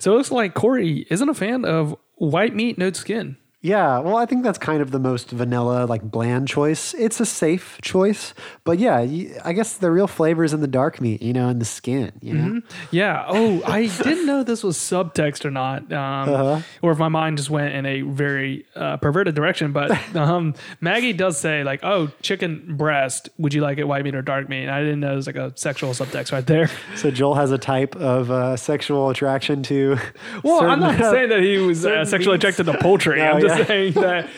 So 0.00 0.12
it 0.12 0.16
looks 0.16 0.30
like 0.30 0.54
Corey 0.54 1.06
isn't 1.10 1.28
a 1.28 1.34
fan 1.34 1.64
of 1.64 1.96
white 2.16 2.54
meat, 2.54 2.78
no 2.78 2.92
skin. 2.92 3.36
Yeah, 3.60 3.98
well, 3.98 4.16
I 4.16 4.24
think 4.24 4.44
that's 4.44 4.56
kind 4.58 4.80
of 4.80 4.92
the 4.92 5.00
most 5.00 5.30
vanilla, 5.32 5.84
like 5.84 6.00
bland 6.02 6.46
choice. 6.46 6.94
It's 6.94 7.18
a 7.18 7.26
safe 7.26 7.76
choice, 7.82 8.32
but 8.62 8.78
yeah, 8.78 8.98
I 9.44 9.52
guess 9.52 9.74
the 9.78 9.90
real 9.90 10.06
flavor 10.06 10.44
is 10.44 10.52
in 10.54 10.60
the 10.60 10.68
dark 10.68 11.00
meat, 11.00 11.20
you 11.20 11.32
know, 11.32 11.48
in 11.48 11.58
the 11.58 11.64
skin. 11.64 12.12
You 12.22 12.34
know, 12.34 12.44
Mhm. 12.48 12.62
Yeah. 12.92 13.24
Oh, 13.26 13.60
I 13.66 13.86
didn't 13.86 14.26
know 14.26 14.44
this 14.44 14.62
was 14.62 14.76
subtext 14.76 15.44
or 15.44 15.50
not, 15.50 15.92
um, 15.92 16.28
Uh-huh. 16.28 16.60
or 16.82 16.92
if 16.92 16.98
my 16.98 17.08
mind 17.08 17.38
just 17.38 17.50
went 17.50 17.74
in 17.74 17.84
a 17.84 18.02
very 18.02 18.64
uh, 18.76 18.96
perverted 18.98 19.34
direction. 19.34 19.72
But 19.72 19.90
um, 20.16 20.54
Maggie 20.80 21.12
does 21.12 21.36
say 21.36 21.64
like, 21.64 21.80
"Oh, 21.82 22.10
chicken 22.22 22.76
breast. 22.76 23.28
Would 23.38 23.54
you 23.54 23.60
like 23.60 23.78
it 23.78 23.88
white 23.88 24.04
meat 24.04 24.14
or 24.14 24.22
dark 24.22 24.48
meat?" 24.48 24.62
And 24.62 24.70
I 24.70 24.80
didn't 24.84 25.00
know 25.00 25.14
it 25.14 25.16
was 25.16 25.26
like 25.26 25.34
a 25.36 25.52
sexual 25.56 25.90
subtext 25.90 26.30
right 26.30 26.46
there. 26.46 26.70
so 26.94 27.10
Joel 27.10 27.34
has 27.34 27.50
a 27.50 27.58
type 27.58 27.96
of 27.96 28.30
uh, 28.30 28.56
sexual 28.56 29.10
attraction 29.10 29.64
to. 29.64 29.96
Well, 30.44 30.60
I'm 30.64 30.78
not 30.78 30.96
saying 31.00 31.30
that 31.30 31.42
he 31.42 31.58
was 31.58 31.84
uh, 31.84 32.04
sexually 32.04 32.36
meats. 32.36 32.44
attracted 32.44 32.66
to 32.72 32.78
poultry. 32.78 33.18
No, 33.18 33.32
I'm 33.32 33.40
just 33.40 33.47
yeah. 33.48 33.64
saying 33.66 33.92
that 33.94 34.30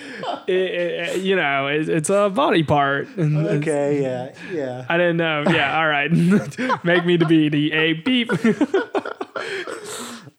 it, 0.47 0.55
it, 0.55 1.21
you 1.21 1.37
know 1.37 1.67
it, 1.69 1.89
it's 1.89 2.11
a 2.11 2.31
body 2.31 2.63
part. 2.63 3.09
And 3.17 3.37
Okay, 3.47 4.03
yeah, 4.03 4.35
yeah. 4.53 4.87
I 4.89 4.97
didn't 4.97 5.17
know. 5.19 5.45
Yeah, 5.49 5.79
all 5.79 5.89
right. 5.89 6.11
Make 6.85 7.05
me 7.05 7.19
to 7.19 7.27
be 7.27 7.49
the 7.49 7.73
a 7.73 7.93
beep. 7.95 8.31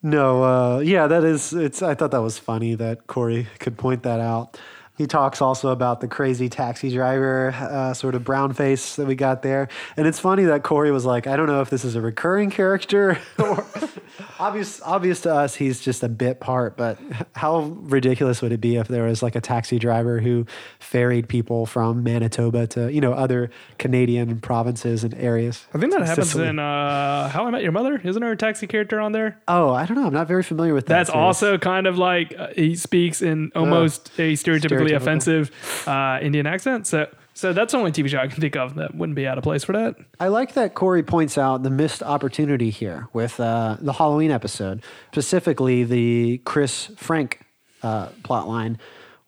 No, 0.04 0.44
uh, 0.44 0.80
yeah, 0.80 1.06
that 1.06 1.24
is. 1.24 1.54
It's. 1.54 1.84
I 1.84 1.94
thought 1.94 2.10
that 2.10 2.22
was 2.22 2.40
funny 2.40 2.74
that 2.74 3.06
Corey 3.06 3.48
could 3.60 3.78
point 3.78 4.02
that 4.02 4.20
out. 4.20 4.58
He 5.02 5.08
talks 5.08 5.42
also 5.42 5.70
about 5.70 6.00
the 6.00 6.08
crazy 6.08 6.48
taxi 6.48 6.94
driver 6.94 7.50
uh, 7.58 7.92
sort 7.96 8.14
of 8.14 8.24
brown 8.24 8.54
face 8.54 8.98
that 8.98 9.08
we 9.08 9.16
got 9.16 9.42
there, 9.42 9.68
and 9.98 10.06
it's 10.06 10.20
funny 10.20 10.44
that 10.44 10.62
Corey 10.62 10.92
was 10.92 11.06
like, 11.06 11.26
"I 11.26 11.36
don't 11.36 11.48
know 11.48 11.62
if 11.62 11.72
this 11.72 11.84
is 11.84 11.96
a 11.96 12.02
recurring 12.02 12.52
character 12.52 13.18
or 13.40 13.66
obvious. 14.40 14.80
Obvious 14.84 15.22
to 15.22 15.34
us, 15.34 15.56
he's 15.56 15.80
just 15.80 16.04
a 16.04 16.10
bit 16.10 16.40
part. 16.40 16.78
But 16.78 17.00
how 17.34 17.62
ridiculous 17.82 18.44
would 18.44 18.52
it 18.52 18.62
be 18.62 18.76
if 18.76 18.88
there 18.88 19.06
was 19.06 19.24
like 19.24 19.36
a 19.36 19.42
taxi 19.42 19.80
driver 19.80 20.20
who 20.20 20.46
ferried 20.78 21.28
people 21.28 21.66
from 21.66 22.04
Manitoba 22.04 22.68
to 22.68 22.94
you 22.94 23.02
know 23.02 23.14
other 23.14 23.50
Canadian 23.80 24.40
provinces 24.40 25.04
and 25.04 25.16
areas? 25.16 25.66
I 25.74 25.80
think 25.80 25.94
that 25.94 26.02
happens 26.06 26.28
Cicely. 26.28 26.48
in 26.48 26.60
uh, 26.60 27.28
How 27.30 27.48
I 27.48 27.50
Met 27.50 27.64
Your 27.64 27.72
Mother. 27.72 28.00
Isn't 28.04 28.22
there 28.22 28.32
a 28.32 28.38
taxi 28.38 28.68
character 28.68 29.00
on 29.00 29.14
there? 29.14 29.42
Oh, 29.48 29.74
I 29.74 29.88
don't 29.88 29.98
know. 29.98 30.06
I'm 30.06 30.14
not 30.14 30.28
very 30.28 30.44
familiar 30.44 30.76
with 30.76 30.86
that. 30.86 30.96
That's 30.96 31.10
series. 31.10 31.24
also 31.24 31.58
kind 31.58 31.88
of 31.88 31.98
like 31.98 32.36
uh, 32.38 32.50
he 32.56 32.76
speaks 32.76 33.24
in 33.24 33.52
almost 33.56 34.12
a 34.20 34.34
stereotypically 34.34 34.91
offensive 34.94 35.52
uh, 35.88 36.20
Indian 36.22 36.46
accent. 36.46 36.88
So, 36.88 37.08
so 37.34 37.54
that's 37.54 37.72
the 37.72 37.78
only 37.78 37.92
TV 37.92 38.10
show 38.10 38.20
I 38.20 38.28
can 38.28 38.42
think 38.42 38.56
of 38.56 38.76
that 38.76 38.96
wouldn't 38.96 39.16
be 39.16 39.28
out 39.28 39.38
of 39.38 39.44
place 39.44 39.64
for 39.64 39.74
that. 39.74 39.96
I 40.20 40.28
like 40.28 40.54
that 40.54 40.74
Corey 40.76 41.04
points 41.04 41.38
out 41.38 41.64
the 41.64 41.70
missed 41.70 42.04
opportunity 42.04 42.70
here 42.70 43.08
with 43.14 43.40
uh, 43.40 43.78
the 43.80 43.94
Halloween 43.94 44.32
episode, 44.32 44.84
specifically 45.12 45.84
the 45.84 46.40
Chris 46.40 46.92
Frank 46.98 47.46
uh, 47.84 48.08
plot 48.24 48.48
line, 48.48 48.78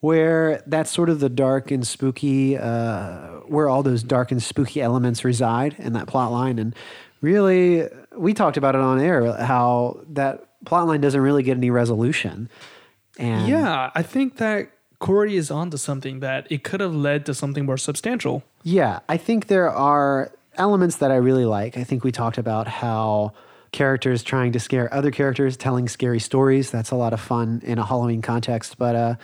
where 0.02 0.62
that's 0.68 0.92
sort 0.92 1.10
of 1.10 1.22
the 1.22 1.30
dark 1.30 1.72
and 1.72 1.88
spooky, 1.88 2.58
uh, 2.58 3.40
where 3.48 3.70
all 3.70 3.84
those 3.84 4.04
dark 4.04 4.32
and 4.32 4.44
spooky 4.44 4.82
elements 4.82 5.24
reside 5.24 5.76
in 5.80 5.94
that 5.94 6.08
plot 6.08 6.32
line. 6.32 6.60
And 6.60 6.76
really, 7.22 7.88
we 8.16 8.34
talked 8.34 8.58
about 8.58 8.76
it 8.76 8.82
on 8.82 9.00
air 9.00 9.32
how 9.34 10.02
that 10.10 10.46
plot 10.66 10.88
line 10.88 11.02
doesn't 11.02 11.22
really 11.22 11.44
get 11.44 11.58
any 11.58 11.70
resolution. 11.70 12.50
And 13.18 13.48
yeah, 13.48 13.92
I 13.96 14.04
think 14.04 14.38
that 14.38 14.72
Corey 15.04 15.36
is 15.36 15.52
onto 15.52 15.76
something 15.76 16.22
that 16.22 16.50
it 16.50 16.64
could 16.64 16.80
have 16.80 16.96
led 16.96 17.26
to 17.26 17.34
something 17.34 17.66
more 17.66 17.78
substantial. 17.78 18.42
Yeah, 18.64 19.00
I 19.10 19.18
think 19.18 19.48
there 19.48 19.70
are 19.70 20.32
elements 20.56 20.96
that 20.98 21.12
I 21.12 21.16
really 21.16 21.44
like. 21.44 21.76
I 21.78 21.84
think 21.84 22.06
we 22.06 22.14
talked 22.14 22.38
about 22.38 22.70
how 22.70 23.34
characters 23.74 24.24
trying 24.24 24.54
to 24.54 24.62
scare 24.62 24.94
other 24.94 25.12
characters, 25.12 25.58
telling 25.58 25.90
scary 25.90 26.22
stories. 26.22 26.72
That's 26.72 26.92
a 26.92 26.96
lot 26.96 27.12
of 27.12 27.20
fun 27.20 27.62
in 27.66 27.80
a 27.80 27.86
Halloween 27.86 28.22
context. 28.22 28.78
But 28.78 28.96
uh, 28.96 29.16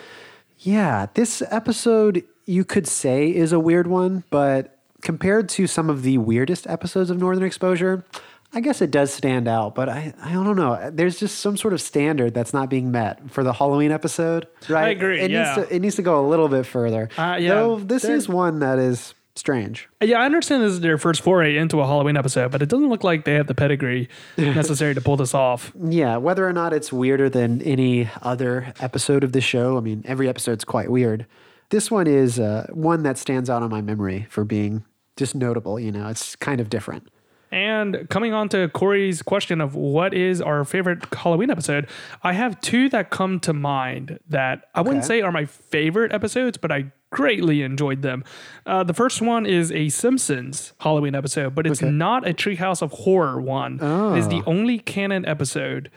yeah, 0.57 1.05
this 1.13 1.41
episode 1.49 2.25
you 2.45 2.65
could 2.65 2.85
say 2.85 3.33
is 3.33 3.53
a 3.53 3.59
weird 3.59 3.87
one, 3.87 4.25
but 4.29 4.79
compared 4.99 5.47
to 5.47 5.65
some 5.65 5.89
of 5.89 6.03
the 6.03 6.17
weirdest 6.17 6.67
episodes 6.67 7.09
of 7.09 7.17
Northern 7.17 7.45
Exposure, 7.45 8.03
I 8.51 8.61
guess 8.61 8.81
it 8.81 8.89
does 8.89 9.13
stand 9.13 9.47
out, 9.47 9.75
but 9.75 9.89
I, 9.89 10.13
I 10.23 10.33
don't 10.33 10.55
know. 10.55 10.89
There's 10.91 11.19
just 11.19 11.39
some 11.39 11.55
sort 11.55 11.73
of 11.73 11.81
standard 11.81 12.33
that's 12.33 12.53
not 12.53 12.69
being 12.69 12.91
met 12.91 13.29
for 13.29 13.43
the 13.43 13.53
Halloween 13.53 13.91
episode, 13.91 14.47
right? 14.67 14.85
I 14.85 14.89
agree, 14.89 15.19
It 15.19 15.29
yeah. 15.29 15.55
needs 15.55 15.67
to 15.67 15.75
it 15.75 15.79
needs 15.79 15.95
to 15.97 16.01
go 16.01 16.25
a 16.25 16.27
little 16.27 16.47
bit 16.49 16.65
further. 16.65 17.09
Uh, 17.17 17.37
yeah, 17.39 17.53
Though 17.53 17.79
this 17.79 18.05
is 18.05 18.27
one 18.27 18.59
that 18.59 18.79
is 18.79 19.13
strange. 19.35 19.87
Yeah, 20.01 20.19
I 20.19 20.25
understand 20.25 20.63
this 20.63 20.71
is 20.73 20.79
their 20.81 20.97
first 20.97 21.21
foray 21.21 21.57
into 21.57 21.79
a 21.79 21.85
Halloween 21.85 22.17
episode, 22.17 22.51
but 22.51 22.61
it 22.61 22.69
doesn't 22.69 22.89
look 22.89 23.03
like 23.03 23.23
they 23.23 23.35
have 23.35 23.47
the 23.47 23.55
pedigree 23.55 24.09
necessary 24.37 24.95
to 24.95 25.01
pull 25.01 25.15
this 25.15 25.33
off. 25.33 25.71
Yeah, 25.79 26.17
whether 26.17 26.45
or 26.47 26.51
not 26.51 26.73
it's 26.73 26.91
weirder 26.91 27.29
than 27.29 27.61
any 27.61 28.09
other 28.21 28.73
episode 28.79 29.23
of 29.23 29.31
the 29.31 29.41
show, 29.41 29.77
I 29.77 29.81
mean, 29.81 30.01
every 30.05 30.27
episode's 30.27 30.65
quite 30.65 30.89
weird. 30.91 31.25
This 31.69 31.91
one 31.91 32.07
is 32.07 32.39
uh, 32.39 32.65
one 32.73 33.03
that 33.03 33.17
stands 33.19 33.47
out 33.49 33.61
on 33.61 33.69
my 33.69 33.81
memory 33.81 34.25
for 34.29 34.43
being 34.43 34.83
just 35.17 35.35
notable. 35.35 35.79
You 35.79 35.91
know, 35.91 36.07
it's 36.09 36.35
kind 36.35 36.59
of 36.59 36.69
different. 36.69 37.07
And 37.51 38.07
coming 38.09 38.31
on 38.33 38.47
to 38.49 38.69
Corey's 38.69 39.21
question 39.21 39.59
of 39.59 39.73
what 39.75 40.13
is 40.13 40.39
our 40.41 40.63
favorite 40.63 41.03
Halloween 41.13 41.49
episode, 41.49 41.87
I 42.23 42.33
have 42.33 42.61
two 42.61 42.89
that 42.89 43.09
come 43.09 43.39
to 43.41 43.53
mind 43.53 44.19
that 44.29 44.65
I 44.75 44.81
wouldn't 44.81 45.05
say 45.05 45.21
are 45.21 45.31
my 45.31 45.45
favorite 45.45 46.13
episodes, 46.13 46.57
but 46.57 46.71
I 46.71 46.91
greatly 47.11 47.63
enjoyed 47.63 48.03
them. 48.03 48.23
Uh, 48.67 48.83
the 48.83 48.93
first 48.93 49.19
one 49.21 49.47
is 49.47 49.71
a 49.71 49.89
Simpsons 49.89 50.73
Halloween 50.79 51.15
episode, 51.15 51.55
but 51.55 51.65
it's 51.65 51.81
Okay. 51.81 51.91
not 51.91 52.27
a 52.27 52.33
Treehouse 52.33 52.83
of 52.83 52.91
Horror 52.91 53.41
one. 53.41 53.79
It 54.13 54.19
is 54.19 54.27
the 54.27 54.41
Oh. 54.45 54.51
only 54.51 54.77
canon 54.77 55.25
episode 55.25 55.89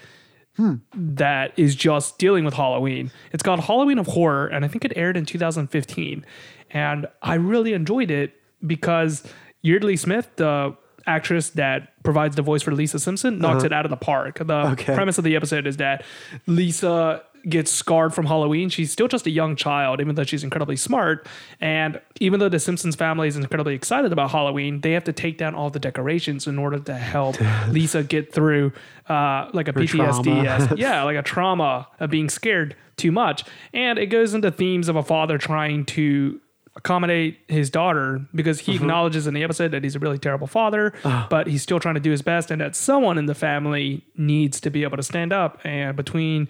that 0.95 1.53
is 1.57 1.75
just 1.75 2.19
dealing 2.19 2.45
with 2.45 2.55
Halloween. 2.55 3.11
It's 3.33 3.43
called 3.43 3.61
Halloween 3.61 3.99
of 3.99 4.07
Horror, 4.07 4.47
and 4.47 4.65
I 4.65 4.69
think 4.69 4.85
it 4.85 4.93
aired 4.97 5.17
in 5.17 5.27
2015. 5.27 6.25
And 6.71 7.07
I 7.23 7.35
really 7.35 7.73
enjoyed 7.75 8.11
it 8.11 8.35
because 8.67 9.23
Yeardley 9.63 9.97
Smith, 9.99 10.31
the 10.37 10.77
actress 11.07 11.51
that 11.51 11.89
provides 12.03 12.37
the 12.37 12.43
voice 12.43 12.63
for 12.63 12.73
Lisa 12.73 12.99
Simpson, 12.99 13.39
knocks 13.39 13.59
Uh-huh. 13.59 13.67
it 13.67 13.73
out 13.73 13.85
of 13.85 13.91
the 13.91 13.97
park. 13.97 14.39
The 14.45 14.71
Okay. 14.73 14.95
premise 14.95 15.19
of 15.19 15.25
the 15.25 15.37
episode 15.37 15.67
is 15.67 15.77
that 15.79 16.05
Lisa 16.47 17.23
gets 17.49 17.73
scarred 17.73 18.15
from 18.15 18.27
Halloween. 18.27 18.69
She's 18.69 18.93
still 18.93 19.09
just 19.09 19.27
a 19.27 19.31
young 19.31 19.57
child, 19.57 20.01
even 20.01 20.15
though 20.15 20.23
she's 20.23 20.45
incredibly 20.45 20.77
smart. 20.77 21.27
And 21.61 22.01
even 22.21 22.39
though 22.39 22.49
the 22.49 22.61
Simpsons 22.61 22.95
family 22.95 23.27
is 23.27 23.37
incredibly 23.37 23.75
excited 23.75 24.13
about 24.13 24.31
Halloween, 24.31 24.81
they 24.81 24.93
have 24.93 25.03
to 25.05 25.13
take 25.13 25.39
down 25.39 25.53
all 25.57 25.69
the 25.69 25.81
decorations 25.81 26.47
in 26.47 26.57
order 26.57 26.79
to 26.79 26.95
help 26.95 27.37
Lisa 27.69 28.05
get 28.05 28.33
through 28.33 28.73
uh, 29.09 29.49
like 29.53 29.67
a 29.67 29.73
Her 29.73 29.81
PTSD. 29.81 30.47
as- 30.47 30.73
yeah, 30.79 31.03
like 31.03 31.17
a 31.17 31.23
trauma 31.23 31.89
of 31.99 32.11
being 32.11 32.29
scared 32.29 32.77
too 32.97 33.11
much. 33.11 33.43
And 33.75 33.99
it 33.99 34.07
goes 34.07 34.35
into 34.35 34.53
themes 34.53 34.89
of 34.89 34.95
a 34.95 35.03
father 35.03 35.37
trying 35.37 35.85
to 35.87 36.41
accommodate 36.75 37.39
his 37.49 37.69
daughter 37.71 38.21
because 38.35 38.61
he 38.61 38.73
Mm-hmm. 38.75 38.85
acknowledges 38.85 39.27
in 39.27 39.35
the 39.35 39.43
episode 39.45 39.71
that 39.73 39.85
he's 39.85 39.95
a 39.95 39.99
really 39.99 40.19
terrible 40.19 40.47
father, 40.47 40.93
Ah. 41.05 41.27
but 41.29 41.47
he's 41.47 41.63
still 41.63 41.79
trying 41.79 41.95
to 41.97 42.01
do 42.01 42.11
his 42.11 42.23
best 42.23 42.51
and 42.51 42.61
that 42.61 42.75
someone 42.75 43.19
in 43.19 43.27
the 43.27 43.35
family 43.35 44.05
needs 44.17 44.61
to 44.61 44.71
be 44.71 44.83
able 44.83 44.97
to 44.97 45.03
stand 45.03 45.33
up. 45.33 45.59
And 45.65 45.97
between 45.97 46.49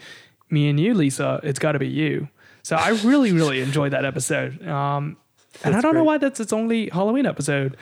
me 0.49 0.69
and 0.69 0.78
you, 0.78 0.94
Lisa, 0.94 1.40
it's 1.43 1.59
got 1.59 1.73
to 1.73 1.78
be 1.81 1.89
you. 1.89 2.28
So 2.62 2.77
I 2.77 2.90
really, 3.05 3.32
really 3.32 3.61
enjoyed 3.66 3.93
that 3.93 4.05
episode. 4.05 4.65
Um, 4.66 5.16
and 5.65 5.74
I 5.74 5.81
don't 5.81 5.94
know 5.94 6.05
why 6.05 6.19
that's 6.19 6.39
its 6.40 6.53
only 6.53 6.89
Halloween 6.90 7.27
episode. 7.27 7.77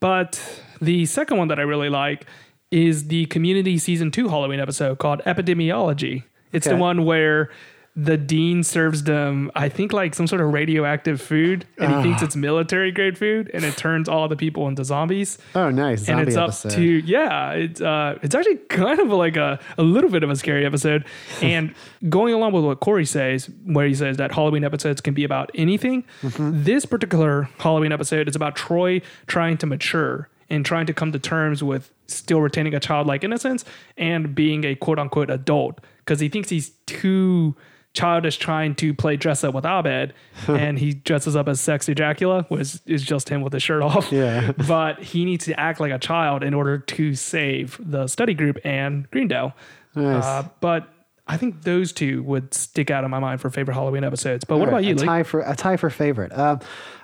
But 0.00 0.40
the 0.80 1.04
second 1.06 1.36
one 1.36 1.48
that 1.48 1.58
I 1.58 1.62
really 1.62 1.88
like 1.90 2.26
is 2.70 3.08
the 3.08 3.26
Community 3.26 3.76
Season 3.78 4.10
2 4.10 4.28
Halloween 4.28 4.58
episode 4.60 4.98
called 4.98 5.20
Epidemiology. 5.26 6.24
It's 6.52 6.66
the 6.66 6.76
one 6.76 7.04
where 7.04 7.50
the 7.94 8.16
dean 8.16 8.62
serves 8.62 9.02
them, 9.04 9.50
I 9.54 9.68
think, 9.68 9.92
like 9.92 10.14
some 10.14 10.26
sort 10.26 10.40
of 10.40 10.50
radioactive 10.50 11.20
food, 11.20 11.66
and 11.78 11.90
he 11.90 11.94
Ah. 11.98 12.02
thinks 12.02 12.22
it's 12.22 12.34
military 12.34 12.90
grade 12.90 13.18
food, 13.18 13.50
and 13.52 13.64
it 13.64 13.76
turns 13.76 14.08
all 14.08 14.28
the 14.28 14.36
people 14.36 14.66
into 14.66 14.82
zombies. 14.82 15.36
Oh, 15.54 15.68
nice. 15.70 16.08
and 16.08 16.16
Zombie 16.32 16.50
it's 16.50 16.64
up 16.64 16.70
to 16.72 16.80
yeah, 16.82 17.50
it's 17.52 17.82
uh, 17.82 18.18
it's 18.22 18.34
actually 18.34 18.56
kind 18.70 18.98
of 18.98 19.08
like 19.08 19.36
a 19.36 19.58
a 19.76 19.82
little 19.82 20.08
bit 20.08 20.22
of 20.22 20.30
a 20.30 20.36
scary 20.36 20.64
episode, 20.64 21.04
and 21.42 21.74
going 22.08 22.32
along 22.32 22.52
with 22.52 22.64
what 22.64 22.80
Corey 22.80 23.04
says, 23.04 23.50
where 23.66 23.86
he 23.86 23.94
says 23.94 24.16
that 24.16 24.32
Halloween 24.32 24.64
episodes 24.64 25.02
can 25.02 25.12
be 25.12 25.24
about 25.24 25.50
anything. 25.54 26.04
Mm-hmm. 26.22 26.62
This 26.64 26.86
particular 26.86 27.50
Halloween 27.58 27.92
episode 27.92 28.26
is 28.26 28.34
about 28.34 28.56
Troy 28.56 29.02
trying 29.26 29.58
to 29.58 29.66
mature 29.66 30.30
and 30.48 30.64
trying 30.64 30.86
to 30.86 30.94
come 30.94 31.12
to 31.12 31.18
terms 31.18 31.62
with 31.62 31.92
still 32.06 32.40
retaining 32.40 32.72
a 32.74 32.80
childlike 32.80 33.22
innocence 33.22 33.66
and 33.98 34.34
being 34.34 34.64
a 34.64 34.74
quote 34.74 34.98
unquote 34.98 35.28
adult 35.28 35.80
because 35.98 36.20
he 36.20 36.30
thinks 36.30 36.48
he's 36.48 36.70
too 36.86 37.54
childish 37.94 38.38
trying 38.38 38.74
to 38.76 38.94
play 38.94 39.16
dress 39.16 39.44
up 39.44 39.54
with 39.54 39.66
Abed 39.66 40.14
and 40.48 40.78
he 40.78 40.94
dresses 40.94 41.36
up 41.36 41.48
as 41.48 41.60
sexy 41.60 41.94
Dracula, 41.94 42.44
which 42.48 42.78
is 42.86 43.02
just 43.02 43.28
him 43.28 43.42
with 43.42 43.52
his 43.52 43.62
shirt 43.62 43.82
off. 43.82 44.10
Yeah. 44.10 44.52
but 44.68 45.02
he 45.02 45.24
needs 45.24 45.44
to 45.46 45.58
act 45.58 45.80
like 45.80 45.92
a 45.92 45.98
child 45.98 46.42
in 46.42 46.54
order 46.54 46.78
to 46.78 47.14
save 47.14 47.78
the 47.80 48.06
study 48.06 48.34
group 48.34 48.58
and 48.64 49.10
Greendale. 49.10 49.54
Nice. 49.94 50.24
Uh, 50.24 50.48
but 50.60 50.88
I 51.26 51.36
think 51.36 51.62
those 51.62 51.92
two 51.92 52.22
would 52.24 52.52
stick 52.54 52.90
out 52.90 53.04
in 53.04 53.10
my 53.10 53.18
mind 53.18 53.40
for 53.40 53.50
favorite 53.50 53.74
Halloween 53.74 54.04
episodes. 54.04 54.44
But 54.44 54.58
what 54.58 54.66
right, 54.66 54.72
about 54.72 54.84
you, 54.84 54.94
a 54.94 54.96
Lee? 54.96 55.06
tie 55.06 55.22
for 55.22 55.40
a 55.40 55.54
tie 55.54 55.76
for 55.76 55.90
favorite. 55.90 56.36
Um, 56.36 56.60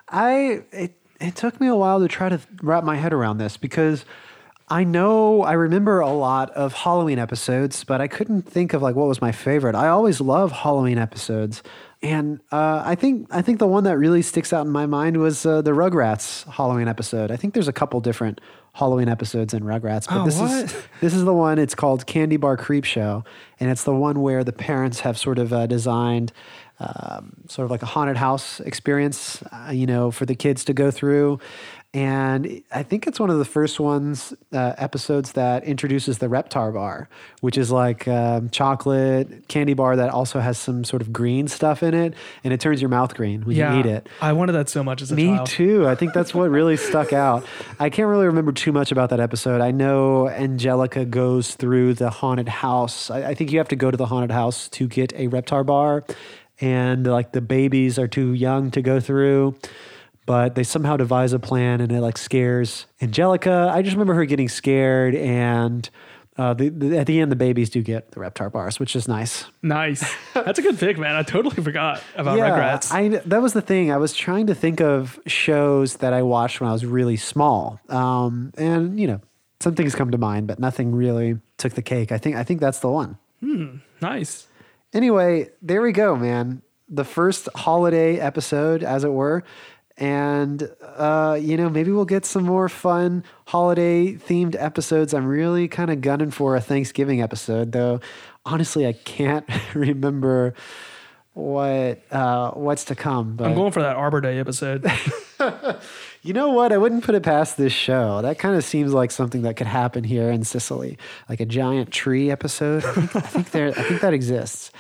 I 0.09 0.62
it, 0.73 0.94
it 1.20 1.36
took 1.36 1.60
me 1.60 1.66
a 1.69 1.77
while 1.77 2.01
to 2.01 2.09
try 2.09 2.28
to 2.28 2.40
wrap 2.62 2.85
my 2.85 2.97
head 2.97 3.12
around 3.12 3.39
this 3.39 3.56
because 3.56 4.05
I 4.70 4.85
know 4.85 5.43
I 5.43 5.53
remember 5.55 6.01
a 6.01 6.11
lot 6.11 6.51
of 6.51 6.73
Halloween 6.74 7.19
episodes, 7.19 7.85
but 7.85 8.01
I 8.01 8.09
couldn't 8.09 8.43
think 8.43 8.74
of 8.74 8.82
like 8.82 8.95
what 8.95 9.09
was 9.09 9.20
my 9.20 9.32
favorite. 9.32 9.74
I 9.74 9.89
always 9.89 10.20
love 10.20 10.53
Halloween 10.53 10.99
episodes, 10.99 11.62
and 12.03 12.40
uh, 12.53 12.82
I 12.85 12.95
think 12.95 13.28
I 13.31 13.40
think 13.43 13.59
the 13.61 13.66
one 13.66 13.85
that 13.85 13.97
really 13.99 14.20
sticks 14.23 14.53
out 14.53 14.66
in 14.66 14.73
my 14.73 14.86
mind 14.86 15.16
was 15.16 15.47
uh, 15.47 15.62
the 15.62 15.70
Rugrats 15.70 16.45
Halloween 16.51 16.86
episode. 16.89 17.31
I 17.31 17.36
think 17.36 17.55
there's 17.55 17.69
a 17.69 17.73
couple 17.73 18.01
different 18.01 18.40
Halloween 18.74 19.09
episodes 19.09 19.55
in 19.55 19.62
Rugrats, 19.62 20.07
but 20.07 20.23
Oh, 20.23 20.24
this 20.27 20.39
what? 20.39 20.51
is 20.51 20.73
this 21.01 21.15
is 21.15 21.24
the 21.24 21.35
one. 21.35 21.59
It's 21.59 21.74
called 21.74 22.07
Candy 22.07 22.36
Bar 22.36 22.57
Creep 22.59 22.85
Show, 22.85 23.24
and 23.59 23.70
it's 23.70 23.85
the 23.85 23.95
one 23.95 24.20
where 24.20 24.45
the 24.45 24.53
parents 24.53 25.01
have 25.01 25.16
sort 25.19 25.39
of 25.39 25.53
uh, 25.53 25.66
designed 25.66 26.32
um, 26.81 27.32
sort 27.49 27.65
of 27.65 27.70
like 27.73 27.82
a 27.82 27.86
haunted 27.86 28.16
house 28.16 28.61
experience, 28.61 29.43
uh, 29.51 29.70
you 29.73 29.85
know, 29.86 30.12
for 30.12 30.27
the 30.27 30.36
kids 30.36 30.65
to 30.66 30.73
go 30.73 30.90
through. 30.93 31.40
And 31.94 32.62
I 32.70 32.82
think 32.82 33.06
it's 33.06 33.19
one 33.19 33.31
of 33.31 33.39
the 33.39 33.47
first 33.47 33.81
ones 33.81 34.35
uh, 34.52 34.74
episodes 34.77 35.32
that 35.32 35.65
introduces 35.65 36.19
the 36.19 36.27
Reptar 36.27 36.74
bar, 36.74 37.09
which 37.40 37.56
is 37.56 37.70
like 37.70 38.06
um, 38.06 38.51
chocolate 38.51 39.48
candy 39.48 39.73
bar 39.73 39.97
that 39.97 40.10
also 40.10 40.39
has 40.39 40.59
some 40.59 40.85
sort 40.85 41.01
of 41.01 41.15
green 41.15 41.48
stuff 41.48 41.82
in 41.82 41.94
it, 41.94 42.12
and 42.44 42.52
it 42.52 42.60
turns 42.60 42.82
your 42.82 42.90
mouth 42.90 43.15
green 43.15 43.43
when 43.47 43.56
yeah, 43.56 43.73
you 43.73 43.81
eat 43.81 43.86
it. 43.86 44.06
I 44.20 44.35
wanted 44.35 44.52
that 44.52 44.69
so 44.69 44.85
much 44.85 45.01
as 45.01 45.12
a 45.12 45.15
Me 45.15 45.28
child. 45.28 45.47
too. 45.47 45.89
I 45.89 45.94
think 45.94 46.12
that's 46.12 46.35
what 46.35 46.51
really 46.51 46.77
stuck 46.77 47.15
out. 47.15 47.47
I 47.81 47.89
can't 47.89 48.09
really 48.09 48.27
remember 48.27 48.52
too 48.52 48.70
much 48.70 48.93
about 48.93 49.09
that 49.09 49.20
episode. 49.20 49.62
I 49.62 49.70
know 49.70 50.28
Angelica 50.28 51.06
goes 51.06 51.55
through 51.55 51.94
the 51.94 52.10
haunted 52.10 52.51
house. 52.51 53.10
I, 53.10 53.31
I 53.31 53.35
think 53.35 53.51
you 53.51 53.56
have 53.59 53.69
to 53.69 53.77
go 53.77 53.90
to 53.90 53.97
the 53.97 54.06
haunted 54.06 54.31
house 54.31 54.69
to 54.70 54.89
get 54.89 55.15
a 55.15 55.28
Reptar 55.28 55.65
bar, 55.65 56.05
and 56.60 57.06
like 57.06 57.32
the 57.32 57.40
babies 57.40 57.98
are 57.98 58.09
too 58.09 58.35
young 58.35 58.70
to 58.73 58.82
go 58.82 59.01
through. 59.01 59.56
But 60.28 60.55
they 60.55 60.62
somehow 60.62 60.96
devise 60.96 61.32
a 61.32 61.38
plan, 61.38 61.80
and 61.80 61.90
it 61.90 62.00
like 62.00 62.18
scares 62.18 62.86
Angelica. 63.00 63.72
I 63.74 63.82
just 63.82 63.94
remember 63.94 64.14
her 64.14 64.26
getting 64.26 64.48
scared, 64.48 65.14
and 65.14 65.88
uh, 66.38 66.55
the, 66.55 66.68
the, 66.68 66.98
at 66.98 67.09
the 67.09 67.18
end, 67.20 67.32
the 67.32 67.36
babies 67.36 67.68
do 67.68 67.82
get 67.82 68.12
the 68.12 68.20
Reptar 68.20 68.52
bars, 68.52 68.78
which 68.78 68.94
is 68.94 69.09
nice. 69.09 69.46
Nice. 69.60 70.05
That's 70.34 70.59
a 70.59 70.62
good 70.62 70.78
pick, 70.78 70.96
man. 70.96 71.16
I 71.16 71.22
totally 71.24 71.62
forgot 71.64 72.00
about 72.14 72.38
Rugrats. 72.38 72.92
I 72.92 73.09
that 73.09 73.42
was 73.42 73.55
the 73.55 73.60
thing. 73.60 73.90
I 73.90 73.96
was 73.96 74.14
trying 74.14 74.46
to 74.46 74.55
think 74.55 74.80
of 74.80 75.18
shows 75.26 75.96
that 75.96 76.12
I 76.12 76.22
watched 76.22 76.60
when 76.60 76.70
I 76.70 76.72
was 76.72 76.86
really 76.86 77.16
small, 77.16 77.80
um, 77.88 78.52
and 78.56 79.00
you 79.00 79.09
know, 79.09 79.20
some 79.59 79.74
things 79.74 79.96
come 79.96 80.12
to 80.12 80.18
mind, 80.18 80.46
but 80.46 80.60
nothing 80.60 80.94
really 80.94 81.38
took 81.56 81.72
the 81.72 81.82
cake. 81.82 82.12
I 82.12 82.18
think 82.18 82.36
I 82.36 82.44
think 82.44 82.60
that's 82.60 82.78
the 82.78 82.88
one. 82.88 83.18
Hmm, 83.40 83.78
nice. 84.00 84.46
Anyway, 84.92 85.50
there 85.60 85.82
we 85.82 85.92
go, 85.92 86.14
man. 86.16 86.62
The 86.88 87.05
first 87.05 87.48
holiday 87.55 88.18
episode, 88.18 88.82
as 88.82 89.05
it 89.05 89.12
were. 89.12 89.42
And, 89.98 90.70
uh, 90.80 91.36
you 91.40 91.56
know, 91.56 91.68
maybe 91.68 91.90
we'll 91.90 92.04
get 92.04 92.24
some 92.24 92.44
more 92.44 92.68
fun 92.68 93.24
holiday 93.46 94.14
themed 94.14 94.54
episodes. 94.56 95.12
I'm 95.12 95.26
really 95.26 95.66
kind 95.66 95.90
of 95.90 96.00
gunning 96.00 96.30
for 96.30 96.54
a 96.54 96.60
Thanksgiving 96.60 97.20
episode, 97.20 97.72
though. 97.72 98.00
Honestly, 98.46 98.86
I 98.86 98.92
can't 98.92 99.44
remember 99.74 100.54
what 101.38 102.00
uh, 102.12 102.50
what's 102.52 102.84
to 102.86 102.94
come. 102.94 103.36
But 103.36 103.48
I'm 103.48 103.54
going 103.54 103.72
for 103.72 103.82
that 103.82 103.96
Arbor 103.96 104.20
Day 104.20 104.38
episode. 104.38 104.84
you 106.22 106.32
know 106.32 106.50
what? 106.50 106.72
I 106.72 106.78
wouldn't 106.78 107.04
put 107.04 107.14
it 107.14 107.22
past 107.22 107.56
this 107.56 107.72
show. 107.72 108.22
That 108.22 108.38
kind 108.38 108.56
of 108.56 108.64
seems 108.64 108.92
like 108.92 109.10
something 109.10 109.42
that 109.42 109.54
could 109.54 109.66
happen 109.66 110.04
here 110.04 110.30
in 110.30 110.44
Cicely, 110.44 110.98
like 111.28 111.40
a 111.40 111.46
giant 111.46 111.90
tree 111.92 112.30
episode. 112.30 112.84
I 112.84 112.92
think, 112.92 113.16
I 113.16 113.20
think 113.20 113.50
there. 113.50 113.68
I 113.68 113.82
think 113.82 114.00
that 114.00 114.14
exists. 114.14 114.70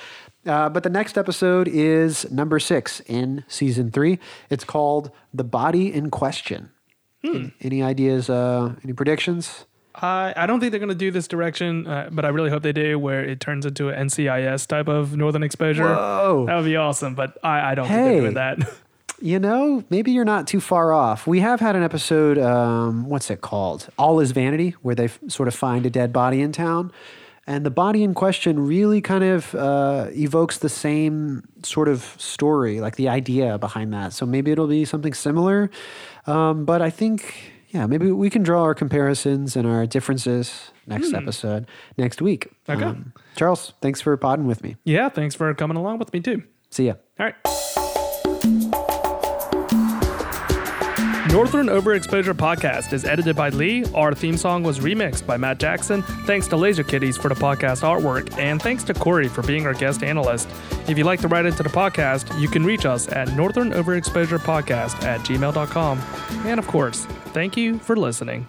Uh, 0.48 0.68
but 0.68 0.82
the 0.82 0.90
next 0.90 1.18
episode 1.18 1.68
is 1.68 2.30
number 2.30 2.58
six 2.58 3.00
in 3.06 3.44
season 3.48 3.90
three. 3.90 4.18
It's 4.50 4.64
called 4.64 5.10
"The 5.34 5.44
Body 5.44 5.92
in 5.92 6.10
Question." 6.10 6.70
Any 7.60 7.82
ideas? 7.82 8.30
Uh, 8.30 8.74
any 8.84 8.92
predictions? 8.94 9.66
I, 9.94 10.32
I 10.36 10.46
don't 10.46 10.60
think 10.60 10.70
they're 10.70 10.78
going 10.78 10.88
to 10.88 10.94
do 10.94 11.10
this 11.10 11.26
direction, 11.28 11.86
uh, 11.86 12.08
but 12.12 12.24
I 12.24 12.28
really 12.28 12.48
hope 12.50 12.62
they 12.62 12.72
do, 12.72 12.98
where 12.98 13.22
it 13.24 13.40
turns 13.40 13.66
into 13.66 13.88
an 13.88 14.06
NCIS 14.08 14.66
type 14.68 14.86
of 14.88 15.16
Northern 15.16 15.42
Exposure. 15.42 15.82
Whoa. 15.92 16.44
That 16.46 16.54
would 16.56 16.64
be 16.64 16.76
awesome, 16.76 17.14
but 17.16 17.36
I, 17.42 17.72
I 17.72 17.74
don't 17.74 17.88
think 17.88 17.98
they're 18.00 18.12
Hey. 18.14 18.20
doing 18.20 18.34
that. 18.34 18.58
You 19.20 19.40
know, 19.40 19.82
maybe 19.90 20.12
you're 20.12 20.24
not 20.24 20.46
too 20.46 20.60
far 20.60 20.92
off. 20.92 21.26
We 21.26 21.40
have 21.40 21.58
had 21.58 21.74
an 21.74 21.82
episode, 21.82 22.38
um, 22.38 23.08
what's 23.08 23.32
it 23.32 23.40
called? 23.40 23.88
All 23.98 24.20
is 24.20 24.30
Vanity, 24.30 24.76
where 24.82 24.94
they 24.94 25.06
f- 25.06 25.18
sort 25.26 25.48
of 25.48 25.56
find 25.56 25.84
a 25.84 25.90
dead 25.90 26.12
body 26.12 26.40
in 26.40 26.52
town. 26.52 26.92
And 27.48 27.64
the 27.64 27.70
body 27.70 28.04
in 28.04 28.12
question 28.12 28.66
really 28.66 29.00
kind 29.00 29.24
of 29.24 29.54
uh, 29.54 30.08
evokes 30.10 30.58
the 30.58 30.68
same 30.68 31.48
sort 31.62 31.88
of 31.88 32.02
story, 32.18 32.80
like 32.82 32.96
the 32.96 33.08
idea 33.08 33.56
behind 33.56 33.94
that. 33.94 34.12
So 34.12 34.26
maybe 34.26 34.50
it'll 34.50 34.66
be 34.66 34.84
something 34.84 35.14
similar. 35.14 35.70
Um, 36.26 36.66
but 36.66 36.82
I 36.82 36.90
think, 36.90 37.52
yeah, 37.70 37.86
maybe 37.86 38.12
we 38.12 38.28
can 38.28 38.42
draw 38.42 38.64
our 38.64 38.74
comparisons 38.74 39.56
and 39.56 39.66
our 39.66 39.86
differences 39.86 40.72
next 40.86 41.14
episode, 41.14 41.66
next 41.96 42.20
week. 42.20 42.48
Okay. 42.68 42.84
Um, 42.84 43.14
Charles, 43.34 43.72
thanks 43.80 44.02
for 44.02 44.14
podding 44.18 44.46
with 44.46 44.62
me. 44.62 44.76
yeah, 44.84 45.08
thanks 45.08 45.34
for 45.34 45.54
coming 45.54 45.78
along 45.78 46.00
with 46.00 46.12
me, 46.12 46.20
too. 46.20 46.42
See 46.70 46.88
ya. 46.88 46.94
All 47.18 47.24
right. 47.26 47.67
Northern 51.32 51.66
Overexposure 51.66 52.32
Podcast 52.32 52.94
is 52.94 53.04
edited 53.04 53.36
by 53.36 53.50
Lee. 53.50 53.84
Our 53.94 54.14
theme 54.14 54.36
song 54.36 54.62
was 54.62 54.78
remixed 54.78 55.26
by 55.26 55.36
Matt 55.36 55.58
Jackson. 55.58 56.02
Thanks 56.24 56.46
to 56.48 56.56
Laser 56.56 56.82
Kitties 56.82 57.18
for 57.18 57.28
the 57.28 57.34
podcast 57.34 57.82
artwork, 57.82 58.36
and 58.38 58.62
thanks 58.62 58.82
to 58.84 58.94
Corey 58.94 59.28
for 59.28 59.42
being 59.42 59.66
our 59.66 59.74
guest 59.74 60.02
analyst. 60.02 60.48
If 60.88 60.96
you'd 60.96 61.04
like 61.04 61.20
to 61.20 61.28
write 61.28 61.44
into 61.44 61.62
the 61.62 61.68
podcast, 61.68 62.40
you 62.40 62.48
can 62.48 62.64
reach 62.64 62.86
us 62.86 63.08
at 63.08 63.34
Northern 63.36 63.72
Overexposure 63.72 64.38
Podcast 64.38 65.02
at 65.02 65.20
gmail.com. 65.20 65.98
And 66.46 66.58
of 66.58 66.66
course, 66.66 67.04
thank 67.34 67.58
you 67.58 67.78
for 67.78 67.94
listening. 67.94 68.48